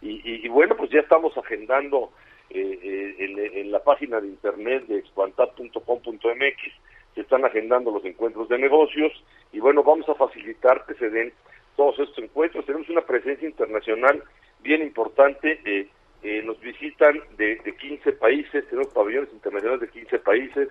y, 0.00 0.48
bueno 0.48 0.76
pues 0.76 0.90
ya 0.90 1.00
estamos 1.00 1.36
agendando 1.36 2.12
eh, 2.50 3.16
en, 3.18 3.70
la 3.70 3.82
página 3.82 4.20
de 4.20 4.26
internet 4.28 4.86
de 4.86 4.98
expantat.com.mx 4.98 6.91
se 7.14 7.20
están 7.20 7.44
agendando 7.44 7.90
los 7.90 8.04
encuentros 8.04 8.48
de 8.48 8.58
negocios 8.58 9.12
y 9.52 9.60
bueno, 9.60 9.82
vamos 9.82 10.08
a 10.08 10.14
facilitar 10.14 10.84
que 10.86 10.94
se 10.94 11.10
den 11.10 11.32
todos 11.76 11.98
estos 11.98 12.18
encuentros. 12.18 12.64
Tenemos 12.66 12.88
una 12.88 13.02
presencia 13.02 13.48
internacional 13.48 14.22
bien 14.60 14.82
importante. 14.82 15.60
Eh, 15.64 15.88
eh, 16.22 16.42
nos 16.44 16.60
visitan 16.60 17.20
de, 17.36 17.56
de 17.56 17.76
15 17.76 18.12
países, 18.12 18.68
tenemos 18.68 18.92
pabellones 18.92 19.32
internacionales 19.32 19.80
de 19.80 19.88
15 19.88 20.18
países, 20.20 20.68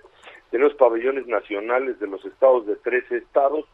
tenemos 0.49 0.73
pabellones 0.75 1.27
nacionales 1.27 1.99
de 1.99 2.07
los 2.07 2.23
estados 2.23 2.65
de 2.65 2.77
13 2.77 3.17
estados 3.17 3.65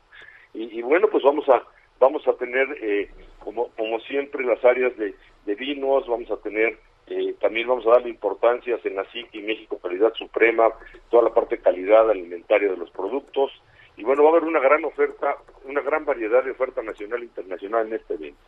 y, 0.55 0.81
bueno, 0.81 1.07
pues 1.07 1.23
vamos 1.23 1.47
a 1.49 1.61
vamos 1.99 2.27
a 2.27 2.33
tener 2.33 2.67
eh, 2.81 3.11
como 3.37 3.69
como 3.75 3.99
siempre 3.99 4.43
las 4.43 4.63
áreas 4.65 4.93
de 4.97 5.55
vinos, 5.55 6.07
vamos 6.07 6.31
a 6.31 6.37
tener 6.37 6.79
eh, 7.07 7.35
también 7.39 7.67
vamos 7.67 7.85
a 7.87 7.91
darle 7.91 8.09
importancia 8.09 8.77
en 8.83 8.95
la 8.95 9.05
y 9.13 9.41
México 9.41 9.79
Calidad 9.81 10.13
Suprema, 10.13 10.69
toda 11.09 11.23
la 11.23 11.33
parte 11.33 11.55
de 11.55 11.61
calidad 11.61 12.09
alimentaria 12.09 12.69
de 12.69 12.77
los 12.77 12.91
productos. 12.91 13.51
Y 13.95 14.03
bueno, 14.03 14.23
va 14.23 14.29
a 14.29 14.31
haber 14.33 14.43
una 14.43 14.59
gran 14.59 14.83
oferta, 14.83 15.37
una 15.65 15.81
gran 15.81 16.05
variedad 16.05 16.43
de 16.43 16.51
oferta 16.51 16.83
nacional 16.83 17.21
e 17.21 17.25
internacional 17.25 17.87
en 17.87 17.93
este 17.93 18.13
evento. 18.15 18.41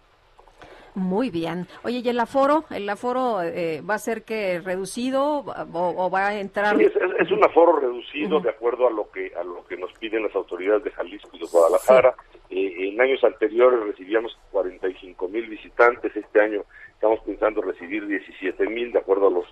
Muy 0.96 1.30
bien. 1.30 1.68
Oye, 1.84 2.02
¿y 2.04 2.10
el 2.10 2.20
aforo? 2.20 2.66
¿El 2.70 2.90
aforo 2.90 3.42
eh, 3.42 3.82
va 3.82 3.96
a 3.96 4.00
ser 4.00 4.24
que 4.24 4.60
reducido 4.60 5.46
o, 5.74 6.10
va 6.10 6.28
a 6.28 6.40
entrar? 6.40 6.80
es, 6.82 7.32
un 7.32 7.44
aforo 7.44 7.80
reducido 7.80 8.40
de 8.40 8.50
acuerdo 8.50 8.88
a 8.88 8.92
lo 8.92 9.10
que 9.10 9.32
a 9.40 9.44
lo 9.44 9.66
que 9.66 9.78
nos 9.78 9.94
piden 9.94 10.24
las 10.24 10.36
autoridades 10.36 10.84
de 10.84 10.92
Jalisco 10.92 11.30
y 11.34 11.40
de 11.40 11.46
Guadalajara. 11.46 12.16
Eh, 12.50 12.90
en 12.90 13.00
años 13.00 13.24
anteriores 13.24 13.80
recibíamos 13.82 14.38
45 14.52 15.28
mil 15.30 15.48
visitantes. 15.48 16.16
Este 16.16 16.42
año 16.42 16.64
estamos 17.00 17.22
pensando 17.22 17.62
recibir 17.62 18.06
17 18.06 18.68
mil 18.68 18.92
de 18.92 19.00
acuerdo 19.00 19.28
a 19.28 19.32
los 19.32 19.46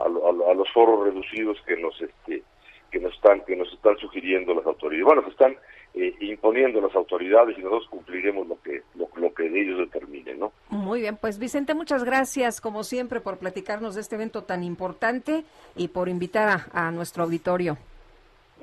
a, 0.00 0.54
los 0.54 0.70
foros 0.70 1.02
reducidos 1.02 1.56
que 1.66 1.74
nos 1.78 1.98
este 1.98 2.42
que 2.90 3.00
nos 3.00 3.14
están 3.14 3.40
que 3.46 3.56
nos 3.56 3.72
están 3.72 3.96
sugiriendo 3.96 4.52
las 4.52 4.66
autoridades. 4.66 5.06
Bueno, 5.06 5.22
se 5.22 5.30
están 5.30 5.56
eh, 5.94 6.14
imponiendo 6.20 6.78
las 6.82 6.94
autoridades 6.94 7.56
y 7.56 7.62
nosotros 7.62 7.88
cumpliremos 7.88 8.46
lo 8.46 8.60
que 8.60 8.82
lo, 8.96 9.08
lo, 9.16 9.32
que 9.32 9.46
ellos 9.46 9.78
determinen, 9.78 10.40
¿no? 10.40 10.52
Muy 10.68 11.00
bien, 11.00 11.16
pues 11.16 11.38
Vicente, 11.38 11.72
muchas 11.72 12.04
gracias 12.04 12.60
como 12.60 12.84
siempre 12.84 13.20
por 13.20 13.38
platicarnos 13.38 13.94
de 13.94 14.02
este 14.02 14.16
evento 14.16 14.44
tan 14.44 14.62
importante 14.62 15.44
y 15.76 15.88
por 15.88 16.10
invitar 16.10 16.66
a, 16.70 16.90
nuestro 16.90 17.24
auditorio. 17.24 17.78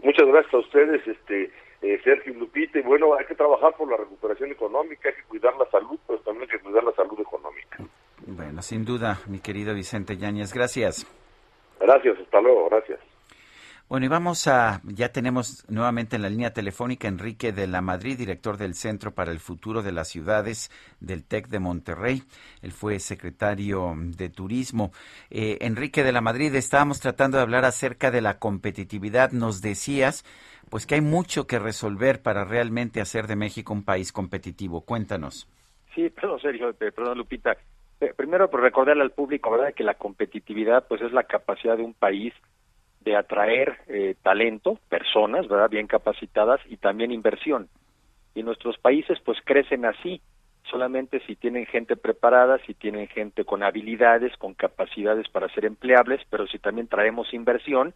Muchas 0.03 0.27
gracias 0.27 0.53
a 0.53 0.59
ustedes, 0.59 1.07
este 1.07 1.51
eh, 1.81 1.99
Sergio 2.03 2.35
Lupita, 2.35 2.77
y 2.77 2.83
bueno, 2.83 3.15
hay 3.15 3.25
que 3.25 3.33
trabajar 3.33 3.73
por 3.75 3.89
la 3.89 3.97
recuperación 3.97 4.51
económica, 4.51 5.09
hay 5.09 5.15
que 5.15 5.23
cuidar 5.23 5.55
la 5.57 5.65
salud, 5.71 5.97
pero 6.05 6.19
también 6.19 6.43
hay 6.43 6.57
que 6.57 6.63
cuidar 6.63 6.83
la 6.83 6.93
salud 6.93 7.19
económica. 7.19 7.79
Bueno, 8.27 8.61
sin 8.61 8.83
duda, 8.83 9.19
mi 9.27 9.39
querido 9.39 9.73
Vicente 9.73 10.17
Yáñez, 10.17 10.53
gracias. 10.53 11.07
Gracias, 11.79 12.19
hasta 12.19 12.41
luego, 12.41 12.67
gracias. 12.69 12.99
Bueno, 13.87 14.05
y 14.05 14.09
vamos 14.09 14.47
a, 14.47 14.81
ya 14.83 15.13
tenemos 15.13 15.63
nuevamente 15.69 16.17
en 16.17 16.21
la 16.21 16.29
línea 16.29 16.51
telefónica 16.51 17.07
Enrique 17.07 17.53
de 17.53 17.67
la 17.67 17.79
Madrid, 17.79 18.17
director 18.17 18.57
del 18.57 18.73
Centro 18.73 19.11
para 19.11 19.31
el 19.31 19.39
Futuro 19.39 19.81
de 19.81 19.93
las 19.93 20.09
Ciudades 20.09 20.69
del 20.99 21.23
TEC 21.23 21.47
de 21.47 21.59
Monterrey. 21.59 22.23
Él 22.61 22.73
fue 22.73 22.99
secretario 22.99 23.93
de 23.97 24.27
Turismo. 24.27 24.91
Eh, 25.29 25.59
Enrique 25.61 26.03
de 26.03 26.11
la 26.11 26.19
Madrid, 26.19 26.53
estábamos 26.53 26.99
tratando 26.99 27.37
de 27.37 27.43
hablar 27.43 27.63
acerca 27.63 28.11
de 28.11 28.19
la 28.19 28.39
competitividad. 28.39 29.31
Nos 29.31 29.61
decías, 29.61 30.25
pues 30.69 30.85
que 30.85 30.95
hay 30.95 31.01
mucho 31.01 31.47
que 31.47 31.57
resolver 31.57 32.21
para 32.21 32.43
realmente 32.43 32.99
hacer 32.99 33.25
de 33.25 33.37
México 33.37 33.71
un 33.71 33.85
país 33.85 34.11
competitivo. 34.11 34.81
Cuéntanos. 34.81 35.47
Sí, 35.95 36.09
perdón, 36.09 36.41
Sergio, 36.41 36.73
perdón, 36.73 37.19
Lupita. 37.19 37.55
Eh, 37.99 38.13
primero, 38.15 38.49
por 38.49 38.61
recordarle 38.61 39.03
al 39.03 39.11
público, 39.11 39.51
¿verdad?, 39.51 39.73
que 39.73 39.83
la 39.83 39.95
competitividad, 39.95 40.87
pues 40.87 41.01
es 41.01 41.11
la 41.11 41.23
capacidad 41.23 41.77
de 41.77 41.83
un 41.83 41.93
país 41.93 42.33
de 43.01 43.15
atraer 43.15 43.77
eh, 43.87 44.15
talento, 44.21 44.77
personas, 44.89 45.47
¿verdad?, 45.47 45.69
bien 45.69 45.87
capacitadas 45.87 46.59
y 46.67 46.77
también 46.77 47.11
inversión. 47.11 47.69
Y 48.35 48.43
nuestros 48.43 48.77
países 48.77 49.17
pues 49.25 49.39
crecen 49.43 49.85
así, 49.85 50.21
solamente 50.69 51.21
si 51.25 51.35
tienen 51.35 51.65
gente 51.65 51.95
preparada, 51.95 52.59
si 52.67 52.73
tienen 52.75 53.07
gente 53.07 53.45
con 53.45 53.63
habilidades, 53.63 54.35
con 54.37 54.53
capacidades 54.53 55.27
para 55.29 55.49
ser 55.49 55.65
empleables, 55.65 56.21
pero 56.29 56.45
si 56.47 56.59
también 56.59 56.87
traemos 56.87 57.33
inversión, 57.33 57.93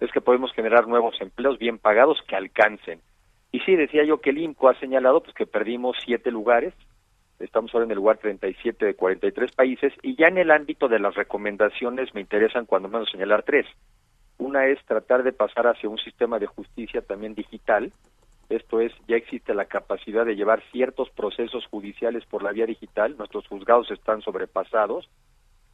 es 0.00 0.10
que 0.12 0.20
podemos 0.20 0.52
generar 0.52 0.86
nuevos 0.88 1.20
empleos 1.20 1.58
bien 1.58 1.78
pagados 1.78 2.22
que 2.26 2.36
alcancen. 2.36 3.00
Y 3.50 3.60
sí, 3.60 3.76
decía 3.76 4.04
yo 4.04 4.20
que 4.20 4.30
el 4.30 4.38
INCO 4.38 4.70
ha 4.70 4.78
señalado 4.80 5.22
pues 5.22 5.34
que 5.34 5.46
perdimos 5.46 5.96
siete 6.04 6.30
lugares, 6.30 6.72
estamos 7.44 7.72
ahora 7.74 7.84
en 7.84 7.90
el 7.90 7.96
lugar 7.96 8.18
37 8.18 8.86
de 8.86 8.94
43 8.94 9.52
países, 9.52 9.92
y 10.02 10.16
ya 10.16 10.28
en 10.28 10.38
el 10.38 10.50
ámbito 10.50 10.88
de 10.88 10.98
las 10.98 11.14
recomendaciones 11.14 12.14
me 12.14 12.20
interesan 12.20 12.66
cuando 12.66 12.88
menos 12.88 13.10
señalar 13.10 13.42
tres. 13.42 13.66
Una 14.38 14.66
es 14.66 14.84
tratar 14.86 15.22
de 15.22 15.32
pasar 15.32 15.66
hacia 15.66 15.88
un 15.88 15.98
sistema 15.98 16.38
de 16.38 16.46
justicia 16.46 17.02
también 17.02 17.34
digital. 17.34 17.92
Esto 18.48 18.80
es, 18.80 18.92
ya 19.06 19.16
existe 19.16 19.54
la 19.54 19.66
capacidad 19.66 20.26
de 20.26 20.34
llevar 20.34 20.62
ciertos 20.72 21.10
procesos 21.10 21.66
judiciales 21.66 22.24
por 22.26 22.42
la 22.42 22.52
vía 22.52 22.66
digital. 22.66 23.16
Nuestros 23.16 23.46
juzgados 23.46 23.90
están 23.90 24.20
sobrepasados. 24.22 25.08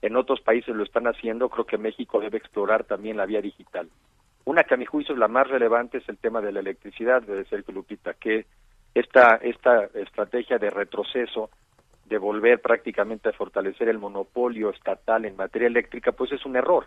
En 0.02 0.16
otros 0.16 0.40
países 0.40 0.74
lo 0.76 0.84
están 0.84 1.06
haciendo. 1.06 1.48
Creo 1.48 1.64
que 1.64 1.78
México 1.78 2.20
debe 2.20 2.38
explorar 2.38 2.84
también 2.84 3.16
la 3.16 3.26
vía 3.26 3.40
digital. 3.40 3.88
Una 4.44 4.64
que 4.64 4.74
a 4.74 4.78
mi 4.78 4.86
juicio 4.86 5.14
es 5.14 5.18
la 5.18 5.28
más 5.28 5.48
relevante 5.48 5.98
es 5.98 6.08
el 6.08 6.18
tema 6.18 6.40
de 6.40 6.52
la 6.52 6.60
electricidad, 6.60 7.22
debe 7.22 7.44
ser 7.44 7.64
Lupita, 7.68 8.14
que 8.14 8.46
esta, 8.98 9.36
esta 9.36 9.84
estrategia 9.94 10.58
de 10.58 10.70
retroceso, 10.70 11.50
de 12.06 12.18
volver 12.18 12.60
prácticamente 12.60 13.28
a 13.28 13.32
fortalecer 13.32 13.88
el 13.88 13.98
monopolio 13.98 14.70
estatal 14.70 15.24
en 15.24 15.36
materia 15.36 15.68
eléctrica, 15.68 16.12
pues 16.12 16.32
es 16.32 16.44
un 16.46 16.56
error 16.56 16.86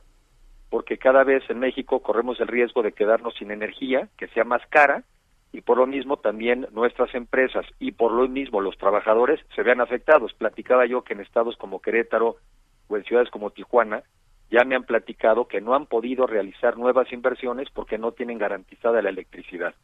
porque 0.72 0.98
cada 0.98 1.26
vez 1.26 1.44
en 1.50 1.60
México 1.60 2.00
corremos 2.00 2.40
el 2.40 2.48
riesgo 2.48 2.82
de 2.82 2.94
quedarnos 2.94 3.36
sin 3.36 3.52
energía, 3.52 4.08
que 4.18 4.30
sea 4.30 4.46
más 4.46 4.62
cara, 4.70 5.04
y 5.52 5.60
por 5.62 5.78
lo 5.78 5.86
mismo 5.86 6.16
también 6.16 6.66
nuestras 6.72 7.14
empresas 7.14 7.66
y 7.78 7.92
por 7.92 8.14
lo 8.14 8.26
mismo 8.30 8.62
los 8.62 8.78
trabajadores 8.78 9.42
se 9.54 9.64
vean 9.64 9.82
afectados. 9.82 10.34
Platicaba 10.34 10.86
yo 10.86 11.04
que 11.04 11.14
en 11.14 11.20
estados 11.20 11.58
como 11.58 11.82
Querétaro 11.82 12.38
o 12.88 12.96
en 12.96 13.04
ciudades 13.04 13.30
como 13.30 13.50
Tijuana 13.50 14.04
ya 14.50 14.64
me 14.64 14.76
han 14.76 14.86
platicado 14.86 15.46
que 15.46 15.60
no 15.60 15.76
han 15.76 15.88
podido 15.88 16.26
realizar 16.26 16.78
nuevas 16.78 17.12
inversiones 17.12 17.70
porque 17.70 17.98
no 17.98 18.14
tienen 18.14 18.38
garantizada 18.38 19.02
la 19.02 19.10
electricidad. 19.10 19.76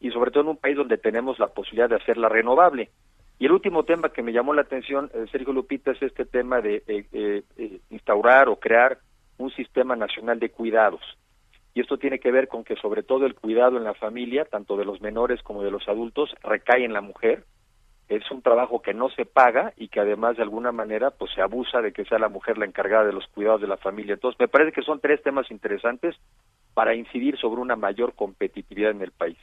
Y, 0.00 0.10
sobre 0.10 0.30
todo 0.30 0.44
en 0.44 0.48
un 0.50 0.56
país 0.56 0.76
donde 0.76 0.98
tenemos 0.98 1.38
la 1.38 1.48
posibilidad 1.48 1.88
de 1.88 1.96
hacerla 1.96 2.28
renovable. 2.28 2.90
Y 3.38 3.46
el 3.46 3.52
último 3.52 3.84
tema 3.84 4.10
que 4.10 4.22
me 4.22 4.32
llamó 4.32 4.54
la 4.54 4.62
atención, 4.62 5.10
eh, 5.12 5.26
Sergio 5.30 5.52
Lupita, 5.52 5.90
es 5.90 6.02
este 6.02 6.24
tema 6.24 6.60
de 6.60 6.82
eh, 6.86 7.42
eh, 7.56 7.80
instaurar 7.90 8.48
o 8.48 8.56
crear 8.56 8.98
un 9.38 9.50
sistema 9.50 9.96
nacional 9.96 10.38
de 10.38 10.50
cuidados. 10.50 11.02
Y 11.74 11.80
esto 11.80 11.98
tiene 11.98 12.20
que 12.20 12.30
ver 12.30 12.46
con 12.46 12.62
que 12.62 12.76
sobre 12.76 13.02
todo 13.02 13.26
el 13.26 13.34
cuidado 13.34 13.76
en 13.76 13.84
la 13.84 13.94
familia, 13.94 14.44
tanto 14.44 14.76
de 14.76 14.84
los 14.84 15.00
menores 15.00 15.42
como 15.42 15.62
de 15.62 15.72
los 15.72 15.88
adultos, 15.88 16.32
recae 16.42 16.84
en 16.84 16.92
la 16.92 17.00
mujer. 17.00 17.44
Es 18.08 18.30
un 18.30 18.42
trabajo 18.42 18.80
que 18.80 18.94
no 18.94 19.08
se 19.10 19.24
paga 19.24 19.72
y 19.76 19.88
que 19.88 19.98
además 19.98 20.36
de 20.36 20.42
alguna 20.42 20.70
manera 20.70 21.10
pues 21.10 21.32
se 21.34 21.40
abusa 21.40 21.80
de 21.80 21.92
que 21.92 22.04
sea 22.04 22.18
la 22.18 22.28
mujer 22.28 22.58
la 22.58 22.66
encargada 22.66 23.06
de 23.06 23.12
los 23.12 23.26
cuidados 23.28 23.60
de 23.60 23.66
la 23.66 23.78
familia. 23.78 24.14
Entonces 24.14 24.38
me 24.38 24.46
parece 24.46 24.72
que 24.72 24.82
son 24.82 25.00
tres 25.00 25.20
temas 25.22 25.50
interesantes 25.50 26.14
para 26.74 26.94
incidir 26.94 27.36
sobre 27.38 27.60
una 27.60 27.76
mayor 27.76 28.14
competitividad 28.14 28.90
en 28.90 29.02
el 29.02 29.10
país. 29.10 29.38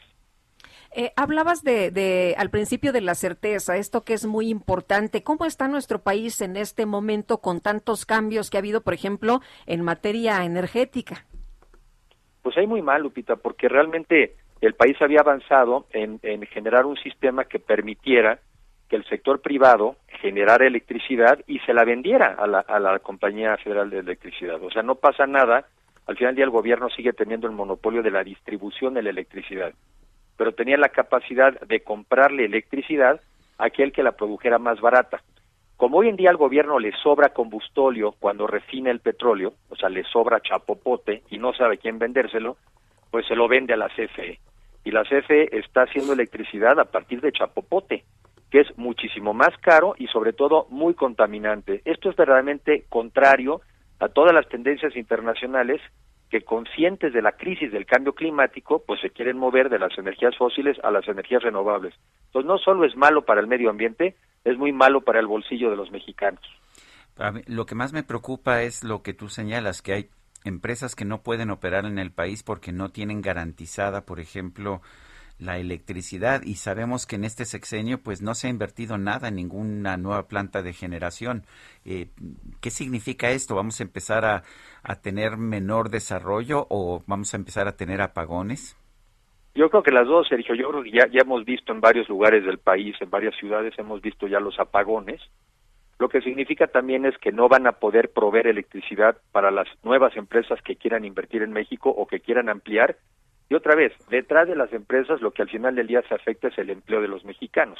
Eh, 0.93 1.13
hablabas 1.15 1.63
de, 1.63 2.35
al 2.37 2.49
principio 2.49 2.91
de 2.91 2.99
la 2.99 3.15
certeza, 3.15 3.77
esto 3.77 4.01
que 4.01 4.13
es 4.13 4.25
muy 4.25 4.49
importante. 4.49 5.23
¿Cómo 5.23 5.45
está 5.45 5.69
nuestro 5.69 5.99
país 5.99 6.41
en 6.41 6.57
este 6.57 6.85
momento 6.85 7.37
con 7.37 7.61
tantos 7.61 8.05
cambios 8.05 8.49
que 8.49 8.57
ha 8.57 8.59
habido, 8.59 8.81
por 8.81 8.93
ejemplo, 8.93 9.39
en 9.67 9.83
materia 9.83 10.43
energética? 10.43 11.25
Pues 12.41 12.57
hay 12.57 12.67
muy 12.67 12.81
mal, 12.81 13.03
Lupita, 13.03 13.37
porque 13.37 13.69
realmente 13.69 14.35
el 14.59 14.73
país 14.73 15.01
había 15.01 15.21
avanzado 15.21 15.85
en, 15.91 16.19
generar 16.47 16.85
un 16.85 16.97
sistema 16.97 17.45
que 17.45 17.59
permitiera 17.59 18.39
que 18.89 18.97
el 18.97 19.05
sector 19.05 19.39
privado 19.39 19.95
generara 20.19 20.67
electricidad 20.67 21.39
y 21.47 21.59
se 21.59 21.73
la 21.73 21.85
vendiera 21.85 22.35
a 22.37 22.47
la, 22.47 22.59
a 22.59 22.79
la 22.81 22.99
Compañía 22.99 23.55
Federal 23.57 23.89
de 23.89 23.99
Electricidad. 23.99 24.61
O 24.61 24.69
sea, 24.69 24.83
no 24.83 24.95
pasa 24.95 25.25
nada. 25.25 25.67
Al 26.05 26.17
final 26.17 26.31
del 26.31 26.35
día 26.35 26.45
el 26.45 26.51
gobierno 26.51 26.89
sigue 26.89 27.13
teniendo 27.13 27.47
el 27.47 27.53
monopolio 27.53 28.03
de 28.03 28.11
la 28.11 28.25
distribución 28.25 28.93
de 28.93 29.03
la 29.03 29.11
electricidad 29.11 29.73
pero 30.41 30.53
tenía 30.53 30.75
la 30.75 30.89
capacidad 30.89 31.53
de 31.67 31.81
comprarle 31.81 32.45
electricidad 32.45 33.21
a 33.59 33.65
aquel 33.65 33.91
que 33.91 34.01
la 34.01 34.13
produjera 34.13 34.57
más 34.57 34.81
barata. 34.81 35.21
Como 35.77 35.99
hoy 35.99 36.07
en 36.07 36.15
día 36.15 36.31
al 36.31 36.37
gobierno 36.37 36.79
le 36.79 36.93
sobra 37.03 37.29
combustóleo 37.29 38.15
cuando 38.19 38.47
refina 38.47 38.89
el 38.89 39.01
petróleo, 39.01 39.53
o 39.69 39.75
sea, 39.75 39.89
le 39.89 40.03
sobra 40.03 40.41
chapopote 40.41 41.21
y 41.29 41.37
no 41.37 41.53
sabe 41.53 41.77
quién 41.77 41.99
vendérselo, 41.99 42.57
pues 43.11 43.27
se 43.27 43.35
lo 43.35 43.47
vende 43.47 43.75
a 43.75 43.77
la 43.77 43.89
CFE. 43.89 44.39
Y 44.83 44.89
la 44.89 45.03
CFE 45.03 45.55
está 45.59 45.83
haciendo 45.83 46.13
electricidad 46.13 46.79
a 46.79 46.85
partir 46.85 47.21
de 47.21 47.33
chapopote, 47.33 48.03
que 48.49 48.61
es 48.61 48.77
muchísimo 48.79 49.35
más 49.35 49.55
caro 49.59 49.93
y 49.99 50.07
sobre 50.07 50.33
todo 50.33 50.65
muy 50.71 50.95
contaminante. 50.95 51.83
Esto 51.85 52.09
es 52.09 52.15
verdaderamente 52.15 52.85
contrario 52.89 53.61
a 53.99 54.07
todas 54.09 54.33
las 54.33 54.49
tendencias 54.49 54.95
internacionales 54.95 55.81
que 56.31 56.41
conscientes 56.41 57.11
de 57.13 57.21
la 57.21 57.33
crisis 57.33 57.71
del 57.73 57.85
cambio 57.85 58.13
climático, 58.13 58.81
pues 58.87 59.01
se 59.01 59.09
quieren 59.09 59.37
mover 59.37 59.69
de 59.69 59.77
las 59.77 59.95
energías 59.97 60.35
fósiles 60.37 60.77
a 60.81 60.89
las 60.89 61.05
energías 61.07 61.43
renovables. 61.43 61.93
Entonces 62.27 62.47
no 62.47 62.57
solo 62.57 62.85
es 62.85 62.95
malo 62.95 63.25
para 63.25 63.41
el 63.41 63.47
medio 63.47 63.69
ambiente, 63.69 64.15
es 64.45 64.57
muy 64.57 64.71
malo 64.71 65.01
para 65.01 65.19
el 65.19 65.27
bolsillo 65.27 65.69
de 65.69 65.75
los 65.75 65.91
mexicanos. 65.91 66.41
lo 67.47 67.65
que 67.65 67.75
más 67.75 67.91
me 67.91 68.03
preocupa 68.03 68.63
es 68.63 68.83
lo 68.85 69.03
que 69.03 69.13
tú 69.13 69.27
señalas, 69.27 69.81
que 69.81 69.93
hay 69.93 70.09
empresas 70.45 70.95
que 70.95 71.03
no 71.05 71.21
pueden 71.21 71.51
operar 71.51 71.85
en 71.85 71.99
el 71.99 72.11
país 72.11 72.43
porque 72.43 72.71
no 72.71 72.89
tienen 72.89 73.21
garantizada, 73.21 74.05
por 74.05 74.21
ejemplo, 74.21 74.81
la 75.41 75.57
electricidad 75.57 76.43
y 76.43 76.55
sabemos 76.55 77.07
que 77.07 77.15
en 77.15 77.23
este 77.23 77.45
sexenio 77.45 77.97
pues 78.01 78.21
no 78.21 78.35
se 78.35 78.47
ha 78.47 78.49
invertido 78.51 78.97
nada 78.97 79.29
en 79.29 79.35
ninguna 79.35 79.97
nueva 79.97 80.27
planta 80.27 80.61
de 80.61 80.71
generación. 80.71 81.43
Eh, 81.83 82.07
¿Qué 82.61 82.69
significa 82.69 83.31
esto? 83.31 83.55
¿Vamos 83.55 83.79
a 83.79 83.83
empezar 83.83 84.23
a, 84.23 84.43
a, 84.83 84.95
tener 85.01 85.37
menor 85.37 85.89
desarrollo 85.89 86.67
o 86.69 87.03
vamos 87.07 87.33
a 87.33 87.37
empezar 87.37 87.67
a 87.67 87.75
tener 87.75 88.01
apagones? 88.01 88.77
Yo 89.55 89.69
creo 89.69 89.83
que 89.83 89.91
las 89.91 90.07
dos, 90.07 90.27
Sergio. 90.29 90.55
Yo 90.55 90.69
creo 90.69 90.83
que 90.83 90.91
ya, 90.91 91.07
ya 91.07 91.21
hemos 91.21 91.43
visto 91.43 91.73
en 91.73 91.81
varios 91.81 92.07
lugares 92.07 92.45
del 92.45 92.59
país, 92.59 92.95
en 93.01 93.09
varias 93.09 93.35
ciudades, 93.35 93.73
hemos 93.79 93.99
visto 94.01 94.27
ya 94.27 94.39
los 94.39 94.59
apagones. 94.59 95.19
Lo 95.99 96.07
que 96.07 96.21
significa 96.21 96.67
también 96.67 97.05
es 97.05 97.17
que 97.17 97.31
no 97.31 97.49
van 97.49 97.67
a 97.67 97.73
poder 97.73 98.11
proveer 98.11 98.47
electricidad 98.47 99.17
para 99.31 99.51
las 99.51 99.67
nuevas 99.83 100.15
empresas 100.15 100.61
que 100.61 100.75
quieran 100.75 101.03
invertir 101.03 101.41
en 101.41 101.51
México 101.51 101.89
o 101.89 102.07
que 102.07 102.21
quieran 102.21 102.47
ampliar 102.47 102.97
y 103.51 103.53
otra 103.53 103.75
vez, 103.75 103.91
detrás 104.09 104.47
de 104.47 104.55
las 104.55 104.71
empresas 104.71 105.19
lo 105.19 105.31
que 105.31 105.41
al 105.41 105.49
final 105.49 105.75
del 105.75 105.85
día 105.85 106.01
se 106.07 106.15
afecta 106.15 106.47
es 106.47 106.57
el 106.57 106.69
empleo 106.69 107.01
de 107.01 107.09
los 107.09 107.25
mexicanos. 107.25 107.77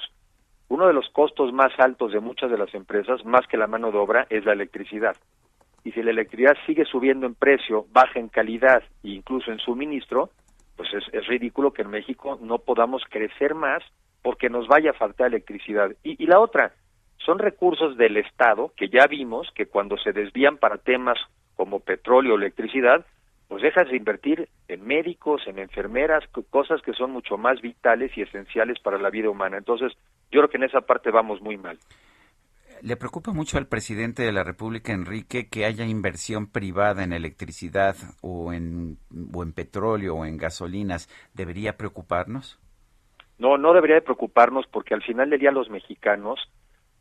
Uno 0.68 0.86
de 0.86 0.92
los 0.92 1.10
costos 1.12 1.54
más 1.54 1.72
altos 1.80 2.12
de 2.12 2.20
muchas 2.20 2.52
de 2.52 2.58
las 2.58 2.74
empresas, 2.76 3.24
más 3.24 3.48
que 3.48 3.56
la 3.56 3.68
mano 3.68 3.90
de 3.90 3.98
obra, 3.98 4.28
es 4.30 4.44
la 4.44 4.52
electricidad. 4.52 5.16
Y 5.86 5.94
si 5.94 6.04
la 6.04 6.12
electricidad 6.12 6.58
sigue 6.66 6.84
subiendo 6.84 7.26
en 7.26 7.36
precio, 7.36 7.86
baja 7.94 8.20
en 8.20 8.28
calidad 8.28 8.84
e 9.02 9.12
incluso 9.12 9.50
en 9.50 9.60
suministro, 9.60 10.32
pues 10.76 10.90
es, 10.94 11.28
ridículo 11.28 11.72
que 11.72 11.84
en 11.84 11.90
México 11.90 12.38
no 12.42 12.58
podamos 12.58 13.04
crecer 13.10 13.56
más 13.56 13.82
porque 14.24 14.50
nos 14.50 14.68
vaya 14.68 14.90
a 14.90 14.96
faltar 14.96 15.28
electricidad. 15.28 15.92
Y, 16.04 16.22
y 16.22 16.28
la 16.28 16.42
otra, 16.42 16.74
son 17.26 17.40
recursos 17.40 17.96
del 17.96 18.18
Estado 18.18 18.74
que 18.76 18.90
ya 18.90 19.08
vimos 19.08 19.50
que 19.56 19.68
cuando 19.68 19.98
se 20.00 20.12
desvían 20.12 20.58
para 20.58 20.80
temas 20.80 21.18
como 21.56 21.80
petróleo 21.80 22.34
o 22.34 22.38
electricidad, 22.38 23.06
pues 23.52 23.64
dejas 23.64 23.90
de 23.90 23.98
invertir 23.98 24.48
en 24.70 24.86
médicos, 24.86 25.42
en 25.46 25.60
enfermeras, 25.60 26.24
cosas 26.50 26.82
que 26.84 26.94
son 26.94 27.12
mucho 27.12 27.38
más 27.38 27.60
vitales 27.60 28.10
y 28.16 28.22
esenciales 28.22 28.80
para 28.80 28.98
la 28.98 29.10
vida 29.10 29.30
humana. 29.30 29.58
Entonces, 29.58 29.92
yo 30.32 30.40
creo 30.40 30.48
que 30.50 30.56
en 30.56 30.64
esa 30.64 30.80
parte 30.80 31.12
vamos 31.12 31.42
muy 31.42 31.58
mal. 31.58 31.78
¿Le 32.82 32.96
preocupa 32.96 33.34
mucho 33.34 33.58
al 33.58 33.68
presidente 33.68 34.24
de 34.24 34.32
la 34.32 34.46
República, 34.46 34.94
Enrique, 34.94 35.50
que 35.50 35.66
haya 35.66 35.84
inversión 35.84 36.50
privada 36.50 37.04
en 37.04 37.12
electricidad 37.12 37.98
o 38.22 38.54
en, 38.54 38.98
o 39.34 39.44
en 39.44 39.52
petróleo 39.52 40.16
o 40.16 40.26
en 40.26 40.38
gasolinas? 40.38 41.10
¿Debería 41.34 41.76
preocuparnos? 41.76 42.58
No, 43.38 43.58
no 43.58 43.74
debería 43.74 43.96
de 43.96 44.02
preocuparnos 44.02 44.66
porque 44.72 44.94
al 44.94 45.04
final 45.04 45.30
del 45.30 45.42
día 45.42 45.52
los 45.52 45.70
mexicanos 45.70 46.40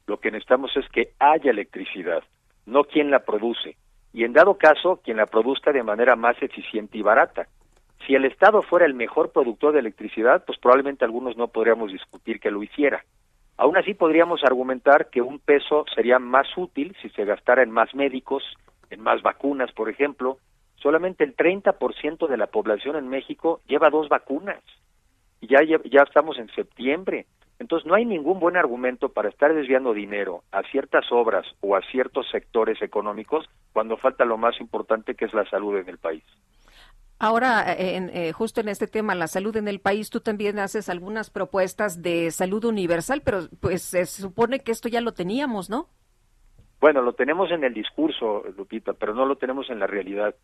lo 0.08 0.18
que 0.18 0.32
necesitamos 0.32 0.76
es 0.76 0.88
que 0.88 1.12
haya 1.20 1.52
electricidad, 1.52 2.24
no 2.66 2.82
quien 2.82 3.08
la 3.08 3.20
produce 3.20 3.76
y 4.12 4.24
en 4.24 4.32
dado 4.32 4.58
caso 4.58 5.00
quien 5.02 5.16
la 5.16 5.26
produzca 5.26 5.72
de 5.72 5.82
manera 5.82 6.16
más 6.16 6.40
eficiente 6.42 6.98
y 6.98 7.02
barata. 7.02 7.46
Si 8.06 8.14
el 8.14 8.24
Estado 8.24 8.62
fuera 8.62 8.86
el 8.86 8.94
mejor 8.94 9.30
productor 9.30 9.72
de 9.72 9.80
electricidad, 9.80 10.44
pues 10.44 10.58
probablemente 10.58 11.04
algunos 11.04 11.36
no 11.36 11.48
podríamos 11.48 11.92
discutir 11.92 12.40
que 12.40 12.50
lo 12.50 12.62
hiciera. 12.62 13.04
Aún 13.56 13.76
así 13.76 13.94
podríamos 13.94 14.42
argumentar 14.42 15.10
que 15.10 15.20
un 15.20 15.38
peso 15.38 15.84
sería 15.94 16.18
más 16.18 16.46
útil 16.56 16.96
si 17.02 17.10
se 17.10 17.24
gastara 17.24 17.62
en 17.62 17.70
más 17.70 17.94
médicos, 17.94 18.42
en 18.88 19.02
más 19.02 19.22
vacunas, 19.22 19.70
por 19.72 19.90
ejemplo. 19.90 20.38
Solamente 20.76 21.24
el 21.24 21.36
30% 21.36 22.26
de 22.26 22.36
la 22.38 22.46
población 22.46 22.96
en 22.96 23.08
México 23.08 23.60
lleva 23.66 23.90
dos 23.90 24.08
vacunas. 24.08 24.62
Y 25.40 25.48
ya, 25.48 25.60
ya 25.62 26.02
estamos 26.02 26.38
en 26.38 26.48
septiembre. 26.54 27.26
Entonces, 27.58 27.86
no 27.86 27.94
hay 27.94 28.06
ningún 28.06 28.40
buen 28.40 28.56
argumento 28.56 29.10
para 29.10 29.28
estar 29.28 29.54
desviando 29.54 29.92
dinero 29.92 30.42
a 30.50 30.62
ciertas 30.70 31.04
obras 31.12 31.46
o 31.60 31.76
a 31.76 31.82
ciertos 31.90 32.26
sectores 32.30 32.80
económicos 32.80 33.48
cuando 33.74 33.98
falta 33.98 34.24
lo 34.24 34.38
más 34.38 34.58
importante 34.60 35.14
que 35.14 35.26
es 35.26 35.34
la 35.34 35.48
salud 35.48 35.76
en 35.76 35.88
el 35.88 35.98
país. 35.98 36.24
Ahora, 37.18 37.66
eh, 37.68 38.32
justo 38.32 38.62
en 38.62 38.68
este 38.68 38.86
tema, 38.86 39.14
la 39.14 39.26
salud 39.26 39.54
en 39.58 39.68
el 39.68 39.78
país, 39.78 40.08
tú 40.08 40.20
también 40.20 40.58
haces 40.58 40.88
algunas 40.88 41.28
propuestas 41.28 42.00
de 42.00 42.30
salud 42.30 42.64
universal, 42.64 43.20
pero 43.22 43.40
pues 43.60 43.82
se 43.82 44.06
supone 44.06 44.60
que 44.60 44.72
esto 44.72 44.88
ya 44.88 45.02
lo 45.02 45.12
teníamos, 45.12 45.68
¿no? 45.68 45.88
Bueno, 46.80 47.02
lo 47.02 47.12
tenemos 47.12 47.50
en 47.50 47.62
el 47.62 47.74
discurso, 47.74 48.42
Lupita, 48.56 48.94
pero 48.94 49.14
no 49.14 49.26
lo 49.26 49.36
tenemos 49.36 49.68
en 49.68 49.80
la 49.80 49.86
realidad. 49.86 50.34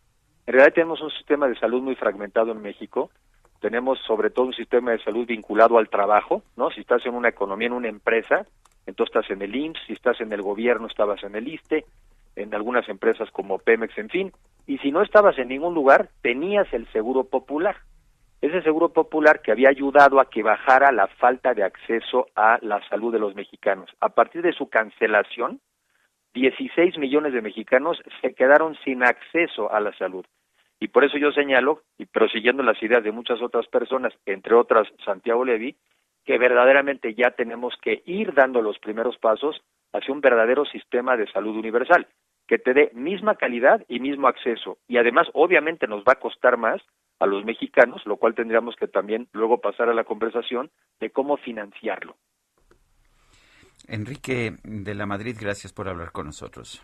En 0.45 0.53
realidad 0.53 0.75
tenemos 0.75 1.01
un 1.01 1.09
sistema 1.09 1.47
de 1.47 1.57
salud 1.57 1.81
muy 1.81 1.95
fragmentado 1.95 2.51
en 2.51 2.61
México 2.61 3.09
tenemos 3.59 3.99
sobre 4.05 4.29
todo 4.29 4.47
un 4.47 4.53
sistema 4.53 4.91
de 4.91 5.03
salud 5.03 5.25
vinculado 5.25 5.77
al 5.77 5.89
trabajo, 5.89 6.43
¿no? 6.55 6.69
Si 6.71 6.81
estás 6.81 7.05
en 7.05 7.15
una 7.15 7.29
economía, 7.29 7.67
en 7.67 7.73
una 7.73 7.87
empresa, 7.87 8.45
entonces 8.85 9.15
estás 9.15 9.31
en 9.31 9.41
el 9.41 9.55
IMSS, 9.55 9.79
si 9.87 9.93
estás 9.93 10.21
en 10.21 10.31
el 10.31 10.41
gobierno, 10.41 10.87
estabas 10.87 11.23
en 11.23 11.35
el 11.35 11.47
ISTE, 11.47 11.85
en 12.35 12.53
algunas 12.53 12.87
empresas 12.87 13.29
como 13.31 13.57
Pemex, 13.57 13.97
en 13.97 14.09
fin, 14.09 14.31
y 14.65 14.77
si 14.79 14.91
no 14.91 15.01
estabas 15.01 15.37
en 15.39 15.47
ningún 15.47 15.73
lugar, 15.73 16.09
tenías 16.21 16.71
el 16.73 16.87
seguro 16.91 17.23
popular. 17.23 17.77
Ese 18.41 18.61
seguro 18.61 18.89
popular 18.89 19.41
que 19.41 19.51
había 19.51 19.69
ayudado 19.69 20.19
a 20.19 20.29
que 20.29 20.43
bajara 20.43 20.91
la 20.91 21.07
falta 21.07 21.53
de 21.53 21.63
acceso 21.63 22.27
a 22.35 22.59
la 22.61 22.87
salud 22.87 23.11
de 23.11 23.19
los 23.19 23.33
mexicanos. 23.33 23.89
A 23.99 24.09
partir 24.09 24.43
de 24.43 24.53
su 24.53 24.69
cancelación, 24.69 25.59
16 26.33 26.99
millones 26.99 27.33
de 27.33 27.41
mexicanos 27.41 27.99
se 28.21 28.35
quedaron 28.35 28.75
sin 28.83 29.03
acceso 29.03 29.71
a 29.71 29.79
la 29.79 29.91
salud. 29.97 30.23
Y 30.79 30.89
por 30.89 31.03
eso 31.03 31.17
yo 31.17 31.31
señalo, 31.31 31.81
y 31.97 32.05
prosiguiendo 32.05 32.63
las 32.63 32.81
ideas 32.83 33.03
de 33.03 33.11
muchas 33.11 33.41
otras 33.41 33.67
personas, 33.67 34.13
entre 34.25 34.53
otras 34.53 34.87
Santiago 35.03 35.43
Levy, 35.43 35.75
que 36.25 36.37
verdaderamente 36.37 37.15
ya 37.15 37.31
tenemos 37.31 37.73
que 37.81 38.03
ir 38.05 38.33
dando 38.33 38.61
los 38.61 38.77
primeros 38.79 39.17
pasos 39.17 39.61
hacia 39.93 40.13
un 40.13 40.21
verdadero 40.21 40.65
sistema 40.65 41.17
de 41.17 41.31
salud 41.31 41.55
universal, 41.55 42.07
que 42.47 42.59
te 42.59 42.73
dé 42.73 42.91
misma 42.93 43.35
calidad 43.35 43.83
y 43.87 43.99
mismo 43.99 44.27
acceso. 44.27 44.77
Y 44.87 44.97
además, 44.97 45.27
obviamente, 45.33 45.87
nos 45.87 46.03
va 46.03 46.13
a 46.13 46.19
costar 46.19 46.57
más 46.57 46.81
a 47.19 47.25
los 47.25 47.43
mexicanos, 47.43 48.05
lo 48.05 48.17
cual 48.17 48.35
tendríamos 48.35 48.75
que 48.75 48.87
también 48.87 49.27
luego 49.31 49.59
pasar 49.59 49.89
a 49.89 49.93
la 49.93 50.03
conversación 50.03 50.69
de 50.99 51.09
cómo 51.09 51.37
financiarlo. 51.37 52.15
Enrique 53.87 54.51
de 54.63 54.95
la 54.95 55.05
Madrid, 55.05 55.35
gracias 55.39 55.73
por 55.73 55.87
hablar 55.87 56.11
con 56.11 56.25
nosotros. 56.27 56.83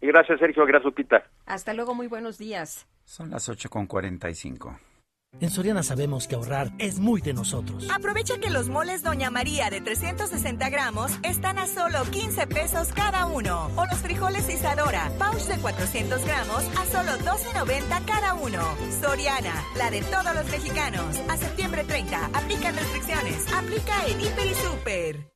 Gracias, 0.00 0.38
Sergio. 0.38 0.64
Gracias, 0.66 0.84
Lupita. 0.84 1.24
Hasta 1.46 1.74
luego, 1.74 1.94
muy 1.94 2.06
buenos 2.06 2.38
días. 2.38 2.86
Son 3.04 3.30
las 3.30 3.48
8.45. 3.48 4.78
En 5.40 5.50
Soriana 5.50 5.82
sabemos 5.82 6.28
que 6.28 6.36
ahorrar 6.36 6.72
es 6.78 7.00
muy 7.00 7.20
de 7.20 7.34
nosotros. 7.34 7.88
Aprovecha 7.90 8.38
que 8.38 8.50
los 8.50 8.68
moles 8.68 9.02
Doña 9.02 9.30
María 9.30 9.68
de 9.68 9.80
360 9.80 10.70
gramos 10.70 11.10
están 11.24 11.58
a 11.58 11.66
solo 11.66 12.04
15 12.10 12.46
pesos 12.46 12.92
cada 12.94 13.26
uno. 13.26 13.68
O 13.76 13.84
los 13.86 13.98
frijoles 13.98 14.48
Isadora, 14.48 15.10
pouch 15.18 15.42
de 15.46 15.58
400 15.58 16.24
gramos 16.24 16.64
a 16.78 16.86
solo 16.86 17.12
12.90 17.18 18.04
cada 18.04 18.34
uno. 18.34 18.62
Soriana, 19.00 19.54
la 19.76 19.90
de 19.90 20.02
todos 20.02 20.34
los 20.34 20.48
mexicanos. 20.50 21.16
A 21.28 21.36
septiembre 21.36 21.82
30, 21.84 22.26
aplican 22.26 22.76
restricciones. 22.76 23.52
Aplica 23.52 24.06
en 24.06 24.20
Hiper 24.20 24.46
y 24.46 24.54
Super. 24.54 25.33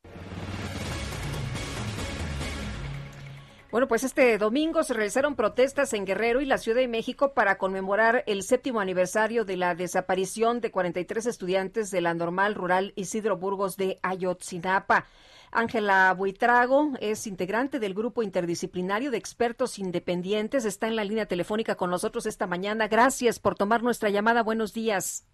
Bueno, 3.70 3.86
pues 3.86 4.02
este 4.02 4.38
domingo 4.38 4.82
se 4.82 4.94
realizaron 4.94 5.36
protestas 5.36 5.92
en 5.92 6.06
Guerrero 6.06 6.40
y 6.40 6.46
la 6.46 6.56
Ciudad 6.56 6.78
de 6.78 6.88
México 6.88 7.34
para 7.34 7.58
conmemorar 7.58 8.24
el 8.26 8.42
séptimo 8.42 8.80
aniversario 8.80 9.44
de 9.44 9.58
la 9.58 9.74
desaparición 9.74 10.62
de 10.62 10.70
43 10.70 11.26
estudiantes 11.26 11.90
de 11.90 12.00
la 12.00 12.14
normal 12.14 12.54
rural 12.54 12.94
Isidro 12.96 13.36
Burgos 13.36 13.76
de 13.76 13.98
Ayotzinapa. 14.02 15.04
Ángela 15.50 16.14
Buitrago 16.14 16.92
es 17.00 17.26
integrante 17.26 17.78
del 17.78 17.92
grupo 17.92 18.22
interdisciplinario 18.22 19.10
de 19.10 19.18
expertos 19.18 19.78
independientes. 19.78 20.64
Está 20.64 20.88
en 20.88 20.96
la 20.96 21.04
línea 21.04 21.26
telefónica 21.26 21.74
con 21.74 21.90
nosotros 21.90 22.24
esta 22.24 22.46
mañana. 22.46 22.88
Gracias 22.88 23.38
por 23.38 23.54
tomar 23.54 23.82
nuestra 23.82 24.08
llamada. 24.08 24.42
Buenos 24.42 24.72
días. 24.72 25.26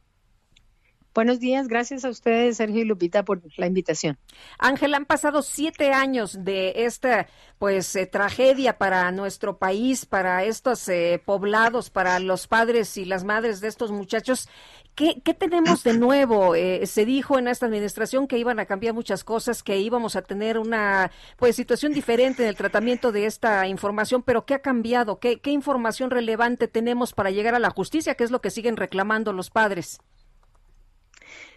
Buenos 1.15 1.39
días, 1.39 1.69
gracias 1.69 2.05
a 2.05 2.09
ustedes, 2.09 2.57
Sergio 2.57 2.82
y 2.82 2.85
Lupita, 2.85 3.24
por 3.24 3.41
la 3.57 3.69
invitación. 3.69 4.19
Ángel, 4.59 4.95
han 4.95 5.05
pasado 5.05 5.43
siete 5.43 5.93
años 5.93 6.45
de 6.45 6.73
esta, 6.86 7.28
pues, 7.61 7.95
eh, 7.95 8.07
tragedia 8.07 8.78
para 8.78 9.12
nuestro 9.12 9.57
país, 9.57 10.07
para 10.07 10.43
estos 10.43 10.89
eh, 10.89 11.23
poblados, 11.24 11.89
para 11.89 12.19
los 12.19 12.49
padres 12.49 12.97
y 12.97 13.05
las 13.05 13.23
madres 13.23 13.61
de 13.61 13.69
estos 13.69 13.93
muchachos. 13.93 14.49
¿Qué, 14.97 15.23
qué 15.24 15.35
tenemos 15.35 15.85
de 15.85 15.97
nuevo? 15.97 16.57
Eh, 16.57 16.85
se 16.86 17.05
dijo 17.05 17.39
en 17.39 17.47
esta 17.47 17.66
administración 17.66 18.27
que 18.27 18.39
iban 18.39 18.59
a 18.59 18.66
cambiar 18.66 18.93
muchas 18.93 19.23
cosas, 19.23 19.62
que 19.62 19.78
íbamos 19.78 20.16
a 20.16 20.23
tener 20.23 20.59
una, 20.59 21.12
pues, 21.36 21.55
situación 21.55 21.93
diferente 21.93 22.43
en 22.43 22.49
el 22.49 22.57
tratamiento 22.57 23.12
de 23.12 23.27
esta 23.27 23.69
información, 23.69 24.24
pero 24.24 24.47
¿qué 24.47 24.55
ha 24.55 24.62
cambiado? 24.62 25.20
¿Qué, 25.20 25.39
qué 25.39 25.53
información 25.53 26.11
relevante 26.11 26.66
tenemos 26.66 27.12
para 27.12 27.31
llegar 27.31 27.55
a 27.55 27.61
la 27.61 27.70
justicia? 27.70 28.16
¿Qué 28.16 28.24
es 28.24 28.32
lo 28.32 28.41
que 28.41 28.51
siguen 28.51 28.77
reclamando 28.77 29.32
los 29.32 29.51
padres? 29.51 30.01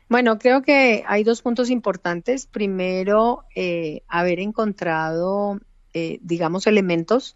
Bueno, 0.10 0.40
creo 0.40 0.62
que 0.62 1.04
hay 1.06 1.24
dos 1.24 1.42
puntos 1.42 1.70
importantes. 1.70 2.46
Primero, 2.46 3.44
eh, 3.56 4.02
haber 4.08 4.40
encontrado, 4.40 5.60
eh, 5.94 6.20
digamos, 6.22 6.66
elementos 6.68 7.36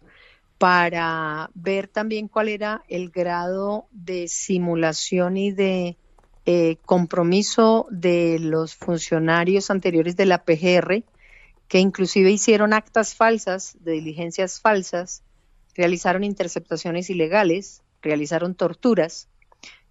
para 0.58 1.50
ver 1.54 1.88
también 1.88 2.28
cuál 2.28 2.48
era 2.48 2.82
el 2.88 3.10
grado 3.10 3.86
de 3.90 4.28
simulación 4.28 5.36
y 5.36 5.50
de 5.50 5.96
eh, 6.46 6.76
compromiso 6.86 7.86
de 7.90 8.38
los 8.40 8.74
funcionarios 8.74 9.70
anteriores 9.70 10.16
de 10.16 10.26
la 10.26 10.44
PGR 10.44 11.04
que 11.72 11.78
inclusive 11.78 12.30
hicieron 12.30 12.74
actas 12.74 13.14
falsas, 13.14 13.78
de 13.80 13.92
diligencias 13.92 14.60
falsas, 14.60 15.22
realizaron 15.74 16.22
interceptaciones 16.22 17.08
ilegales, 17.08 17.82
realizaron 18.02 18.54
torturas. 18.54 19.28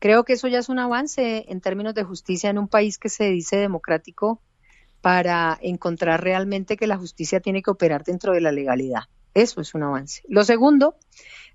Creo 0.01 0.23
que 0.25 0.33
eso 0.33 0.47
ya 0.47 0.57
es 0.57 0.67
un 0.67 0.79
avance 0.79 1.45
en 1.47 1.61
términos 1.61 1.93
de 1.93 2.03
justicia 2.03 2.49
en 2.49 2.57
un 2.57 2.67
país 2.67 2.97
que 2.97 3.07
se 3.07 3.25
dice 3.25 3.57
democrático 3.57 4.41
para 4.99 5.59
encontrar 5.61 6.23
realmente 6.23 6.75
que 6.75 6.87
la 6.87 6.97
justicia 6.97 7.39
tiene 7.39 7.61
que 7.61 7.69
operar 7.69 8.03
dentro 8.03 8.33
de 8.33 8.41
la 8.41 8.51
legalidad. 8.51 9.03
Eso 9.35 9.61
es 9.61 9.75
un 9.75 9.83
avance. 9.83 10.23
Lo 10.27 10.43
segundo, 10.43 10.95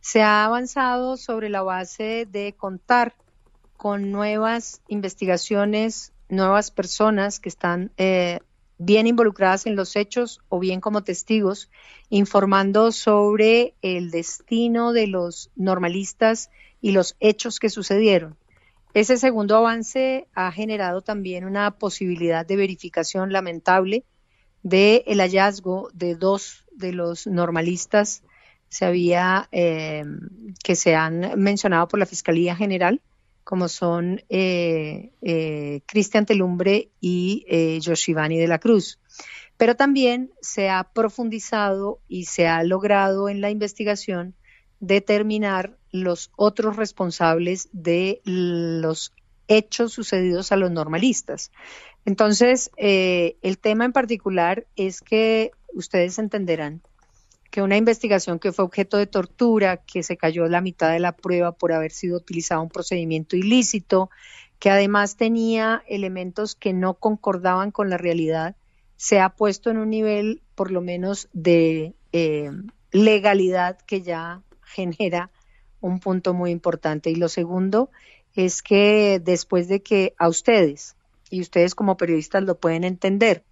se 0.00 0.22
ha 0.22 0.44
avanzado 0.44 1.16
sobre 1.16 1.48
la 1.48 1.62
base 1.62 2.28
de 2.30 2.54
contar 2.56 3.16
con 3.76 4.12
nuevas 4.12 4.80
investigaciones, 4.86 6.12
nuevas 6.28 6.70
personas 6.70 7.40
que 7.40 7.48
están 7.48 7.90
eh, 7.96 8.38
bien 8.78 9.08
involucradas 9.08 9.66
en 9.66 9.74
los 9.74 9.96
hechos 9.96 10.40
o 10.48 10.60
bien 10.60 10.80
como 10.80 11.02
testigos, 11.02 11.68
informando 12.10 12.92
sobre 12.92 13.74
el 13.82 14.12
destino 14.12 14.92
de 14.92 15.08
los 15.08 15.50
normalistas 15.56 16.48
y 16.80 16.92
los 16.92 17.16
hechos 17.20 17.58
que 17.58 17.70
sucedieron. 17.70 18.36
Ese 18.94 19.18
segundo 19.18 19.56
avance 19.56 20.26
ha 20.34 20.50
generado 20.52 21.02
también 21.02 21.44
una 21.44 21.78
posibilidad 21.78 22.46
de 22.46 22.56
verificación 22.56 23.32
lamentable 23.32 24.04
del 24.62 25.02
el 25.06 25.20
hallazgo 25.20 25.90
de 25.92 26.14
dos 26.14 26.64
de 26.72 26.92
los 26.92 27.26
normalistas 27.26 28.22
se 28.68 28.84
había, 28.84 29.48
eh, 29.52 30.04
que 30.62 30.74
se 30.74 30.94
han 30.94 31.40
mencionado 31.40 31.88
por 31.88 31.98
la 31.98 32.06
Fiscalía 32.06 32.56
General, 32.56 33.00
como 33.46 33.68
son 33.68 34.22
eh, 34.28 35.12
eh, 35.22 35.80
Cristian 35.86 36.26
Telumbre 36.26 36.90
y 37.00 37.46
eh, 37.48 37.78
de 37.80 38.48
la 38.48 38.58
Cruz. 38.58 38.98
Pero 39.56 39.76
también 39.76 40.32
se 40.40 40.68
ha 40.68 40.82
profundizado 40.82 42.00
y 42.08 42.24
se 42.24 42.48
ha 42.48 42.64
logrado 42.64 43.28
en 43.28 43.40
la 43.40 43.50
investigación 43.50 44.34
determinar 44.80 45.78
los 46.02 46.30
otros 46.36 46.76
responsables 46.76 47.68
de 47.72 48.20
los 48.24 49.12
hechos 49.48 49.92
sucedidos 49.92 50.52
a 50.52 50.56
los 50.56 50.70
normalistas. 50.70 51.50
Entonces, 52.04 52.70
el 52.76 53.58
tema 53.58 53.84
en 53.84 53.92
particular 53.92 54.66
es 54.76 55.00
que 55.00 55.50
ustedes 55.74 56.18
entenderán 56.18 56.82
que 57.50 57.62
una 57.62 57.76
investigación 57.76 58.38
que 58.38 58.52
fue 58.52 58.64
objeto 58.64 58.98
de 58.98 59.06
tortura, 59.06 59.78
que 59.78 60.02
se 60.02 60.16
cayó 60.16 60.46
la 60.46 60.60
mitad 60.60 60.92
de 60.92 61.00
la 61.00 61.12
prueba 61.12 61.52
por 61.52 61.72
haber 61.72 61.90
sido 61.90 62.18
utilizado 62.18 62.62
un 62.62 62.68
procedimiento 62.68 63.34
ilícito, 63.34 64.10
que 64.58 64.70
además 64.70 65.16
tenía 65.16 65.82
elementos 65.88 66.54
que 66.54 66.72
no 66.72 66.94
concordaban 66.94 67.70
con 67.70 67.88
la 67.90 67.98
realidad, 67.98 68.56
se 68.96 69.20
ha 69.20 69.30
puesto 69.30 69.70
en 69.70 69.78
un 69.78 69.90
nivel 69.90 70.42
por 70.54 70.70
lo 70.70 70.80
menos 70.80 71.28
de 71.32 71.94
eh, 72.12 72.50
legalidad 72.92 73.78
que 73.78 74.02
ya 74.02 74.42
genera 74.62 75.30
un 75.80 76.00
punto 76.00 76.34
muy 76.34 76.50
importante. 76.50 77.10
Y 77.10 77.16
lo 77.16 77.28
segundo 77.28 77.90
es 78.34 78.62
que 78.62 79.20
después 79.22 79.68
de 79.68 79.82
que 79.82 80.14
a 80.18 80.28
ustedes, 80.28 80.96
y 81.30 81.40
ustedes 81.40 81.74
como 81.74 81.96
periodistas 81.96 82.42
lo 82.42 82.58
pueden 82.58 82.84
entender, 82.84 83.44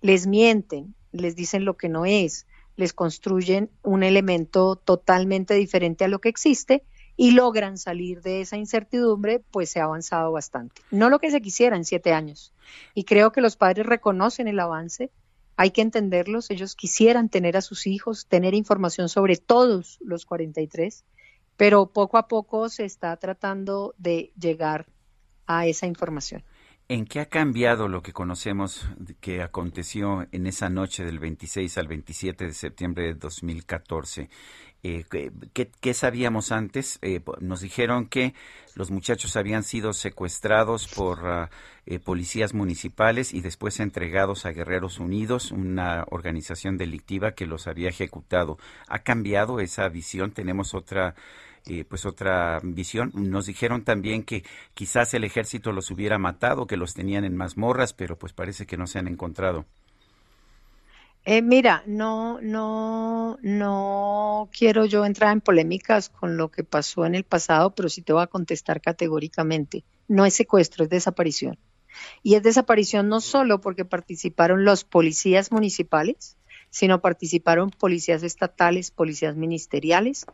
les 0.00 0.26
mienten, 0.26 0.94
les 1.12 1.36
dicen 1.36 1.64
lo 1.64 1.76
que 1.76 1.88
no 1.88 2.04
es, 2.06 2.46
les 2.76 2.92
construyen 2.92 3.70
un 3.82 4.02
elemento 4.02 4.76
totalmente 4.76 5.54
diferente 5.54 6.04
a 6.04 6.08
lo 6.08 6.20
que 6.20 6.28
existe 6.28 6.84
y 7.16 7.32
logran 7.32 7.76
salir 7.76 8.22
de 8.22 8.40
esa 8.40 8.56
incertidumbre, 8.56 9.40
pues 9.50 9.70
se 9.70 9.80
ha 9.80 9.84
avanzado 9.84 10.32
bastante. 10.32 10.80
No 10.90 11.10
lo 11.10 11.18
que 11.18 11.30
se 11.30 11.42
quisiera 11.42 11.76
en 11.76 11.84
siete 11.84 12.12
años. 12.12 12.52
Y 12.94 13.04
creo 13.04 13.32
que 13.32 13.42
los 13.42 13.56
padres 13.56 13.86
reconocen 13.86 14.48
el 14.48 14.58
avance, 14.58 15.10
hay 15.56 15.70
que 15.70 15.82
entenderlos, 15.82 16.50
ellos 16.50 16.74
quisieran 16.74 17.28
tener 17.28 17.56
a 17.56 17.60
sus 17.60 17.86
hijos, 17.86 18.26
tener 18.26 18.54
información 18.54 19.08
sobre 19.08 19.36
todos 19.36 19.98
los 20.00 20.24
43, 20.24 21.04
pero 21.56 21.86
poco 21.86 22.18
a 22.18 22.28
poco 22.28 22.68
se 22.68 22.84
está 22.84 23.16
tratando 23.16 23.94
de 23.98 24.32
llegar 24.38 24.86
a 25.46 25.66
esa 25.66 25.86
información. 25.86 26.44
¿En 26.88 27.06
qué 27.06 27.20
ha 27.20 27.26
cambiado 27.26 27.88
lo 27.88 28.02
que 28.02 28.12
conocemos 28.12 28.86
que 29.20 29.40
aconteció 29.40 30.26
en 30.32 30.46
esa 30.46 30.68
noche 30.68 31.04
del 31.04 31.20
26 31.20 31.78
al 31.78 31.88
27 31.88 32.46
de 32.46 32.52
septiembre 32.52 33.04
de 33.04 33.14
2014? 33.14 34.28
Eh, 34.84 35.04
¿qué, 35.52 35.94
sabíamos 35.94 36.50
antes? 36.50 36.98
Eh, 37.02 37.20
nos 37.40 37.60
dijeron 37.60 38.06
que 38.06 38.34
los 38.74 38.90
muchachos 38.90 39.36
habían 39.36 39.62
sido 39.62 39.92
secuestrados 39.92 40.88
por 40.88 41.24
ah, 41.24 41.50
eh, 41.86 42.00
policías 42.00 42.52
municipales 42.52 43.32
y 43.32 43.42
después 43.42 43.78
entregados 43.78 44.44
a 44.44 44.50
Guerreros 44.50 44.98
Unidos, 44.98 45.52
una 45.52 46.04
organización 46.10 46.78
delictiva 46.78 47.32
que 47.32 47.46
los 47.46 47.68
había 47.68 47.90
ejecutado. 47.90 48.58
¿Ha 48.88 49.00
cambiado 49.00 49.60
esa 49.60 49.88
visión? 49.88 50.32
¿Tenemos 50.32 50.74
otra 50.74 51.14
eh, 51.66 51.84
pues 51.84 52.06
otra 52.06 52.60
visión. 52.62 53.12
Nos 53.14 53.46
dijeron 53.46 53.84
también 53.84 54.24
que 54.24 54.42
quizás 54.74 55.14
el 55.14 55.24
ejército 55.24 55.72
los 55.72 55.90
hubiera 55.90 56.18
matado, 56.18 56.66
que 56.66 56.76
los 56.76 56.94
tenían 56.94 57.24
en 57.24 57.36
mazmorras, 57.36 57.92
pero 57.92 58.18
pues 58.18 58.32
parece 58.32 58.66
que 58.66 58.76
no 58.76 58.86
se 58.86 58.98
han 58.98 59.06
encontrado. 59.06 59.64
Eh, 61.24 61.40
mira, 61.40 61.84
no, 61.86 62.40
no, 62.40 63.38
no 63.42 64.50
quiero 64.56 64.86
yo 64.86 65.04
entrar 65.04 65.32
en 65.32 65.40
polémicas 65.40 66.08
con 66.08 66.36
lo 66.36 66.50
que 66.50 66.64
pasó 66.64 67.06
en 67.06 67.14
el 67.14 67.22
pasado, 67.22 67.74
pero 67.74 67.88
sí 67.88 68.02
te 68.02 68.12
voy 68.12 68.22
a 68.22 68.26
contestar 68.26 68.80
categóricamente. 68.80 69.84
No 70.08 70.26
es 70.26 70.34
secuestro, 70.34 70.84
es 70.84 70.90
desaparición. 70.90 71.58
Y 72.24 72.34
es 72.34 72.42
desaparición 72.42 73.08
no 73.08 73.20
solo 73.20 73.60
porque 73.60 73.84
participaron 73.84 74.64
los 74.64 74.82
policías 74.82 75.52
municipales, 75.52 76.36
sino 76.70 77.00
participaron 77.00 77.70
policías 77.70 78.24
estatales, 78.24 78.90
policías 78.90 79.36
ministeriales, 79.36 80.26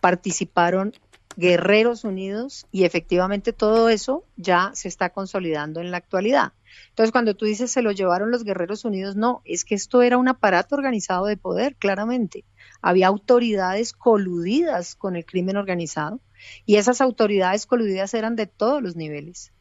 participaron 0.00 0.92
Guerreros 1.36 2.04
Unidos 2.04 2.66
y 2.72 2.84
efectivamente 2.84 3.52
todo 3.52 3.88
eso 3.90 4.24
ya 4.36 4.70
se 4.74 4.88
está 4.88 5.10
consolidando 5.10 5.80
en 5.80 5.90
la 5.90 5.98
actualidad. 5.98 6.52
Entonces, 6.88 7.12
cuando 7.12 7.34
tú 7.34 7.44
dices 7.44 7.70
se 7.70 7.82
lo 7.82 7.92
llevaron 7.92 8.30
los 8.30 8.44
Guerreros 8.44 8.84
Unidos, 8.84 9.16
no, 9.16 9.42
es 9.44 9.64
que 9.64 9.74
esto 9.74 10.02
era 10.02 10.18
un 10.18 10.28
aparato 10.28 10.74
organizado 10.74 11.26
de 11.26 11.36
poder, 11.36 11.76
claramente. 11.76 12.44
Había 12.80 13.08
autoridades 13.08 13.92
coludidas 13.92 14.94
con 14.94 15.16
el 15.16 15.24
crimen 15.24 15.56
organizado 15.56 16.20
y 16.64 16.76
esas 16.76 17.00
autoridades 17.00 17.66
coludidas 17.66 18.14
eran 18.14 18.36
de 18.36 18.46
todos 18.46 18.82
los 18.82 18.96
niveles. 18.96 19.52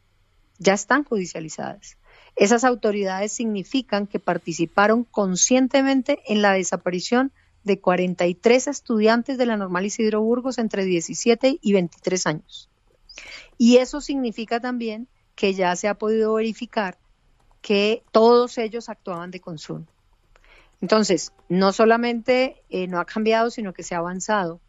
Ya 0.57 0.73
están 0.73 1.03
judicializadas. 1.03 1.97
Esas 2.37 2.63
autoridades 2.63 3.31
significan 3.31 4.07
que 4.07 4.19
participaron 4.19 5.03
conscientemente 5.03 6.19
en 6.27 6.41
la 6.41 6.53
desaparición 6.53 7.31
de 7.65 7.79
43 7.79 8.67
estudiantes 8.67 9.37
de 9.37 9.45
la 9.45 9.57
Normal 9.57 9.85
Isidro 9.85 10.21
Burgos 10.21 10.57
entre 10.57 10.85
17 10.85 11.59
y 11.61 11.73
23 11.73 12.27
años. 12.27 12.69
Y 13.57 13.77
eso 13.77 13.99
significa 13.99 14.59
también 14.59 15.07
que 15.35 15.53
ya 15.53 15.75
se 15.75 15.87
ha 15.87 15.95
podido 15.95 16.35
verificar 16.35 16.97
que 17.61 18.03
todos 18.11 18.57
ellos 18.57 18.87
actuaban 18.87 19.31
de 19.31 19.41
consumo. 19.41 19.87
Entonces, 20.81 21.33
no 21.49 21.73
solamente 21.73 22.63
eh, 22.69 22.87
no 22.87 22.99
ha 22.99 23.05
cambiado, 23.05 23.49
sino 23.49 23.73
que 23.73 23.83
se 23.83 23.95
ha 23.95 23.99
avanzado 23.99 24.61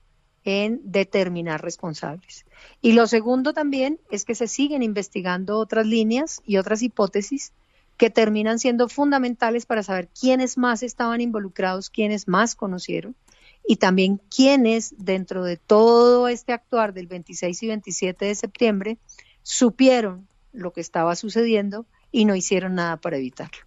en 0.44 0.80
determinar 0.84 1.60
responsables. 1.60 2.46
Y 2.80 2.92
lo 2.92 3.06
segundo 3.06 3.52
también 3.52 4.00
es 4.10 4.24
que 4.24 4.34
se 4.34 4.48
siguen 4.48 4.82
investigando 4.82 5.58
otras 5.58 5.86
líneas 5.86 6.40
y 6.46 6.56
otras 6.56 6.82
hipótesis 6.82 7.52
que 7.96 8.10
terminan 8.10 8.58
siendo 8.58 8.88
fundamentales 8.88 9.66
para 9.66 9.82
saber 9.82 10.08
quiénes 10.08 10.58
más 10.58 10.82
estaban 10.82 11.20
involucrados, 11.20 11.90
quiénes 11.90 12.28
más 12.28 12.54
conocieron 12.54 13.16
y 13.66 13.76
también 13.76 14.20
quiénes 14.34 14.94
dentro 14.98 15.44
de 15.44 15.56
todo 15.56 16.28
este 16.28 16.52
actuar 16.52 16.92
del 16.92 17.06
26 17.06 17.62
y 17.62 17.66
27 17.66 18.24
de 18.24 18.34
septiembre 18.34 18.98
supieron 19.42 20.28
lo 20.52 20.72
que 20.72 20.80
estaba 20.80 21.16
sucediendo 21.16 21.86
y 22.12 22.24
no 22.24 22.34
hicieron 22.34 22.74
nada 22.74 22.96
para 22.96 23.16
evitarlo. 23.16 23.58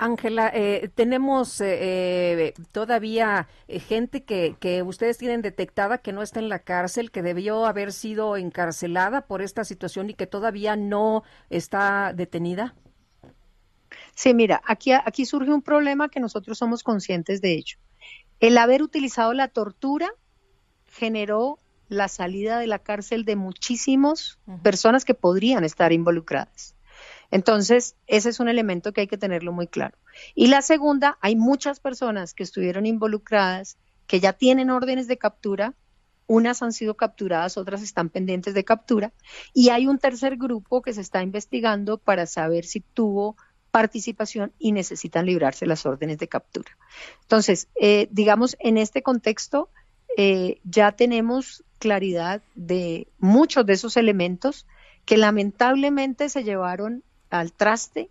Ángela, 0.00 0.52
eh, 0.54 0.90
tenemos 0.94 1.60
eh, 1.60 1.66
eh, 1.70 2.54
todavía 2.70 3.48
gente 3.68 4.22
que, 4.22 4.54
que 4.60 4.84
ustedes 4.84 5.18
tienen 5.18 5.42
detectada 5.42 5.98
que 5.98 6.12
no 6.12 6.22
está 6.22 6.38
en 6.38 6.48
la 6.48 6.60
cárcel, 6.60 7.10
que 7.10 7.22
debió 7.22 7.66
haber 7.66 7.92
sido 7.92 8.36
encarcelada 8.36 9.22
por 9.22 9.42
esta 9.42 9.64
situación 9.64 10.08
y 10.08 10.14
que 10.14 10.28
todavía 10.28 10.76
no 10.76 11.24
está 11.50 12.12
detenida. 12.14 12.76
Sí, 14.14 14.34
mira, 14.34 14.60
aquí, 14.66 14.92
aquí 14.92 15.26
surge 15.26 15.52
un 15.52 15.62
problema 15.62 16.08
que 16.08 16.20
nosotros 16.20 16.58
somos 16.58 16.82
conscientes 16.82 17.40
de 17.40 17.52
ello. 17.52 17.78
El 18.40 18.58
haber 18.58 18.82
utilizado 18.82 19.32
la 19.32 19.48
tortura 19.48 20.10
generó 20.86 21.58
la 21.88 22.08
salida 22.08 22.58
de 22.58 22.66
la 22.66 22.78
cárcel 22.78 23.24
de 23.24 23.36
muchísimas 23.36 24.38
personas 24.62 25.04
que 25.04 25.14
podrían 25.14 25.64
estar 25.64 25.92
involucradas. 25.92 26.74
Entonces, 27.30 27.94
ese 28.06 28.30
es 28.30 28.40
un 28.40 28.48
elemento 28.48 28.92
que 28.92 29.02
hay 29.02 29.06
que 29.06 29.18
tenerlo 29.18 29.52
muy 29.52 29.66
claro. 29.66 29.96
Y 30.34 30.48
la 30.48 30.62
segunda, 30.62 31.18
hay 31.20 31.36
muchas 31.36 31.80
personas 31.80 32.34
que 32.34 32.42
estuvieron 32.42 32.86
involucradas, 32.86 33.76
que 34.06 34.20
ya 34.20 34.32
tienen 34.32 34.70
órdenes 34.70 35.08
de 35.08 35.18
captura, 35.18 35.74
unas 36.26 36.62
han 36.62 36.72
sido 36.72 36.94
capturadas, 36.94 37.56
otras 37.56 37.82
están 37.82 38.10
pendientes 38.10 38.54
de 38.54 38.64
captura, 38.64 39.12
y 39.54 39.70
hay 39.70 39.86
un 39.86 39.98
tercer 39.98 40.36
grupo 40.36 40.82
que 40.82 40.92
se 40.92 41.00
está 41.00 41.22
investigando 41.22 41.98
para 41.98 42.26
saber 42.26 42.64
si 42.64 42.80
tuvo 42.80 43.36
participación 43.70 44.52
y 44.58 44.72
necesitan 44.72 45.26
librarse 45.26 45.66
las 45.66 45.86
órdenes 45.86 46.18
de 46.18 46.28
captura. 46.28 46.76
Entonces, 47.22 47.68
eh, 47.80 48.08
digamos, 48.10 48.56
en 48.60 48.78
este 48.78 49.02
contexto 49.02 49.68
eh, 50.16 50.60
ya 50.64 50.92
tenemos 50.92 51.64
claridad 51.78 52.42
de 52.54 53.08
muchos 53.18 53.64
de 53.66 53.74
esos 53.74 53.96
elementos 53.96 54.66
que 55.04 55.16
lamentablemente 55.16 56.28
se 56.28 56.44
llevaron 56.44 57.04
al 57.30 57.52
traste 57.52 58.10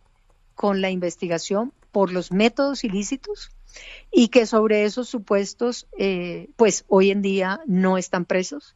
con 0.56 0.82
la 0.82 0.90
investigación 0.90 1.74
por 1.92 2.12
los 2.12 2.32
métodos 2.32 2.84
ilícitos 2.84 3.52
y 4.12 4.30
que 4.30 4.46
sobre 4.46 4.84
esos 4.86 5.10
supuestos, 5.10 5.88
eh, 5.98 6.50
pues 6.56 6.86
hoy 6.88 7.12
en 7.12 7.22
día 7.22 7.62
no 7.66 7.98
están 7.98 8.26
presos. 8.26 8.76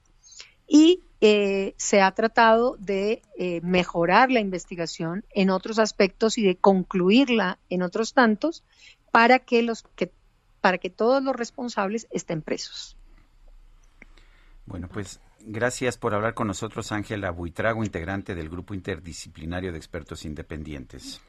Y 0.67 1.01
eh, 1.21 1.75
se 1.77 2.01
ha 2.01 2.11
tratado 2.11 2.75
de 2.79 3.21
eh, 3.37 3.61
mejorar 3.61 4.31
la 4.31 4.39
investigación 4.39 5.23
en 5.29 5.51
otros 5.51 5.77
aspectos 5.77 6.39
y 6.39 6.43
de 6.43 6.57
concluirla 6.57 7.59
en 7.69 7.83
otros 7.83 8.13
tantos 8.13 8.63
para 9.11 9.37
que 9.39 9.61
los 9.61 9.83
que 9.95 10.11
para 10.61 10.77
que 10.77 10.89
todos 10.89 11.23
los 11.23 11.35
responsables 11.35 12.07
estén 12.11 12.41
presos. 12.41 12.95
Bueno, 14.65 14.87
pues 14.87 15.19
gracias 15.39 15.97
por 15.97 16.13
hablar 16.13 16.33
con 16.33 16.47
nosotros, 16.47 16.91
Ángela 16.91 17.31
Buitrago, 17.31 17.83
integrante 17.83 18.35
del 18.35 18.49
Grupo 18.49 18.73
Interdisciplinario 18.73 19.71
de 19.71 19.77
Expertos 19.77 20.23
Independientes. 20.25 21.19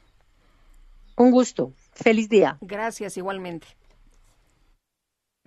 Un 1.16 1.31
gusto. 1.31 1.73
Feliz 1.93 2.28
día. 2.28 2.59
Gracias 2.60 3.16
igualmente. 3.16 3.66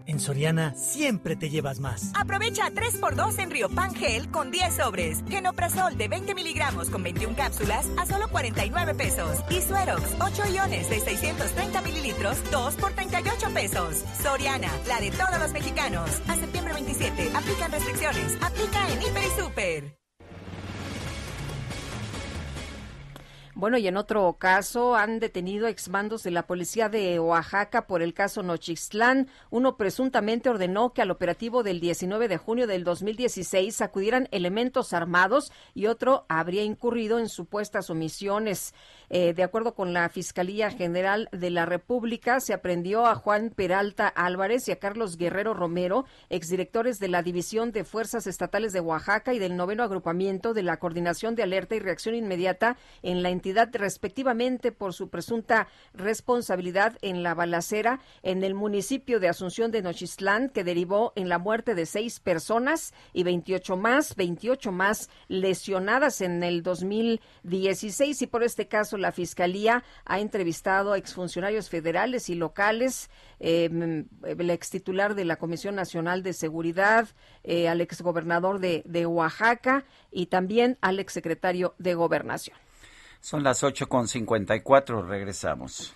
En 0.07 0.19
Soriana 0.19 0.73
siempre 0.75 1.35
te 1.35 1.49
llevas 1.49 1.79
más. 1.79 2.11
Aprovecha 2.15 2.69
3x2 2.69 3.39
en 3.39 3.51
Río 3.51 3.69
Gel 3.95 4.29
con 4.29 4.51
10 4.51 4.75
sobres. 4.75 5.23
Genoprazol 5.27 5.97
de 5.97 6.07
20 6.07 6.35
miligramos 6.35 6.89
con 6.89 7.01
21 7.01 7.35
cápsulas 7.35 7.87
a 7.97 8.05
solo 8.05 8.27
49 8.29 8.93
pesos. 8.95 9.39
Y 9.49 9.61
Suerox 9.61 10.03
8 10.19 10.47
iones 10.53 10.89
de 10.89 10.99
630 10.99 11.81
mililitros, 11.81 12.37
2 12.51 12.75
por 12.75 12.93
38 12.93 13.49
pesos. 13.53 14.03
Soriana, 14.21 14.69
la 14.87 14.99
de 14.99 15.11
todos 15.11 15.39
los 15.39 15.51
mexicanos. 15.53 16.09
A 16.27 16.35
septiembre 16.35 16.73
27, 16.73 17.31
aplican 17.33 17.71
restricciones. 17.71 18.37
Aplica 18.41 18.91
en 18.91 19.01
Hiper 19.01 19.23
y 19.23 19.41
Super. 19.41 20.04
Bueno, 23.57 23.77
y 23.77 23.87
en 23.87 23.95
otro 23.95 24.33
caso 24.37 24.97
han 24.97 25.19
detenido 25.19 25.67
exmandos 25.67 26.23
de 26.23 26.31
la 26.31 26.45
policía 26.45 26.89
de 26.89 27.21
Oaxaca 27.21 27.87
por 27.87 28.01
el 28.01 28.13
caso 28.13 28.43
Nochistlán. 28.43 29.29
Uno 29.49 29.77
presuntamente 29.77 30.49
ordenó 30.49 30.91
que 30.91 31.01
al 31.01 31.09
operativo 31.09 31.63
del 31.63 31.79
19 31.79 32.27
de 32.27 32.35
junio 32.35 32.67
del 32.67 32.83
2016 32.83 33.79
acudieran 33.79 34.27
elementos 34.31 34.91
armados 34.91 35.53
y 35.73 35.85
otro 35.85 36.25
habría 36.27 36.63
incurrido 36.63 37.17
en 37.17 37.29
supuestas 37.29 37.89
omisiones. 37.89 38.73
Eh, 39.09 39.33
de 39.33 39.43
acuerdo 39.43 39.73
con 39.73 39.93
la 39.93 40.09
Fiscalía 40.09 40.69
General 40.69 41.29
de 41.31 41.49
la 41.49 41.65
República, 41.65 42.41
se 42.41 42.53
aprendió 42.53 43.05
a 43.05 43.15
Juan 43.15 43.51
Peralta 43.55 44.09
Álvarez 44.09 44.67
y 44.67 44.73
a 44.73 44.79
Carlos 44.79 45.15
Guerrero 45.15 45.53
Romero, 45.53 46.03
exdirectores 46.29 46.99
de 46.99 47.07
la 47.07 47.23
División 47.23 47.71
de 47.71 47.85
Fuerzas 47.85 48.27
Estatales 48.27 48.73
de 48.73 48.81
Oaxaca 48.81 49.33
y 49.33 49.39
del 49.39 49.55
noveno 49.55 49.83
agrupamiento 49.83 50.53
de 50.53 50.63
la 50.63 50.75
Coordinación 50.77 51.35
de 51.35 51.43
Alerta 51.43 51.75
y 51.75 51.79
Reacción 51.79 52.15
Inmediata 52.15 52.75
en 53.01 53.23
la 53.23 53.29
respectivamente, 53.53 54.71
por 54.71 54.93
su 54.93 55.09
presunta 55.09 55.67
responsabilidad 55.93 56.97
en 57.01 57.23
la 57.23 57.33
balacera 57.33 57.99
en 58.23 58.43
el 58.43 58.55
municipio 58.55 59.19
de 59.19 59.27
Asunción 59.27 59.71
de 59.71 59.81
Nochistlán, 59.81 60.49
que 60.49 60.63
derivó 60.63 61.13
en 61.15 61.29
la 61.29 61.37
muerte 61.37 61.75
de 61.75 61.85
seis 61.85 62.19
personas 62.19 62.93
y 63.13 63.23
28 63.23 63.77
más, 63.77 64.15
28 64.15 64.71
más 64.71 65.09
lesionadas 65.27 66.21
en 66.21 66.43
el 66.43 66.63
2016. 66.63 68.21
Y 68.21 68.27
por 68.27 68.43
este 68.43 68.67
caso, 68.67 68.97
la 68.97 69.11
Fiscalía 69.11 69.83
ha 70.05 70.19
entrevistado 70.19 70.93
a 70.93 70.97
exfuncionarios 70.97 71.69
federales 71.69 72.29
y 72.29 72.35
locales, 72.35 73.09
eh, 73.39 73.69
el 74.23 74.49
ex 74.49 74.69
titular 74.69 75.15
de 75.15 75.25
la 75.25 75.35
Comisión 75.35 75.75
Nacional 75.75 76.23
de 76.23 76.33
Seguridad, 76.33 77.07
eh, 77.43 77.67
al 77.67 77.81
exgobernador 77.81 78.59
de, 78.59 78.83
de 78.85 79.05
Oaxaca 79.05 79.85
y 80.11 80.27
también 80.27 80.77
al 80.81 80.99
exsecretario 80.99 81.75
de 81.77 81.93
Gobernación. 81.93 82.64
Son 83.25 83.43
las 83.43 83.63
8.54, 83.63 85.07
regresamos. 85.07 85.95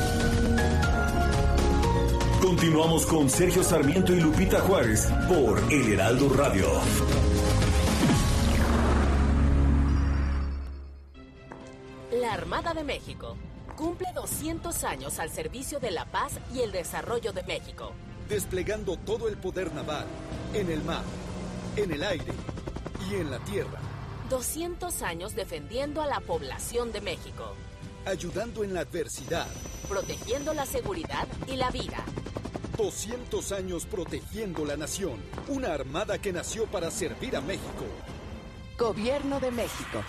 Continuamos 2.61 3.07
con 3.07 3.27
Sergio 3.27 3.63
Sarmiento 3.63 4.13
y 4.13 4.19
Lupita 4.19 4.59
Juárez 4.59 5.07
por 5.27 5.59
El 5.73 5.93
Heraldo 5.93 6.29
Radio. 6.29 6.67
La 12.11 12.33
Armada 12.33 12.75
de 12.75 12.83
México 12.83 13.35
cumple 13.75 14.09
200 14.13 14.83
años 14.83 15.17
al 15.17 15.31
servicio 15.31 15.79
de 15.79 15.89
la 15.89 16.05
paz 16.05 16.33
y 16.53 16.59
el 16.59 16.71
desarrollo 16.71 17.33
de 17.33 17.41
México. 17.41 17.93
Desplegando 18.29 18.95
todo 18.95 19.27
el 19.27 19.37
poder 19.37 19.73
naval, 19.73 20.05
en 20.53 20.69
el 20.69 20.83
mar, 20.83 21.01
en 21.77 21.91
el 21.91 22.03
aire 22.03 22.31
y 23.09 23.15
en 23.15 23.31
la 23.31 23.39
tierra. 23.39 23.79
200 24.29 25.01
años 25.01 25.33
defendiendo 25.33 25.99
a 25.99 26.05
la 26.05 26.19
población 26.19 26.91
de 26.91 27.01
México. 27.01 27.55
Ayudando 28.05 28.63
en 28.63 28.75
la 28.75 28.81
adversidad. 28.81 29.47
Protegiendo 29.89 30.53
la 30.53 30.67
seguridad 30.67 31.27
y 31.47 31.55
la 31.55 31.71
vida. 31.71 32.05
200 32.77 33.51
años 33.51 33.85
protegiendo 33.85 34.65
la 34.65 34.77
nación. 34.77 35.19
Una 35.47 35.73
armada 35.73 36.17
que 36.17 36.33
nació 36.33 36.65
para 36.65 36.91
servir 36.91 37.35
a 37.35 37.41
México. 37.41 37.85
Gobierno 38.77 39.39
de 39.39 39.51
México. 39.51 40.03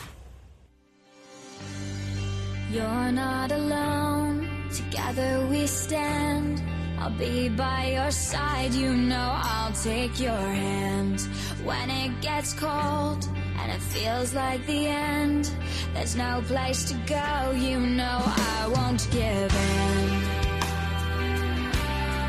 You're 2.72 3.12
not 3.12 3.52
alone. 3.52 4.48
Together 4.70 5.47
we 5.51 5.66
stand. 5.66 6.62
I'll 6.98 7.10
be 7.10 7.48
by 7.51 7.93
your 7.93 8.10
side. 8.10 8.72
You 8.72 8.94
know 8.94 9.32
I'll 9.34 9.72
take 9.72 10.18
your 10.18 10.32
hand. 10.32 11.20
When 11.64 11.90
it 11.90 12.20
gets 12.22 12.55
cold 12.55 13.28
and 13.59 13.72
it 13.72 13.82
feels 13.82 14.32
like 14.32 14.64
the 14.66 14.86
end, 14.86 15.51
there's 15.93 16.16
no 16.16 16.43
place 16.47 16.84
to 16.84 16.94
go. 17.06 17.52
You 17.55 17.80
know 17.80 18.22
I 18.24 18.68
won't 18.72 19.06
give 19.10 19.55
in. 19.55 20.41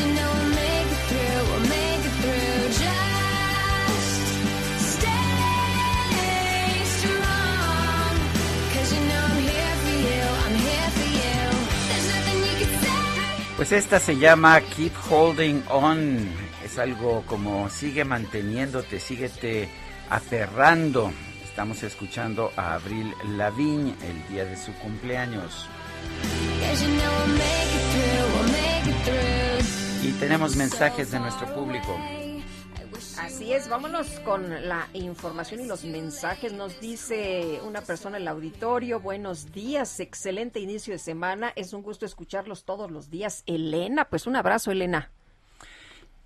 you 0.00 0.06
know 0.16 0.30
we'll 0.34 0.50
make 0.50 0.88
it 0.96 1.02
through. 1.08 1.42
We'll 1.50 1.66
make 1.68 2.02
it 2.08 2.14
through. 2.20 2.58
Just 2.82 4.14
stay 4.94 5.30
you 8.92 9.00
know 9.08 9.24
I'm 9.30 9.42
here 9.46 9.74
for 9.84 9.94
you. 10.08 10.22
I'm 10.44 10.56
here 10.66 10.90
for 10.98 11.08
you. 11.20 11.40
There's 11.88 12.08
nothing 12.14 12.38
you 12.48 12.54
can 12.58 12.72
say. 12.82 12.98
Pues 13.56 13.70
esta 13.72 13.96
se 14.00 14.16
llama 14.18 14.60
Keep 14.60 14.94
Holding 15.08 15.62
On. 15.68 16.39
Es 16.70 16.78
algo 16.78 17.24
como 17.26 17.68
sigue 17.68 18.04
manteniéndote, 18.04 19.00
síguete 19.00 19.68
aferrando. 20.08 21.10
Estamos 21.42 21.82
escuchando 21.82 22.52
a 22.54 22.74
Abril 22.74 23.12
Lavigne 23.36 23.96
el 24.04 24.28
día 24.28 24.44
de 24.44 24.56
su 24.56 24.72
cumpleaños. 24.74 25.68
Y 30.04 30.12
tenemos 30.12 30.54
mensajes 30.54 31.10
de 31.10 31.18
nuestro 31.18 31.52
público. 31.52 31.98
Así 33.18 33.52
es, 33.52 33.68
vámonos 33.68 34.08
con 34.20 34.68
la 34.68 34.86
información 34.92 35.62
y 35.62 35.66
los 35.66 35.84
mensajes. 35.84 36.52
Nos 36.52 36.80
dice 36.80 37.60
una 37.66 37.80
persona 37.80 38.16
en 38.16 38.22
el 38.22 38.28
auditorio, 38.28 39.00
buenos 39.00 39.50
días, 39.50 39.98
excelente 39.98 40.60
inicio 40.60 40.92
de 40.92 41.00
semana, 41.00 41.52
es 41.56 41.72
un 41.72 41.82
gusto 41.82 42.06
escucharlos 42.06 42.64
todos 42.64 42.92
los 42.92 43.10
días. 43.10 43.42
Elena, 43.46 44.04
pues 44.04 44.28
un 44.28 44.36
abrazo, 44.36 44.70
Elena. 44.70 45.10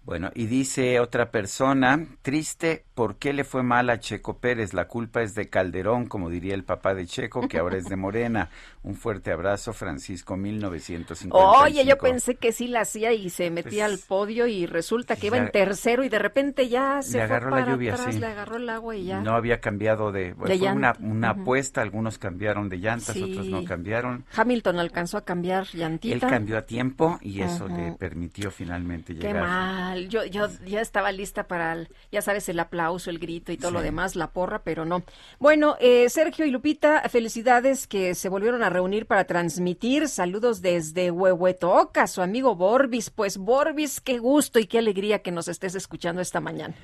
Bueno, 0.04 0.30
y 0.34 0.46
dice 0.46 1.00
otra 1.00 1.30
persona, 1.30 2.06
triste, 2.20 2.84
¿por 2.94 3.16
qué 3.16 3.32
le 3.32 3.42
fue 3.42 3.62
mal 3.62 3.88
a 3.88 3.98
Checo 3.98 4.36
Pérez? 4.36 4.74
La 4.74 4.86
culpa 4.86 5.22
es 5.22 5.34
de 5.34 5.48
Calderón, 5.48 6.06
como 6.06 6.28
diría 6.28 6.54
el 6.54 6.62
papá 6.62 6.94
de 6.94 7.06
Checo, 7.06 7.48
que 7.48 7.58
ahora 7.58 7.78
es 7.78 7.88
de 7.88 7.96
Morena. 7.96 8.50
Un 8.82 8.96
fuerte 8.96 9.32
abrazo, 9.32 9.72
Francisco, 9.72 10.36
1955. 10.36 11.62
Oye, 11.62 11.86
yo 11.86 11.96
pensé 11.96 12.34
que 12.34 12.52
sí 12.52 12.68
la 12.68 12.82
hacía 12.82 13.12
y 13.14 13.30
se 13.30 13.50
metía 13.50 13.86
al 13.86 13.98
podio 13.98 14.46
y 14.46 14.66
resulta 14.66 15.16
que 15.16 15.28
iba 15.28 15.38
en 15.38 15.50
tercero 15.50 16.04
y 16.04 16.10
de 16.10 16.18
repente 16.18 16.68
ya 16.68 17.00
se 17.00 17.16
le 17.16 17.26
fue 17.26 17.36
agarró 17.36 17.50
para 17.50 17.64
la 17.64 17.72
lluvia, 17.72 17.94
atrás, 17.94 18.14
sí. 18.14 18.20
le 18.20 18.26
agarró 18.26 18.56
el 18.56 18.68
agua 18.68 18.94
y 18.94 19.06
ya. 19.06 19.20
No 19.20 19.34
había 19.34 19.60
cambiado 19.60 20.12
de... 20.12 20.34
De 20.34 20.58
fue 20.58 20.70
una, 20.70 21.30
apuesta, 21.30 21.80
algunos 21.80 22.18
cambiaron 22.18 22.68
de 22.68 22.76
llantas, 22.76 23.14
Sí. 23.14 23.22
otros 23.22 23.46
no 23.46 23.64
cambiaron. 23.64 24.26
Hamilton 24.36 24.78
alcanzó 24.78 25.16
a 25.16 25.24
cambiar 25.24 25.64
llantita. 25.72 26.14
Él 26.14 26.20
cambió 26.20 26.58
a 26.58 26.62
tiempo 26.62 27.18
y 27.22 27.40
eso 27.40 27.68
le 27.68 27.92
permitió 27.92 28.50
finalmente 28.50 29.14
Qué 29.14 29.28
llegar. 29.28 29.93
Yo, 30.08 30.24
yo 30.24 30.48
ya 30.66 30.80
estaba 30.80 31.12
lista 31.12 31.46
para, 31.48 31.72
el- 31.72 31.88
ya 32.12 32.22
sabes, 32.22 32.48
el 32.48 32.58
aplauso, 32.60 33.10
el 33.10 33.18
grito 33.18 33.52
y 33.52 33.56
todo 33.56 33.70
lo 33.70 33.80
demás, 33.82 34.16
la 34.16 34.30
porra, 34.32 34.62
pero 34.62 34.84
no. 34.84 35.02
Bueno, 35.38 35.76
eh, 35.80 36.08
Sergio 36.10 36.44
y 36.44 36.50
Lupita, 36.50 37.02
felicidades 37.08 37.86
que 37.86 38.14
se 38.14 38.28
volvieron 38.28 38.62
a 38.62 38.70
reunir 38.70 39.06
para 39.06 39.24
transmitir. 39.24 40.08
Saludos 40.08 40.62
desde 40.62 41.10
Huehuetoca, 41.10 42.06
su 42.06 42.22
amigo 42.22 42.54
Borbis. 42.56 43.10
Pues 43.10 43.38
Borbis, 43.38 44.00
qué 44.00 44.18
gusto 44.18 44.58
y 44.58 44.66
qué 44.66 44.78
alegría 44.78 45.20
que 45.20 45.30
nos 45.32 45.48
estés 45.48 45.74
escuchando 45.74 46.20
esta 46.20 46.40
mañana. 46.40 46.74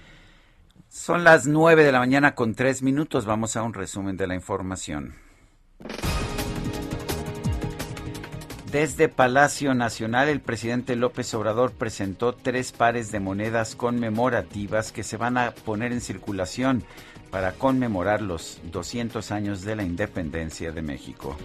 Son 0.89 1.23
las 1.23 1.47
nueve 1.47 1.85
de 1.85 1.93
la 1.93 2.01
mañana 2.01 2.35
con 2.35 2.55
tres 2.55 2.83
minutos. 2.83 3.25
Vamos 3.25 3.57
a 3.57 3.63
un 3.63 3.75
resumen 3.75 4.17
de 4.17 4.27
la 4.27 4.35
información. 4.35 5.15
Desde 8.71 9.09
Palacio 9.09 9.75
Nacional, 9.75 10.29
el 10.29 10.41
presidente 10.41 10.95
López 10.95 11.35
Obrador 11.35 11.73
presentó 11.73 12.33
tres 12.37 12.71
pares 12.71 13.11
de 13.11 13.19
monedas 13.19 13.75
conmemorativas 13.75 14.93
que 14.93 15.03
se 15.03 15.17
van 15.17 15.37
a 15.39 15.51
poner 15.51 15.91
en 15.91 16.01
circulación 16.01 16.85
para 17.33 17.51
conmemorar 17.51 18.23
los 18.23 18.61
200 18.71 19.33
años 19.33 19.63
de 19.63 19.75
la 19.75 19.83
independencia 19.83 20.71
de 20.71 20.83
México. 20.83 21.37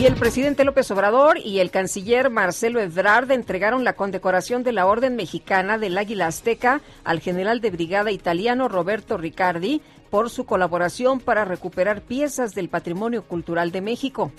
Y 0.00 0.06
el 0.06 0.14
presidente 0.14 0.64
López 0.64 0.90
Obrador 0.90 1.36
y 1.36 1.60
el 1.60 1.70
canciller 1.70 2.30
Marcelo 2.30 2.80
Ebrard 2.80 3.30
entregaron 3.30 3.84
la 3.84 3.92
condecoración 3.92 4.62
de 4.62 4.72
la 4.72 4.86
Orden 4.86 5.16
Mexicana 5.16 5.76
del 5.76 5.98
Águila 5.98 6.28
Azteca 6.28 6.80
al 7.04 7.20
general 7.20 7.60
de 7.60 7.70
brigada 7.70 8.10
italiano 8.10 8.68
Roberto 8.68 9.18
Riccardi 9.18 9.82
por 10.08 10.30
su 10.30 10.46
colaboración 10.46 11.20
para 11.20 11.44
recuperar 11.44 12.00
piezas 12.00 12.54
del 12.54 12.70
patrimonio 12.70 13.22
cultural 13.24 13.70
de 13.70 13.82
México. 13.82 14.32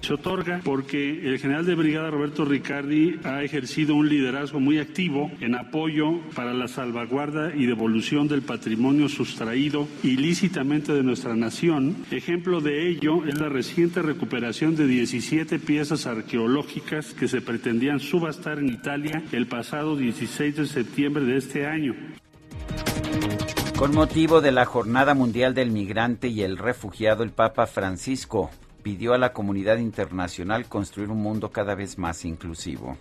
Se 0.00 0.14
otorga 0.14 0.60
porque 0.64 1.28
el 1.28 1.38
general 1.38 1.66
de 1.66 1.74
brigada 1.74 2.10
Roberto 2.10 2.44
Riccardi 2.44 3.20
ha 3.22 3.42
ejercido 3.42 3.94
un 3.94 4.08
liderazgo 4.08 4.58
muy 4.58 4.78
activo 4.78 5.30
en 5.40 5.54
apoyo 5.54 6.20
para 6.34 6.54
la 6.54 6.68
salvaguarda 6.68 7.54
y 7.54 7.66
devolución 7.66 8.26
del 8.26 8.40
patrimonio 8.42 9.08
sustraído 9.08 9.86
ilícitamente 10.02 10.94
de 10.94 11.02
nuestra 11.02 11.36
nación. 11.36 11.96
Ejemplo 12.10 12.60
de 12.60 12.88
ello 12.88 13.26
es 13.26 13.38
la 13.38 13.50
reciente 13.50 14.00
recuperación 14.00 14.74
de 14.74 14.86
17 14.86 15.58
piezas 15.58 16.06
arqueológicas 16.06 17.12
que 17.12 17.28
se 17.28 17.42
pretendían 17.42 18.00
subastar 18.00 18.58
en 18.58 18.70
Italia 18.70 19.22
el 19.32 19.46
pasado 19.46 19.96
16 19.96 20.56
de 20.56 20.66
septiembre 20.66 21.24
de 21.24 21.36
este 21.36 21.66
año. 21.66 21.94
Con 23.76 23.94
motivo 23.94 24.40
de 24.40 24.52
la 24.52 24.64
Jornada 24.64 25.14
Mundial 25.14 25.54
del 25.54 25.70
Migrante 25.70 26.28
y 26.28 26.42
el 26.42 26.58
Refugiado, 26.58 27.22
el 27.22 27.30
Papa 27.30 27.66
Francisco 27.66 28.50
pidió 28.82 29.14
a 29.14 29.18
la 29.18 29.32
comunidad 29.32 29.78
internacional 29.78 30.66
construir 30.66 31.10
un 31.10 31.22
mundo 31.22 31.50
cada 31.50 31.74
vez 31.74 31.98
más 31.98 32.24
inclusivo. 32.24 32.96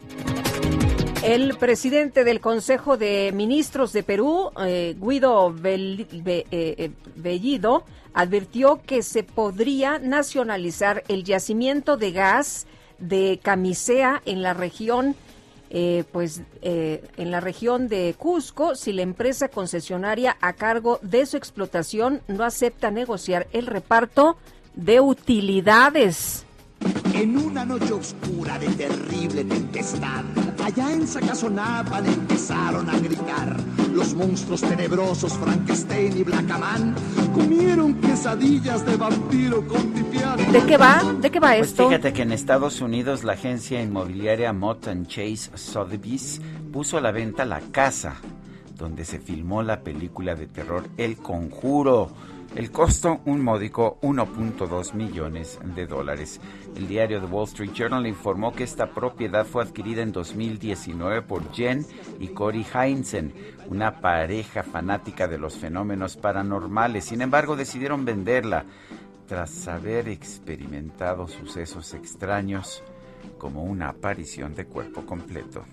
El 1.24 1.58
presidente 1.58 2.24
del 2.24 2.40
Consejo 2.40 2.96
de 2.96 3.32
Ministros 3.34 3.92
de 3.92 4.04
Perú, 4.04 4.52
eh, 4.66 4.96
Guido 4.98 5.54
eh, 5.64 6.06
eh, 6.26 6.92
Bellido, 7.16 7.84
advirtió 8.14 8.82
que 8.86 9.04
se 9.04 9.24
podría 9.24 10.00
nacionalizar 10.00 11.04
el 11.10 11.26
yacimiento 11.26 11.98
de 11.98 12.14
gas 12.14 12.68
de 13.00 13.40
Camisea 13.44 14.22
en 14.26 14.42
la 14.42 14.54
región 14.54 15.16
pues 16.12 16.42
en 16.64 17.30
la 17.30 17.42
región 17.42 17.90
de 17.90 18.16
Cusco 18.18 18.74
si 18.74 18.92
la 18.92 19.04
empresa 19.04 19.50
concesionaria 19.50 20.36
a 20.42 20.54
cargo 20.54 20.98
de 21.04 21.28
su 21.28 21.38
explotación 21.38 22.24
no 22.28 22.44
acepta 22.44 22.90
negociar 22.90 23.46
el 23.54 23.68
reparto 23.68 24.36
de 24.80 25.00
utilidades. 25.02 26.46
En 27.14 27.38
una 27.38 27.66
noche 27.66 27.92
oscura 27.92 28.58
de 28.58 28.68
terrible 28.70 29.44
tempestad, 29.44 30.24
allá 30.64 30.94
en 30.94 31.06
Sacazonapan 31.06 32.06
empezaron 32.06 32.90
a 32.90 32.98
gritar. 32.98 33.58
Los 33.94 34.14
monstruos 34.14 34.62
tenebrosos 34.62 35.34
Frankenstein 35.38 36.18
y 36.18 36.24
Blackaman 36.24 36.96
comieron 37.34 37.96
quesadillas 37.96 38.86
de 38.86 38.96
vampiro 38.96 39.68
con 39.68 39.92
pipián. 39.92 40.38
¿De 40.52 40.64
qué 40.66 40.78
va? 40.78 41.04
¿De 41.20 41.30
qué 41.30 41.40
va 41.40 41.56
Pues 41.58 41.72
esto? 41.72 41.90
fíjate 41.90 42.14
que 42.14 42.22
en 42.22 42.32
Estados 42.32 42.80
Unidos 42.80 43.26
la 43.26 43.34
agencia 43.34 43.82
inmobiliaria 43.82 44.54
Mott 44.54 44.88
Chase 45.08 45.52
Sotheby's 45.56 46.40
puso 46.72 46.98
a 46.98 47.02
la 47.02 47.12
venta 47.12 47.44
la 47.44 47.60
casa 47.60 48.16
donde 48.78 49.04
se 49.04 49.20
filmó 49.20 49.62
la 49.62 49.82
película 49.82 50.36
de 50.36 50.48
terror 50.48 50.86
El 50.96 51.18
Conjuro. 51.18 52.12
El 52.56 52.72
costo, 52.72 53.22
un 53.26 53.44
módico 53.44 54.00
1.2 54.02 54.94
millones 54.94 55.60
de 55.76 55.86
dólares. 55.86 56.42
El 56.76 56.88
diario 56.88 57.22
The 57.22 57.28
Wall 57.28 57.48
Street 57.48 57.72
Journal 57.74 58.08
informó 58.08 58.54
que 58.54 58.64
esta 58.64 58.88
propiedad 58.88 59.46
fue 59.46 59.64
adquirida 59.64 60.02
en 60.02 60.12
2019 60.12 61.22
por 61.22 61.52
Jen 61.54 61.86
y 62.20 62.30
Corey 62.30 62.66
Heinzen, 62.74 63.34
una 63.70 64.02
pareja 64.02 64.64
fanática 64.64 65.28
de 65.28 65.38
los 65.38 65.58
fenómenos 65.58 66.18
paranormales. 66.18 67.06
Sin 67.06 67.22
embargo, 67.22 67.56
decidieron 67.56 68.04
venderla 68.04 68.66
tras 69.28 69.68
haber 69.68 70.10
experimentado 70.10 71.28
sucesos 71.28 71.94
extraños 71.94 72.84
como 73.38 73.64
una 73.64 73.90
aparición 73.90 74.56
de 74.56 74.66
cuerpo 74.66 75.06
completo. 75.06 75.64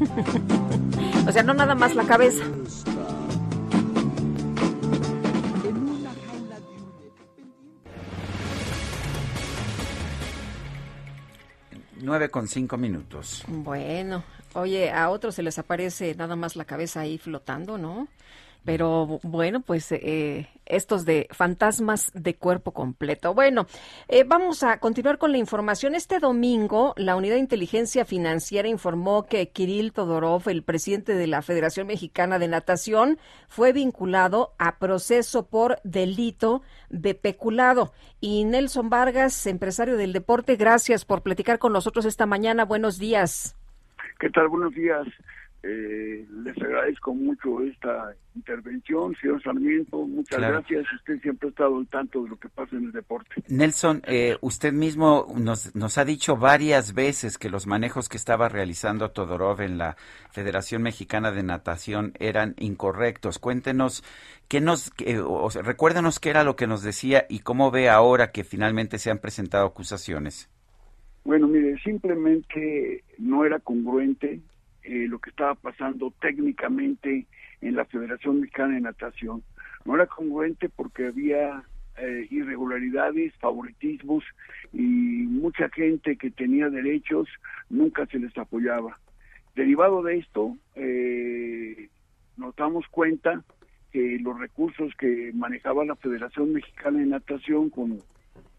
O 1.28 1.32
sea, 1.32 1.42
no 1.42 1.54
nada 1.54 1.74
más 1.74 1.96
la 1.96 2.04
cabeza. 2.04 2.44
9 12.00 12.30
con 12.30 12.48
5 12.48 12.76
minutos. 12.76 13.44
Bueno, 13.48 14.24
oye, 14.54 14.90
a 14.90 15.10
otros 15.10 15.34
se 15.34 15.42
les 15.42 15.58
aparece 15.58 16.14
nada 16.14 16.36
más 16.36 16.56
la 16.56 16.64
cabeza 16.64 17.00
ahí 17.00 17.18
flotando, 17.18 17.78
¿no? 17.78 18.08
Pero 18.66 19.20
bueno, 19.22 19.60
pues 19.60 19.92
eh, 19.92 20.48
estos 20.66 21.04
de 21.04 21.28
fantasmas 21.30 22.10
de 22.14 22.34
cuerpo 22.34 22.72
completo. 22.72 23.32
Bueno, 23.32 23.66
eh, 24.08 24.24
vamos 24.24 24.64
a 24.64 24.80
continuar 24.80 25.18
con 25.18 25.30
la 25.30 25.38
información. 25.38 25.94
Este 25.94 26.18
domingo, 26.18 26.92
la 26.96 27.14
Unidad 27.14 27.34
de 27.34 27.40
Inteligencia 27.40 28.04
Financiera 28.04 28.66
informó 28.66 29.26
que 29.26 29.50
Kirill 29.50 29.92
Todorov, 29.92 30.48
el 30.48 30.64
presidente 30.64 31.14
de 31.14 31.28
la 31.28 31.42
Federación 31.42 31.86
Mexicana 31.86 32.40
de 32.40 32.48
Natación, 32.48 33.18
fue 33.46 33.72
vinculado 33.72 34.52
a 34.58 34.78
proceso 34.78 35.46
por 35.46 35.78
delito 35.84 36.62
de 36.90 37.14
peculado. 37.14 37.92
Y 38.20 38.44
Nelson 38.46 38.90
Vargas, 38.90 39.46
empresario 39.46 39.96
del 39.96 40.12
deporte, 40.12 40.56
gracias 40.56 41.04
por 41.04 41.22
platicar 41.22 41.60
con 41.60 41.72
nosotros 41.72 42.04
esta 42.04 42.26
mañana. 42.26 42.64
Buenos 42.64 42.98
días. 42.98 43.54
¿Qué 44.18 44.28
tal? 44.28 44.48
Buenos 44.48 44.74
días. 44.74 45.06
Eh, 45.68 46.24
les 46.44 46.56
agradezco 46.62 47.12
mucho 47.12 47.60
esta 47.62 48.14
intervención, 48.36 49.16
señor 49.20 49.42
Sarmiento. 49.42 50.06
Muchas 50.06 50.38
Claro. 50.38 50.58
gracias. 50.58 50.84
Usted 50.94 51.20
siempre 51.22 51.48
ha 51.48 51.50
estado 51.50 51.78
al 51.78 51.88
tanto 51.88 52.22
de 52.22 52.28
lo 52.28 52.36
que 52.36 52.48
pasa 52.48 52.76
en 52.76 52.84
el 52.84 52.92
deporte. 52.92 53.42
Nelson, 53.48 54.00
eh, 54.06 54.36
usted 54.42 54.72
mismo 54.72 55.26
nos, 55.36 55.74
nos 55.74 55.98
ha 55.98 56.04
dicho 56.04 56.36
varias 56.36 56.94
veces 56.94 57.36
que 57.36 57.50
los 57.50 57.66
manejos 57.66 58.08
que 58.08 58.16
estaba 58.16 58.48
realizando 58.48 59.10
Todorov 59.10 59.60
en 59.62 59.76
la 59.78 59.96
Federación 60.30 60.82
Mexicana 60.82 61.32
de 61.32 61.42
Natación 61.42 62.12
eran 62.20 62.54
incorrectos. 62.58 63.40
Cuéntenos, 63.40 64.04
qué 64.46 64.60
nos, 64.60 64.90
qué- 64.92 65.18
o 65.18 65.50
sea, 65.50 65.62
recuérdenos 65.62 66.20
qué 66.20 66.30
era 66.30 66.44
lo 66.44 66.54
que 66.54 66.68
nos 66.68 66.82
decía 66.84 67.26
y 67.28 67.40
cómo 67.40 67.72
ve 67.72 67.88
ahora 67.88 68.30
que 68.30 68.44
finalmente 68.44 68.98
se 68.98 69.10
han 69.10 69.18
presentado 69.18 69.66
acusaciones. 69.66 70.48
Bueno, 71.24 71.48
mire, 71.48 71.76
simplemente 71.82 73.02
no 73.18 73.44
era 73.44 73.58
congruente 73.58 74.40
eh, 74.86 75.06
lo 75.08 75.18
que 75.18 75.30
estaba 75.30 75.56
pasando 75.56 76.12
técnicamente 76.20 77.26
en 77.60 77.74
la 77.74 77.84
Federación 77.86 78.40
Mexicana 78.40 78.74
de 78.74 78.82
Natación. 78.82 79.42
No 79.84 79.96
era 79.96 80.06
congruente 80.06 80.68
porque 80.68 81.06
había 81.06 81.64
eh, 81.98 82.28
irregularidades, 82.30 83.34
favoritismos 83.40 84.22
y 84.72 84.82
mucha 84.82 85.68
gente 85.70 86.16
que 86.16 86.30
tenía 86.30 86.68
derechos 86.68 87.28
nunca 87.68 88.06
se 88.06 88.20
les 88.20 88.36
apoyaba. 88.38 88.98
Derivado 89.56 90.04
de 90.04 90.18
esto, 90.18 90.56
eh, 90.76 91.88
nos 92.36 92.54
damos 92.54 92.86
cuenta 92.88 93.42
que 93.90 94.18
los 94.20 94.38
recursos 94.38 94.94
que 94.96 95.32
manejaba 95.34 95.84
la 95.84 95.96
Federación 95.96 96.52
Mexicana 96.52 97.00
de 97.00 97.06
Natación 97.06 97.70
con 97.70 97.98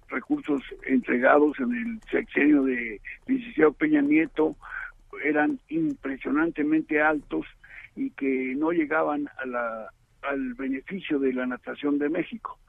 recursos 0.10 0.62
entregados 0.86 1.58
en 1.60 1.74
el 1.74 2.02
sexenio 2.12 2.64
de 2.64 3.00
Liceo 3.28 3.72
Peña 3.72 4.02
Nieto 4.02 4.58
eran 5.20 5.60
impresionantemente 5.70 7.02
altos 7.02 7.46
y 7.96 8.12
que 8.12 8.54
no 8.56 8.72
llegaban 8.72 9.28
a 9.38 9.46
la, 9.46 9.90
al 10.24 10.54
beneficio 10.54 11.20
de 11.20 11.34
la 11.34 11.46
natación 11.46 11.98
de 12.00 12.10
México. 12.10 12.60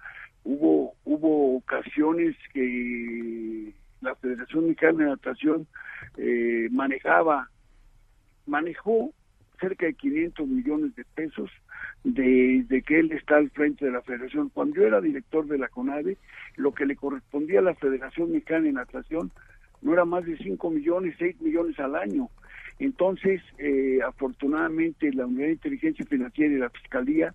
Hubo, 0.45 0.95
hubo 1.05 1.57
ocasiones 1.57 2.37
que 2.53 3.73
la 4.01 4.15
Federación 4.17 4.65
Mexicana 4.65 5.05
de 5.05 5.11
Natación 5.11 5.67
eh, 6.17 6.69
manejaba, 6.71 7.51
manejó 8.47 9.13
cerca 9.61 9.87
de 9.87 9.95
500 9.95 10.47
millones 10.47 10.95
de 10.95 11.05
pesos 11.15 11.51
desde 12.05 12.83
que 12.83 13.01
él 13.01 13.13
está 13.13 13.37
al 13.37 13.51
frente 13.51 13.87
de 13.87 13.91
la 13.91 14.03
federación. 14.03 14.51
Cuando 14.51 14.77
yo 14.77 14.87
era 14.87 15.01
director 15.01 15.47
de 15.47 15.59
la 15.59 15.69
CONADE, 15.69 16.17
lo 16.57 16.73
que 16.73 16.87
le 16.87 16.97
correspondía 16.97 17.59
a 17.59 17.63
la 17.63 17.75
Federación 17.75 18.31
Mexicana 18.31 18.67
de 18.67 18.73
Natación 18.73 19.33
no 19.83 19.93
era 19.93 20.05
más 20.05 20.25
de 20.25 20.37
5 20.37 20.71
millones, 20.71 21.17
6 21.19 21.41
millones 21.41 21.79
al 21.79 21.97
año. 21.97 22.31
Entonces, 22.79 23.43
eh, 23.59 23.99
afortunadamente, 24.07 25.13
la 25.13 25.27
Unidad 25.27 25.47
de 25.47 25.53
Inteligencia 25.53 26.05
Financiera 26.07 26.55
y 26.55 26.59
la 26.59 26.71
Fiscalía 26.71 27.35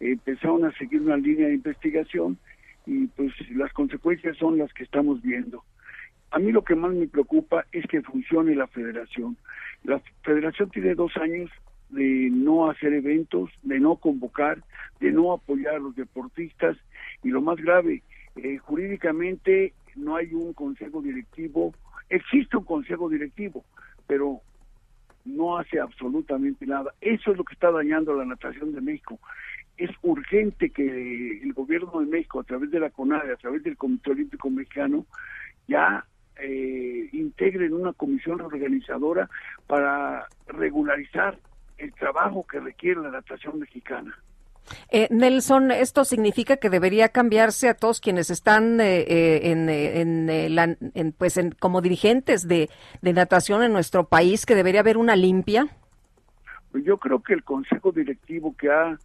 eh, 0.00 0.12
empezaron 0.12 0.64
a 0.64 0.72
seguir 0.78 1.02
una 1.02 1.16
línea 1.16 1.48
de 1.48 1.54
investigación 1.54 2.38
y 2.86 3.06
pues 3.08 3.32
las 3.50 3.72
consecuencias 3.72 4.36
son 4.36 4.58
las 4.58 4.72
que 4.72 4.84
estamos 4.84 5.22
viendo. 5.22 5.64
A 6.30 6.38
mí 6.38 6.52
lo 6.52 6.64
que 6.64 6.74
más 6.74 6.92
me 6.92 7.06
preocupa 7.06 7.64
es 7.72 7.86
que 7.86 8.02
funcione 8.02 8.54
la 8.54 8.66
federación. 8.66 9.36
La 9.84 10.00
federación 10.22 10.70
tiene 10.70 10.94
dos 10.94 11.16
años 11.16 11.50
de 11.90 12.28
no 12.32 12.70
hacer 12.70 12.92
eventos, 12.92 13.50
de 13.62 13.78
no 13.78 13.96
convocar, 13.96 14.62
de 15.00 15.12
no 15.12 15.32
apoyar 15.32 15.76
a 15.76 15.78
los 15.78 15.94
deportistas 15.94 16.76
y 17.22 17.28
lo 17.28 17.40
más 17.40 17.56
grave, 17.56 18.02
eh, 18.36 18.58
jurídicamente 18.58 19.72
no 19.94 20.16
hay 20.16 20.34
un 20.34 20.52
consejo 20.54 21.00
directivo, 21.02 21.72
existe 22.08 22.56
un 22.56 22.64
consejo 22.64 23.08
directivo, 23.08 23.64
pero 24.06 24.40
no 25.24 25.58
hace 25.58 25.80
absolutamente 25.80 26.66
nada. 26.66 26.92
Eso 27.00 27.32
es 27.32 27.36
lo 27.36 27.44
que 27.44 27.54
está 27.54 27.70
dañando 27.70 28.14
la 28.14 28.24
natación 28.24 28.72
de 28.72 28.80
México. 28.80 29.18
Es 29.76 29.90
urgente 30.02 30.70
que 30.70 31.40
el 31.42 31.52
gobierno 31.52 32.00
de 32.00 32.06
México, 32.06 32.40
a 32.40 32.44
través 32.44 32.70
de 32.70 32.80
la 32.80 32.90
CONADE, 32.90 33.32
a 33.32 33.36
través 33.36 33.62
del 33.62 33.76
Comité 33.76 34.10
Olímpico 34.10 34.50
Mexicano, 34.50 35.06
ya 35.66 36.04
eh, 36.36 37.08
integren 37.12 37.72
una 37.72 37.92
comisión 37.92 38.40
organizadora 38.40 39.28
para 39.66 40.26
regularizar 40.46 41.38
el 41.78 41.92
trabajo 41.94 42.46
que 42.46 42.60
requiere 42.60 43.00
la 43.00 43.10
natación 43.10 43.58
mexicana. 43.58 44.16
Eh, 44.90 45.08
Nelson, 45.10 45.70
esto 45.70 46.04
significa 46.04 46.56
que 46.56 46.70
debería 46.70 47.08
cambiarse 47.10 47.68
a 47.68 47.74
todos 47.74 48.00
quienes 48.00 48.30
están 48.30 48.80
eh, 48.80 49.00
eh, 49.00 49.50
en, 49.50 49.68
en, 49.68 50.30
en, 50.94 51.12
pues 51.12 51.36
en, 51.36 51.50
como 51.52 51.80
dirigentes 51.80 52.48
de, 52.48 52.70
de, 53.02 53.12
natación 53.12 53.62
en 53.62 53.72
nuestro 53.72 54.08
país, 54.08 54.46
que 54.46 54.54
debería 54.54 54.80
haber 54.80 54.96
una 54.96 55.16
limpia. 55.16 55.68
Pues 56.72 56.84
yo 56.84 56.98
creo 56.98 57.22
que 57.22 57.34
el 57.34 57.44
consejo 57.44 57.92
directivo 57.92 58.54
que 58.56 58.70
ha 58.70 58.98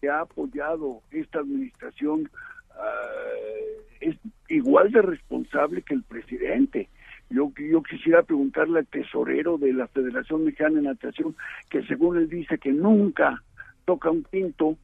que 0.00 0.08
ha 0.08 0.20
apoyado 0.20 1.02
esta 1.10 1.40
administración 1.40 2.30
uh, 2.70 3.82
es 4.00 4.16
igual 4.48 4.92
de 4.92 5.02
responsable 5.02 5.82
que 5.82 5.94
el 5.94 6.02
presidente. 6.04 6.88
Yo, 7.30 7.52
yo 7.56 7.82
quisiera 7.82 8.22
preguntarle 8.22 8.78
al 8.78 8.86
tesorero 8.86 9.58
de 9.58 9.72
la 9.72 9.86
Federación 9.88 10.44
Mexicana 10.44 10.76
de 10.76 10.82
Natación, 10.82 11.36
que 11.68 11.82
según 11.82 12.16
él 12.16 12.28
dice 12.28 12.58
que 12.58 12.72
nunca 12.72 13.42
toca 13.84 14.10
un 14.10 14.24
quinto, 14.24 14.76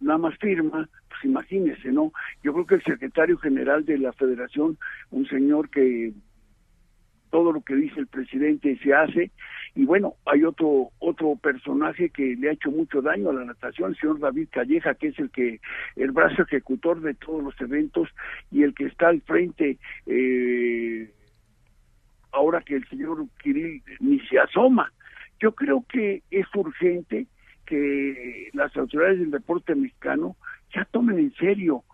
nada 0.00 0.18
más 0.18 0.36
firma, 0.38 0.88
pues 1.08 1.24
imagínese, 1.24 1.92
¿no? 1.92 2.12
Yo 2.42 2.52
creo 2.52 2.66
que 2.66 2.74
el 2.76 2.82
secretario 2.82 3.38
general 3.38 3.84
de 3.84 3.98
la 3.98 4.12
Federación, 4.12 4.78
un 5.10 5.26
señor 5.26 5.70
que 5.70 6.12
todo 7.34 7.50
lo 7.50 7.62
que 7.62 7.74
dice 7.74 7.98
el 7.98 8.06
presidente 8.06 8.78
se 8.80 8.94
hace 8.94 9.32
y 9.74 9.84
bueno 9.84 10.14
hay 10.24 10.44
otro 10.44 10.90
otro 11.00 11.34
personaje 11.34 12.10
que 12.10 12.36
le 12.36 12.48
ha 12.48 12.52
hecho 12.52 12.70
mucho 12.70 13.02
daño 13.02 13.30
a 13.30 13.32
la 13.32 13.44
natación 13.44 13.90
el 13.90 13.96
señor 13.96 14.20
David 14.20 14.50
Calleja 14.52 14.94
que 14.94 15.08
es 15.08 15.18
el 15.18 15.30
que 15.30 15.60
el 15.96 16.12
brazo 16.12 16.42
ejecutor 16.42 17.00
de 17.00 17.14
todos 17.14 17.42
los 17.42 17.60
eventos 17.60 18.08
y 18.52 18.62
el 18.62 18.72
que 18.72 18.84
está 18.84 19.08
al 19.08 19.20
frente 19.22 19.78
eh, 20.06 21.10
ahora 22.30 22.60
que 22.60 22.76
el 22.76 22.88
señor 22.88 23.26
Kirill 23.42 23.82
ni 23.98 24.20
se 24.28 24.38
asoma 24.38 24.92
yo 25.40 25.56
creo 25.56 25.84
que 25.88 26.22
es 26.30 26.46
urgente 26.54 27.26
que 27.66 28.50
las 28.52 28.76
autoridades 28.76 29.20
del 29.20 29.30
deporte 29.30 29.74
mexicano 29.74 30.36
ya 30.74 30.84
tomen 30.86 31.18
en 31.18 31.34
serio 31.34 31.84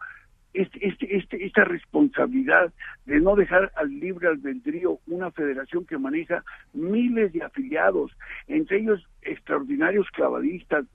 este, 0.52 0.84
este, 0.86 1.16
este, 1.16 1.44
esta 1.46 1.64
responsabilidad 1.64 2.72
de 3.06 3.20
no 3.20 3.36
dejar 3.36 3.70
al 3.76 3.88
libre 3.88 4.28
albedrío 4.28 4.98
una 5.06 5.30
federación 5.30 5.86
que 5.86 5.96
maneja 5.96 6.42
miles 6.72 7.32
de 7.32 7.44
afiliados, 7.44 8.10
entre 8.48 8.78
ellos 8.78 9.06
extraordinarios 9.22 10.08
clavadistas, 10.10 10.86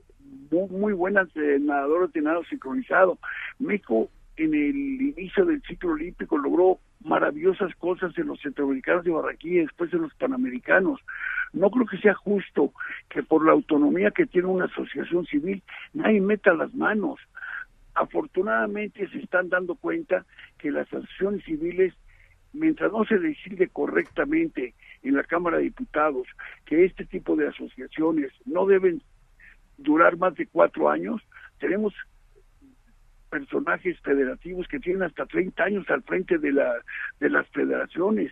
muy, 0.52 0.93
buenas 0.93 1.27
eh, 1.35 1.57
nadadores 1.60 2.11
de 2.14 2.22
nado 2.22 2.43
sincronizado. 2.45 3.18
México 3.60 4.10
en 4.38 4.53
el 4.53 5.02
inicio 5.02 5.45
del 5.45 5.62
ciclo 5.64 5.91
olímpico 5.91 6.38
logró 6.38 6.80
maravillosas 7.03 7.74
cosas 7.76 8.18
en 8.18 8.28
los 8.28 8.41
centroamericanos 8.41 9.03
de 9.06 9.12
Barranquilla 9.12 9.62
después 9.62 9.94
en 9.94 10.02
los 10.02 10.14
panamericanos. 10.16 10.99
No 11.53 11.70
creo 11.70 11.86
que 11.86 11.98
sea 11.98 12.14
justo 12.14 12.74
que 13.10 13.24
por 13.24 13.45
la 13.45 13.53
autonomía 13.53 14.12
que 14.12 14.26
tiene 14.26 14.48
una 14.48 14.66
asociación 14.66 15.26
civil 15.26 15.64
nadie 15.94 16.22
meta 16.22 16.53
las 16.53 16.74
manos 16.74 17.20
afortunadamente 17.95 19.07
se 19.07 19.20
están 19.20 19.49
dando 19.49 19.76
cuenta 19.76 20.26
que 20.57 20.70
las 20.70 20.88
asociaciones 20.88 21.44
civiles, 21.45 21.94
mientras 22.53 22.91
no 22.91 23.06
se 23.06 23.18
decide 23.18 23.70
correctamente 23.70 24.74
en 25.02 25.16
la 25.16 25.24
Cámara 25.24 25.57
de 25.57 25.64
Diputados 25.64 26.28
que 26.66 26.86
este 26.86 27.06
tipo 27.06 27.36
de 27.36 27.48
asociaciones 27.48 28.32
no 28.45 28.66
deben 28.66 29.02
durar 29.78 30.18
más 30.18 30.36
de 30.36 30.45
cuatro 30.45 30.90
años, 30.90 31.22
tenemos 31.60 31.94
personajes 33.36 33.99
federativos 33.99 34.66
que 34.70 34.80
tienen 34.80 35.03
hasta 35.03 35.26
30 35.26 35.62
años 35.62 35.90
al 35.90 36.03
frente 36.03 36.38
de, 36.38 36.53
la, 36.53 36.74
de 37.20 37.30
las 37.30 37.45
federaciones. 37.49 38.32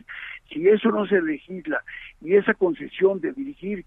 Si 0.50 0.66
eso 0.70 0.92
no 0.92 1.06
se 1.06 1.22
legisla 1.22 1.84
y 2.22 2.36
esa 2.36 2.54
concesión 2.54 3.20
de 3.20 3.34
dirigir 3.34 3.84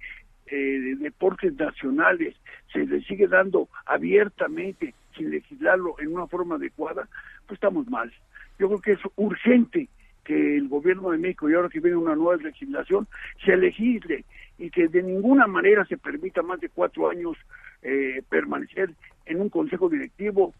eh, 0.46 0.94
deportes 0.98 1.54
nacionales 1.54 2.36
se 2.70 2.84
le 2.84 3.00
sigue 3.00 3.28
dando 3.28 3.70
abiertamente 3.86 4.92
sin 5.16 5.30
legislarlo 5.30 5.96
en 5.98 6.12
una 6.12 6.26
forma 6.26 6.56
adecuada, 6.56 7.08
pues 7.46 7.56
estamos 7.56 7.88
mal. 7.88 8.12
Yo 8.58 8.68
creo 8.68 8.80
que 8.82 8.92
es 8.92 9.00
urgente 9.16 9.88
que 10.22 10.58
el 10.58 10.68
gobierno 10.68 11.12
de 11.12 11.18
México, 11.18 11.48
y 11.48 11.54
ahora 11.54 11.70
que 11.70 11.80
viene 11.80 11.96
una 11.96 12.14
nueva 12.14 12.36
legislación, 12.42 13.08
se 13.42 13.56
legisle 13.56 14.26
y 14.58 14.68
que 14.68 14.88
de 14.88 15.02
ninguna 15.02 15.46
manera 15.46 15.86
se 15.86 15.96
permita 15.96 16.42
más 16.42 16.60
de 16.60 16.68
cuatro 16.68 17.08
años 17.08 17.38
eh, 17.80 18.22
permanecer 18.28 18.90
en 19.24 19.40
un 19.40 19.48
consejo 19.48 19.88
directivo 19.88 20.52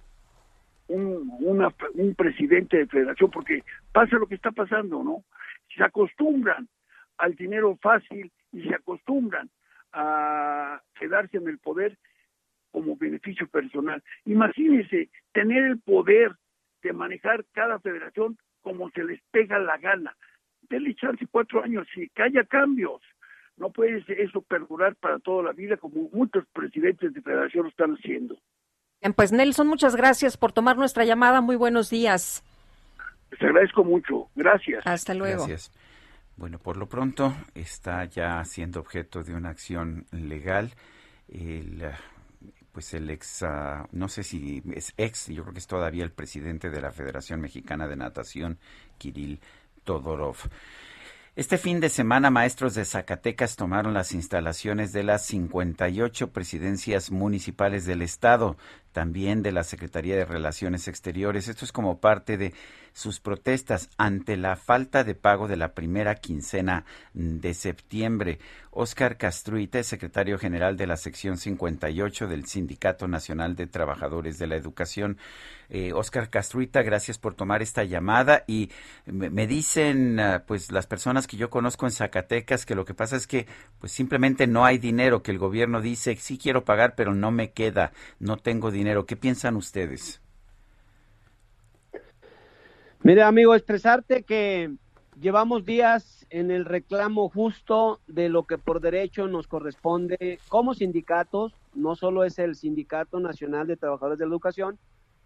un, 0.88 1.36
una, 1.40 1.72
un 1.94 2.14
presidente 2.14 2.78
de 2.78 2.86
federación, 2.86 3.30
porque 3.30 3.62
pasa 3.92 4.16
lo 4.16 4.26
que 4.26 4.34
está 4.36 4.52
pasando, 4.52 5.02
¿no? 5.02 5.24
Se 5.76 5.82
acostumbran 5.82 6.68
al 7.18 7.34
dinero 7.34 7.76
fácil 7.80 8.30
y 8.52 8.62
se 8.62 8.74
acostumbran 8.74 9.50
a 9.92 10.80
quedarse 10.94 11.38
en 11.38 11.48
el 11.48 11.58
poder 11.58 11.96
como 12.70 12.96
beneficio 12.96 13.48
personal. 13.48 14.02
Imagínense 14.26 15.08
tener 15.32 15.64
el 15.64 15.80
poder 15.80 16.32
de 16.82 16.92
manejar 16.92 17.44
cada 17.52 17.78
federación 17.80 18.36
como 18.60 18.90
se 18.90 19.04
les 19.04 19.20
pega 19.30 19.58
la 19.58 19.78
gana. 19.78 20.14
Denle 20.68 20.94
chance 20.94 21.26
cuatro 21.30 21.62
años 21.62 21.86
y 21.96 22.08
que 22.10 22.22
haya 22.22 22.44
cambios. 22.44 23.00
No 23.56 23.70
puede 23.70 24.04
eso 24.22 24.42
perdurar 24.42 24.94
para 24.96 25.18
toda 25.20 25.44
la 25.44 25.52
vida 25.52 25.78
como 25.78 26.10
muchos 26.12 26.44
presidentes 26.52 27.14
de 27.14 27.22
federación 27.22 27.64
lo 27.64 27.70
están 27.70 27.94
haciendo. 27.94 28.36
Bien, 29.00 29.12
pues 29.12 29.32
Nelson, 29.32 29.66
muchas 29.66 29.96
gracias 29.96 30.36
por 30.36 30.52
tomar 30.52 30.76
nuestra 30.76 31.04
llamada. 31.04 31.40
Muy 31.40 31.56
buenos 31.56 31.90
días. 31.90 32.42
Les 33.30 33.42
agradezco 33.42 33.84
mucho. 33.84 34.28
Gracias. 34.34 34.86
Hasta 34.86 35.14
luego. 35.14 35.46
Gracias. 35.46 35.72
Bueno, 36.36 36.58
por 36.58 36.76
lo 36.76 36.86
pronto 36.86 37.34
está 37.54 38.04
ya 38.04 38.44
siendo 38.44 38.80
objeto 38.80 39.22
de 39.22 39.34
una 39.34 39.50
acción 39.50 40.06
legal 40.12 40.72
el 41.28 41.82
pues 42.72 42.92
el 42.92 43.08
ex, 43.08 43.42
ah, 43.42 43.88
no 43.92 44.06
sé 44.06 44.22
si 44.22 44.62
es 44.74 44.92
ex, 44.98 45.28
yo 45.28 45.44
creo 45.44 45.54
que 45.54 45.60
es 45.60 45.66
todavía 45.66 46.04
el 46.04 46.12
presidente 46.12 46.68
de 46.68 46.82
la 46.82 46.92
Federación 46.92 47.40
Mexicana 47.40 47.88
de 47.88 47.96
Natación, 47.96 48.58
Kirill 48.98 49.40
Todorov. 49.82 50.36
Este 51.36 51.58
fin 51.58 51.80
de 51.80 51.90
semana, 51.90 52.30
maestros 52.30 52.74
de 52.74 52.86
Zacatecas 52.86 53.56
tomaron 53.56 53.92
las 53.92 54.12
instalaciones 54.12 54.94
de 54.94 55.02
las 55.02 55.26
58 55.26 56.32
presidencias 56.32 57.10
municipales 57.10 57.84
del 57.84 58.00
Estado, 58.00 58.56
también 58.92 59.42
de 59.42 59.52
la 59.52 59.62
Secretaría 59.62 60.16
de 60.16 60.24
Relaciones 60.24 60.88
Exteriores. 60.88 61.48
Esto 61.48 61.66
es 61.66 61.72
como 61.72 62.00
parte 62.00 62.38
de 62.38 62.54
sus 62.96 63.20
protestas 63.20 63.90
ante 63.98 64.38
la 64.38 64.56
falta 64.56 65.04
de 65.04 65.14
pago 65.14 65.48
de 65.48 65.56
la 65.56 65.74
primera 65.74 66.14
quincena 66.14 66.86
de 67.12 67.52
septiembre. 67.52 68.38
Oscar 68.70 69.18
Castruita 69.18 69.82
secretario 69.82 70.38
general 70.38 70.78
de 70.78 70.86
la 70.86 70.96
sección 70.96 71.36
58 71.36 72.26
del 72.26 72.46
Sindicato 72.46 73.06
Nacional 73.06 73.54
de 73.54 73.66
Trabajadores 73.66 74.38
de 74.38 74.46
la 74.46 74.56
Educación. 74.56 75.18
Eh, 75.68 75.92
Oscar 75.92 76.30
Castruita, 76.30 76.80
gracias 76.80 77.18
por 77.18 77.34
tomar 77.34 77.60
esta 77.60 77.84
llamada 77.84 78.44
y 78.46 78.70
me, 79.04 79.46
dicen 79.46 80.18
ah, 80.18 80.44
pues 80.46 80.72
las 80.72 80.86
personas 80.86 81.26
que 81.26 81.36
yo 81.36 81.50
conozco 81.50 81.84
en 81.84 81.92
Zacatecas 81.92 82.64
que 82.64 82.74
lo 82.74 82.86
que 82.86 82.94
pasa 82.94 83.16
es 83.16 83.26
que 83.26 83.46
pues 83.78 83.92
simplemente 83.92 84.46
no 84.46 84.64
hay 84.64 84.78
dinero, 84.78 85.22
que 85.22 85.32
el 85.32 85.38
gobierno 85.38 85.82
dice 85.82 86.16
sí 86.16 86.38
quiero 86.38 86.64
pagar 86.64 86.94
pero 86.96 87.14
no 87.14 87.30
me 87.30 87.52
queda, 87.52 87.92
no 88.20 88.38
tengo 88.38 88.70
dinero. 88.70 89.04
¿Qué 89.04 89.16
piensan 89.16 89.56
ustedes? 89.56 90.22
Mire 93.06 93.22
amigo, 93.22 93.54
expresarte 93.54 94.24
que 94.24 94.74
llevamos 95.20 95.64
días 95.64 96.26
en 96.28 96.50
el 96.50 96.64
reclamo 96.64 97.28
justo 97.28 98.00
de 98.08 98.28
lo 98.28 98.48
que 98.48 98.58
por 98.58 98.80
derecho 98.80 99.28
nos 99.28 99.46
corresponde 99.46 100.40
como 100.48 100.74
sindicatos, 100.74 101.54
no 101.72 101.94
solo 101.94 102.24
es 102.24 102.40
el 102.40 102.56
Sindicato 102.56 103.20
Nacional 103.20 103.68
de 103.68 103.76
Trabajadores 103.76 104.18
de 104.18 104.26
la 104.26 104.32
Educación, 104.32 104.76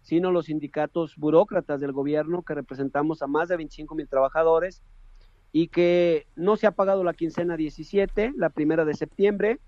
sino 0.03 0.29
los 0.29 0.45
sindicatos 0.45 1.15
burócratas 1.17 1.81
del 1.81 1.91
gobierno 1.91 2.43
que 2.43 2.53
representamos 2.53 3.23
a 3.23 3.27
más 3.27 3.49
de 3.49 3.57
25 3.57 3.95
mil 3.95 4.07
trabajadores 4.07 4.83
y 5.51 5.69
que 5.69 6.27
no 6.35 6.57
se 6.57 6.67
ha 6.67 6.71
pagado 6.73 7.03
la 7.03 7.15
quincena 7.15 7.57
17, 7.57 8.33
la 8.37 8.49
primera 8.51 8.85
de 8.85 8.93
septiembre, 8.93 9.59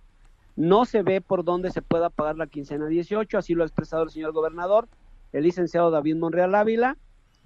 no 0.55 0.85
se 0.85 1.01
ve 1.01 1.19
por 1.19 1.43
dónde 1.43 1.71
se 1.71 1.81
pueda 1.81 2.11
pagar 2.11 2.37
la 2.37 2.45
quincena 2.45 2.85
18, 2.85 3.39
así 3.39 3.55
lo 3.55 3.63
ha 3.63 3.65
expresado 3.65 4.03
el 4.03 4.11
señor 4.11 4.33
gobernador, 4.33 4.87
el 5.31 5.45
licenciado 5.45 5.89
David 5.89 6.17
Monreal 6.17 6.53
Ávila, 6.53 6.95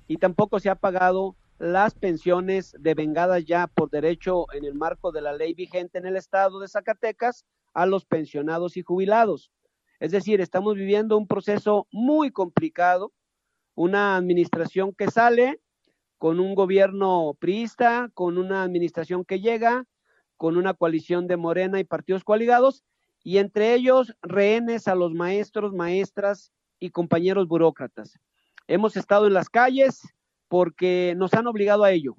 y 0.08 0.18
tampoco 0.18 0.60
se 0.60 0.70
ha 0.70 0.76
pagado 0.76 1.36
las 1.60 1.96
pensiones 1.96 2.76
devengadas 2.80 3.46
ya 3.46 3.68
por 3.68 3.90
derecho 3.90 4.46
en 4.54 4.64
el 4.64 4.76
marco 4.76 5.12
de 5.12 5.22
la 5.22 5.34
ley 5.34 5.54
vigente 5.54 5.98
en 5.98 6.06
el 6.06 6.16
estado 6.16 6.60
de 6.60 6.68
Zacatecas 6.68 7.46
a 7.74 7.86
los 7.86 8.06
pensionados 8.06 8.78
y 8.78 8.84
jubilados. 8.84 9.52
Es 10.00 10.12
decir, 10.12 10.42
estamos 10.42 10.76
viviendo 10.76 11.18
un 11.18 11.28
proceso 11.28 11.88
muy 11.92 12.32
complicado, 12.32 13.12
una 13.74 14.16
administración 14.16 14.94
que 14.94 15.10
sale 15.10 15.60
con 16.18 16.40
un 16.40 16.56
gobierno 16.56 17.36
priista, 17.40 18.10
con 18.14 18.38
una 18.38 18.64
administración 18.64 19.26
que 19.26 19.40
llega, 19.40 19.86
con 20.36 20.58
una 20.58 20.74
coalición 20.74 21.28
de 21.28 21.38
Morena 21.38 21.80
y 21.80 21.84
partidos 21.84 22.24
coaligados, 22.24 22.84
y 23.24 23.40
entre 23.40 23.74
ellos 23.74 24.16
rehenes 24.22 24.88
a 24.88 24.96
los 24.96 25.14
maestros, 25.14 25.74
maestras 25.74 26.52
y 26.80 26.92
compañeros 26.92 27.48
burócratas. 27.48 28.20
Hemos 28.68 28.98
estado 28.98 29.28
en 29.28 29.34
las 29.34 29.50
calles 29.50 30.02
porque 30.48 31.14
nos 31.18 31.34
han 31.34 31.48
obligado 31.48 31.84
a 31.84 31.92
ello. 31.92 32.16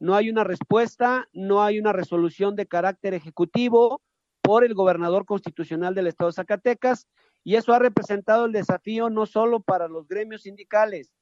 No 0.00 0.16
hay 0.16 0.30
una 0.30 0.42
respuesta, 0.42 1.28
no 1.32 1.62
hay 1.62 1.78
una 1.78 1.92
resolución 1.92 2.56
de 2.56 2.66
carácter 2.66 3.14
ejecutivo 3.14 4.02
por 4.40 4.64
el 4.64 4.74
gobernador 4.74 5.24
constitucional 5.24 5.94
del 5.94 6.08
estado 6.08 6.30
de 6.30 6.34
Zacatecas 6.34 7.06
y 7.44 7.54
eso 7.54 7.72
ha 7.72 7.78
representado 7.78 8.46
el 8.46 8.52
desafío 8.52 9.10
no 9.10 9.26
solo 9.26 9.60
para 9.60 9.86
los 9.86 10.08
gremios 10.08 10.42
sindicales, 10.42 11.12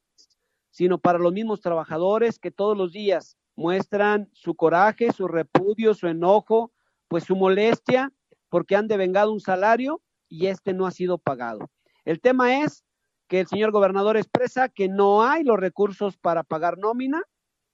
sino 0.71 0.99
para 0.99 1.19
los 1.19 1.33
mismos 1.33 1.61
trabajadores 1.61 2.39
que 2.39 2.51
todos 2.51 2.77
los 2.77 2.93
días 2.93 3.37
muestran 3.57 4.31
su 4.33 4.55
coraje, 4.55 5.13
su 5.13 5.29
repudio, 5.29 5.93
su 5.93 6.07
enojo, 6.07 6.73
pues 7.09 7.25
su 7.25 7.37
molestia 7.37 8.13
porque 8.49 8.77
han 8.77 8.89
devengado 8.89 9.33
un 9.33 9.41
salario 9.41 10.01
y 10.27 10.47
este 10.47 10.73
no 10.73 10.87
ha 10.87 10.91
sido 10.91 11.19
pagado. 11.19 11.71
El 12.07 12.21
tema 12.21 12.63
es 12.63 12.85
que 13.31 13.39
el 13.39 13.47
señor 13.47 13.71
gobernador 13.71 14.17
expresa 14.17 14.69
que 14.69 14.89
no 14.89 15.23
hay 15.23 15.45
los 15.45 15.57
recursos 15.57 16.17
para 16.17 16.43
pagar 16.43 16.79
nómina 16.79 17.23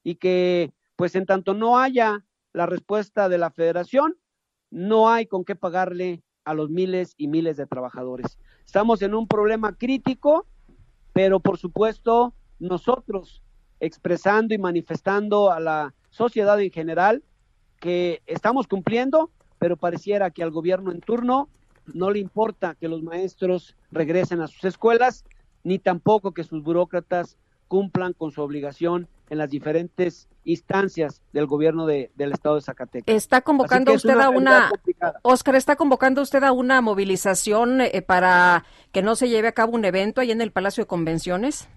y 0.04 0.16
que 0.16 0.74
pues 0.96 1.14
en 1.14 1.24
tanto 1.24 1.54
no 1.54 1.78
haya 1.78 2.26
la 2.52 2.66
respuesta 2.66 3.30
de 3.30 3.38
la 3.38 3.50
federación, 3.50 4.18
no 4.70 5.08
hay 5.08 5.24
con 5.24 5.46
qué 5.46 5.56
pagarle 5.56 6.22
a 6.44 6.52
los 6.52 6.68
miles 6.68 7.14
y 7.16 7.28
miles 7.28 7.56
de 7.56 7.66
trabajadores. 7.66 8.38
Estamos 8.66 9.00
en 9.00 9.14
un 9.14 9.26
problema 9.26 9.74
crítico, 9.74 10.46
pero 11.14 11.40
por 11.40 11.56
supuesto 11.56 12.34
nosotros 12.58 13.42
expresando 13.80 14.52
y 14.52 14.58
manifestando 14.58 15.50
a 15.50 15.58
la 15.58 15.94
sociedad 16.10 16.60
en 16.60 16.70
general 16.70 17.24
que 17.80 18.20
estamos 18.26 18.68
cumpliendo, 18.68 19.30
pero 19.58 19.78
pareciera 19.78 20.30
que 20.30 20.42
al 20.42 20.50
gobierno 20.50 20.92
en 20.92 21.00
turno 21.00 21.48
no 21.94 22.10
le 22.10 22.18
importa 22.18 22.74
que 22.74 22.88
los 22.88 23.02
maestros 23.02 23.74
regresen 23.90 24.42
a 24.42 24.48
sus 24.48 24.64
escuelas, 24.64 25.24
ni 25.66 25.80
tampoco 25.80 26.32
que 26.32 26.44
sus 26.44 26.62
burócratas 26.62 27.36
cumplan 27.66 28.12
con 28.12 28.30
su 28.30 28.40
obligación 28.40 29.08
en 29.30 29.38
las 29.38 29.50
diferentes 29.50 30.28
instancias 30.44 31.22
del 31.32 31.46
gobierno 31.46 31.86
de, 31.86 32.12
del 32.14 32.30
estado 32.30 32.54
de 32.54 32.60
Zacatecas. 32.60 33.12
Está 33.12 33.40
convocando 33.40 33.92
usted 33.92 34.16
a 34.16 34.30
una, 34.30 34.70
Oscar, 35.22 35.56
está 35.56 35.74
convocando 35.74 36.22
usted 36.22 36.44
a 36.44 36.52
una 36.52 36.80
movilización 36.82 37.80
eh, 37.80 38.00
para 38.00 38.64
que 38.92 39.02
no 39.02 39.16
se 39.16 39.28
lleve 39.28 39.48
a 39.48 39.52
cabo 39.52 39.72
un 39.72 39.84
evento 39.84 40.20
ahí 40.20 40.30
en 40.30 40.40
el 40.40 40.52
Palacio 40.52 40.84
de 40.84 40.86
Convenciones. 40.86 41.68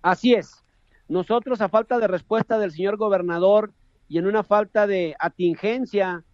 Así 0.00 0.32
es. 0.32 0.64
Nosotros, 1.08 1.60
a 1.60 1.68
falta 1.68 1.98
de 1.98 2.08
respuesta 2.08 2.58
del 2.58 2.72
señor 2.72 2.96
gobernador 2.96 3.74
y 4.08 4.16
en 4.16 4.26
una 4.26 4.44
falta 4.44 4.86
de 4.86 5.14
atingencia 5.18 6.24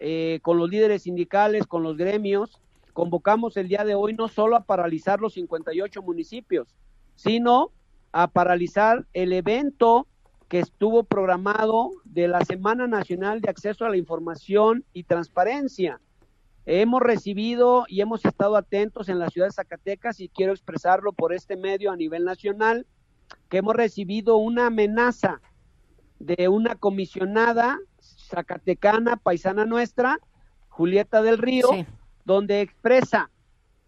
eh, 0.00 0.40
con 0.42 0.58
los 0.58 0.68
líderes 0.68 1.04
sindicales, 1.04 1.66
con 1.66 1.82
los 1.82 1.96
gremios, 1.96 2.60
convocamos 2.98 3.56
el 3.56 3.68
día 3.68 3.84
de 3.84 3.94
hoy 3.94 4.12
no 4.12 4.26
solo 4.26 4.56
a 4.56 4.64
paralizar 4.64 5.20
los 5.20 5.34
58 5.34 6.02
municipios, 6.02 6.74
sino 7.14 7.70
a 8.10 8.26
paralizar 8.26 9.06
el 9.12 9.32
evento 9.32 10.08
que 10.48 10.58
estuvo 10.58 11.04
programado 11.04 11.92
de 12.02 12.26
la 12.26 12.44
Semana 12.44 12.88
Nacional 12.88 13.40
de 13.40 13.50
Acceso 13.50 13.84
a 13.84 13.88
la 13.88 13.96
Información 13.96 14.84
y 14.92 15.04
Transparencia. 15.04 16.00
Hemos 16.66 17.00
recibido 17.00 17.84
y 17.86 18.00
hemos 18.00 18.24
estado 18.24 18.56
atentos 18.56 19.08
en 19.08 19.20
la 19.20 19.30
ciudad 19.30 19.46
de 19.46 19.52
Zacatecas 19.52 20.18
y 20.18 20.28
quiero 20.28 20.52
expresarlo 20.52 21.12
por 21.12 21.32
este 21.32 21.56
medio 21.56 21.92
a 21.92 21.96
nivel 21.96 22.24
nacional, 22.24 22.84
que 23.48 23.58
hemos 23.58 23.76
recibido 23.76 24.38
una 24.38 24.66
amenaza 24.66 25.40
de 26.18 26.48
una 26.48 26.74
comisionada 26.74 27.78
zacatecana, 28.00 29.18
paisana 29.18 29.66
nuestra, 29.66 30.18
Julieta 30.68 31.22
del 31.22 31.38
Río, 31.38 31.68
donde 32.28 32.60
expresa 32.60 33.30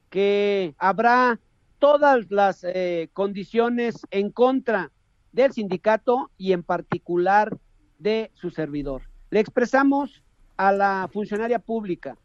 que 0.08 0.74
habrá 0.78 1.38
todas 1.78 2.30
las 2.30 2.64
eh, 2.64 3.10
condiciones 3.12 4.06
en 4.10 4.30
contra 4.30 4.90
del 5.30 5.52
sindicato 5.52 6.30
y 6.38 6.52
en 6.54 6.62
particular 6.62 7.58
de 7.98 8.30
su 8.32 8.48
servidor. 8.48 9.02
Le 9.28 9.40
expresamos 9.40 10.22
a 10.56 10.72
la 10.72 11.10
funcionaria 11.12 11.58
pública 11.58 12.16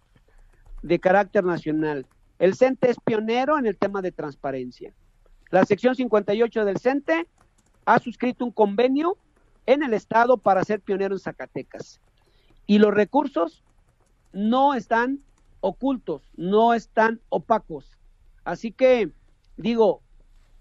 de 0.82 1.00
carácter 1.00 1.44
nacional. 1.44 2.08
El 2.40 2.56
CENTE 2.56 2.92
es 2.92 2.98
pionero 3.04 3.60
en 3.60 3.66
el 3.66 3.78
tema 3.78 4.02
de 4.02 4.14
transparencia. 4.14 4.94
La 5.52 5.66
sección 5.66 5.96
58 5.96 6.64
del 6.64 6.80
CENTE 6.80 7.28
ha 7.84 8.00
suscrito 8.00 8.46
un 8.46 8.52
convenio 8.52 9.18
en 9.66 9.84
el 9.84 9.94
Estado 9.94 10.38
para 10.38 10.64
ser 10.64 10.80
pionero 10.80 11.16
en 11.16 11.20
Zacatecas. 11.20 12.00
Y 12.68 12.80
los 12.80 12.94
recursos 12.94 13.66
no 14.32 14.76
están 14.76 15.20
ocultos, 15.66 16.30
no 16.36 16.76
están 16.76 17.22
opacos. 17.30 17.98
Así 18.44 18.72
que 18.72 19.12
digo, 19.58 20.04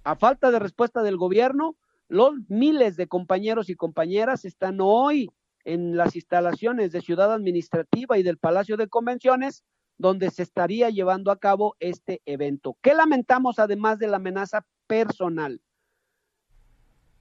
a 0.02 0.16
falta 0.16 0.50
de 0.50 0.58
respuesta 0.58 1.02
del 1.02 1.18
gobierno, 1.18 1.76
los 2.08 2.32
miles 2.48 2.96
de 2.96 3.06
compañeros 3.06 3.68
y 3.68 3.74
compañeras 3.74 4.46
están 4.46 4.78
hoy 4.80 5.30
en 5.64 5.98
las 5.98 6.16
instalaciones 6.16 6.90
de 6.90 7.02
Ciudad 7.02 7.34
Administrativa 7.34 8.16
y 8.16 8.22
del 8.22 8.38
Palacio 8.38 8.78
de 8.78 8.88
Convenciones, 8.88 9.62
donde 9.98 10.30
se 10.30 10.42
estaría 10.42 10.88
llevando 10.88 11.30
a 11.30 11.38
cabo 11.38 11.76
este 11.80 12.22
evento. 12.24 12.78
¿Qué 12.80 12.94
lamentamos 12.94 13.58
además 13.58 13.98
de 13.98 14.08
la 14.08 14.16
amenaza 14.16 14.64
personal? 14.86 15.60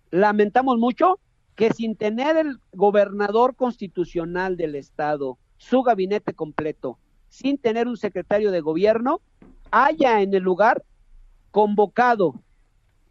Lamentamos 0.10 0.78
mucho 0.78 1.20
que 1.56 1.72
sin 1.72 1.98
tener 1.98 2.38
el 2.38 2.60
gobernador 2.72 3.58
constitucional 3.58 4.56
del 4.56 4.76
estado, 4.76 5.38
su 5.58 5.84
gabinete 5.84 6.34
completo, 6.34 6.98
sin 7.34 7.58
tener 7.58 7.88
un 7.88 7.98
secretario 7.98 8.52
de 8.52 8.62
gobierno, 8.62 9.20
haya 9.72 10.22
en 10.22 10.36
el 10.36 10.44
lugar 10.44 10.86
convocado 11.50 12.36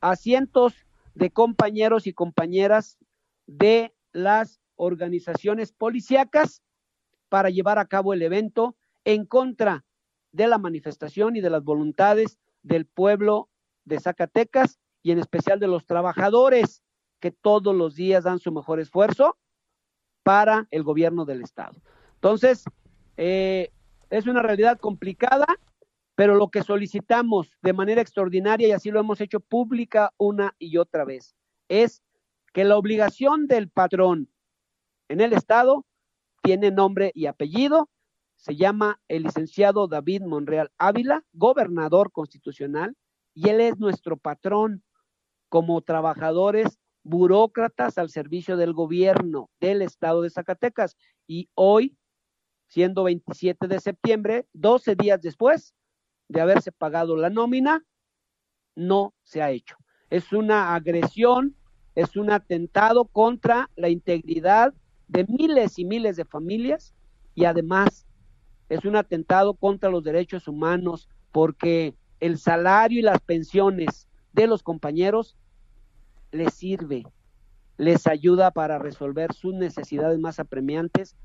a 0.00 0.14
cientos 0.14 0.74
de 1.16 1.32
compañeros 1.32 2.06
y 2.06 2.12
compañeras 2.12 2.98
de 3.48 3.92
las 4.12 4.60
organizaciones 4.76 5.72
policíacas 5.72 6.62
para 7.28 7.50
llevar 7.50 7.80
a 7.80 7.86
cabo 7.86 8.14
el 8.14 8.22
evento 8.22 8.76
en 9.04 9.26
contra 9.26 9.84
de 10.30 10.46
la 10.46 10.58
manifestación 10.58 11.34
y 11.34 11.40
de 11.40 11.50
las 11.50 11.64
voluntades 11.64 12.38
del 12.62 12.86
pueblo 12.86 13.48
de 13.84 13.98
Zacatecas 13.98 14.78
y 15.02 15.10
en 15.10 15.18
especial 15.18 15.58
de 15.58 15.66
los 15.66 15.84
trabajadores 15.84 16.84
que 17.18 17.32
todos 17.32 17.74
los 17.74 17.96
días 17.96 18.22
dan 18.22 18.38
su 18.38 18.52
mejor 18.52 18.78
esfuerzo 18.78 19.36
para 20.22 20.68
el 20.70 20.84
gobierno 20.84 21.24
del 21.24 21.42
Estado. 21.42 21.82
Entonces, 22.14 22.62
eh, 23.16 23.72
es 24.12 24.26
una 24.26 24.42
realidad 24.42 24.78
complicada, 24.78 25.46
pero 26.14 26.34
lo 26.34 26.50
que 26.50 26.62
solicitamos 26.62 27.50
de 27.62 27.72
manera 27.72 28.02
extraordinaria, 28.02 28.68
y 28.68 28.72
así 28.72 28.90
lo 28.90 29.00
hemos 29.00 29.22
hecho 29.22 29.40
pública 29.40 30.12
una 30.18 30.54
y 30.58 30.76
otra 30.76 31.06
vez, 31.06 31.34
es 31.68 32.02
que 32.52 32.64
la 32.64 32.76
obligación 32.76 33.46
del 33.46 33.70
patrón 33.70 34.28
en 35.08 35.22
el 35.22 35.32
Estado 35.32 35.86
tiene 36.42 36.70
nombre 36.70 37.10
y 37.14 37.24
apellido, 37.24 37.88
se 38.36 38.54
llama 38.54 39.00
el 39.08 39.22
licenciado 39.22 39.88
David 39.88 40.22
Monreal 40.22 40.70
Ávila, 40.76 41.24
gobernador 41.32 42.12
constitucional, 42.12 42.94
y 43.32 43.48
él 43.48 43.62
es 43.62 43.78
nuestro 43.78 44.18
patrón 44.18 44.84
como 45.48 45.80
trabajadores 45.80 46.78
burócratas 47.02 47.96
al 47.96 48.10
servicio 48.10 48.58
del 48.58 48.74
gobierno 48.74 49.48
del 49.58 49.80
Estado 49.80 50.20
de 50.20 50.28
Zacatecas. 50.28 50.98
Y 51.26 51.48
hoy, 51.54 51.96
siendo 52.72 53.04
27 53.04 53.68
de 53.68 53.80
septiembre, 53.80 54.46
12 54.54 54.96
días 54.96 55.20
después 55.20 55.74
de 56.28 56.40
haberse 56.40 56.72
pagado 56.72 57.16
la 57.18 57.28
nómina, 57.28 57.84
no 58.74 59.12
se 59.22 59.42
ha 59.42 59.50
hecho. 59.50 59.76
Es 60.08 60.32
una 60.32 60.74
agresión, 60.74 61.54
es 61.94 62.16
un 62.16 62.30
atentado 62.30 63.04
contra 63.04 63.68
la 63.76 63.90
integridad 63.90 64.72
de 65.06 65.26
miles 65.28 65.78
y 65.78 65.84
miles 65.84 66.16
de 66.16 66.24
familias 66.24 66.94
y 67.34 67.44
además 67.44 68.06
es 68.70 68.86
un 68.86 68.96
atentado 68.96 69.52
contra 69.52 69.90
los 69.90 70.02
derechos 70.02 70.48
humanos 70.48 71.10
porque 71.30 71.94
el 72.20 72.38
salario 72.38 73.00
y 73.00 73.02
las 73.02 73.20
pensiones 73.20 74.08
de 74.32 74.46
los 74.46 74.62
compañeros 74.62 75.36
les 76.30 76.54
sirve, 76.54 77.04
les 77.76 78.06
ayuda 78.06 78.50
para 78.50 78.78
resolver 78.78 79.34
sus 79.34 79.52
necesidades 79.52 80.18
más 80.18 80.40
apremiantes 80.40 81.18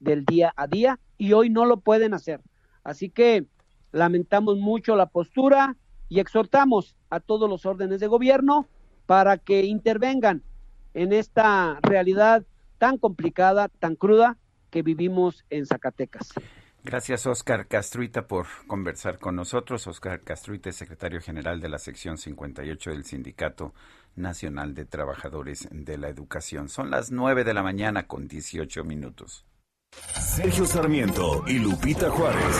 del 0.00 0.24
día 0.24 0.52
a 0.56 0.66
día 0.66 0.98
y 1.16 1.32
hoy 1.32 1.50
no 1.50 1.64
lo 1.64 1.80
pueden 1.80 2.14
hacer. 2.14 2.40
Así 2.84 3.10
que 3.10 3.46
lamentamos 3.92 4.58
mucho 4.58 4.96
la 4.96 5.06
postura 5.06 5.76
y 6.08 6.20
exhortamos 6.20 6.96
a 7.10 7.20
todos 7.20 7.48
los 7.48 7.66
órdenes 7.66 8.00
de 8.00 8.06
gobierno 8.06 8.66
para 9.06 9.38
que 9.38 9.64
intervengan 9.64 10.42
en 10.94 11.12
esta 11.12 11.78
realidad 11.82 12.44
tan 12.78 12.98
complicada, 12.98 13.68
tan 13.68 13.96
cruda 13.96 14.36
que 14.70 14.82
vivimos 14.82 15.44
en 15.50 15.66
Zacatecas. 15.66 16.32
Gracias, 16.84 17.26
Oscar 17.26 17.66
Castruita, 17.66 18.26
por 18.26 18.46
conversar 18.66 19.18
con 19.18 19.36
nosotros. 19.36 19.86
Oscar 19.86 20.20
Castruita 20.20 20.70
es 20.70 20.76
secretario 20.76 21.20
general 21.20 21.60
de 21.60 21.68
la 21.68 21.78
sección 21.78 22.16
58 22.16 22.90
del 22.90 23.04
Sindicato 23.04 23.74
Nacional 24.16 24.74
de 24.74 24.84
Trabajadores 24.84 25.68
de 25.70 25.98
la 25.98 26.08
Educación. 26.08 26.68
Son 26.68 26.90
las 26.90 27.10
9 27.10 27.44
de 27.44 27.54
la 27.54 27.62
mañana 27.62 28.06
con 28.06 28.28
18 28.28 28.84
minutos. 28.84 29.44
Sergio 30.38 30.66
Sarmiento 30.66 31.42
y 31.48 31.58
Lupita 31.58 32.08
Juárez. 32.10 32.56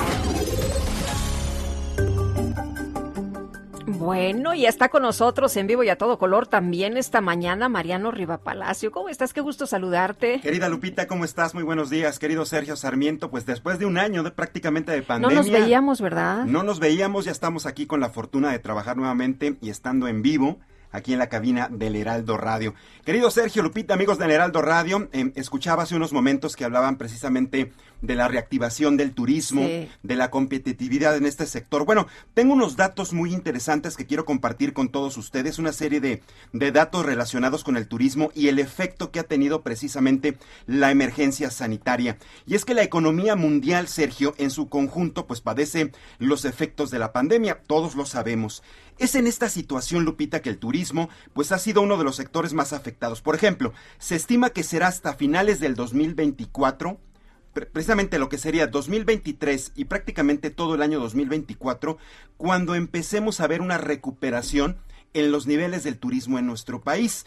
Bueno, 3.86 4.52
y 4.52 4.66
está 4.66 4.88
con 4.88 5.02
nosotros 5.02 5.56
en 5.56 5.68
vivo 5.68 5.84
y 5.84 5.88
a 5.88 5.96
todo 5.96 6.18
color 6.18 6.48
también 6.48 6.96
esta 6.96 7.20
mañana 7.20 7.68
Mariano 7.68 8.10
Riva 8.10 8.38
Palacio. 8.38 8.90
¿Cómo 8.90 9.08
estás? 9.08 9.32
Qué 9.32 9.40
gusto 9.40 9.68
saludarte. 9.68 10.40
Querida 10.40 10.68
Lupita, 10.68 11.06
¿cómo 11.06 11.24
estás? 11.24 11.54
Muy 11.54 11.62
buenos 11.62 11.88
días. 11.88 12.18
Querido 12.18 12.44
Sergio 12.46 12.74
Sarmiento, 12.74 13.30
pues 13.30 13.46
después 13.46 13.78
de 13.78 13.86
un 13.86 13.96
año 13.96 14.24
de 14.24 14.32
prácticamente 14.32 14.90
de 14.90 15.02
pandemia. 15.02 15.36
No 15.36 15.42
nos 15.42 15.52
veíamos, 15.52 16.00
¿verdad? 16.00 16.46
No 16.46 16.64
nos 16.64 16.80
veíamos, 16.80 17.26
ya 17.26 17.30
estamos 17.30 17.64
aquí 17.64 17.86
con 17.86 18.00
la 18.00 18.10
fortuna 18.10 18.50
de 18.50 18.58
trabajar 18.58 18.96
nuevamente 18.96 19.56
y 19.60 19.70
estando 19.70 20.08
en 20.08 20.22
vivo 20.22 20.58
aquí 20.90 21.12
en 21.12 21.18
la 21.18 21.28
cabina 21.28 21.68
del 21.70 21.96
Heraldo 21.96 22.36
Radio. 22.36 22.74
Querido 23.04 23.30
Sergio 23.30 23.62
Lupita, 23.62 23.94
amigos 23.94 24.18
del 24.18 24.30
Heraldo 24.30 24.62
Radio, 24.62 25.08
eh, 25.12 25.32
escuchaba 25.34 25.82
hace 25.82 25.96
unos 25.96 26.12
momentos 26.12 26.56
que 26.56 26.64
hablaban 26.64 26.96
precisamente 26.96 27.72
de 28.00 28.14
la 28.14 28.28
reactivación 28.28 28.96
del 28.96 29.12
turismo, 29.12 29.62
de 29.62 30.16
la 30.16 30.30
competitividad 30.30 31.16
en 31.16 31.26
este 31.26 31.46
sector. 31.46 31.84
Bueno, 31.84 32.06
tengo 32.34 32.54
unos 32.54 32.76
datos 32.76 33.12
muy 33.12 33.32
interesantes 33.32 33.96
que 33.96 34.06
quiero 34.06 34.24
compartir 34.24 34.72
con 34.72 34.88
todos 34.88 35.16
ustedes, 35.16 35.58
una 35.58 35.72
serie 35.72 36.00
de, 36.00 36.22
de 36.52 36.72
datos 36.72 37.04
relacionados 37.04 37.64
con 37.64 37.76
el 37.76 37.88
turismo 37.88 38.30
y 38.34 38.48
el 38.48 38.58
efecto 38.58 39.10
que 39.10 39.20
ha 39.20 39.24
tenido 39.24 39.62
precisamente 39.62 40.38
la 40.66 40.90
emergencia 40.90 41.50
sanitaria. 41.50 42.18
Y 42.46 42.54
es 42.54 42.64
que 42.64 42.74
la 42.74 42.82
economía 42.82 43.36
mundial, 43.36 43.88
Sergio, 43.88 44.34
en 44.38 44.50
su 44.50 44.68
conjunto, 44.68 45.26
pues 45.26 45.40
padece 45.40 45.92
los 46.18 46.44
efectos 46.44 46.90
de 46.90 46.98
la 46.98 47.12
pandemia, 47.12 47.60
todos 47.66 47.94
lo 47.94 48.06
sabemos. 48.06 48.62
Es 48.98 49.14
en 49.14 49.28
esta 49.28 49.48
situación, 49.48 50.04
Lupita, 50.04 50.42
que 50.42 50.50
el 50.50 50.58
turismo 50.58 51.08
pues 51.32 51.52
ha 51.52 51.58
sido 51.58 51.82
uno 51.82 51.96
de 51.96 52.04
los 52.04 52.16
sectores 52.16 52.52
más 52.52 52.72
afectados. 52.72 53.22
Por 53.22 53.36
ejemplo, 53.36 53.72
se 53.98 54.16
estima 54.16 54.50
que 54.50 54.64
será 54.64 54.88
hasta 54.88 55.14
finales 55.14 55.60
del 55.60 55.76
2024 55.76 56.98
precisamente 57.66 58.18
lo 58.18 58.28
que 58.28 58.38
sería 58.38 58.68
2023 58.68 59.72
y 59.74 59.86
prácticamente 59.86 60.50
todo 60.50 60.74
el 60.76 60.82
año 60.82 61.00
2024, 61.00 61.98
cuando 62.36 62.74
empecemos 62.74 63.40
a 63.40 63.46
ver 63.46 63.60
una 63.60 63.78
recuperación 63.78 64.78
en 65.14 65.32
los 65.32 65.46
niveles 65.46 65.84
del 65.84 65.98
turismo 65.98 66.38
en 66.38 66.46
nuestro 66.46 66.80
país. 66.80 67.26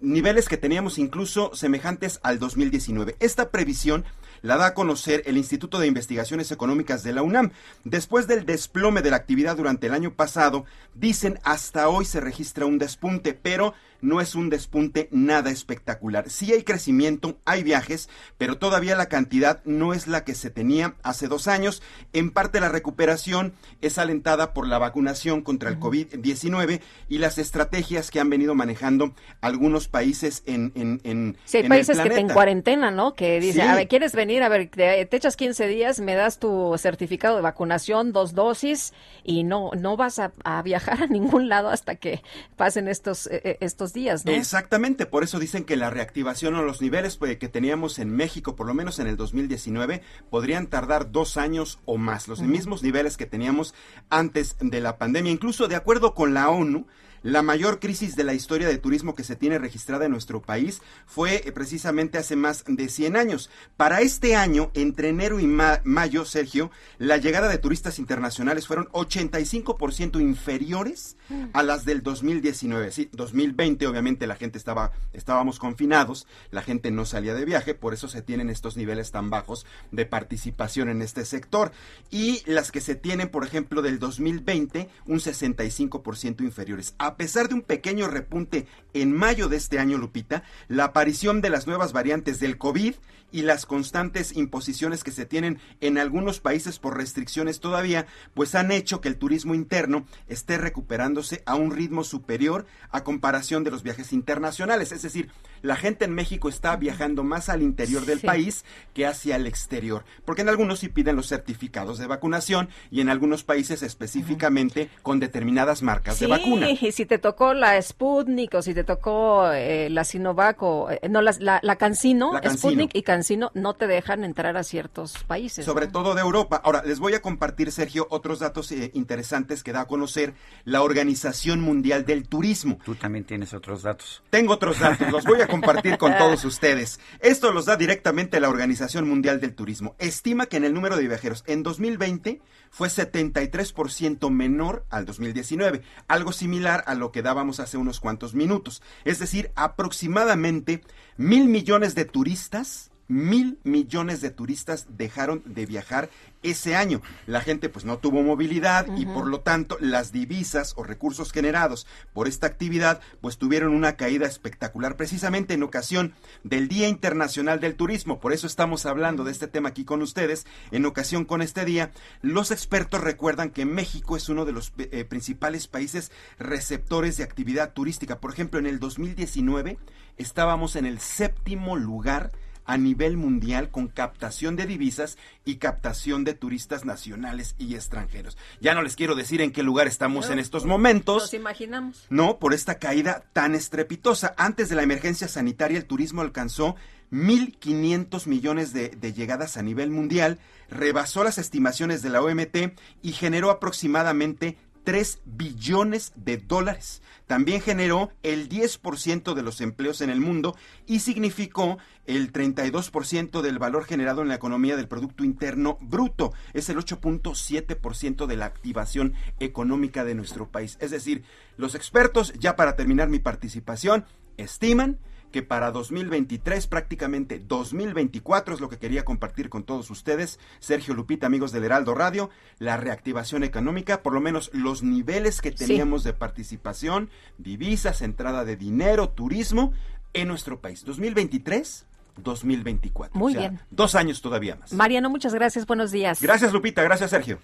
Niveles 0.00 0.48
que 0.48 0.56
teníamos 0.56 0.98
incluso 0.98 1.54
semejantes 1.54 2.20
al 2.22 2.38
2019. 2.38 3.16
Esta 3.20 3.50
previsión 3.50 4.04
la 4.42 4.56
da 4.56 4.66
a 4.66 4.74
conocer 4.74 5.22
el 5.26 5.36
Instituto 5.36 5.78
de 5.78 5.86
Investigaciones 5.86 6.50
Económicas 6.50 7.02
de 7.02 7.12
la 7.12 7.22
UNAM. 7.22 7.52
Después 7.84 8.26
del 8.26 8.46
desplome 8.46 9.02
de 9.02 9.10
la 9.10 9.16
actividad 9.16 9.56
durante 9.56 9.88
el 9.88 9.94
año 9.94 10.14
pasado, 10.14 10.64
dicen 10.94 11.38
hasta 11.44 11.88
hoy 11.88 12.04
se 12.04 12.20
registra 12.20 12.66
un 12.66 12.78
despunte, 12.78 13.34
pero 13.34 13.74
no 14.00 14.20
es 14.20 14.34
un 14.34 14.50
despunte 14.50 15.08
nada 15.10 15.50
espectacular. 15.50 16.30
Sí 16.30 16.52
hay 16.52 16.62
crecimiento, 16.62 17.38
hay 17.44 17.62
viajes, 17.62 18.08
pero 18.38 18.58
todavía 18.58 18.96
la 18.96 19.06
cantidad 19.06 19.62
no 19.64 19.94
es 19.94 20.06
la 20.06 20.24
que 20.24 20.34
se 20.34 20.50
tenía 20.50 20.94
hace 21.02 21.28
dos 21.28 21.48
años. 21.48 21.82
En 22.12 22.30
parte 22.30 22.60
la 22.60 22.68
recuperación 22.68 23.54
es 23.80 23.98
alentada 23.98 24.52
por 24.52 24.66
la 24.66 24.78
vacunación 24.78 25.42
contra 25.42 25.70
el 25.70 25.78
COVID-19 25.78 26.80
y 27.08 27.18
las 27.18 27.38
estrategias 27.38 28.10
que 28.10 28.20
han 28.20 28.30
venido 28.30 28.54
manejando 28.54 29.14
algunos 29.40 29.88
países 29.88 30.42
en, 30.46 30.72
en, 30.74 31.00
en 31.04 31.36
Sí, 31.44 31.58
hay 31.58 31.68
países 31.68 31.98
que 31.98 32.10
te 32.10 32.18
en 32.18 32.28
cuarentena, 32.28 32.90
¿no? 32.90 33.14
Que 33.14 33.40
dice, 33.40 33.62
a 33.62 33.74
ver, 33.74 33.88
¿quieres 33.88 34.12
venir? 34.12 34.40
a 34.42 34.48
ver, 34.48 34.68
te, 34.68 35.16
echas 35.16 35.36
15 35.36 35.66
días, 35.66 36.00
me 36.00 36.14
das 36.14 36.38
tu 36.38 36.74
certificado 36.78 37.36
de 37.36 37.42
vacunación, 37.42 38.12
dos 38.12 38.34
dosis, 38.34 38.92
y 39.24 39.44
no, 39.44 39.70
no 39.76 39.96
vas 39.96 40.18
a, 40.18 40.30
viajar 40.62 41.02
a 41.02 41.06
ningún 41.06 41.48
lado 41.48 41.68
hasta 41.68 41.96
que 41.96 42.22
pasen 42.56 42.88
estos, 42.88 43.26
eh, 43.26 43.40
eh, 43.44 43.56
estos 43.90 43.94
días, 43.94 44.24
¿no? 44.24 44.32
Exactamente, 44.32 45.06
por 45.06 45.22
eso 45.22 45.38
dicen 45.38 45.64
que 45.64 45.76
la 45.76 45.90
reactivación 45.90 46.54
o 46.54 46.62
los 46.62 46.80
niveles 46.80 47.16
pues, 47.16 47.36
que 47.38 47.48
teníamos 47.48 47.98
en 47.98 48.14
México, 48.14 48.56
por 48.56 48.66
lo 48.66 48.74
menos 48.74 48.98
en 48.98 49.06
el 49.06 49.16
2019, 49.16 50.02
podrían 50.30 50.68
tardar 50.68 51.10
dos 51.10 51.36
años 51.36 51.78
o 51.84 51.96
más, 51.96 52.28
los 52.28 52.40
mismos 52.40 52.82
niveles 52.82 53.16
que 53.16 53.26
teníamos 53.26 53.74
antes 54.08 54.56
de 54.60 54.80
la 54.80 54.98
pandemia. 54.98 55.32
Incluso 55.32 55.68
de 55.68 55.76
acuerdo 55.76 56.14
con 56.14 56.34
la 56.34 56.48
ONU, 56.50 56.86
la 57.22 57.42
mayor 57.42 57.80
crisis 57.80 58.16
de 58.16 58.24
la 58.24 58.34
historia 58.34 58.68
de 58.68 58.78
turismo 58.78 59.14
que 59.14 59.24
se 59.24 59.36
tiene 59.36 59.58
registrada 59.58 60.06
en 60.06 60.12
nuestro 60.12 60.40
país 60.40 60.80
fue 61.06 61.42
eh, 61.46 61.52
precisamente 61.52 62.18
hace 62.18 62.36
más 62.36 62.64
de 62.66 62.88
100 62.88 63.16
años. 63.16 63.50
Para 63.76 64.00
este 64.00 64.36
año, 64.36 64.70
entre 64.74 65.10
enero 65.10 65.40
y 65.40 65.46
mayo, 65.46 66.24
Sergio, 66.24 66.70
la 66.98 67.16
llegada 67.18 67.48
de 67.48 67.58
turistas 67.58 67.98
internacionales 67.98 68.66
fueron 68.66 68.86
85% 68.88 70.20
inferiores 70.20 71.16
mm. 71.28 71.44
a 71.52 71.62
las 71.62 71.84
del 71.84 72.02
2019. 72.02 72.92
Sí, 72.92 73.10
2020 73.12 73.86
obviamente 73.86 74.26
la 74.26 74.36
gente 74.36 74.58
estaba 74.58 74.92
estábamos 75.12 75.58
confinados, 75.58 76.26
la 76.50 76.62
gente 76.62 76.90
no 76.90 77.04
salía 77.04 77.34
de 77.34 77.44
viaje, 77.44 77.74
por 77.74 77.94
eso 77.94 78.08
se 78.08 78.22
tienen 78.22 78.50
estos 78.50 78.76
niveles 78.76 79.10
tan 79.10 79.30
bajos 79.30 79.66
de 79.90 80.06
participación 80.06 80.88
en 80.88 81.02
este 81.02 81.24
sector 81.24 81.72
y 82.10 82.42
las 82.46 82.72
que 82.72 82.80
se 82.80 82.94
tienen, 82.94 83.28
por 83.28 83.44
ejemplo, 83.44 83.82
del 83.82 83.98
2020, 83.98 84.88
un 85.06 85.18
65% 85.18 86.40
inferiores 86.42 86.94
a 86.98 87.09
pesar 87.16 87.48
de 87.48 87.54
un 87.54 87.62
pequeño 87.62 88.08
repunte 88.08 88.66
en 88.94 89.12
mayo 89.12 89.48
de 89.48 89.56
este 89.56 89.78
año, 89.78 89.98
Lupita, 89.98 90.42
la 90.68 90.84
aparición 90.84 91.40
de 91.40 91.50
las 91.50 91.66
nuevas 91.66 91.92
variantes 91.92 92.40
del 92.40 92.58
COVID 92.58 92.94
y 93.32 93.42
las 93.42 93.66
constantes 93.66 94.36
imposiciones 94.36 95.04
que 95.04 95.10
se 95.10 95.26
tienen 95.26 95.58
en 95.80 95.98
algunos 95.98 96.40
países 96.40 96.78
por 96.78 96.96
restricciones 96.96 97.60
todavía, 97.60 98.06
pues 98.34 98.54
han 98.54 98.72
hecho 98.72 99.00
que 99.00 99.08
el 99.08 99.16
turismo 99.16 99.54
interno 99.54 100.06
esté 100.28 100.58
recuperándose 100.58 101.42
a 101.46 101.54
un 101.54 101.70
ritmo 101.70 102.04
superior 102.04 102.66
a 102.90 103.04
comparación 103.04 103.64
de 103.64 103.70
los 103.70 103.82
viajes 103.82 104.12
internacionales. 104.12 104.92
Es 104.92 105.02
decir, 105.02 105.30
la 105.62 105.76
gente 105.76 106.04
en 106.04 106.14
México 106.14 106.48
está 106.48 106.76
viajando 106.76 107.22
más 107.22 107.48
al 107.48 107.62
interior 107.62 108.06
del 108.06 108.20
país 108.20 108.64
que 108.94 109.06
hacia 109.06 109.36
el 109.36 109.46
exterior, 109.46 110.04
porque 110.24 110.42
en 110.42 110.48
algunos 110.48 110.80
sí 110.80 110.88
piden 110.88 111.16
los 111.16 111.28
certificados 111.28 111.98
de 111.98 112.06
vacunación 112.06 112.68
y 112.90 113.00
en 113.00 113.10
algunos 113.10 113.44
países 113.44 113.82
específicamente 113.82 114.90
con 115.02 115.20
determinadas 115.20 115.82
marcas 115.82 116.18
de 116.18 116.26
vacuna. 116.26 116.68
Y 116.70 116.92
si 116.92 117.04
te 117.06 117.18
tocó 117.18 117.54
la 117.54 117.80
Sputnik 117.80 118.54
o 118.54 118.62
si 118.62 118.74
te 118.74 118.84
tocó 118.84 119.50
eh, 119.52 119.88
la 119.90 120.04
Sinovac 120.04 120.62
o 120.62 120.90
eh, 120.90 121.08
no 121.08 121.20
la, 121.20 121.60
la, 121.62 121.76
Cancino, 121.76 122.32
Sputnik 122.42 122.94
y 122.94 123.02
Cancino 123.02 123.19
no 123.54 123.74
te 123.74 123.86
dejan 123.86 124.24
entrar 124.24 124.56
a 124.56 124.64
ciertos 124.64 125.14
países. 125.24 125.64
Sobre 125.64 125.86
todo 125.86 126.14
de 126.14 126.20
Europa. 126.20 126.60
Ahora, 126.64 126.82
les 126.84 126.98
voy 126.98 127.14
a 127.14 127.22
compartir, 127.22 127.70
Sergio, 127.72 128.06
otros 128.10 128.38
datos 128.38 128.70
eh, 128.72 128.90
interesantes 128.94 129.62
que 129.62 129.72
da 129.72 129.82
a 129.82 129.86
conocer 129.86 130.34
la 130.64 130.82
Organización 130.82 131.60
Mundial 131.60 132.04
del 132.04 132.28
Turismo. 132.28 132.78
Tú 132.84 132.94
también 132.94 133.24
tienes 133.24 133.54
otros 133.54 133.82
datos. 133.82 134.22
Tengo 134.30 134.54
otros 134.54 134.78
datos, 134.78 135.10
los 135.10 135.24
voy 135.24 135.40
a 135.40 135.46
compartir 135.46 135.98
con 135.98 136.16
todos 136.18 136.44
ustedes. 136.44 137.00
Esto 137.20 137.52
los 137.52 137.66
da 137.66 137.76
directamente 137.76 138.40
la 138.40 138.48
Organización 138.48 139.08
Mundial 139.08 139.40
del 139.40 139.54
Turismo. 139.54 139.94
Estima 139.98 140.46
que 140.46 140.56
en 140.56 140.64
el 140.64 140.74
número 140.74 140.96
de 140.96 141.06
viajeros 141.06 141.44
en 141.46 141.62
2020 141.62 142.40
fue 142.70 142.88
73% 142.88 144.30
menor 144.30 144.86
al 144.90 145.04
2019, 145.04 145.82
algo 146.08 146.32
similar 146.32 146.84
a 146.86 146.94
lo 146.94 147.10
que 147.10 147.22
dábamos 147.22 147.60
hace 147.60 147.76
unos 147.76 148.00
cuantos 148.00 148.34
minutos. 148.34 148.82
Es 149.04 149.18
decir, 149.18 149.50
aproximadamente 149.56 150.82
mil 151.16 151.48
millones 151.48 151.94
de 151.94 152.04
turistas 152.04 152.89
mil 153.10 153.58
millones 153.64 154.20
de 154.20 154.30
turistas 154.30 154.86
dejaron 154.96 155.42
de 155.44 155.66
viajar 155.66 156.08
ese 156.42 156.76
año. 156.76 157.02
La 157.26 157.40
gente 157.40 157.68
pues 157.68 157.84
no 157.84 157.98
tuvo 157.98 158.22
movilidad 158.22 158.86
y 158.96 159.04
por 159.04 159.26
lo 159.26 159.40
tanto 159.40 159.76
las 159.80 160.12
divisas 160.12 160.74
o 160.76 160.84
recursos 160.84 161.32
generados 161.32 161.86
por 162.14 162.28
esta 162.28 162.46
actividad 162.46 163.00
pues 163.20 163.36
tuvieron 163.36 163.74
una 163.74 163.96
caída 163.96 164.26
espectacular 164.26 164.96
precisamente 164.96 165.54
en 165.54 165.62
ocasión 165.62 166.14
del 166.44 166.68
Día 166.68 166.88
Internacional 166.88 167.60
del 167.60 167.74
Turismo. 167.74 168.20
Por 168.20 168.32
eso 168.32 168.46
estamos 168.46 168.86
hablando 168.86 169.24
de 169.24 169.32
este 169.32 169.48
tema 169.48 169.70
aquí 169.70 169.84
con 169.84 170.02
ustedes. 170.02 170.46
En 170.70 170.86
ocasión 170.86 171.24
con 171.24 171.42
este 171.42 171.64
día, 171.64 171.90
los 172.22 172.52
expertos 172.52 173.00
recuerdan 173.00 173.50
que 173.50 173.66
México 173.66 174.16
es 174.16 174.28
uno 174.28 174.44
de 174.44 174.52
los 174.52 174.72
eh, 174.78 175.04
principales 175.04 175.66
países 175.66 176.12
receptores 176.38 177.16
de 177.16 177.24
actividad 177.24 177.72
turística. 177.72 178.20
Por 178.20 178.32
ejemplo, 178.32 178.60
en 178.60 178.66
el 178.66 178.78
2019 178.78 179.78
estábamos 180.16 180.76
en 180.76 180.86
el 180.86 181.00
séptimo 181.00 181.76
lugar 181.76 182.30
a 182.70 182.78
nivel 182.78 183.16
mundial 183.16 183.68
con 183.70 183.88
captación 183.88 184.54
de 184.54 184.64
divisas 184.64 185.18
y 185.44 185.56
captación 185.56 186.22
de 186.22 186.34
turistas 186.34 186.84
nacionales 186.84 187.56
y 187.58 187.74
extranjeros. 187.74 188.38
Ya 188.60 188.74
no 188.74 188.82
les 188.82 188.94
quiero 188.94 189.16
decir 189.16 189.40
en 189.40 189.50
qué 189.50 189.64
lugar 189.64 189.88
estamos 189.88 190.30
en 190.30 190.38
estos 190.38 190.64
momentos. 190.66 191.24
Nos 191.24 191.34
imaginamos. 191.34 192.06
No, 192.10 192.38
por 192.38 192.54
esta 192.54 192.78
caída 192.78 193.24
tan 193.32 193.56
estrepitosa. 193.56 194.34
Antes 194.36 194.68
de 194.68 194.76
la 194.76 194.84
emergencia 194.84 195.26
sanitaria, 195.26 195.78
el 195.78 195.84
turismo 195.84 196.22
alcanzó 196.22 196.76
1.500 197.10 198.28
millones 198.28 198.72
de, 198.72 198.90
de, 198.90 199.12
llegadas 199.12 199.56
a 199.56 199.62
nivel 199.62 199.90
mundial, 199.90 200.38
rebasó 200.68 201.24
las 201.24 201.38
estimaciones 201.38 202.02
de 202.02 202.10
la 202.10 202.22
OMT 202.22 202.56
y 203.02 203.12
generó 203.12 203.50
aproximadamente 203.50 204.56
3 204.84 205.20
billones 205.24 206.12
de 206.16 206.36
dólares. 206.36 207.02
También 207.26 207.60
generó 207.60 208.10
el 208.22 208.48
10% 208.48 209.34
de 209.34 209.42
los 209.42 209.60
empleos 209.60 210.00
en 210.00 210.10
el 210.10 210.20
mundo 210.20 210.56
y 210.86 211.00
significó 211.00 211.78
el 212.06 212.32
32% 212.32 213.40
del 213.40 213.58
valor 213.58 213.84
generado 213.84 214.22
en 214.22 214.28
la 214.28 214.34
economía 214.34 214.76
del 214.76 214.88
Producto 214.88 215.24
Interno 215.24 215.78
Bruto. 215.80 216.32
Es 216.54 216.68
el 216.68 216.78
8.7% 216.78 218.26
de 218.26 218.36
la 218.36 218.46
activación 218.46 219.14
económica 219.38 220.04
de 220.04 220.14
nuestro 220.14 220.50
país. 220.50 220.76
Es 220.80 220.90
decir, 220.90 221.22
los 221.56 221.74
expertos, 221.74 222.32
ya 222.38 222.56
para 222.56 222.74
terminar 222.74 223.08
mi 223.08 223.20
participación, 223.20 224.04
estiman 224.36 224.98
que 225.30 225.42
para 225.42 225.70
2023, 225.70 226.66
prácticamente 226.66 227.38
2024 227.38 228.54
es 228.54 228.60
lo 228.60 228.68
que 228.68 228.78
quería 228.78 229.04
compartir 229.04 229.48
con 229.48 229.64
todos 229.64 229.90
ustedes, 229.90 230.38
Sergio 230.58 230.94
Lupita, 230.94 231.26
amigos 231.26 231.52
del 231.52 231.64
Heraldo 231.64 231.94
Radio, 231.94 232.30
la 232.58 232.76
reactivación 232.76 233.44
económica, 233.44 234.02
por 234.02 234.12
lo 234.12 234.20
menos 234.20 234.50
los 234.52 234.82
niveles 234.82 235.40
que 235.40 235.52
teníamos 235.52 236.04
de 236.04 236.12
participación, 236.12 237.10
divisas, 237.38 238.02
entrada 238.02 238.44
de 238.44 238.56
dinero, 238.56 239.10
turismo 239.10 239.72
en 240.12 240.28
nuestro 240.28 240.60
país. 240.60 240.84
2023 240.84 241.86
2024. 242.16 243.18
Muy 243.18 243.34
bien. 243.34 243.60
Dos 243.70 243.94
años 243.94 244.20
todavía 244.20 244.56
más. 244.56 244.72
Mariano, 244.72 245.10
muchas 245.10 245.34
gracias. 245.34 245.66
Buenos 245.66 245.90
días. 245.90 246.20
Gracias, 246.20 246.52
Lupita. 246.52 246.82
Gracias, 246.82 247.10
Sergio. 247.10 247.38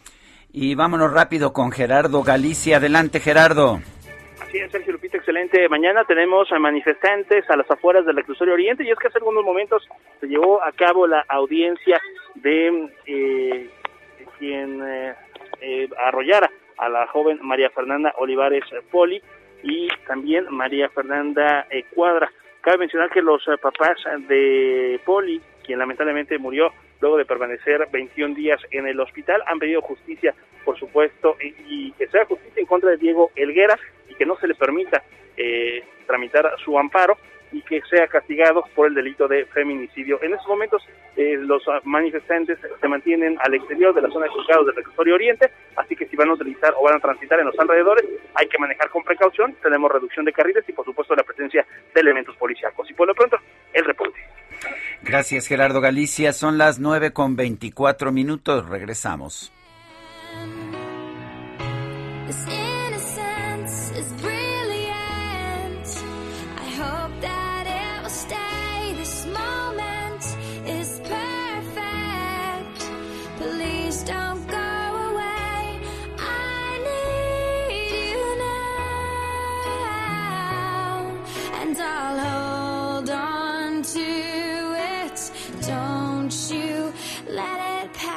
Y 0.53 0.75
vámonos 0.75 1.13
rápido 1.13 1.53
con 1.53 1.71
Gerardo 1.71 2.23
Galicia. 2.23 2.77
Adelante, 2.77 3.21
Gerardo. 3.21 3.81
Así 4.49 4.61
Sergio 4.71 4.93
Lupita, 4.93 5.17
excelente. 5.17 5.69
Mañana 5.69 6.05
tenemos 6.05 6.53
a 6.53 6.59
manifestantes 6.61 7.49
a 7.51 7.57
las 7.57 7.69
afueras 7.69 8.07
del 8.07 8.15
reclusorio 8.15 8.55
Oriente 8.55 8.85
y 8.85 8.91
es 8.91 8.99
que 8.99 9.09
hace 9.09 9.19
algunos 9.19 9.45
momentos 9.45 9.83
se 10.21 10.29
llevó 10.29 10.63
a 10.63 10.71
cabo 10.71 11.09
la 11.09 11.25
audiencia 11.29 12.01
de 12.37 12.89
eh, 13.07 13.69
quien 14.39 14.81
eh, 14.87 15.15
eh, 15.61 15.89
arrollara 15.99 16.49
a 16.79 16.89
la 16.89 17.09
joven 17.09 17.41
María 17.43 17.71
Fernanda 17.71 18.15
Olivares 18.19 18.63
Poli 18.93 19.21
y 19.65 19.89
también 20.07 20.47
María 20.49 20.89
Fernanda 20.91 21.67
Cuadra. 21.93 22.31
Cabe 22.61 22.79
mencionar 22.79 23.11
que 23.11 23.23
los 23.23 23.45
papás 23.61 23.99
de 24.29 25.01
Poli, 25.05 25.41
quien 25.67 25.79
lamentablemente 25.79 26.39
murió 26.39 26.73
luego 27.01 27.17
de 27.17 27.25
permanecer 27.25 27.89
21 27.91 28.35
días 28.35 28.61
en 28.71 28.87
el 28.87 28.99
hospital, 29.01 29.43
han 29.47 29.59
pedido 29.59 29.83
justicia, 29.83 30.35
por 30.65 30.79
supuesto, 30.79 31.37
y, 31.41 31.93
que 31.93 32.07
sea 32.09 32.25
justicia 32.25 32.61
en 32.61 32.67
contra 32.67 32.91
de 32.91 32.97
Diego 32.97 33.31
Elguera 33.37 33.79
y 34.09 34.15
que 34.15 34.25
no 34.25 34.37
se 34.37 34.47
le 34.47 34.55
permita 34.55 35.03
eh, 35.37 35.85
tramitar 36.07 36.51
su 36.65 36.79
amparo 36.79 37.19
y 37.57 37.63
que 37.63 37.81
sea 37.89 38.07
castigado 38.07 38.65
por 38.75 38.89
el 38.89 38.95
delito 38.95 39.27
de 39.27 39.47
feminicidio. 39.47 40.19
En 40.23 40.33
estos 40.35 40.47
momentos 40.47 40.83
eh, 41.17 41.37
los 41.39 41.63
manifestantes 41.85 42.59
se 42.59 42.89
mantienen 42.89 43.39
al 43.41 43.55
exterior 43.55 43.95
de 43.95 44.03
la 44.03 44.11
zona 44.11 44.27
de 44.27 44.33
juzgados 44.33 44.67
del 44.67 44.77
reclusorio 44.77 45.15
Oriente, 45.15 45.51
así 45.77 45.97
que 45.97 46.07
si 46.07 46.17
van 46.17 46.29
a 46.29 46.35
utilizar 46.35 46.75
o 46.79 46.85
van 46.85 46.97
a 46.97 47.01
transitar 47.01 47.41
en 47.41 47.47
los 47.47 47.59
alrededores 47.59 48.05
hay 48.35 48.47
que 48.49 48.59
manejar 48.59 48.91
con 48.91 49.03
precaución, 49.03 49.57
tenemos 49.63 49.91
reducción 49.91 50.27
de 50.27 50.33
carriles 50.33 50.65
y 50.69 50.73
por 50.73 50.85
supuesto 50.85 51.15
la 51.15 51.23
presencia 51.23 51.67
de 51.95 52.01
elementos 52.01 52.37
policíacos. 52.37 52.91
Y 52.91 52.95
por 52.95 53.09
lo 53.09 53.15
pronto, 53.15 53.39
el 53.73 53.85
reporte. 53.85 54.21
Gracias 55.03 55.47
Gerardo 55.47 55.81
Galicia, 55.81 56.33
son 56.35 56.59
las 56.59 56.79
nueve 56.79 57.13
con 57.13 57.37
veinticuatro 57.37 58.13
minutos, 58.13 58.69
regresamos. 58.69 59.51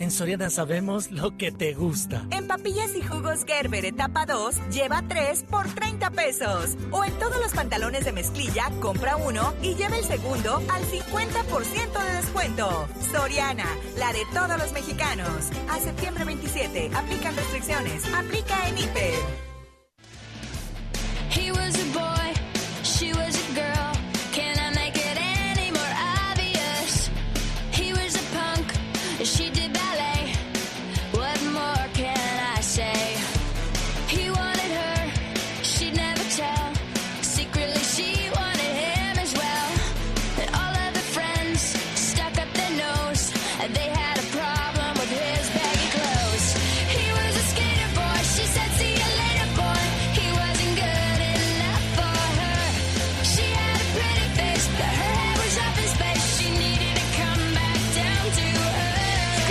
En 0.00 0.12
Soriana 0.12 0.48
sabemos 0.48 1.10
lo 1.10 1.36
que 1.36 1.50
te 1.50 1.74
gusta. 1.74 2.24
En 2.30 2.46
papillas 2.46 2.94
y 2.94 3.02
jugos 3.02 3.44
Gerber 3.44 3.84
etapa 3.84 4.26
2, 4.26 4.70
lleva 4.70 5.02
3 5.08 5.44
por 5.50 5.66
30 5.66 6.10
pesos. 6.10 6.76
O 6.92 7.04
en 7.04 7.12
todos 7.18 7.40
los 7.40 7.52
pantalones 7.52 8.04
de 8.04 8.12
mezclilla, 8.12 8.70
compra 8.80 9.16
uno 9.16 9.54
y 9.60 9.74
lleva 9.74 9.98
el 9.98 10.04
segundo 10.04 10.62
al 10.68 10.82
50% 10.84 12.04
de 12.04 12.12
descuento. 12.16 12.88
Soriana, 13.10 13.66
la 13.96 14.12
de 14.12 14.24
todos 14.32 14.56
los 14.58 14.72
mexicanos. 14.72 15.50
A 15.68 15.80
septiembre 15.80 16.24
27, 16.24 16.90
aplican 16.94 17.34
restricciones. 17.34 18.04
Aplica 18.14 18.68
en 18.68 18.78
Hiper. 18.78 19.48
He 21.30 21.50
was 21.50 21.74
a 21.74 21.92
boy, 21.92 22.34
she 22.84 23.12
was 23.12 23.36
a 23.36 23.54
girl. 23.54 23.87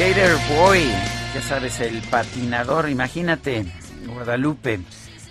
Skater 0.08 0.38
Boy, 0.56 0.86
ya 1.36 1.42
sabes, 1.42 1.82
el 1.82 2.02
patinador, 2.04 2.90
imagínate, 2.90 3.66
Guadalupe, 4.06 4.80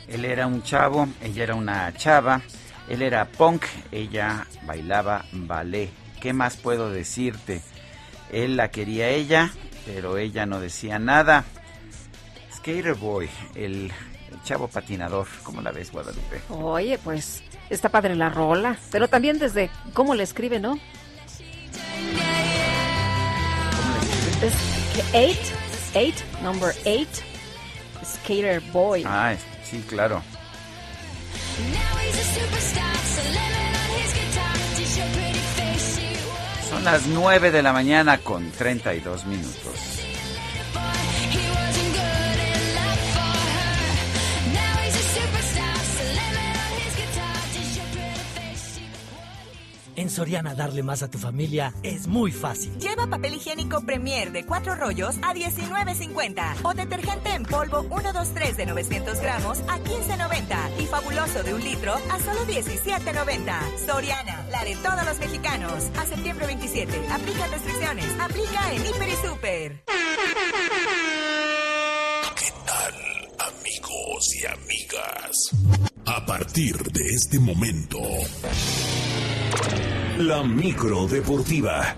él 0.06 0.26
era 0.26 0.46
un 0.46 0.62
chavo, 0.62 1.08
ella 1.22 1.44
era 1.44 1.54
una 1.54 1.94
chava, 1.94 2.42
Él 2.86 3.00
era 3.00 3.24
punk, 3.24 3.64
ella 3.90 4.46
bailaba 4.66 5.24
ballet. 5.32 5.88
¿Qué 6.20 6.34
más 6.34 6.58
puedo 6.58 6.90
decirte? 6.90 7.62
Él 8.30 8.58
la 8.58 8.70
quería 8.70 9.08
ella, 9.08 9.50
pero 9.86 10.18
ella 10.18 10.44
no 10.44 10.60
decía 10.60 10.98
nada. 10.98 11.46
Skater 12.54 12.96
Boy, 12.96 13.30
el, 13.54 13.90
el 14.30 14.42
chavo 14.44 14.68
patinador, 14.68 15.26
¿cómo 15.42 15.62
la 15.62 15.72
ves, 15.72 15.90
Guadalupe? 15.90 16.42
Oye, 16.50 16.98
pues 17.02 17.42
está 17.70 17.88
padre 17.88 18.14
la 18.14 18.28
rola, 18.28 18.76
pero 18.90 19.08
también 19.08 19.38
desde 19.38 19.70
cómo 19.94 20.14
le 20.14 20.22
escribe, 20.24 20.60
¿no? 20.60 20.78
Es 24.42 24.52
que 24.94 25.18
eight, 25.18 25.38
eight, 25.94 26.14
number 26.42 26.74
eight, 26.84 27.08
Skater 28.04 28.60
Boy. 28.72 29.02
Ah, 29.06 29.34
sí, 29.64 29.82
claro. 29.88 30.22
Son 36.68 36.84
las 36.84 37.06
9 37.06 37.50
de 37.50 37.62
la 37.62 37.72
mañana 37.72 38.18
con 38.18 38.50
32 38.50 39.24
minutos. 39.26 39.95
En 49.96 50.10
Soriana 50.10 50.54
darle 50.54 50.82
más 50.82 51.02
a 51.02 51.10
tu 51.10 51.16
familia 51.18 51.72
es 51.82 52.06
muy 52.06 52.30
fácil. 52.30 52.70
Lleva 52.78 53.06
papel 53.06 53.34
higiénico 53.34 53.80
Premier 53.80 54.30
de 54.30 54.44
4 54.44 54.74
rollos 54.74 55.16
a 55.22 55.32
19.50 55.34 56.56
o 56.64 56.74
detergente 56.74 57.30
en 57.30 57.44
polvo 57.44 57.82
123 57.82 58.58
de 58.58 58.66
900 58.66 59.20
gramos 59.20 59.58
a 59.60 59.78
15.90 59.78 60.82
y 60.82 60.86
fabuloso 60.86 61.42
de 61.42 61.54
un 61.54 61.64
litro 61.64 61.94
a 61.94 62.18
solo 62.20 62.46
17.90. 62.46 63.86
Soriana, 63.86 64.46
la 64.50 64.64
de 64.64 64.76
todos 64.76 65.04
los 65.06 65.18
mexicanos. 65.18 65.84
A 65.96 66.04
septiembre 66.04 66.46
27. 66.46 66.92
Aplica 67.10 67.46
restricciones. 67.46 68.06
Aplica 68.20 68.72
en 68.74 68.86
Hiper 68.86 69.08
y 69.08 69.26
Super. 69.26 69.82
¿Qué 72.36 72.52
tal, 72.66 72.94
amigos 73.50 74.34
y 74.34 74.46
amigas? 74.46 75.86
A 76.04 76.24
partir 76.24 76.76
de 76.92 77.04
este 77.06 77.38
momento, 77.38 77.98
la 80.18 80.42
micro 80.42 81.06
deportiva. 81.06 81.94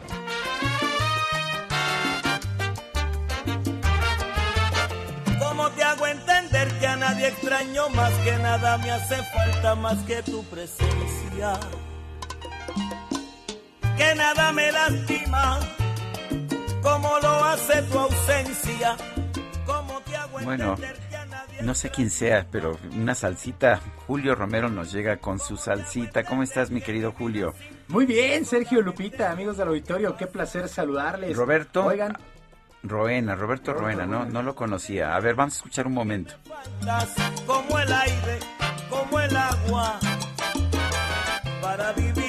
¿Cómo 5.39 5.71
te 5.71 5.83
hago 5.85 6.07
entender 6.07 6.69
que 6.79 6.87
a 6.87 6.97
nadie 6.97 7.29
extraño 7.29 7.89
más 7.91 8.13
que 8.25 8.37
nada 8.39 8.79
me 8.79 8.91
hace 8.91 9.17
falta 9.17 9.75
más 9.75 9.99
que 10.05 10.23
tu 10.23 10.43
presencia? 10.45 11.53
Que 13.97 14.15
nada 14.15 14.53
me 14.53 14.71
lastima 14.73 15.59
como 16.83 17.19
lo 17.21 17.45
hace 17.45 17.83
tu 17.83 17.99
ausencia. 17.99 18.97
¿Cómo 19.67 20.01
te 20.01 20.17
hago 20.17 20.39
Bueno, 20.41 20.77
no 21.63 21.75
sé 21.75 21.91
quién 21.91 22.11
sea, 22.11 22.47
pero 22.51 22.79
una 22.97 23.15
salsita. 23.15 23.81
Julio 24.07 24.35
Romero 24.35 24.69
nos 24.69 24.93
llega 24.93 25.19
con 25.19 25.39
su 25.39 25.57
salsita. 25.57 26.25
¿Cómo 26.25 26.43
estás, 26.43 26.71
mi 26.71 26.81
querido 26.81 27.13
Julio? 27.13 27.55
Muy 27.89 28.07
bien, 28.07 28.45
Sergio 28.45 28.83
Lupita, 28.83 29.31
amigos 29.31 29.57
del 29.57 29.69
auditorio, 29.69 30.17
qué 30.17 30.27
placer 30.27 30.69
saludarles. 30.69 31.37
Roberto. 31.37 31.85
Oigan, 31.87 32.17
Roena, 32.83 33.35
Roberto 33.35 33.75
Roena, 33.75 34.07
no, 34.07 34.25
no 34.25 34.43
lo 34.43 34.55
conocía. 34.55 35.17
A 35.17 35.21
ver, 35.21 35.35
vamos 35.35 35.55
a 35.55 35.57
escuchar 35.57 35.87
un 35.87 35.95
momento. 35.95 36.35
como 37.47 37.79
el 37.79 37.93
aire, 37.93 38.39
como 38.89 39.21
el 39.21 39.37
agua, 39.37 39.99
para 41.61 41.93
vivir. 41.93 42.28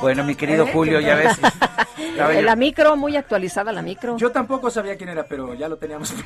Bueno, 0.00 0.24
mi 0.24 0.34
querido 0.34 0.66
¿Eh? 0.66 0.70
Julio, 0.72 1.00
ya 1.00 1.14
ves. 1.14 1.38
La 2.18 2.56
micro, 2.56 2.96
muy 2.96 3.16
actualizada 3.16 3.72
la 3.72 3.80
micro. 3.82 4.16
yo 4.16 4.32
tampoco 4.32 4.70
sabía 4.70 4.96
quién 4.96 5.10
era, 5.10 5.24
pero 5.24 5.54
ya 5.54 5.68
lo 5.68 5.76
teníamos. 5.76 6.14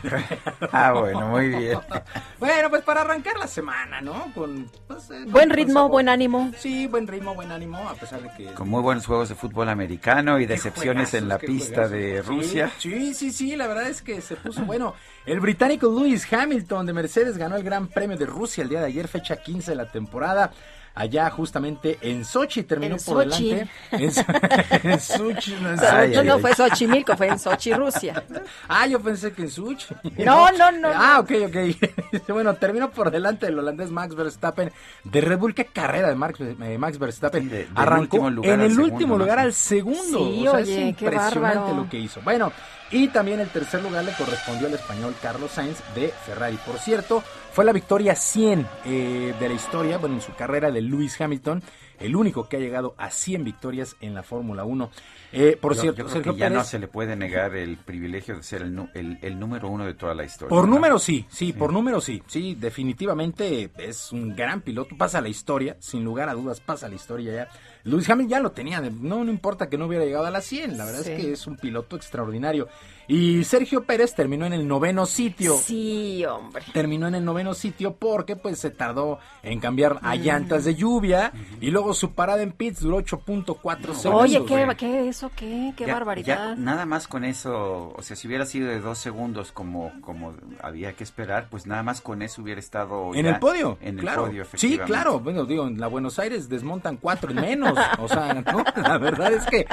Ah, 0.72 0.92
bueno, 0.92 1.28
muy 1.28 1.48
bien. 1.48 1.78
bueno, 2.38 2.70
pues 2.70 2.82
para 2.82 3.02
arrancar 3.02 3.36
la 3.38 3.46
semana, 3.46 4.00
¿no? 4.00 4.32
Con 4.34 4.70
pues, 4.86 5.10
eh, 5.10 5.24
Buen 5.26 5.48
con 5.48 5.50
ritmo, 5.50 5.74
sabor. 5.74 5.90
buen 5.90 6.08
ánimo. 6.08 6.50
Sí, 6.56 6.86
buen 6.86 7.06
ritmo, 7.06 7.34
buen 7.34 7.52
ánimo, 7.52 7.76
a 7.88 7.94
pesar 7.94 8.22
de 8.22 8.30
que 8.36 8.54
Con 8.54 8.68
muy 8.68 8.80
buenos 8.80 9.06
juegos 9.06 9.28
de 9.28 9.34
fútbol 9.34 9.68
americano 9.68 10.38
y 10.40 10.46
decepciones 10.46 11.12
en 11.14 11.28
la 11.28 11.38
pista 11.38 11.88
de 11.88 12.22
juegazos. 12.22 12.26
Rusia. 12.26 12.70
Sí, 12.78 13.12
sí, 13.14 13.32
sí, 13.32 13.56
la 13.56 13.66
verdad 13.66 13.88
es 13.88 14.00
que 14.00 14.20
se 14.20 14.36
puso 14.36 14.62
bueno. 14.64 14.94
El 15.26 15.40
británico 15.40 15.86
Lewis 15.88 16.30
Hamilton 16.32 16.86
de 16.86 16.92
Mercedes 16.92 17.36
ganó 17.36 17.56
el 17.56 17.62
Gran 17.64 17.88
Premio 17.88 18.16
de 18.16 18.26
Rusia 18.26 18.62
el 18.62 18.70
día 18.70 18.80
de 18.80 18.86
ayer, 18.86 19.08
fecha 19.08 19.36
15 19.36 19.72
de 19.72 19.76
la 19.76 19.86
temporada. 19.90 20.52
Allá 20.94 21.30
justamente 21.30 21.98
en 22.02 22.24
Sochi 22.24 22.64
terminó 22.64 22.96
En 22.96 23.02
por 23.02 23.24
Sochi. 23.24 23.50
delante. 23.54 23.70
En, 23.92 24.02
en 24.92 25.00
Sochi, 25.00 25.56
no 25.60 25.70
en 25.70 25.78
So- 25.78 25.86
Sochi. 25.86 26.14
no, 26.16 26.22
no 26.24 26.38
fue 26.38 26.54
Xochimilco, 26.54 27.16
fue 27.16 27.28
en 27.28 27.38
Sochi, 27.38 27.72
Rusia. 27.72 28.22
Ah, 28.68 28.86
yo 28.86 29.00
pensé 29.00 29.32
que 29.32 29.42
en 29.42 29.50
Sochi. 29.50 29.86
No, 30.18 30.52
no, 30.52 30.70
no, 30.72 30.88
Ah, 30.94 31.18
ok, 31.20 31.30
ok. 31.46 32.22
bueno, 32.28 32.54
terminó 32.54 32.90
por 32.90 33.10
delante 33.10 33.46
del 33.46 33.58
holandés 33.58 33.90
Max 33.90 34.14
Verstappen 34.14 34.70
de 35.04 35.20
Red 35.22 35.38
Bull. 35.38 35.54
Qué 35.54 35.64
carrera 35.64 36.08
de 36.08 36.14
Max, 36.14 36.38
eh, 36.40 36.76
Max 36.78 36.98
Verstappen. 36.98 37.68
Arrancó 37.74 38.16
último 38.18 38.30
lugar 38.30 38.50
en 38.52 38.60
al 38.60 38.66
el 38.66 38.72
segundo, 38.72 38.92
último 38.94 39.18
lugar 39.18 39.38
al 39.38 39.52
segundo. 39.54 40.18
Sí, 40.18 40.46
o 40.46 40.50
sea, 40.50 40.60
oye, 40.60 40.60
es 40.90 40.96
qué 40.96 41.04
impresionante 41.04 41.40
bárbaro. 41.58 41.74
lo 41.76 41.88
que 41.88 41.98
hizo. 41.98 42.20
Bueno, 42.20 42.52
y 42.92 43.08
también 43.08 43.40
el 43.40 43.48
tercer 43.48 43.82
lugar 43.82 44.04
le 44.04 44.12
correspondió 44.12 44.66
al 44.68 44.74
español 44.74 45.14
Carlos 45.20 45.50
Sainz 45.52 45.78
de 45.94 46.08
Ferrari. 46.26 46.58
Por 46.64 46.78
cierto, 46.78 47.22
fue 47.52 47.64
la 47.64 47.72
victoria 47.72 48.14
100 48.14 48.66
eh, 48.84 49.34
de 49.40 49.48
la 49.48 49.54
historia, 49.54 49.98
bueno, 49.98 50.16
en 50.16 50.20
su 50.20 50.34
carrera 50.34 50.70
de 50.70 50.80
Lewis 50.82 51.20
Hamilton, 51.20 51.62
el 52.00 52.16
único 52.16 52.48
que 52.48 52.56
ha 52.56 52.60
llegado 52.60 52.94
a 52.98 53.10
100 53.10 53.44
victorias 53.44 53.96
en 54.00 54.14
la 54.14 54.22
Fórmula 54.22 54.64
1. 54.64 54.90
Eh, 55.32 55.56
por 55.60 55.74
Yo- 55.74 55.80
cierto, 55.82 55.98
yo 55.98 56.04
creo 56.04 56.14
Sergio 56.16 56.32
que 56.34 56.38
ya 56.40 56.50
no 56.50 56.64
se 56.64 56.78
le 56.78 56.88
puede 56.88 57.14
negar 57.16 57.54
el 57.54 57.76
privilegio 57.78 58.36
de 58.36 58.42
ser 58.42 58.62
el, 58.62 58.88
el- 58.94 59.18
el 59.22 59.38
número 59.38 59.68
uno 59.68 59.86
de 59.86 59.94
toda 59.94 60.14
la 60.14 60.24
historia. 60.24 60.48
Por 60.50 60.66
¿no? 60.68 60.74
número 60.74 60.98
sí, 60.98 61.24
sí, 61.30 61.52
por 61.52 61.72
número 61.72 62.00
sí, 62.00 62.22
sí, 62.26 62.56
definitivamente 62.58 63.70
es 63.78 64.12
un 64.12 64.34
gran 64.36 64.60
piloto, 64.60 64.96
pasa 64.96 65.18
a 65.18 65.20
la 65.20 65.28
historia, 65.28 65.76
sin 65.80 66.04
lugar 66.04 66.28
a 66.28 66.34
dudas 66.34 66.60
pasa 66.60 66.86
a 66.86 66.88
la 66.88 66.94
historia 66.96 67.32
ya. 67.34 67.48
Lewis 67.84 68.08
Hamilton 68.08 68.28
ya 68.30 68.40
lo 68.40 68.52
tenía, 68.52 68.80
de- 68.80 68.90
no, 68.90 69.24
no 69.24 69.30
importa 69.30 69.68
que 69.68 69.76
no 69.78 69.86
hubiera 69.86 70.04
llegado 70.04 70.26
a 70.26 70.30
las 70.30 70.44
100, 70.44 70.78
la 70.78 70.84
verdad 70.84 71.02
Sí. 71.02 71.10
es 71.12 71.20
que 71.20 71.32
es 71.32 71.46
un 71.46 71.56
piloto 71.56 71.96
extraordinario. 71.96 72.68
Y 73.08 73.44
Sergio 73.44 73.84
Pérez 73.84 74.14
terminó 74.14 74.46
en 74.46 74.52
el 74.52 74.66
noveno 74.66 75.06
sitio. 75.06 75.56
Sí, 75.56 76.24
hombre. 76.24 76.62
Terminó 76.72 77.08
en 77.08 77.14
el 77.16 77.24
noveno 77.24 77.54
sitio 77.54 77.94
porque 77.96 78.36
pues 78.36 78.58
se 78.58 78.70
tardó 78.70 79.18
en 79.42 79.60
cambiar 79.60 79.98
a 80.02 80.14
Mm. 80.16 80.20
llantas 80.20 80.64
de 80.64 80.74
lluvia 80.74 81.32
y 81.60 81.70
luego 81.70 81.94
su 81.94 82.12
parada 82.12 82.42
en 82.42 82.52
pits 82.52 82.80
duró 82.80 82.98
8.4 82.98 83.94
segundos. 83.94 84.22
Oye, 84.24 84.44
¿qué, 84.46 84.64
güey. 84.64 84.76
qué 84.76 85.08
eso? 85.08 85.30
¿Qué? 85.34 85.72
¿Qué 85.76 85.86
Ya- 85.86 85.94
barbaridad? 85.94 86.50
ya 86.50 86.54
nada 86.56 86.86
más 86.86 87.08
con 87.08 87.24
eso, 87.24 87.92
o 87.96 88.02
sea, 88.02 88.16
si 88.16 88.28
hubiera 88.28 88.46
sido 88.46 88.68
de 88.68 88.80
dos 88.80 88.98
segundos 88.98 89.52
como, 89.52 89.92
como 90.00 90.34
había 90.62 90.92
que 90.94 91.04
esperar, 91.04 91.48
pues 91.50 91.66
nada 91.66 91.82
más 91.82 92.00
con 92.00 92.22
eso 92.22 92.42
hubiera 92.42 92.60
estado 92.60 93.14
En 93.14 93.24
ya 93.24 93.30
el 93.32 93.38
podio, 93.38 93.78
En 93.80 93.98
el 93.98 94.06
podio, 94.06 94.44
sí, 94.54 94.78
claro. 94.78 95.18
Bueno, 95.20 95.44
digo, 95.44 95.66
en 95.66 95.80
la 95.80 95.88
Buenos 95.88 96.18
Aires 96.18 96.48
desmontan 96.48 96.96
cuatro 96.96 97.30
en 97.30 97.40
menos. 97.40 97.76
O 97.98 98.08
sea, 98.08 98.34
¿no? 98.34 98.64
La 98.82 98.98
verdad 98.98 99.32
es 99.32 99.44
que 99.46 99.66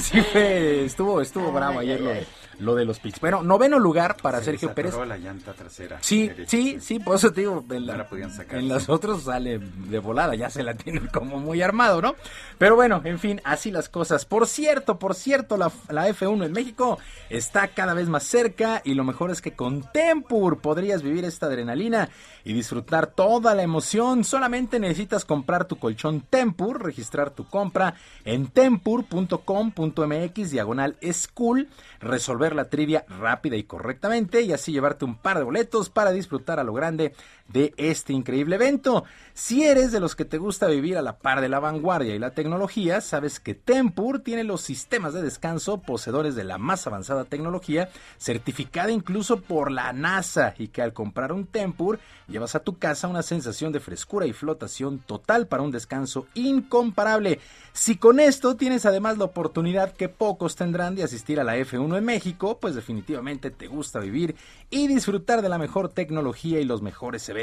sí 0.00 0.20
fue- 0.22 0.84
estuvo, 0.84 1.20
estuvo 1.20 1.50
bravo 1.52 1.78
ayer 1.80 2.00
lo 2.00 2.10
de, 2.10 2.26
lo 2.60 2.74
de 2.74 2.84
los 2.84 2.98
pits. 2.98 3.20
Bueno, 3.20 3.42
noveno 3.42 3.78
lugar 3.78 4.16
para 4.20 4.38
Se 4.38 4.46
Sergio 4.46 4.74
Pérez. 4.74 4.94
la 5.06 5.16
llanta 5.18 5.52
trasera. 5.52 5.98
Sí, 6.00 6.28
derecha. 6.28 6.50
sí, 6.50 6.78
sí, 6.80 6.98
por 6.98 7.16
eso 7.16 7.32
te 7.32 7.42
digo, 7.42 7.64
en, 7.70 7.86
la- 7.86 7.96
No 7.96 8.06
en 8.50 8.68
las 8.68 8.88
otras 8.88 9.22
sale 9.22 9.58
de 9.58 9.98
volada, 9.98 10.34
ya 10.34 10.50
se 10.50 10.62
la 10.62 10.74
tienen 10.74 11.06
como 11.08 11.38
muy 11.38 11.62
armado, 11.62 12.02
¿no? 12.02 12.14
Pero 12.58 12.74
bueno, 12.76 13.00
en 13.04 13.18
fin, 13.18 13.40
así 13.44 13.70
las 13.70 13.88
cosas. 13.88 14.24
Por 14.24 14.46
cierto, 14.46 14.98
por 14.98 15.14
cierto, 15.14 15.56
la, 15.56 15.70
la 15.88 16.08
F1 16.08 16.44
en 16.46 16.52
México 16.52 16.98
está 17.30 17.68
cada 17.68 17.94
vez 17.94 18.08
más 18.08 18.24
cerca 18.24 18.82
y 18.84 18.94
lo 18.94 19.04
mejor 19.04 19.30
es 19.30 19.40
que 19.40 19.54
con 19.54 19.82
Tempur 19.92 20.60
podrías 20.60 21.02
vivir 21.02 21.24
esta 21.24 21.46
adrenalina 21.46 22.08
y 22.44 22.52
disfrutar 22.54 23.08
toda 23.08 23.54
la 23.54 23.62
emoción. 23.62 24.24
Solamente 24.24 24.80
necesitas 24.80 25.24
comprar 25.24 25.66
tu 25.66 25.76
colchón 25.76 26.22
Tempur, 26.28 26.82
registrar 26.82 27.30
tu 27.30 27.46
compra 27.48 27.94
en 28.24 28.46
tempur.com.mx 28.48 30.50
diagonal 30.50 30.96
school, 31.12 31.68
resolver 32.00 32.47
la 32.54 32.68
trivia 32.68 33.04
rápida 33.08 33.56
y 33.56 33.64
correctamente 33.64 34.42
y 34.42 34.52
así 34.52 34.72
llevarte 34.72 35.04
un 35.04 35.16
par 35.16 35.38
de 35.38 35.44
boletos 35.44 35.90
para 35.90 36.12
disfrutar 36.12 36.58
a 36.58 36.64
lo 36.64 36.72
grande 36.72 37.14
de 37.48 37.74
este 37.76 38.12
increíble 38.12 38.56
evento. 38.56 39.04
Si 39.34 39.64
eres 39.64 39.92
de 39.92 40.00
los 40.00 40.14
que 40.14 40.24
te 40.24 40.38
gusta 40.38 40.66
vivir 40.66 40.96
a 40.96 41.02
la 41.02 41.18
par 41.18 41.40
de 41.40 41.48
la 41.48 41.60
vanguardia 41.60 42.14
y 42.14 42.18
la 42.18 42.32
tecnología, 42.32 43.00
sabes 43.00 43.40
que 43.40 43.54
Tempur 43.54 44.20
tiene 44.20 44.44
los 44.44 44.60
sistemas 44.60 45.14
de 45.14 45.22
descanso 45.22 45.80
poseedores 45.80 46.34
de 46.34 46.44
la 46.44 46.58
más 46.58 46.86
avanzada 46.86 47.24
tecnología, 47.24 47.88
certificada 48.18 48.90
incluso 48.90 49.40
por 49.40 49.70
la 49.70 49.92
NASA, 49.92 50.54
y 50.58 50.68
que 50.68 50.82
al 50.82 50.92
comprar 50.92 51.32
un 51.32 51.46
Tempur 51.46 51.98
llevas 52.26 52.54
a 52.54 52.60
tu 52.60 52.78
casa 52.78 53.08
una 53.08 53.22
sensación 53.22 53.72
de 53.72 53.80
frescura 53.80 54.26
y 54.26 54.32
flotación 54.32 54.98
total 54.98 55.46
para 55.46 55.62
un 55.62 55.70
descanso 55.70 56.26
incomparable. 56.34 57.40
Si 57.72 57.96
con 57.96 58.20
esto 58.20 58.56
tienes 58.56 58.84
además 58.86 59.18
la 59.18 59.24
oportunidad 59.24 59.92
que 59.92 60.08
pocos 60.08 60.56
tendrán 60.56 60.94
de 60.94 61.04
asistir 61.04 61.40
a 61.40 61.44
la 61.44 61.56
F1 61.56 61.96
en 61.96 62.04
México, 62.04 62.58
pues 62.60 62.74
definitivamente 62.74 63.50
te 63.50 63.68
gusta 63.68 64.00
vivir 64.00 64.36
y 64.68 64.88
disfrutar 64.88 65.42
de 65.42 65.48
la 65.48 65.58
mejor 65.58 65.88
tecnología 65.88 66.60
y 66.60 66.64
los 66.64 66.82
mejores 66.82 67.28
eventos. 67.28 67.37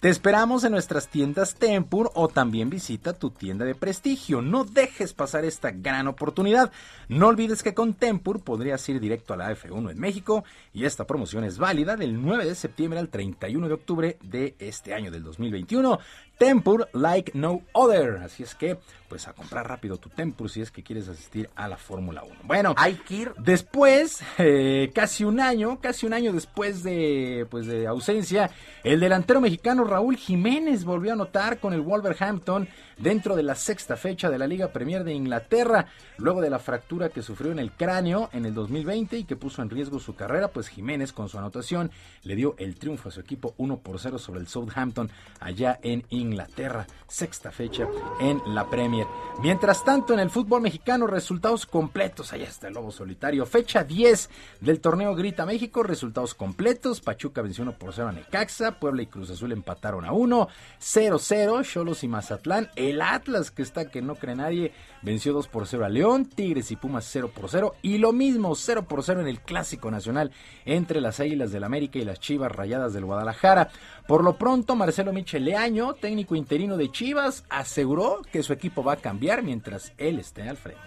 Te 0.00 0.10
esperamos 0.10 0.64
en 0.64 0.72
nuestras 0.72 1.08
tiendas 1.08 1.54
Tempur 1.54 2.10
o 2.14 2.28
también 2.28 2.68
visita 2.68 3.14
tu 3.14 3.30
tienda 3.30 3.64
de 3.64 3.74
prestigio. 3.74 4.42
No 4.42 4.64
dejes 4.64 5.14
pasar 5.14 5.46
esta 5.46 5.70
gran 5.70 6.08
oportunidad. 6.08 6.70
No 7.08 7.28
olvides 7.28 7.62
que 7.62 7.72
con 7.72 7.94
Tempur 7.94 8.42
podrías 8.42 8.86
ir 8.90 9.00
directo 9.00 9.32
a 9.32 9.38
la 9.38 9.50
F1 9.50 9.92
en 9.92 9.98
México 9.98 10.44
y 10.74 10.84
esta 10.84 11.06
promoción 11.06 11.44
es 11.44 11.58
válida 11.58 11.96
del 11.96 12.20
9 12.20 12.44
de 12.44 12.54
septiembre 12.54 12.98
al 12.98 13.08
31 13.08 13.66
de 13.66 13.74
octubre 13.74 14.18
de 14.22 14.56
este 14.58 14.92
año 14.92 15.10
del 15.10 15.22
2021. 15.22 15.98
Tempur 16.38 16.88
like 16.92 17.32
no 17.34 17.62
other. 17.72 18.18
Así 18.18 18.42
es 18.42 18.54
que, 18.54 18.78
pues 19.08 19.28
a 19.28 19.32
comprar 19.32 19.68
rápido 19.68 19.96
tu 19.96 20.08
Tempur 20.08 20.50
si 20.50 20.60
es 20.60 20.70
que 20.70 20.82
quieres 20.82 21.08
asistir 21.08 21.48
a 21.54 21.68
la 21.68 21.76
Fórmula 21.76 22.22
1. 22.24 22.34
Bueno, 22.44 22.74
hay 22.76 22.94
que 22.94 23.14
ir. 23.14 23.32
Después, 23.38 24.20
eh, 24.38 24.90
casi 24.94 25.24
un 25.24 25.40
año, 25.40 25.80
casi 25.80 26.06
un 26.06 26.12
año 26.12 26.32
después 26.32 26.82
de, 26.82 27.46
pues 27.50 27.66
de 27.66 27.86
ausencia, 27.86 28.50
el 28.82 29.00
delantero 29.00 29.40
mexicano 29.40 29.84
Raúl 29.84 30.16
Jiménez 30.16 30.84
volvió 30.84 31.10
a 31.10 31.14
anotar 31.14 31.58
con 31.58 31.72
el 31.72 31.80
Wolverhampton 31.80 32.68
dentro 32.98 33.36
de 33.36 33.42
la 33.42 33.54
sexta 33.54 33.96
fecha 33.96 34.30
de 34.30 34.38
la 34.38 34.46
Liga 34.46 34.68
Premier 34.68 35.04
de 35.04 35.14
Inglaterra, 35.14 35.86
luego 36.18 36.40
de 36.40 36.50
la 36.50 36.58
fractura 36.58 37.08
que 37.08 37.22
sufrió 37.22 37.52
en 37.52 37.58
el 37.58 37.72
cráneo 37.72 38.30
en 38.32 38.46
el 38.46 38.54
2020 38.54 39.18
y 39.18 39.24
que 39.24 39.36
puso 39.36 39.62
en 39.62 39.70
riesgo 39.70 39.98
su 39.98 40.14
carrera, 40.14 40.48
pues 40.48 40.68
Jiménez 40.68 41.12
con 41.12 41.28
su 41.28 41.38
anotación 41.38 41.90
le 42.22 42.36
dio 42.36 42.54
el 42.58 42.76
triunfo 42.76 43.08
a 43.08 43.12
su 43.12 43.20
equipo 43.20 43.54
1 43.58 43.78
por 43.78 43.98
0 43.98 44.18
sobre 44.18 44.40
el 44.40 44.48
Southampton 44.48 45.10
allá 45.40 45.78
en 45.82 46.04
Inglaterra, 46.10 46.86
sexta 47.06 47.50
fecha 47.50 47.86
en 48.20 48.40
la 48.46 48.68
Premier. 48.68 49.06
Mientras 49.42 49.84
tanto, 49.84 50.14
en 50.14 50.20
el 50.20 50.30
fútbol 50.30 50.62
mexicano, 50.62 51.06
resultados 51.06 51.66
completos, 51.66 52.32
allá 52.32 52.44
está 52.44 52.68
el 52.68 52.74
Lobo 52.74 52.90
Solitario, 52.90 53.46
fecha 53.46 53.84
10 53.84 54.30
del 54.60 54.80
torneo 54.80 55.14
Grita 55.14 55.46
México, 55.46 55.82
resultados 55.82 56.34
completos, 56.34 57.00
Pachuca 57.00 57.42
venció 57.42 57.62
1 57.62 57.78
por 57.78 57.92
0 57.92 58.08
a 58.08 58.12
Necaxa, 58.12 58.78
Puebla 58.78 59.02
y 59.02 59.06
Cruz 59.06 59.30
Azul 59.30 59.52
empataron 59.52 60.04
a 60.04 60.12
1, 60.12 60.48
0-0, 60.80 61.64
Cholos 61.64 62.04
y 62.04 62.08
Mazatlán, 62.08 62.70
el 62.90 63.02
Atlas, 63.02 63.50
que 63.50 63.62
está 63.62 63.90
que 63.90 64.02
no 64.02 64.14
cree 64.14 64.34
nadie, 64.34 64.72
venció 65.02 65.32
2 65.32 65.48
por 65.48 65.66
0 65.66 65.84
a 65.84 65.88
León. 65.88 66.26
Tigres 66.26 66.70
y 66.70 66.76
Pumas 66.76 67.08
0 67.10 67.30
por 67.34 67.48
0. 67.48 67.74
Y 67.82 67.98
lo 67.98 68.12
mismo 68.12 68.54
0 68.54 68.86
por 68.88 69.02
0 69.02 69.20
en 69.20 69.28
el 69.28 69.40
Clásico 69.40 69.90
Nacional 69.90 70.30
entre 70.64 71.00
las 71.00 71.20
Águilas 71.20 71.52
del 71.52 71.64
América 71.64 71.98
y 71.98 72.04
las 72.04 72.20
Chivas 72.20 72.52
Rayadas 72.52 72.92
del 72.92 73.04
Guadalajara. 73.04 73.70
Por 74.06 74.22
lo 74.22 74.36
pronto, 74.36 74.76
Marcelo 74.76 75.12
Michel 75.12 75.44
Leaño, 75.44 75.94
técnico 75.94 76.34
interino 76.34 76.76
de 76.76 76.90
Chivas, 76.90 77.44
aseguró 77.48 78.22
que 78.30 78.42
su 78.42 78.52
equipo 78.52 78.82
va 78.82 78.94
a 78.94 78.96
cambiar 78.96 79.42
mientras 79.42 79.92
él 79.98 80.18
esté 80.18 80.48
al 80.48 80.56
frente. 80.56 80.82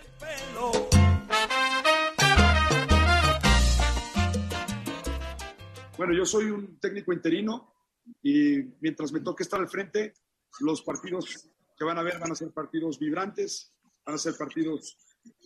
Bueno, 5.98 6.14
yo 6.14 6.26
soy 6.26 6.52
un 6.52 6.80
técnico 6.80 7.12
interino 7.12 7.74
y 8.22 8.60
mientras 8.82 9.12
me 9.12 9.20
toque 9.20 9.44
estar 9.44 9.60
al 9.60 9.68
frente, 9.68 10.14
los 10.60 10.82
partidos 10.82 11.50
que 11.78 11.86
van 11.86 11.98
a 11.98 12.04
ver 12.04 12.20
van 12.20 12.32
a 12.32 12.36
ser 12.36 12.52
partidos 12.52 12.98
vibrantes, 12.98 13.74
van 14.06 14.16
a 14.16 14.18
ser 14.18 14.36
partidos 14.36 14.98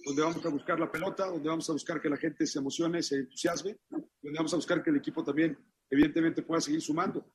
donde 0.06 0.22
vamos 0.22 0.46
a 0.46 0.50
buscar 0.50 0.80
la 0.80 0.92
pelota, 0.92 1.26
donde 1.26 1.50
vamos 1.50 1.70
a 1.70 1.74
buscar 1.74 2.00
que 2.02 2.10
la 2.10 2.18
gente 2.18 2.46
se 2.46 2.60
emocione, 2.60 3.02
se 3.02 3.18
entusiasme, 3.18 3.78
donde 3.90 4.38
vamos 4.38 4.54
a 4.54 4.56
buscar 4.56 4.84
que 4.84 4.92
el 4.92 4.98
equipo 4.98 5.24
también, 5.24 5.58
evidentemente, 5.90 6.44
pueda 6.44 6.62
seguir 6.62 6.82
sumando. 6.82 7.26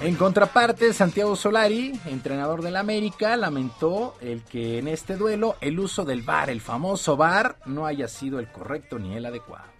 En 0.00 0.16
contraparte, 0.16 0.92
Santiago 0.92 1.34
Solari, 1.34 1.98
entrenador 2.04 2.60
del 2.60 2.76
América, 2.76 3.36
lamentó 3.38 4.14
el 4.20 4.42
que 4.42 4.78
en 4.78 4.88
este 4.88 5.16
duelo 5.16 5.56
el 5.62 5.80
uso 5.80 6.04
del 6.04 6.20
VAR, 6.20 6.50
el 6.50 6.60
famoso 6.60 7.16
VAR, 7.16 7.58
no 7.64 7.86
haya 7.86 8.06
sido 8.06 8.38
el 8.38 8.52
correcto 8.52 8.98
ni 8.98 9.16
el 9.16 9.24
adecuado. 9.24 9.72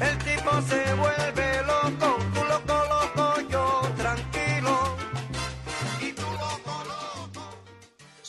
El 0.00 0.18
tipo 0.18 0.62
se 0.62 0.94
vuelve 0.94 1.47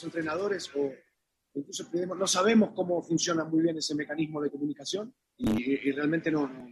entrenadores 0.09 0.69
o 0.75 0.91
incluso 1.53 1.89
no 1.93 2.27
sabemos 2.27 2.71
cómo 2.75 3.01
funciona 3.01 3.43
muy 3.43 3.61
bien 3.63 3.77
ese 3.77 3.95
mecanismo 3.95 4.41
de 4.41 4.49
comunicación 4.49 5.13
y, 5.37 5.87
y 5.87 5.91
realmente 5.91 6.31
no. 6.31 6.47
no 6.47 6.67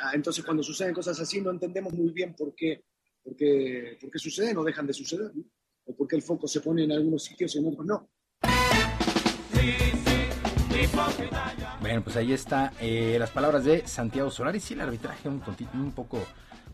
ah, 0.00 0.12
entonces, 0.14 0.44
cuando 0.44 0.62
suceden 0.62 0.94
cosas 0.94 1.18
así, 1.20 1.40
no 1.40 1.50
entendemos 1.50 1.92
muy 1.92 2.10
bien 2.10 2.34
por 2.34 2.54
qué, 2.54 2.84
por 3.22 3.36
qué, 3.36 3.98
por 4.00 4.10
qué 4.10 4.18
suceden 4.18 4.56
o 4.56 4.64
dejan 4.64 4.86
de 4.86 4.92
suceder, 4.92 5.30
¿no? 5.34 5.44
o 5.86 5.96
por 5.96 6.06
qué 6.06 6.16
el 6.16 6.22
foco 6.22 6.46
se 6.46 6.60
pone 6.60 6.84
en 6.84 6.92
algunos 6.92 7.24
sitios 7.24 7.54
y 7.54 7.58
en 7.58 7.66
otros 7.68 7.86
no. 7.86 8.08
Bueno, 11.80 12.04
pues 12.04 12.16
ahí 12.16 12.32
está 12.32 12.72
eh, 12.80 13.16
las 13.18 13.30
palabras 13.30 13.64
de 13.64 13.86
Santiago 13.86 14.30
Solari. 14.30 14.60
Sí, 14.60 14.74
el 14.74 14.80
arbitraje 14.80 15.28
un, 15.28 15.42
un 15.74 15.92
poco 15.92 16.24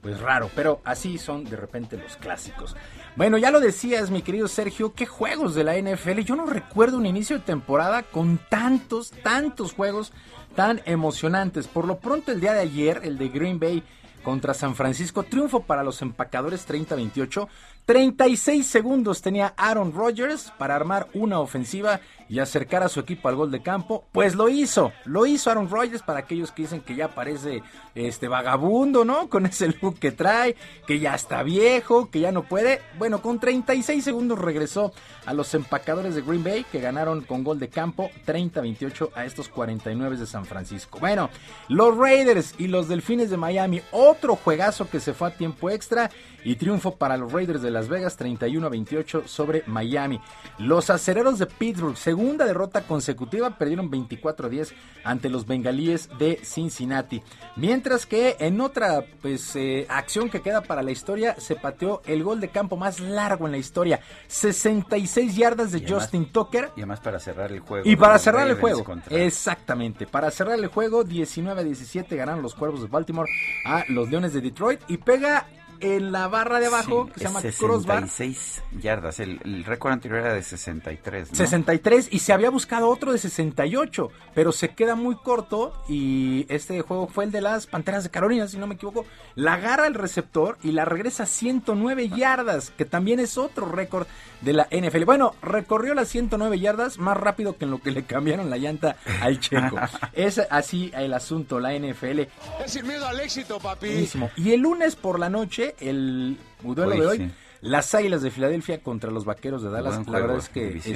pues 0.04 0.20
raro, 0.20 0.50
pero 0.54 0.82
así 0.84 1.16
son 1.16 1.44
de 1.44 1.56
repente 1.56 1.96
los 1.96 2.18
clásicos. 2.18 2.76
Bueno, 3.16 3.38
ya 3.38 3.50
lo 3.50 3.58
decías, 3.58 4.10
mi 4.10 4.20
querido 4.20 4.48
Sergio, 4.48 4.92
qué 4.92 5.06
juegos 5.06 5.54
de 5.54 5.64
la 5.64 5.78
NFL. 5.78 6.20
Yo 6.20 6.36
no 6.36 6.44
recuerdo 6.44 6.98
un 6.98 7.06
inicio 7.06 7.38
de 7.38 7.44
temporada 7.44 8.02
con 8.02 8.38
tantos, 8.50 9.12
tantos 9.22 9.72
juegos 9.72 10.12
tan 10.54 10.82
emocionantes. 10.84 11.68
Por 11.68 11.86
lo 11.86 12.00
pronto, 12.00 12.32
el 12.32 12.40
día 12.42 12.52
de 12.52 12.60
ayer, 12.60 13.00
el 13.02 13.16
de 13.16 13.30
Green 13.30 13.58
Bay 13.58 13.82
contra 14.22 14.52
San 14.52 14.74
Francisco, 14.74 15.22
triunfo 15.22 15.60
para 15.60 15.82
los 15.82 16.02
empacadores 16.02 16.68
30-28. 16.68 17.48
36 17.86 18.66
segundos 18.66 19.20
tenía 19.20 19.52
Aaron 19.58 19.92
Rodgers 19.92 20.52
para 20.56 20.74
armar 20.74 21.08
una 21.12 21.38
ofensiva 21.38 22.00
y 22.30 22.38
acercar 22.38 22.82
a 22.82 22.88
su 22.88 23.00
equipo 23.00 23.28
al 23.28 23.36
gol 23.36 23.50
de 23.50 23.62
campo. 23.62 24.06
Pues 24.10 24.34
lo 24.34 24.48
hizo, 24.48 24.92
lo 25.04 25.26
hizo 25.26 25.50
Aaron 25.50 25.68
Rodgers 25.68 26.02
para 26.02 26.20
aquellos 26.20 26.50
que 26.50 26.62
dicen 26.62 26.80
que 26.80 26.94
ya 26.94 27.14
parece 27.14 27.62
este 27.94 28.26
vagabundo, 28.28 29.04
¿no? 29.04 29.28
Con 29.34 29.44
ese 29.44 29.68
look 29.68 29.98
que 29.98 30.12
trae, 30.12 30.56
que 30.86 30.98
ya 30.98 31.14
está 31.14 31.42
viejo, 31.42 32.10
que 32.10 32.20
ya 32.20 32.32
no 32.32 32.44
puede. 32.44 32.80
Bueno, 32.98 33.20
con 33.20 33.38
36 33.38 34.02
segundos 34.02 34.38
regresó 34.38 34.92
a 35.26 35.34
los 35.34 35.52
empacadores 35.54 36.14
de 36.14 36.22
Green 36.22 36.44
Bay 36.44 36.64
que 36.70 36.80
ganaron 36.80 37.22
con 37.22 37.44
gol 37.44 37.58
de 37.58 37.68
campo 37.68 38.10
30-28 38.26 39.10
a 39.14 39.24
estos 39.24 39.48
49 39.48 40.16
de 40.16 40.26
San 40.26 40.44
Francisco. 40.44 40.98
Bueno, 40.98 41.30
los 41.68 41.96
Raiders 41.96 42.54
y 42.58 42.68
los 42.68 42.88
Delfines 42.88 43.30
de 43.30 43.36
Miami, 43.36 43.82
otro 43.92 44.36
juegazo 44.36 44.88
que 44.88 45.00
se 45.00 45.14
fue 45.14 45.28
a 45.28 45.36
tiempo 45.36 45.70
extra 45.70 46.10
y 46.44 46.56
triunfo 46.56 46.96
para 46.96 47.16
los 47.16 47.32
Raiders 47.32 47.62
de 47.62 47.70
Las 47.74 47.88
Vegas 47.88 48.16
31 48.16 48.66
a 48.66 48.70
28 48.70 49.24
sobre 49.26 49.64
Miami. 49.66 50.20
Los 50.58 50.90
acereros 50.90 51.38
de 51.38 51.46
Pittsburgh, 51.46 51.96
segunda 51.96 52.44
derrota 52.46 52.86
consecutiva, 52.86 53.58
perdieron 53.58 53.90
24 53.90 54.46
a 54.46 54.48
10 54.48 54.74
ante 55.04 55.28
los 55.28 55.46
bengalíes 55.46 56.08
de 56.18 56.40
Cincinnati. 56.42 57.22
Mientras 57.56 58.06
que 58.06 58.36
en 58.38 58.60
otra 58.60 59.04
pues, 59.20 59.56
eh, 59.56 59.86
acción 59.88 60.30
que 60.30 60.40
queda 60.40 60.62
para 60.62 60.82
la 60.82 60.92
historia, 60.92 61.34
se 61.38 61.56
pateó 61.56 62.00
el 62.06 62.22
gol 62.22 62.40
de 62.40 62.48
campo 62.48 62.76
más 62.76 63.00
largo 63.00 63.46
en 63.46 63.52
la 63.52 63.58
historia. 63.58 64.00
66 64.28 65.36
yardas 65.36 65.72
de 65.72 65.84
Justin 65.86 66.30
Tucker. 66.30 66.70
Y 66.76 66.80
además 66.80 67.00
para 67.00 67.18
cerrar 67.18 67.50
el 67.52 67.60
juego. 67.60 67.88
Y 67.88 67.96
para 67.96 68.18
cerrar 68.18 68.48
el 68.48 68.54
juego. 68.54 68.84
Exactamente. 69.10 70.06
Para 70.06 70.30
cerrar 70.30 70.58
el 70.58 70.68
juego, 70.68 71.02
19 71.02 71.60
a 71.60 71.64
17 71.64 72.16
ganaron 72.16 72.42
los 72.42 72.54
Cuervos 72.54 72.82
de 72.82 72.86
Baltimore 72.86 73.28
a 73.66 73.84
los 73.88 74.08
Leones 74.08 74.32
de 74.32 74.40
Detroit. 74.40 74.80
Y 74.86 74.98
pega 74.98 75.46
en 75.84 76.12
la 76.12 76.28
barra 76.28 76.60
de 76.60 76.66
abajo, 76.66 77.06
que 77.06 77.20
se 77.20 77.24
llama 77.26 77.42
66 77.42 78.62
yardas. 78.80 79.20
El, 79.20 79.64
récord 79.64 79.92
anterior 79.92 80.20
era 80.20 80.34
de 80.34 80.42
63. 80.42 81.28
63 81.32 82.08
y 82.10 82.20
se 82.20 82.32
había 82.32 82.48
buscado 82.48 82.88
otro 82.88 83.12
de 83.12 83.18
68, 83.18 84.08
pero 84.34 84.52
se 84.52 84.70
queda 84.70 84.94
muy 84.94 85.14
corto 85.16 85.74
y 85.88 86.46
este 86.48 86.80
juego 86.80 87.06
fue 87.06 87.24
el 87.24 87.32
de 87.32 87.42
las 87.42 87.66
Panteras 87.66 88.04
de 88.04 88.10
Carolina, 88.10 88.48
si 88.48 88.56
no 88.56 88.66
me 88.66 88.76
equivoco. 88.76 89.04
La 89.34 89.54
agarra 89.54 89.86
el 89.86 89.94
receptor 89.94 90.56
y 90.62 90.72
la 90.72 90.86
regresa 90.86 91.24
a 91.24 91.26
109 91.26 92.08
yardas, 92.08 92.70
que 92.70 92.84
también 92.86 93.20
es 93.20 93.36
otro 93.36 93.66
récord 93.66 94.06
de 94.40 94.52
la 94.52 94.68
NFL. 94.70 95.04
Bueno, 95.04 95.34
recorrió 95.42 95.94
las 95.94 96.08
109 96.08 96.58
yardas 96.58 96.98
más 96.98 97.16
rápido 97.16 97.56
que 97.56 97.64
en 97.64 97.70
lo 97.70 97.80
que 97.80 97.90
le 97.90 98.04
cambiaron 98.04 98.50
la 98.50 98.56
llanta 98.56 98.96
al 99.20 99.40
checo. 99.40 99.76
es 100.12 100.38
así 100.50 100.90
el 100.94 101.12
asunto, 101.12 101.60
la 101.60 101.78
NFL. 101.78 102.20
Es 102.64 102.76
el 102.76 102.84
miedo 102.84 103.06
al 103.06 103.20
éxito, 103.20 103.58
papi. 103.58 104.08
Y 104.36 104.52
el 104.52 104.60
lunes 104.60 104.96
por 104.96 105.18
la 105.18 105.28
noche, 105.28 105.73
el 105.80 106.38
duelo 106.62 106.90
de 106.90 107.06
hoy. 107.06 107.32
Las 107.60 107.94
Águilas 107.94 108.20
de 108.20 108.30
Filadelfia 108.30 108.82
contra 108.82 109.10
los 109.10 109.24
Vaqueros 109.24 109.62
de 109.62 109.70
Dallas. 109.70 110.06
la 110.06 110.20
verdad 110.20 110.36
es 110.36 110.50
que 110.50 110.76
es 110.76 110.86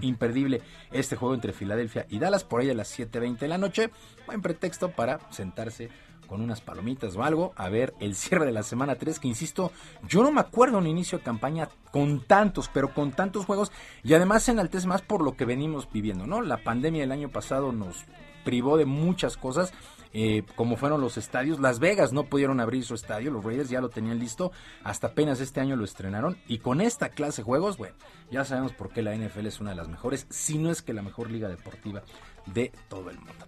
imperdible 0.00 0.60
este 0.90 1.14
juego 1.14 1.34
entre 1.34 1.52
Filadelfia 1.52 2.04
y 2.08 2.18
Dallas. 2.18 2.42
Por 2.42 2.60
ahí 2.60 2.70
a 2.70 2.74
las 2.74 2.98
7.20 2.98 3.38
de 3.38 3.48
la 3.48 3.58
noche. 3.58 3.90
Buen 4.26 4.42
pretexto 4.42 4.90
para 4.90 5.20
sentarse 5.30 5.88
con 6.26 6.40
unas 6.40 6.60
palomitas 6.60 7.16
o 7.16 7.22
algo 7.22 7.52
a 7.56 7.68
ver 7.68 7.94
el 8.00 8.14
cierre 8.14 8.46
de 8.46 8.52
la 8.52 8.62
semana 8.62 8.96
3 8.96 9.20
que 9.20 9.28
insisto, 9.28 9.70
yo 10.08 10.24
no 10.24 10.32
me 10.32 10.40
acuerdo 10.40 10.78
un 10.78 10.86
inicio 10.86 11.18
de 11.18 11.24
campaña 11.24 11.68
con 11.92 12.24
tantos, 12.24 12.68
pero 12.72 12.92
con 12.92 13.12
tantos 13.12 13.46
juegos 13.46 13.70
y 14.02 14.14
además 14.14 14.42
se 14.42 14.50
enaltece 14.50 14.86
más 14.86 15.02
por 15.02 15.22
lo 15.22 15.36
que 15.36 15.44
venimos 15.44 15.88
viviendo, 15.92 16.26
¿no? 16.26 16.42
La 16.42 16.58
pandemia 16.58 17.02
del 17.02 17.12
año 17.12 17.30
pasado 17.30 17.72
nos 17.72 18.04
privó 18.44 18.76
de 18.76 18.86
muchas 18.86 19.36
cosas 19.36 19.72
eh, 20.12 20.42
como 20.54 20.76
fueron 20.76 21.00
los 21.00 21.16
estadios. 21.16 21.60
Las 21.60 21.78
Vegas 21.78 22.12
no 22.12 22.24
pudieron 22.24 22.60
abrir 22.60 22.84
su 22.84 22.94
estadio, 22.94 23.30
los 23.30 23.44
Raiders 23.44 23.70
ya 23.70 23.80
lo 23.80 23.88
tenían 23.88 24.18
listo, 24.18 24.52
hasta 24.84 25.08
apenas 25.08 25.40
este 25.40 25.60
año 25.60 25.76
lo 25.76 25.84
estrenaron. 25.84 26.38
Y 26.46 26.58
con 26.58 26.80
esta 26.80 27.10
clase 27.10 27.42
de 27.42 27.44
juegos, 27.44 27.76
bueno, 27.76 27.96
ya 28.30 28.44
sabemos 28.44 28.72
por 28.72 28.90
qué 28.90 29.02
la 29.02 29.14
NFL 29.14 29.46
es 29.46 29.60
una 29.60 29.70
de 29.70 29.76
las 29.76 29.88
mejores, 29.88 30.26
si 30.30 30.58
no 30.58 30.70
es 30.70 30.82
que 30.82 30.92
la 30.92 31.02
mejor 31.02 31.30
liga 31.30 31.48
deportiva 31.48 32.02
de 32.46 32.72
todo 32.88 33.10
el 33.10 33.18
mundo. 33.18 33.46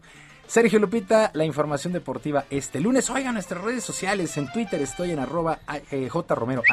Sergio 0.48 0.78
Lupita, 0.78 1.30
la 1.34 1.44
información 1.44 1.92
deportiva 1.92 2.46
este 2.48 2.80
lunes. 2.80 3.10
Oigan 3.10 3.34
nuestras 3.34 3.62
redes 3.62 3.84
sociales. 3.84 4.34
En 4.38 4.50
Twitter 4.50 4.80
estoy 4.80 5.10
en 5.10 5.18
arroba 5.18 5.58
eh, 5.90 6.08
jromerohb, 6.08 6.64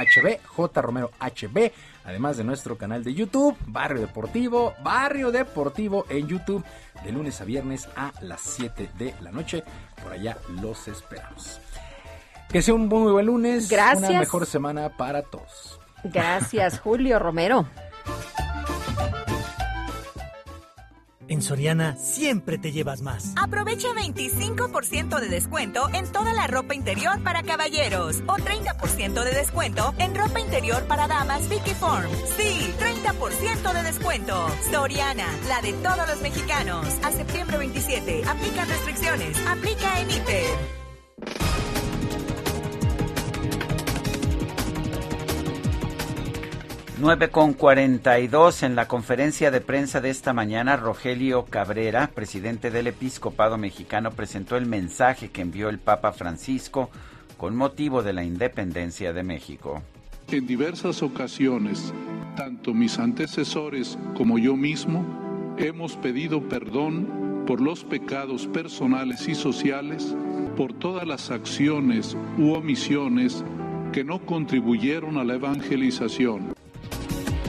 jromerohb. 0.47 1.71
Además 2.05 2.37
de 2.37 2.45
nuestro 2.45 2.77
canal 2.77 3.03
de 3.03 3.13
YouTube, 3.13 3.57
Barrio 3.67 3.99
Deportivo, 3.99 4.73
Barrio 4.81 5.29
Deportivo 5.29 6.05
en 6.07 6.25
YouTube, 6.25 6.63
de 7.03 7.11
lunes 7.11 7.41
a 7.41 7.43
viernes 7.43 7.89
a 7.97 8.13
las 8.21 8.39
7 8.39 8.91
de 8.97 9.13
la 9.19 9.33
noche. 9.33 9.61
Por 10.01 10.13
allá 10.13 10.37
los 10.61 10.87
esperamos. 10.87 11.59
Que 12.47 12.61
sea 12.61 12.75
un 12.75 12.87
muy 12.87 13.11
buen 13.11 13.25
lunes. 13.25 13.69
Gracias. 13.69 14.09
Una 14.09 14.19
mejor 14.19 14.45
semana 14.45 14.87
para 14.95 15.21
todos. 15.21 15.81
Gracias, 16.05 16.79
Julio 16.79 17.19
Romero. 17.19 17.67
En 21.27 21.41
Soriana 21.41 21.95
siempre 21.97 22.57
te 22.57 22.71
llevas 22.71 23.01
más. 23.01 23.33
Aprovecha 23.35 23.89
25% 23.89 25.19
de 25.19 25.27
descuento 25.27 25.89
en 25.93 26.11
toda 26.11 26.33
la 26.33 26.47
ropa 26.47 26.75
interior 26.75 27.21
para 27.23 27.43
caballeros 27.43 28.21
o 28.27 28.35
30% 28.35 29.23
de 29.23 29.31
descuento 29.31 29.93
en 29.97 30.13
ropa 30.15 30.39
interior 30.39 30.83
para 30.83 31.07
damas 31.07 31.49
Vicky 31.49 31.73
Form. 31.73 32.09
Sí, 32.37 32.73
30% 32.79 33.73
de 33.73 33.83
descuento. 33.83 34.47
Soriana, 34.71 35.27
la 35.47 35.61
de 35.61 35.73
todos 35.73 36.07
los 36.07 36.21
mexicanos. 36.21 36.85
A 37.03 37.11
septiembre 37.11 37.57
27. 37.57 38.23
Aplican 38.27 38.69
restricciones. 38.69 39.37
Aplica 39.47 39.99
en 39.99 40.11
Hiper. 40.11 40.85
9 46.97 47.29
con 47.29 47.53
42 47.53 48.63
en 48.63 48.75
la 48.75 48.87
conferencia 48.87 49.51
de 49.51 49.59
prensa 49.59 49.99
de 49.99 50.09
esta 50.09 50.31
mañana, 50.31 50.77
Rogelio 50.77 51.43
Cabrera, 51.43 52.07
presidente 52.07 52.71
del 52.71 52.87
Episcopado 52.87 53.57
Mexicano, 53.57 54.11
presentó 54.11 54.55
el 54.55 54.65
mensaje 54.65 55.29
que 55.29 55.41
envió 55.41 55.67
el 55.67 55.77
Papa 55.77 56.13
Francisco 56.13 56.89
con 57.35 57.53
motivo 57.53 58.01
de 58.01 58.13
la 58.13 58.23
independencia 58.23 59.11
de 59.11 59.23
México. 59.23 59.81
En 60.31 60.47
diversas 60.47 61.03
ocasiones, 61.03 61.93
tanto 62.37 62.73
mis 62.73 62.97
antecesores 62.97 63.97
como 64.15 64.37
yo 64.37 64.55
mismo 64.55 65.05
hemos 65.57 65.97
pedido 65.97 66.47
perdón 66.47 67.43
por 67.45 67.59
los 67.59 67.83
pecados 67.83 68.47
personales 68.47 69.27
y 69.27 69.35
sociales, 69.35 70.15
por 70.55 70.71
todas 70.71 71.05
las 71.05 71.29
acciones 71.29 72.15
u 72.37 72.53
omisiones 72.53 73.43
que 73.91 74.05
no 74.05 74.25
contribuyeron 74.25 75.17
a 75.17 75.25
la 75.25 75.35
evangelización. 75.35 76.54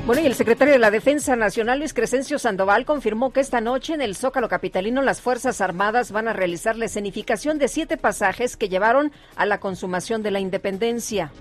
Bueno, 0.06 0.22
y 0.22 0.26
el 0.26 0.34
secretario 0.34 0.72
de 0.72 0.78
la 0.78 0.92
Defensa 0.92 1.34
Nacional, 1.34 1.80
Luis 1.80 1.92
Crescencio 1.92 2.38
Sandoval, 2.38 2.84
confirmó 2.84 3.32
que 3.32 3.40
esta 3.40 3.60
noche 3.60 3.92
en 3.92 4.00
el 4.00 4.14
Zócalo 4.14 4.48
Capitalino 4.48 5.02
las 5.02 5.20
Fuerzas 5.20 5.60
Armadas 5.60 6.12
van 6.12 6.28
a 6.28 6.32
realizar 6.32 6.76
la 6.76 6.84
escenificación 6.84 7.58
de 7.58 7.66
siete 7.66 7.96
pasajes 7.96 8.56
que 8.56 8.68
llevaron 8.68 9.10
a 9.34 9.46
la 9.46 9.58
consumación 9.58 10.22
de 10.22 10.30
la 10.30 10.38
independencia. 10.38 11.32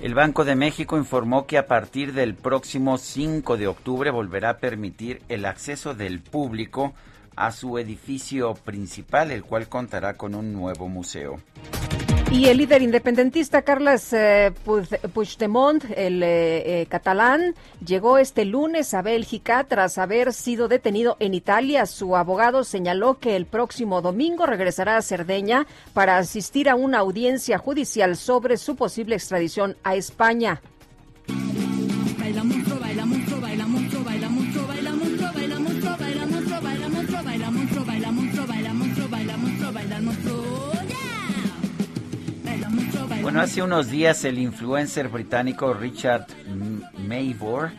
El 0.00 0.14
Banco 0.14 0.44
de 0.44 0.54
México 0.54 0.96
informó 0.96 1.48
que 1.48 1.58
a 1.58 1.66
partir 1.66 2.12
del 2.12 2.36
próximo 2.36 2.96
5 2.96 3.56
de 3.56 3.66
octubre 3.66 4.12
volverá 4.12 4.50
a 4.50 4.58
permitir 4.58 5.20
el 5.28 5.46
acceso 5.46 5.94
del 5.94 6.20
público 6.20 6.94
a 7.34 7.50
su 7.50 7.76
edificio 7.78 8.54
principal, 8.54 9.32
el 9.32 9.42
cual 9.42 9.68
contará 9.68 10.14
con 10.14 10.36
un 10.36 10.52
nuevo 10.52 10.88
museo. 10.88 11.40
Y 12.30 12.46
el 12.46 12.58
líder 12.58 12.82
independentista 12.82 13.62
Carles 13.62 14.12
eh, 14.12 14.52
Puigdemont, 15.12 15.84
el 15.96 16.22
eh, 16.22 16.82
eh, 16.82 16.86
catalán, 16.86 17.54
llegó 17.84 18.18
este 18.18 18.44
lunes 18.44 18.92
a 18.92 19.02
Bélgica 19.02 19.64
tras 19.64 19.98
haber 19.98 20.32
sido 20.32 20.66
detenido 20.66 21.16
en 21.20 21.34
Italia. 21.34 21.86
Su 21.86 22.16
abogado 22.16 22.64
señaló 22.64 23.18
que 23.18 23.36
el 23.36 23.46
próximo 23.46 24.02
domingo 24.02 24.46
regresará 24.46 24.96
a 24.96 25.02
Cerdeña 25.02 25.66
para 25.92 26.18
asistir 26.18 26.68
a 26.68 26.74
una 26.74 26.98
audiencia 26.98 27.58
judicial 27.58 28.16
sobre 28.16 28.56
su 28.56 28.74
posible 28.74 29.14
extradición 29.14 29.76
a 29.84 29.94
España. 29.94 30.60
Bueno, 43.24 43.40
hace 43.40 43.62
unos 43.62 43.88
días 43.88 44.22
el 44.26 44.38
influencer 44.38 45.08
británico 45.08 45.72
Richard 45.72 46.26
Mayvor 47.08 47.70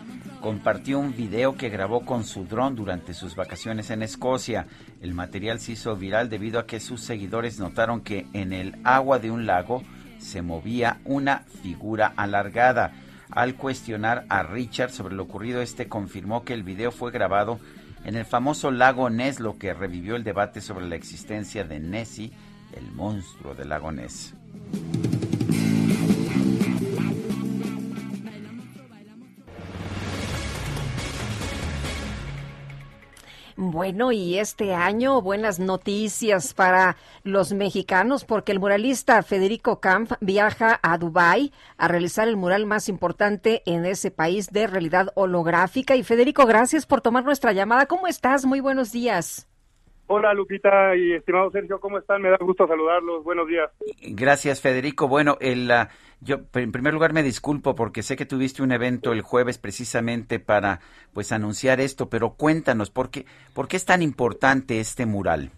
compartió 0.41 0.97
un 0.97 1.15
video 1.15 1.55
que 1.55 1.69
grabó 1.69 2.03
con 2.03 2.23
su 2.23 2.45
dron 2.45 2.75
durante 2.75 3.13
sus 3.13 3.35
vacaciones 3.35 3.91
en 3.91 4.01
Escocia. 4.01 4.65
El 5.03 5.13
material 5.13 5.59
se 5.59 5.73
hizo 5.73 5.95
viral 5.95 6.29
debido 6.29 6.59
a 6.59 6.65
que 6.65 6.79
sus 6.79 7.01
seguidores 7.01 7.59
notaron 7.59 8.01
que 8.01 8.25
en 8.33 8.53
el 8.53 8.75
agua 8.83 9.19
de 9.19 9.29
un 9.29 9.45
lago 9.45 9.83
se 10.17 10.41
movía 10.41 10.99
una 11.05 11.43
figura 11.61 12.11
alargada. 12.17 12.93
Al 13.29 13.53
cuestionar 13.53 14.25
a 14.29 14.41
Richard 14.41 14.89
sobre 14.89 15.13
lo 15.13 15.21
ocurrido, 15.21 15.61
este 15.61 15.87
confirmó 15.87 16.43
que 16.43 16.55
el 16.55 16.63
video 16.63 16.91
fue 16.91 17.11
grabado 17.11 17.59
en 18.03 18.15
el 18.15 18.25
famoso 18.25 18.71
lago 18.71 19.11
Ness, 19.11 19.39
lo 19.39 19.59
que 19.59 19.75
revivió 19.75 20.15
el 20.15 20.23
debate 20.23 20.59
sobre 20.59 20.87
la 20.87 20.95
existencia 20.95 21.63
de 21.63 21.79
Nessie, 21.79 22.31
el 22.73 22.91
monstruo 22.93 23.53
del 23.53 23.69
lago 23.69 23.91
Ness. 23.91 24.33
Bueno, 33.57 34.11
y 34.11 34.37
este 34.37 34.73
año 34.73 35.21
buenas 35.21 35.59
noticias 35.59 36.53
para 36.53 36.97
los 37.23 37.53
mexicanos 37.53 38.25
porque 38.25 38.51
el 38.51 38.59
muralista 38.59 39.23
Federico 39.23 39.79
Camp 39.79 40.11
viaja 40.19 40.77
a 40.83 40.97
Dubái 40.97 41.53
a 41.77 41.87
realizar 41.87 42.27
el 42.27 42.35
mural 42.35 42.65
más 42.65 42.89
importante 42.89 43.63
en 43.65 43.85
ese 43.85 44.11
país 44.11 44.51
de 44.51 44.67
realidad 44.67 45.07
holográfica. 45.15 45.95
Y 45.95 46.03
Federico, 46.03 46.45
gracias 46.45 46.85
por 46.85 46.99
tomar 46.99 47.23
nuestra 47.23 47.53
llamada. 47.53 47.85
¿Cómo 47.85 48.07
estás? 48.07 48.45
Muy 48.45 48.59
buenos 48.59 48.91
días. 48.91 49.47
Hola 50.07 50.33
Lupita 50.33 50.95
y 50.95 51.13
estimado 51.13 51.49
Sergio, 51.49 51.79
¿cómo 51.79 51.97
están? 51.97 52.21
Me 52.21 52.29
da 52.29 52.37
gusto 52.39 52.67
saludarlos. 52.67 53.23
Buenos 53.23 53.47
días. 53.47 53.71
Gracias, 54.01 54.61
Federico. 54.61 55.07
Bueno, 55.07 55.37
el, 55.39 55.71
ah, 55.71 55.89
yo 56.25 56.41
en 56.55 56.71
primer 56.71 56.93
lugar 56.93 57.13
me 57.13 57.23
disculpo 57.23 57.75
porque 57.75 58.03
sé 58.03 58.15
que 58.17 58.25
tuviste 58.25 58.63
un 58.63 58.71
evento 58.71 59.13
el 59.13 59.21
jueves 59.21 59.57
precisamente 59.57 60.39
para 60.39 60.79
pues 61.13 61.31
anunciar 61.31 61.79
esto, 61.79 62.09
pero 62.09 62.31
cuéntanos, 62.31 62.89
¿por 62.89 63.11
qué, 63.11 63.25
por 63.53 63.67
qué 63.67 63.77
es 63.77 63.85
tan 63.85 64.01
importante 64.01 64.79
este 64.79 65.05
mural? 65.05 65.51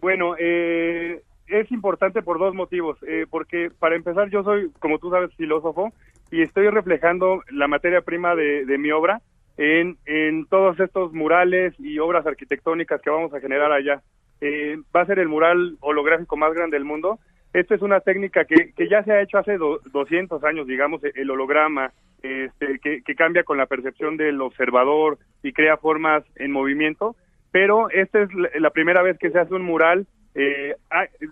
Bueno, 0.00 0.34
eh, 0.38 1.22
es 1.48 1.70
importante 1.72 2.22
por 2.22 2.38
dos 2.38 2.54
motivos. 2.54 2.96
Eh, 3.06 3.26
porque 3.28 3.70
para 3.78 3.96
empezar, 3.96 4.30
yo 4.30 4.42
soy, 4.42 4.70
como 4.78 4.98
tú 4.98 5.10
sabes, 5.10 5.34
filósofo 5.34 5.92
y 6.30 6.42
estoy 6.42 6.68
reflejando 6.70 7.42
la 7.50 7.66
materia 7.66 8.02
prima 8.02 8.34
de, 8.34 8.78
mi 8.78 8.92
obra 8.92 9.20
en, 9.56 9.98
en 10.06 10.46
todos 10.46 10.78
estos 10.78 11.12
murales 11.12 11.74
y 11.78 11.98
obras 11.98 12.24
arquitectónicas 12.26 13.02
que 13.02 13.10
vamos 13.10 13.34
a 13.34 13.40
generar 13.40 13.72
allá. 13.72 14.00
Eh, 14.40 14.78
va 14.94 15.02
a 15.02 15.06
ser 15.06 15.18
el 15.18 15.28
mural 15.28 15.76
holográfico 15.80 16.36
más 16.36 16.54
grande 16.54 16.76
del 16.76 16.84
mundo. 16.84 17.18
Esta 17.52 17.74
es 17.74 17.82
una 17.82 18.00
técnica 18.00 18.44
que, 18.44 18.72
que 18.76 18.88
ya 18.88 19.02
se 19.02 19.12
ha 19.12 19.22
hecho 19.22 19.38
hace 19.38 19.58
do- 19.58 19.80
200 19.92 20.42
años, 20.44 20.66
digamos, 20.66 21.02
el 21.02 21.30
holograma, 21.30 21.92
este, 22.22 22.78
que, 22.78 23.14
cambia 23.16 23.42
con 23.42 23.58
la 23.58 23.66
percepción 23.66 24.16
del 24.16 24.40
observador 24.40 25.18
y 25.42 25.52
crea 25.52 25.76
formas 25.76 26.22
en 26.36 26.52
movimiento. 26.52 27.16
Pero 27.50 27.90
esta 27.90 28.20
es 28.22 28.28
la, 28.60 28.70
primera 28.70 29.02
vez 29.02 29.18
que 29.18 29.30
se 29.30 29.38
hace 29.40 29.54
un 29.54 29.62
mural 29.62 30.06
eh, 30.36 30.76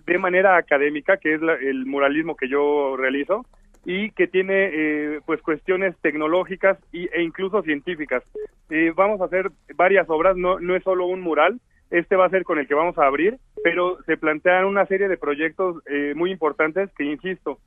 de 0.05 0.17
manera 0.17 0.57
académica, 0.57 1.15
que 1.17 1.35
es 1.35 1.41
la- 1.41 1.53
el 1.55 1.85
muralismo 1.85 2.35
que 2.35 2.49
yo 2.49 2.97
realizo, 2.97 3.45
y 3.85 4.11
que 4.11 4.27
tiene 4.27 4.69
eh, 4.73 5.19
pues 5.25 5.41
cuestiones 5.41 5.95
tecnológicas 6.01 6.77
y, 6.91 7.07
e 7.13 7.21
incluso 7.23 7.61
científicas. 7.61 8.23
Eh, 8.69 8.91
vamos 8.93 9.21
a 9.21 9.25
hacer 9.25 9.49
varias 9.75 10.09
obras, 10.09 10.35
no, 10.35 10.59
no 10.59 10.75
es 10.75 10.83
solo 10.83 11.05
un 11.05 11.21
mural, 11.21 11.61
este 11.89 12.15
va 12.15 12.25
a 12.25 12.29
ser 12.29 12.43
con 12.43 12.59
el 12.59 12.67
que 12.67 12.75
vamos 12.75 12.97
a 12.97 13.05
abrir, 13.05 13.37
pero 13.63 13.97
se 14.03 14.17
plantean 14.17 14.65
una 14.65 14.85
serie 14.85 15.07
de 15.07 15.17
proyectos 15.17 15.81
eh, 15.87 16.13
muy 16.15 16.31
importantes 16.31 16.89
que, 16.97 17.03
insisto, 17.03 17.59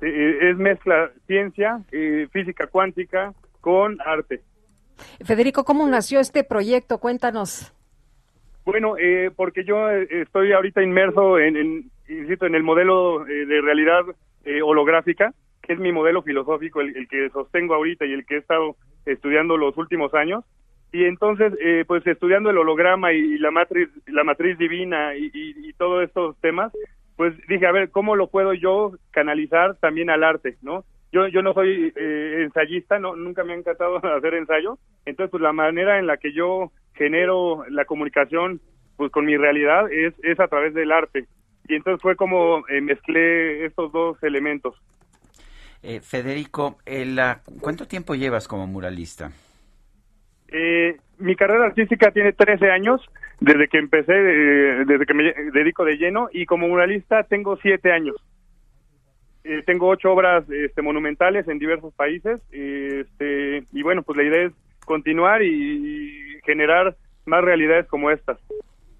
eh, 0.00 0.38
es 0.50 0.56
mezcla 0.56 1.10
ciencia, 1.26 1.80
eh, 1.92 2.28
física 2.32 2.66
cuántica 2.66 3.32
con 3.60 3.98
arte. 4.04 4.42
Federico, 5.24 5.64
¿cómo 5.64 5.88
nació 5.88 6.20
este 6.20 6.44
proyecto? 6.44 6.98
Cuéntanos. 6.98 7.72
Bueno, 8.64 8.96
eh, 8.98 9.30
porque 9.34 9.64
yo 9.64 9.90
eh, 9.90 10.06
estoy 10.10 10.52
ahorita 10.52 10.82
inmerso 10.82 11.38
en, 11.38 11.56
en, 11.56 11.90
insisto, 12.08 12.46
en 12.46 12.54
el 12.54 12.62
modelo 12.62 13.26
eh, 13.26 13.44
de 13.46 13.60
realidad 13.60 14.04
eh, 14.44 14.62
holográfica, 14.62 15.34
que 15.62 15.74
es 15.74 15.78
mi 15.78 15.92
modelo 15.92 16.22
filosófico, 16.22 16.80
el, 16.80 16.96
el 16.96 17.08
que 17.08 17.28
sostengo 17.30 17.74
ahorita 17.74 18.06
y 18.06 18.12
el 18.12 18.24
que 18.24 18.36
he 18.36 18.38
estado 18.38 18.76
estudiando 19.04 19.56
los 19.56 19.76
últimos 19.76 20.14
años. 20.14 20.44
Y 20.94 21.06
entonces, 21.06 21.52
eh, 21.60 21.84
pues 21.88 22.06
estudiando 22.06 22.50
el 22.50 22.58
holograma 22.58 23.12
y, 23.12 23.36
la 23.38 23.50
matriz, 23.50 23.88
la 24.06 24.22
matriz 24.22 24.56
divina 24.56 25.16
y, 25.16 25.72
todos 25.72 26.04
estos 26.04 26.36
temas, 26.40 26.72
pues 27.16 27.34
dije, 27.48 27.66
a 27.66 27.72
ver, 27.72 27.90
¿cómo 27.90 28.14
lo 28.14 28.28
puedo 28.28 28.54
yo 28.54 28.92
canalizar 29.10 29.74
también 29.78 30.08
al 30.08 30.22
arte, 30.22 30.56
no? 30.62 30.84
Yo, 31.10 31.26
yo 31.26 31.42
no 31.42 31.52
soy 31.52 31.92
eh, 31.96 32.42
ensayista, 32.44 33.00
no, 33.00 33.16
nunca 33.16 33.42
me 33.42 33.54
ha 33.54 33.56
encantado 33.56 33.96
hacer 34.16 34.34
ensayo, 34.34 34.78
entonces 35.04 35.32
pues 35.32 35.42
la 35.42 35.52
manera 35.52 35.98
en 35.98 36.06
la 36.06 36.16
que 36.16 36.32
yo 36.32 36.70
genero 36.94 37.64
la 37.70 37.86
comunicación 37.86 38.60
pues 38.96 39.10
con 39.10 39.24
mi 39.24 39.36
realidad 39.36 39.90
es, 39.90 40.14
es 40.22 40.38
a 40.38 40.46
través 40.46 40.74
del 40.74 40.92
arte. 40.92 41.26
Y 41.66 41.74
entonces 41.74 42.00
fue 42.00 42.14
como 42.14 42.68
eh, 42.68 42.80
mezclé 42.80 43.66
estos 43.66 43.90
dos 43.90 44.22
elementos. 44.22 44.76
Eh, 45.82 45.98
Federico, 46.00 46.78
el, 46.86 47.18
ah, 47.18 47.42
¿cuánto 47.60 47.88
tiempo 47.88 48.14
llevas 48.14 48.46
como 48.46 48.68
muralista? 48.68 49.32
Eh, 50.56 50.96
mi 51.18 51.34
carrera 51.34 51.66
artística 51.66 52.12
tiene 52.12 52.32
13 52.32 52.70
años 52.70 53.00
desde 53.40 53.66
que 53.66 53.78
empecé, 53.78 54.12
eh, 54.12 54.84
desde 54.86 55.04
que 55.04 55.14
me 55.14 55.32
dedico 55.52 55.84
de 55.84 55.96
lleno 55.96 56.28
y 56.32 56.46
como 56.46 56.68
muralista 56.68 57.24
tengo 57.24 57.56
7 57.56 57.90
años. 57.90 58.14
Eh, 59.42 59.62
tengo 59.66 59.88
ocho 59.88 60.12
obras 60.12 60.48
este, 60.48 60.80
monumentales 60.80 61.48
en 61.48 61.58
diversos 61.58 61.92
países 61.94 62.40
este, 62.52 63.64
y 63.72 63.82
bueno, 63.82 64.02
pues 64.02 64.16
la 64.16 64.22
idea 64.22 64.46
es 64.46 64.52
continuar 64.86 65.42
y, 65.42 65.48
y 65.48 66.40
generar 66.44 66.96
más 67.26 67.42
realidades 67.42 67.86
como 67.88 68.10
estas. 68.10 68.38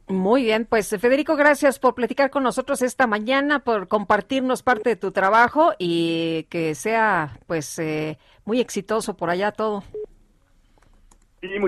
Muy 0.09 0.43
bien, 0.43 0.67
pues 0.67 0.91
Federico, 1.01 1.35
gracias 1.35 1.79
por 1.79 1.95
platicar 1.95 2.31
con 2.31 2.43
nosotros 2.43 2.83
esta 2.83 3.07
mañana, 3.07 3.61
por 3.61 3.89
compartirnos 3.89 4.63
parte 4.63 4.91
de 4.91 4.97
tu 4.97 5.13
trabajo 5.13 5.73
y 5.79 6.45
que 6.51 6.75
sea 6.75 7.39
pues 7.47 7.79
eh, 7.79 8.19
muy 8.45 8.61
exitoso 8.61 9.17
por 9.17 9.31
allá 9.31 9.53
todo. 9.53 9.83
Sí, 11.45 11.59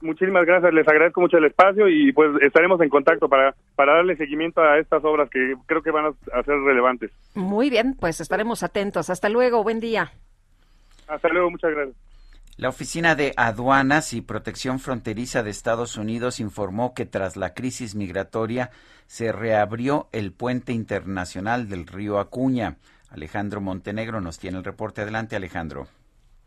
muchísimas 0.00 0.46
gracias, 0.46 0.72
les 0.72 0.88
agradezco 0.88 1.20
mucho 1.20 1.36
el 1.36 1.44
espacio 1.44 1.90
y 1.90 2.10
pues 2.12 2.30
estaremos 2.40 2.80
en 2.80 2.88
contacto 2.88 3.28
para, 3.28 3.54
para 3.74 3.96
darle 3.96 4.16
seguimiento 4.16 4.62
a 4.62 4.78
estas 4.78 5.04
obras 5.04 5.28
que 5.28 5.54
creo 5.66 5.82
que 5.82 5.90
van 5.90 6.06
a, 6.06 6.38
a 6.38 6.42
ser 6.42 6.54
relevantes. 6.60 7.10
Muy 7.34 7.68
bien, 7.68 7.94
pues 8.00 8.22
estaremos 8.22 8.62
atentos. 8.62 9.10
Hasta 9.10 9.28
luego, 9.28 9.62
buen 9.62 9.78
día. 9.78 10.10
Hasta 11.06 11.28
luego, 11.28 11.50
muchas 11.50 11.70
gracias. 11.70 11.96
La 12.56 12.70
Oficina 12.70 13.14
de 13.14 13.34
Aduanas 13.36 14.14
y 14.14 14.22
Protección 14.22 14.78
Fronteriza 14.78 15.42
de 15.42 15.50
Estados 15.50 15.98
Unidos 15.98 16.40
informó 16.40 16.94
que 16.94 17.04
tras 17.04 17.36
la 17.36 17.52
crisis 17.52 17.94
migratoria 17.94 18.70
se 19.06 19.32
reabrió 19.32 20.08
el 20.12 20.32
puente 20.32 20.72
internacional 20.72 21.68
del 21.68 21.86
río 21.86 22.18
Acuña. 22.18 22.76
Alejandro 23.10 23.60
Montenegro 23.60 24.22
nos 24.22 24.38
tiene 24.38 24.56
el 24.56 24.64
reporte. 24.64 25.02
Adelante, 25.02 25.36
Alejandro. 25.36 25.88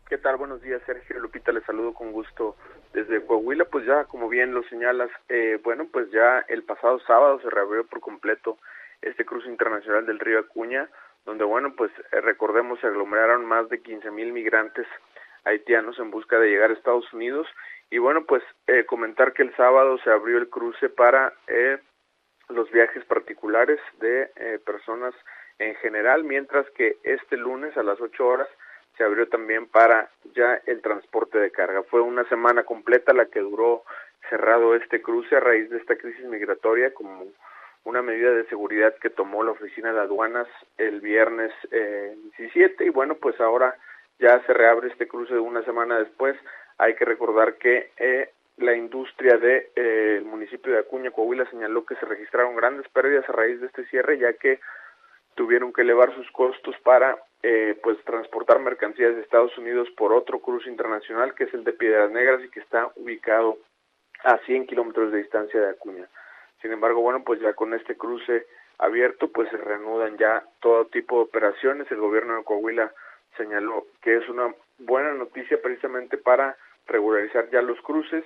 ¿Qué 0.08 0.18
tal? 0.18 0.38
Buenos 0.38 0.60
días, 0.60 0.82
Sergio 0.84 1.20
Lupita. 1.20 1.52
Les 1.52 1.62
saludo 1.62 1.94
con 1.94 2.10
gusto 2.10 2.56
desde 2.92 3.24
Coahuila. 3.24 3.64
Pues 3.66 3.86
ya, 3.86 4.04
como 4.04 4.28
bien 4.28 4.54
lo 4.54 4.62
señalas, 4.64 5.10
eh, 5.28 5.58
bueno, 5.62 5.88
pues 5.90 6.10
ya 6.10 6.44
el 6.48 6.62
pasado 6.62 6.98
sábado 7.00 7.40
se 7.40 7.50
reabrió 7.50 7.86
por 7.86 8.00
completo 8.00 8.58
este 9.02 9.24
cruce 9.24 9.48
internacional 9.48 10.06
del 10.06 10.18
río 10.18 10.38
Acuña, 10.38 10.88
donde, 11.24 11.44
bueno, 11.44 11.74
pues 11.76 11.90
eh, 12.12 12.20
recordemos, 12.20 12.80
se 12.80 12.86
aglomeraron 12.86 13.44
más 13.44 13.68
de 13.68 13.80
15 13.80 14.10
mil 14.10 14.32
migrantes 14.32 14.86
haitianos 15.44 15.98
en 15.98 16.10
busca 16.10 16.38
de 16.38 16.48
llegar 16.48 16.70
a 16.70 16.74
Estados 16.74 17.12
Unidos. 17.12 17.46
Y 17.90 17.98
bueno, 17.98 18.24
pues 18.24 18.42
eh, 18.66 18.84
comentar 18.86 19.32
que 19.32 19.42
el 19.42 19.54
sábado 19.56 19.98
se 19.98 20.10
abrió 20.10 20.38
el 20.38 20.48
cruce 20.48 20.88
para 20.88 21.32
eh, 21.48 21.78
los 22.48 22.70
viajes 22.70 23.04
particulares 23.04 23.80
de 24.00 24.30
eh, 24.36 24.58
personas 24.64 25.14
en 25.58 25.74
general, 25.76 26.24
mientras 26.24 26.68
que 26.70 26.96
este 27.02 27.36
lunes 27.36 27.76
a 27.76 27.82
las 27.82 28.00
8 28.00 28.26
horas 28.26 28.48
se 29.00 29.04
abrió 29.06 29.26
también 29.28 29.66
para 29.66 30.10
ya 30.34 30.60
el 30.66 30.82
transporte 30.82 31.38
de 31.38 31.50
carga. 31.50 31.82
Fue 31.84 32.02
una 32.02 32.28
semana 32.28 32.64
completa 32.64 33.14
la 33.14 33.24
que 33.24 33.40
duró 33.40 33.82
cerrado 34.28 34.74
este 34.74 35.00
cruce 35.00 35.36
a 35.36 35.40
raíz 35.40 35.70
de 35.70 35.78
esta 35.78 35.96
crisis 35.96 36.26
migratoria 36.26 36.92
como 36.92 37.24
una 37.84 38.02
medida 38.02 38.30
de 38.30 38.44
seguridad 38.48 38.94
que 39.00 39.08
tomó 39.08 39.42
la 39.42 39.52
oficina 39.52 39.94
de 39.94 40.00
aduanas 40.00 40.46
el 40.76 41.00
viernes 41.00 41.50
eh, 41.70 42.14
17 42.36 42.84
y 42.84 42.90
bueno 42.90 43.14
pues 43.14 43.40
ahora 43.40 43.74
ya 44.18 44.38
se 44.44 44.52
reabre 44.52 44.88
este 44.88 45.08
cruce 45.08 45.32
una 45.38 45.64
semana 45.64 45.98
después. 45.98 46.36
Hay 46.76 46.94
que 46.94 47.06
recordar 47.06 47.54
que 47.54 47.92
eh, 47.96 48.28
la 48.58 48.76
industria 48.76 49.38
del 49.38 49.40
de, 49.40 49.70
eh, 49.76 50.16
el 50.18 50.26
municipio 50.26 50.74
de 50.74 50.80
Acuña, 50.80 51.10
Coahuila, 51.10 51.48
señaló 51.48 51.86
que 51.86 51.94
se 51.94 52.04
registraron 52.04 52.54
grandes 52.54 52.86
pérdidas 52.88 53.26
a 53.30 53.32
raíz 53.32 53.62
de 53.62 53.68
este 53.68 53.86
cierre, 53.86 54.18
ya 54.18 54.34
que 54.34 54.60
tuvieron 55.36 55.72
que 55.72 55.80
elevar 55.80 56.14
sus 56.14 56.30
costos 56.32 56.76
para 56.82 57.16
eh, 57.42 57.78
pues 57.82 57.96
transportar 58.04 58.60
mercancías 58.60 59.14
de 59.14 59.22
Estados 59.22 59.56
Unidos 59.56 59.88
por 59.96 60.12
otro 60.12 60.40
cruce 60.40 60.68
internacional 60.68 61.34
que 61.34 61.44
es 61.44 61.54
el 61.54 61.64
de 61.64 61.72
Piedras 61.72 62.10
Negras 62.10 62.42
y 62.44 62.50
que 62.50 62.60
está 62.60 62.90
ubicado 62.96 63.58
a 64.24 64.38
100 64.38 64.66
kilómetros 64.66 65.10
de 65.12 65.18
distancia 65.18 65.60
de 65.60 65.70
Acuña. 65.70 66.06
Sin 66.60 66.72
embargo, 66.72 67.00
bueno, 67.00 67.24
pues 67.24 67.40
ya 67.40 67.54
con 67.54 67.72
este 67.72 67.96
cruce 67.96 68.46
abierto, 68.78 69.28
pues 69.28 69.48
se 69.50 69.56
reanudan 69.56 70.18
ya 70.18 70.44
todo 70.60 70.86
tipo 70.86 71.16
de 71.16 71.22
operaciones. 71.22 71.90
El 71.90 72.00
gobierno 72.00 72.36
de 72.36 72.44
Coahuila 72.44 72.92
señaló 73.36 73.86
que 74.02 74.16
es 74.16 74.28
una 74.28 74.54
buena 74.78 75.14
noticia 75.14 75.60
precisamente 75.62 76.18
para 76.18 76.56
regularizar 76.86 77.48
ya 77.50 77.62
los 77.62 77.80
cruces 77.80 78.24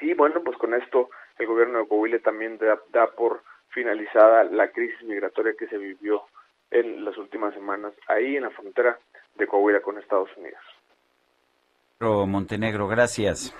y 0.00 0.14
bueno, 0.14 0.42
pues 0.42 0.56
con 0.58 0.74
esto 0.74 1.10
el 1.38 1.46
gobierno 1.46 1.80
de 1.80 1.88
Coahuila 1.88 2.18
también 2.20 2.56
da, 2.58 2.78
da 2.90 3.10
por 3.10 3.42
finalizada 3.70 4.44
la 4.44 4.70
crisis 4.70 5.02
migratoria 5.02 5.54
que 5.58 5.66
se 5.66 5.76
vivió 5.76 6.22
en 6.70 7.04
las 7.04 7.16
últimas 7.16 7.54
semanas 7.54 7.92
ahí 8.08 8.36
en 8.36 8.42
la 8.42 8.50
frontera 8.50 8.98
de 9.36 9.46
Coahuila 9.46 9.80
con 9.80 9.98
Estados 9.98 10.28
Unidos. 10.36 10.60
Montenegro, 12.00 12.86
gracias. 12.86 13.54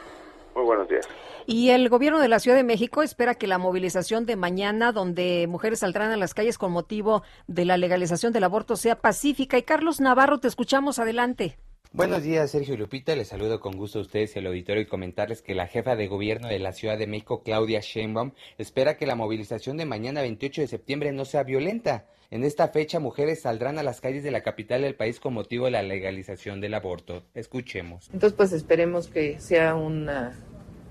Muy 0.54 0.64
buenos 0.64 0.88
días. 0.88 1.08
Y 1.46 1.70
el 1.70 1.88
gobierno 1.88 2.20
de 2.20 2.28
la 2.28 2.40
Ciudad 2.40 2.56
de 2.56 2.62
México 2.62 3.02
espera 3.02 3.34
que 3.34 3.46
la 3.46 3.58
movilización 3.58 4.26
de 4.26 4.36
mañana, 4.36 4.92
donde 4.92 5.46
mujeres 5.48 5.78
saldrán 5.78 6.12
a 6.12 6.16
las 6.16 6.34
calles 6.34 6.58
con 6.58 6.72
motivo 6.72 7.22
de 7.46 7.64
la 7.64 7.78
legalización 7.78 8.32
del 8.32 8.44
aborto, 8.44 8.76
sea 8.76 8.96
pacífica. 8.96 9.56
Y 9.56 9.62
Carlos 9.62 9.98
Navarro, 10.00 10.38
te 10.38 10.48
escuchamos 10.48 10.98
adelante. 10.98 11.56
Buenos 11.90 12.22
días, 12.22 12.50
Sergio 12.50 12.74
y 12.74 12.76
Lupita. 12.76 13.16
Les 13.16 13.28
saludo 13.28 13.60
con 13.60 13.76
gusto 13.76 13.98
a 13.98 14.02
ustedes 14.02 14.36
y 14.36 14.40
al 14.40 14.46
auditorio 14.46 14.82
y 14.82 14.86
comentarles 14.86 15.40
que 15.40 15.54
la 15.54 15.66
jefa 15.66 15.96
de 15.96 16.06
gobierno 16.06 16.48
de 16.48 16.58
la 16.58 16.72
Ciudad 16.72 16.98
de 16.98 17.06
México, 17.06 17.42
Claudia 17.42 17.80
Sheinbaum, 17.80 18.32
espera 18.58 18.98
que 18.98 19.06
la 19.06 19.14
movilización 19.14 19.78
de 19.78 19.86
mañana 19.86 20.20
28 20.20 20.60
de 20.60 20.68
septiembre 20.68 21.12
no 21.12 21.24
sea 21.24 21.44
violenta. 21.44 22.04
En 22.30 22.44
esta 22.44 22.68
fecha, 22.68 23.00
mujeres 23.00 23.40
saldrán 23.40 23.78
a 23.78 23.82
las 23.82 24.02
calles 24.02 24.22
de 24.22 24.30
la 24.30 24.42
capital 24.42 24.82
del 24.82 24.94
país 24.94 25.18
con 25.18 25.32
motivo 25.32 25.64
de 25.64 25.70
la 25.70 25.82
legalización 25.82 26.60
del 26.60 26.74
aborto. 26.74 27.22
Escuchemos. 27.34 28.10
Entonces, 28.12 28.36
pues 28.36 28.52
esperemos 28.52 29.08
que 29.08 29.40
sea 29.40 29.74
una 29.74 30.38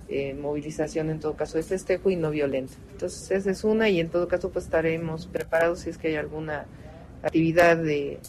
eh, 0.09 0.33
movilización 0.33 1.09
en 1.09 1.19
todo 1.19 1.35
caso 1.35 1.57
de 1.57 1.64
festejo 1.64 2.09
y 2.09 2.16
no 2.16 2.32
violenta. 2.32 2.74
Entonces, 2.91 3.30
esa 3.30 3.51
es 3.51 3.64
una 3.64 3.88
y 3.90 3.99
en 3.99 4.09
todo 4.09 4.27
caso 4.27 4.49
pues 4.51 4.66
estaremos 4.66 5.27
preparados 5.27 5.82
si 5.82 5.90
es 5.91 5.98
que 5.98 6.07
hay 6.07 6.16
alguna 6.16 6.66
actividad 7.28 7.78
de, 7.78 8.20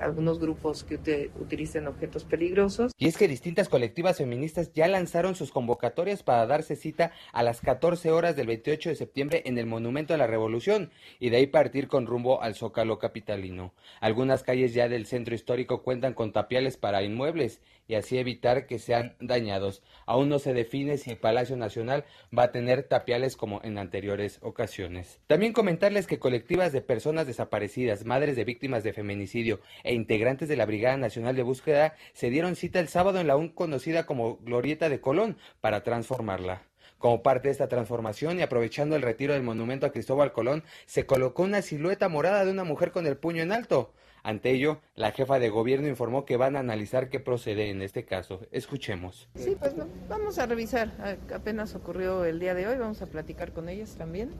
algunos 0.00 0.38
grupos 0.38 0.84
que 0.84 0.94
ut 0.94 1.08
utilicen 1.40 1.86
objetos 1.86 2.24
peligrosos. 2.24 2.92
Y 2.98 3.08
es 3.08 3.16
que 3.16 3.28
distintas 3.28 3.68
colectivas 3.68 4.18
feministas 4.18 4.72
ya 4.72 4.88
lanzaron 4.88 5.34
sus 5.34 5.50
convocatorias 5.50 6.22
para 6.22 6.46
darse 6.46 6.76
cita 6.76 7.12
a 7.32 7.42
las 7.42 7.60
14 7.60 8.10
horas 8.10 8.36
del 8.36 8.46
28 8.46 8.90
de 8.90 8.94
septiembre 8.94 9.42
en 9.44 9.58
el 9.58 9.66
Monumento 9.66 10.14
a 10.14 10.16
la 10.16 10.26
Revolución 10.26 10.90
y 11.18 11.30
de 11.30 11.38
ahí 11.38 11.46
partir 11.46 11.88
con 11.88 12.06
rumbo 12.06 12.42
al 12.42 12.54
Zócalo 12.54 12.98
capitalino. 12.98 13.72
Algunas 14.00 14.42
calles 14.42 14.74
ya 14.74 14.88
del 14.88 15.06
centro 15.06 15.34
histórico 15.34 15.82
cuentan 15.82 16.14
con 16.14 16.32
tapiales 16.32 16.76
para 16.76 17.02
inmuebles 17.02 17.60
y 17.86 17.94
así 17.94 18.18
evitar 18.18 18.66
que 18.66 18.78
sean 18.78 19.16
dañados. 19.20 19.82
Aún 20.06 20.28
no 20.28 20.38
se 20.38 20.54
define 20.54 20.98
si 20.98 21.10
el 21.10 21.18
Palacio 21.18 21.56
Nacional 21.56 22.04
va 22.36 22.44
a 22.44 22.52
tener 22.52 22.84
tapiales 22.84 23.36
como 23.36 23.60
en 23.62 23.78
anteriores 23.78 24.38
ocasiones. 24.42 25.20
También 25.26 25.52
comentarles 25.52 26.06
que 26.06 26.18
colectivas 26.18 26.72
de 26.72 26.80
personas 26.80 27.26
desaparecidas, 27.26 28.04
madres 28.04 28.36
de 28.36 28.44
víctimas 28.44 28.84
de 28.84 28.92
feminicidio 28.92 29.60
e 29.82 29.94
integrantes 29.94 30.48
de 30.48 30.56
la 30.56 30.66
Brigada 30.66 30.96
Nacional 30.96 31.36
de 31.36 31.42
Búsqueda 31.42 31.94
se 32.12 32.30
dieron 32.30 32.56
cita 32.56 32.80
el 32.80 32.88
sábado 32.88 33.20
en 33.20 33.26
la 33.26 33.34
aún 33.34 33.48
conocida 33.48 34.06
como 34.06 34.38
Glorieta 34.38 34.88
de 34.88 35.00
Colón 35.00 35.36
para 35.60 35.82
transformarla. 35.82 36.62
Como 36.98 37.22
parte 37.22 37.48
de 37.48 37.52
esta 37.52 37.68
transformación 37.68 38.38
y 38.38 38.42
aprovechando 38.42 38.96
el 38.96 39.02
retiro 39.02 39.34
del 39.34 39.42
monumento 39.42 39.84
a 39.84 39.92
Cristóbal 39.92 40.32
Colón, 40.32 40.64
se 40.86 41.04
colocó 41.04 41.42
una 41.42 41.60
silueta 41.60 42.08
morada 42.08 42.44
de 42.46 42.50
una 42.50 42.64
mujer 42.64 42.92
con 42.92 43.06
el 43.06 43.18
puño 43.18 43.42
en 43.42 43.52
alto. 43.52 43.92
Ante 44.24 44.52
ello, 44.52 44.80
la 44.94 45.12
jefa 45.12 45.38
de 45.38 45.50
gobierno 45.50 45.86
informó 45.86 46.24
que 46.24 46.38
van 46.38 46.56
a 46.56 46.60
analizar 46.60 47.10
qué 47.10 47.20
procede 47.20 47.68
en 47.68 47.82
este 47.82 48.06
caso. 48.06 48.40
Escuchemos. 48.52 49.28
Sí, 49.34 49.54
pues 49.58 49.76
no, 49.76 49.86
vamos 50.08 50.38
a 50.38 50.46
revisar. 50.46 51.18
Apenas 51.32 51.74
ocurrió 51.74 52.24
el 52.24 52.40
día 52.40 52.54
de 52.54 52.66
hoy, 52.66 52.78
vamos 52.78 53.02
a 53.02 53.06
platicar 53.06 53.52
con 53.52 53.68
ellas 53.68 53.96
también 53.98 54.30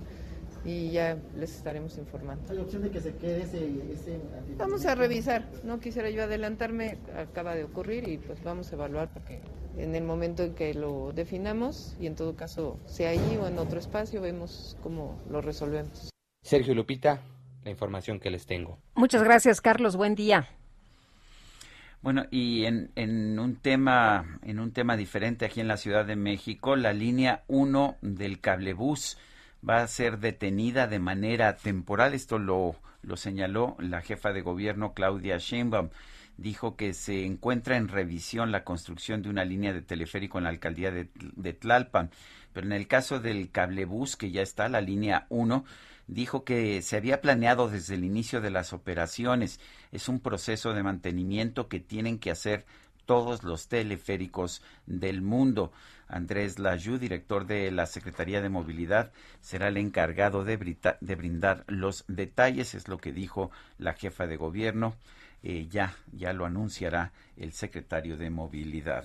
y 0.65 0.91
ya 0.91 1.19
les 1.37 1.55
estaremos 1.55 1.99
informando. 1.99 2.51
¿Hay 2.51 2.59
opción 2.61 2.83
de 2.83 2.91
que 2.91 3.01
se 3.03 3.15
quede 3.17 3.43
ese, 3.43 3.59
ese... 3.93 4.19
Vamos 4.57 4.87
a 4.87 4.95
revisar. 4.95 5.47
No 5.65 5.79
quisiera 5.81 6.09
yo 6.09 6.23
adelantarme, 6.23 6.97
acaba 7.15 7.55
de 7.55 7.65
ocurrir 7.65 8.09
y 8.09 8.17
pues 8.17 8.43
vamos 8.43 8.73
a 8.73 8.77
evaluar 8.77 9.13
porque 9.13 9.41
en 9.77 9.95
el 9.95 10.05
momento 10.05 10.45
en 10.45 10.55
que 10.55 10.73
lo 10.73 11.13
definamos 11.13 11.95
y 12.01 12.07
en 12.07 12.15
todo 12.15 12.37
caso, 12.37 12.79
sea 12.87 13.11
allí 13.11 13.37
o 13.39 13.47
en 13.47 13.59
otro 13.59 13.79
espacio, 13.79 14.23
vemos 14.23 14.79
cómo 14.83 15.21
lo 15.29 15.43
resolvemos. 15.43 16.09
Sergio 16.43 16.75
Lupita, 16.75 17.21
la 17.65 17.71
información 17.71 18.21
que 18.21 18.31
les 18.31 18.47
tengo. 18.47 18.79
Muchas 18.95 19.23
gracias, 19.23 19.61
Carlos. 19.61 19.97
Buen 19.97 20.15
día. 20.15 20.49
Bueno, 22.03 22.27
y 22.31 22.67
en, 22.67 22.91
en, 22.97 23.39
un 23.39 23.57
tema 23.57 24.39
en 24.43 24.61
un 24.61 24.73
tema 24.73 24.97
diferente 24.97 25.47
aquí 25.47 25.61
en 25.61 25.69
la 25.69 25.79
Ciudad 25.79 26.05
de 26.05 26.17
México, 26.17 26.77
la 26.77 26.93
línea 26.93 27.45
1 27.49 27.97
del 28.03 28.41
cablebús 28.41 29.17
va 29.67 29.79
a 29.79 29.87
ser 29.87 30.19
detenida 30.19 30.87
de 30.87 30.99
manera 30.99 31.57
temporal. 31.57 32.13
Esto 32.13 32.39
lo, 32.39 32.77
lo 33.03 33.17
señaló 33.17 33.77
la 33.79 34.03
jefa 34.03 34.35
de 34.35 34.43
gobierno 34.43 34.93
Claudia 34.93 35.39
Sheinbaum. 35.39 35.89
Dijo 36.37 36.77
que 36.77 36.93
se 36.93 37.25
encuentra 37.25 37.79
en 37.79 37.89
revisión 37.89 38.53
la 38.53 38.65
construcción 38.65 39.23
de 39.23 39.31
una 39.31 39.45
línea 39.47 39.73
de 39.73 39.81
teleférico 39.81 40.37
en 40.37 40.45
la 40.45 40.51
alcaldía 40.51 40.91
de, 40.91 41.09
de 41.15 41.53
Tlalpan. 41.55 42.11
Pero 42.53 42.67
en 42.67 42.73
el 42.73 42.87
caso 42.87 43.19
del 43.19 43.51
cablebús, 43.51 44.17
que 44.17 44.31
ya 44.31 44.43
está, 44.43 44.69
la 44.69 44.83
línea 44.83 45.27
1, 45.31 45.65
dijo 46.07 46.45
que 46.45 46.83
se 46.83 46.97
había 46.97 47.21
planeado 47.21 47.69
desde 47.69 47.95
el 47.95 48.05
inicio 48.05 48.41
de 48.41 48.51
las 48.51 48.73
operaciones. 48.73 49.61
Es 49.93 50.09
un 50.09 50.21
proceso 50.21 50.73
de 50.73 50.83
mantenimiento 50.83 51.69
que 51.69 51.81
tienen 51.81 52.19
que 52.19 52.31
hacer 52.31 52.65
todos 53.07 53.43
los 53.45 53.69
teleféricos 53.69 54.63
del 54.87 55.23
mundo. 55.23 55.73
Andrés 56.09 56.59
Layú, 56.59 56.99
director 56.99 57.47
de 57.47 57.71
la 57.71 57.87
Secretaría 57.87 58.41
de 58.41 58.49
Movilidad, 58.49 59.13
será 59.41 59.69
el 59.69 59.77
encargado 59.77 60.45
de, 60.45 60.57
brindar 60.57 61.65
los 61.67 62.05
detalles, 62.09 62.75
es 62.75 62.89
lo 62.89 62.99
que 62.99 63.13
dijo 63.13 63.51
la 63.79 63.95
jefa 63.95 64.27
de 64.27 64.37
gobierno. 64.37 64.95
Eh, 65.43 65.67
ya, 65.69 65.95
ya 66.13 66.33
lo 66.33 66.47
anunciará 66.47 67.13
el 67.37 67.53
secretario 67.53 68.17
de 68.17 68.31
Movilidad. 68.31 69.05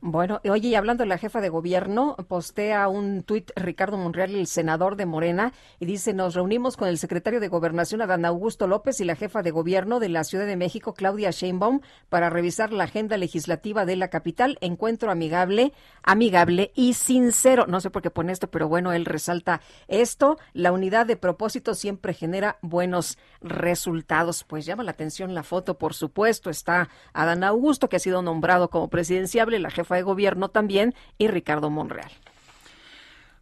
Bueno, 0.00 0.40
oye, 0.48 0.68
y 0.68 0.74
hablando 0.76 1.02
de 1.02 1.08
la 1.08 1.18
jefa 1.18 1.40
de 1.40 1.48
gobierno, 1.48 2.14
postea 2.28 2.86
un 2.86 3.24
tuit 3.24 3.50
Ricardo 3.56 3.96
Monreal, 3.96 4.36
el 4.36 4.46
senador 4.46 4.94
de 4.94 5.06
Morena, 5.06 5.52
y 5.80 5.86
dice, 5.86 6.14
nos 6.14 6.36
reunimos 6.36 6.76
con 6.76 6.86
el 6.86 6.98
secretario 6.98 7.40
de 7.40 7.48
Gobernación, 7.48 8.00
Adán 8.00 8.24
Augusto 8.24 8.68
López, 8.68 9.00
y 9.00 9.04
la 9.04 9.16
jefa 9.16 9.42
de 9.42 9.50
gobierno 9.50 9.98
de 9.98 10.08
la 10.08 10.22
Ciudad 10.22 10.46
de 10.46 10.56
México, 10.56 10.94
Claudia 10.94 11.32
Sheinbaum, 11.32 11.80
para 12.08 12.30
revisar 12.30 12.72
la 12.72 12.84
agenda 12.84 13.16
legislativa 13.16 13.84
de 13.86 13.96
la 13.96 14.06
capital. 14.06 14.56
Encuentro 14.60 15.10
amigable, 15.10 15.72
amigable 16.04 16.70
y 16.76 16.92
sincero. 16.92 17.66
No 17.66 17.80
sé 17.80 17.90
por 17.90 18.02
qué 18.02 18.10
pone 18.10 18.30
esto, 18.30 18.48
pero 18.48 18.68
bueno, 18.68 18.92
él 18.92 19.04
resalta 19.04 19.60
esto. 19.88 20.38
La 20.52 20.70
unidad 20.70 21.06
de 21.06 21.16
propósito 21.16 21.74
siempre 21.74 22.14
genera 22.14 22.58
buenos 22.62 23.18
resultados. 23.40 24.44
Pues 24.44 24.64
llama 24.64 24.84
la 24.84 24.92
atención 24.92 25.34
la 25.34 25.42
foto, 25.42 25.76
por 25.76 25.94
supuesto. 25.94 26.50
Está 26.50 26.88
Adán 27.12 27.42
Augusto, 27.42 27.88
que 27.88 27.96
ha 27.96 28.00
sido 28.00 28.22
nombrado 28.22 28.70
como 28.70 28.88
presidenciable, 28.88 29.58
la 29.58 29.70
jefa 29.70 29.87
de 29.96 30.02
gobierno 30.02 30.48
también, 30.48 30.94
y 31.18 31.28
Ricardo 31.28 31.70
Monreal. 31.70 32.10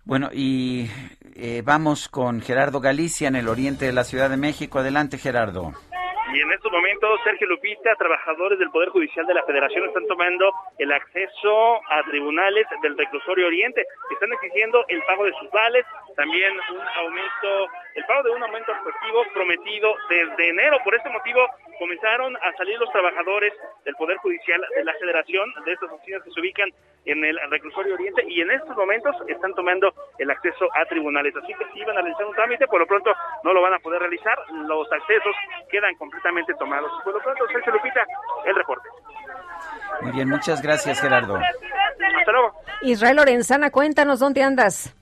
Bueno, 0.05 0.31
y 0.33 0.89
eh, 1.35 1.63
vamos 1.65 2.09
con 2.09 2.41
Gerardo 2.41 2.81
Galicia 2.81 3.27
en 3.27 3.35
el 3.35 3.49
oriente 3.49 3.87
de 3.87 3.93
la 3.93 4.05
Ciudad 4.05 4.31
de 4.31 4.37
México. 4.37 4.79
Adelante, 4.79 5.19
Gerardo. 5.19 5.73
Y 6.33 6.41
en 6.41 6.53
estos 6.53 6.71
momentos, 6.71 7.21
Sergio 7.25 7.47
Lupita, 7.47 7.95
trabajadores 7.97 8.59
del 8.59 8.71
Poder 8.71 8.91
Judicial 8.91 9.27
de 9.27 9.35
la 9.35 9.45
Federación 9.45 9.87
están 9.87 10.07
tomando 10.07 10.53
el 10.79 10.93
acceso 10.93 11.81
a 11.89 12.03
tribunales 12.11 12.67
del 12.83 12.97
reclusorio 12.97 13.47
Oriente. 13.47 13.85
Están 14.11 14.33
exigiendo 14.33 14.85
el 14.89 15.03
pago 15.05 15.25
de 15.25 15.33
sus 15.41 15.51
vales, 15.51 15.85
también 16.17 16.53
un 16.53 16.81
aumento, 17.05 17.73
el 17.97 18.05
pago 18.05 18.23
de 18.23 18.31
un 18.31 18.43
aumento 18.43 18.73
efectivo 18.73 19.25
prometido 19.33 19.95
desde 20.09 20.51
enero. 20.51 20.77
Por 20.85 20.95
este 20.95 21.09
motivo, 21.09 21.41
comenzaron 21.79 22.37
a 22.37 22.53
salir 22.57 22.79
los 22.79 22.91
trabajadores 22.93 23.53
del 23.85 23.95
Poder 23.97 24.19
Judicial 24.19 24.61
de 24.77 24.85
la 24.85 24.93
Federación, 25.01 25.53
de 25.65 25.73
estas 25.73 25.91
oficinas 25.91 26.23
que 26.23 26.31
se 26.31 26.41
ubican 26.41 26.69
en 27.07 27.25
el 27.25 27.39
reclusorio 27.51 27.95
Oriente, 27.95 28.23
y 28.29 28.41
en 28.41 28.51
estos 28.51 28.77
momentos 28.77 29.17
están 29.29 29.55
tomando 29.55 29.93
el 30.19 30.31
acceso 30.31 30.69
a 30.75 30.85
tribunales. 30.85 31.35
Así 31.37 31.55
que 31.55 31.65
si 31.73 31.81
iban 31.81 31.97
a 31.97 32.03
realizar 32.03 32.27
un 32.27 32.35
trámite, 32.35 32.67
por 32.67 32.81
lo 32.81 32.87
pronto 32.87 33.13
no 33.43 33.55
lo 33.55 33.63
van 33.63 33.75
a 33.75 33.79
poder 33.79 34.01
realizar. 34.01 34.39
Los 34.67 34.93
accesos 34.93 35.35
quedan 35.71 35.95
completamente 35.95 36.53
tomados. 36.55 36.91
Por 37.03 37.15
lo 37.15 37.21
pronto, 37.21 37.47
Sergio 37.49 37.73
Lupita, 37.73 38.05
el 38.45 38.55
reporte. 38.55 38.89
Muy 40.03 40.13
bien, 40.13 40.29
muchas 40.29 40.61
gracias, 40.61 41.01
Gerardo. 41.01 41.37
Hasta 41.37 42.33
luego. 42.33 42.53
Israel 42.83 43.17
Lorenzana, 43.17 43.71
cuéntanos 43.71 44.21
dónde 44.21 44.43
andas. 44.43 44.95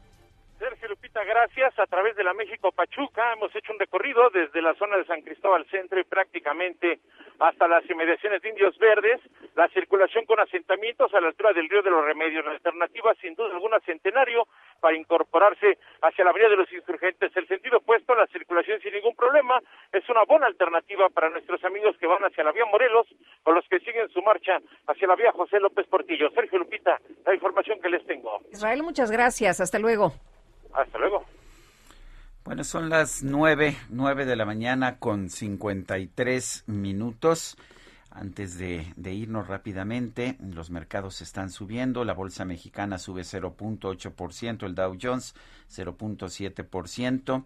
Sergio 0.64 0.88
Lupita, 0.88 1.22
gracias. 1.24 1.78
A 1.78 1.84
través 1.84 2.16
de 2.16 2.24
la 2.24 2.32
México 2.32 2.72
Pachuca 2.72 3.34
hemos 3.34 3.54
hecho 3.54 3.70
un 3.74 3.78
recorrido 3.78 4.30
desde 4.30 4.62
la 4.62 4.72
zona 4.76 4.96
de 4.96 5.04
San 5.04 5.20
Cristóbal 5.20 5.66
Centro 5.70 6.00
y 6.00 6.04
prácticamente 6.04 7.00
hasta 7.38 7.68
las 7.68 7.84
inmediaciones 7.90 8.40
de 8.40 8.48
Indios 8.48 8.78
Verdes. 8.78 9.20
La 9.56 9.68
circulación 9.68 10.24
con 10.24 10.40
asentamientos 10.40 11.12
a 11.12 11.20
la 11.20 11.28
altura 11.28 11.52
del 11.52 11.68
Río 11.68 11.82
de 11.82 11.90
los 11.90 12.02
Remedios. 12.02 12.46
La 12.46 12.52
alternativa, 12.52 13.12
sin 13.20 13.34
duda 13.34 13.52
alguna, 13.52 13.78
Centenario 13.80 14.48
para 14.80 14.96
incorporarse 14.96 15.76
hacia 16.00 16.24
la 16.24 16.30
Avenida 16.30 16.48
de 16.48 16.56
los 16.56 16.72
Insurgentes. 16.72 17.36
El 17.36 17.46
sentido 17.46 17.78
opuesto, 17.78 18.14
la 18.14 18.26
circulación 18.28 18.80
sin 18.80 18.94
ningún 18.94 19.14
problema, 19.14 19.60
es 19.92 20.08
una 20.08 20.24
buena 20.24 20.46
alternativa 20.46 21.10
para 21.10 21.28
nuestros 21.28 21.62
amigos 21.64 21.94
que 21.98 22.06
van 22.06 22.24
hacia 22.24 22.42
la 22.42 22.52
vía 22.52 22.64
Morelos 22.64 23.06
o 23.44 23.52
los 23.52 23.68
que 23.68 23.80
siguen 23.80 24.08
su 24.08 24.22
marcha 24.22 24.60
hacia 24.86 25.08
la 25.08 25.14
vía 25.14 25.30
José 25.32 25.60
López 25.60 25.86
Portillo. 25.88 26.30
Sergio 26.30 26.58
Lupita, 26.58 26.98
la 27.26 27.34
información 27.34 27.78
que 27.82 27.90
les 27.90 28.04
tengo. 28.06 28.40
Israel, 28.50 28.82
muchas 28.82 29.10
gracias. 29.10 29.60
Hasta 29.60 29.78
luego. 29.78 30.14
Hasta 30.74 30.98
luego. 30.98 31.24
Bueno, 32.44 32.64
son 32.64 32.90
las 32.90 33.22
nueve, 33.22 33.76
nueve 33.88 34.26
de 34.26 34.36
la 34.36 34.44
mañana 34.44 34.98
con 34.98 35.30
53 35.30 36.64
minutos. 36.66 37.56
Antes 38.10 38.58
de, 38.58 38.92
de, 38.94 39.12
irnos 39.12 39.48
rápidamente, 39.48 40.36
los 40.40 40.70
mercados 40.70 41.20
están 41.20 41.50
subiendo. 41.50 42.04
La 42.04 42.12
bolsa 42.12 42.44
mexicana 42.44 42.98
sube 42.98 43.22
0.8%, 43.22 44.66
el 44.66 44.74
Dow 44.74 44.96
Jones 45.00 45.34
0.7%, 45.74 47.44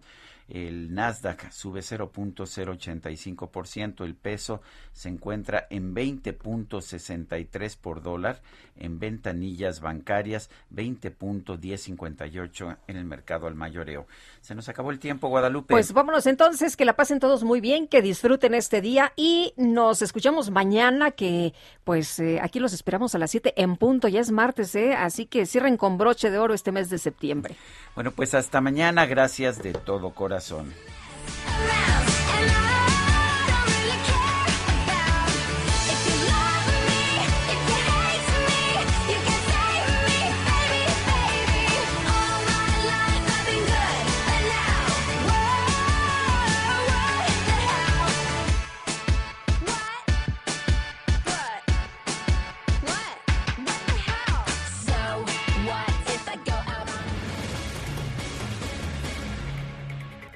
el 0.49 0.93
Nasdaq 0.93 1.51
sube 1.51 1.81
0.085%, 1.81 4.03
el 4.03 4.15
peso 4.15 4.61
se 4.93 5.09
encuentra 5.09 5.67
en 5.69 5.93
20.63 5.93 7.77
por 7.77 8.01
dólar, 8.01 8.41
en 8.75 8.97
ventanillas 8.99 9.81
bancarias 9.81 10.49
20.1058 10.73 12.77
en 12.87 12.97
el 12.97 13.05
mercado 13.05 13.45
al 13.47 13.53
mayoreo. 13.55 14.07
Se 14.41 14.55
nos 14.55 14.67
acabó 14.69 14.91
el 14.91 14.99
tiempo, 14.99 15.27
Guadalupe. 15.27 15.73
Pues 15.73 15.91
vámonos 15.93 16.25
entonces, 16.25 16.75
que 16.75 16.85
la 16.85 16.95
pasen 16.95 17.19
todos 17.19 17.43
muy 17.43 17.61
bien, 17.61 17.87
que 17.87 18.01
disfruten 18.01 18.55
este 18.55 18.81
día 18.81 19.13
y 19.15 19.53
nos 19.57 20.01
escuchamos 20.01 20.49
mañana, 20.49 21.11
que 21.11 21.53
pues 21.83 22.19
eh, 22.19 22.39
aquí 22.41 22.59
los 22.59 22.73
esperamos 22.73 23.13
a 23.15 23.19
las 23.19 23.31
7 23.31 23.53
en 23.57 23.75
punto, 23.77 24.07
ya 24.07 24.21
es 24.21 24.31
martes, 24.31 24.73
¿eh? 24.75 24.93
así 24.95 25.25
que 25.25 25.45
cierren 25.45 25.75
con 25.77 25.97
broche 25.97 26.31
de 26.31 26.39
oro 26.39 26.53
este 26.53 26.71
mes 26.71 26.89
de 26.89 26.97
septiembre. 26.97 27.57
Bueno, 27.95 28.11
pues 28.11 28.33
hasta 28.33 28.61
mañana, 28.61 29.05
gracias 29.05 29.61
de 29.61 29.73
todo 29.73 30.11
corazón. 30.39 30.73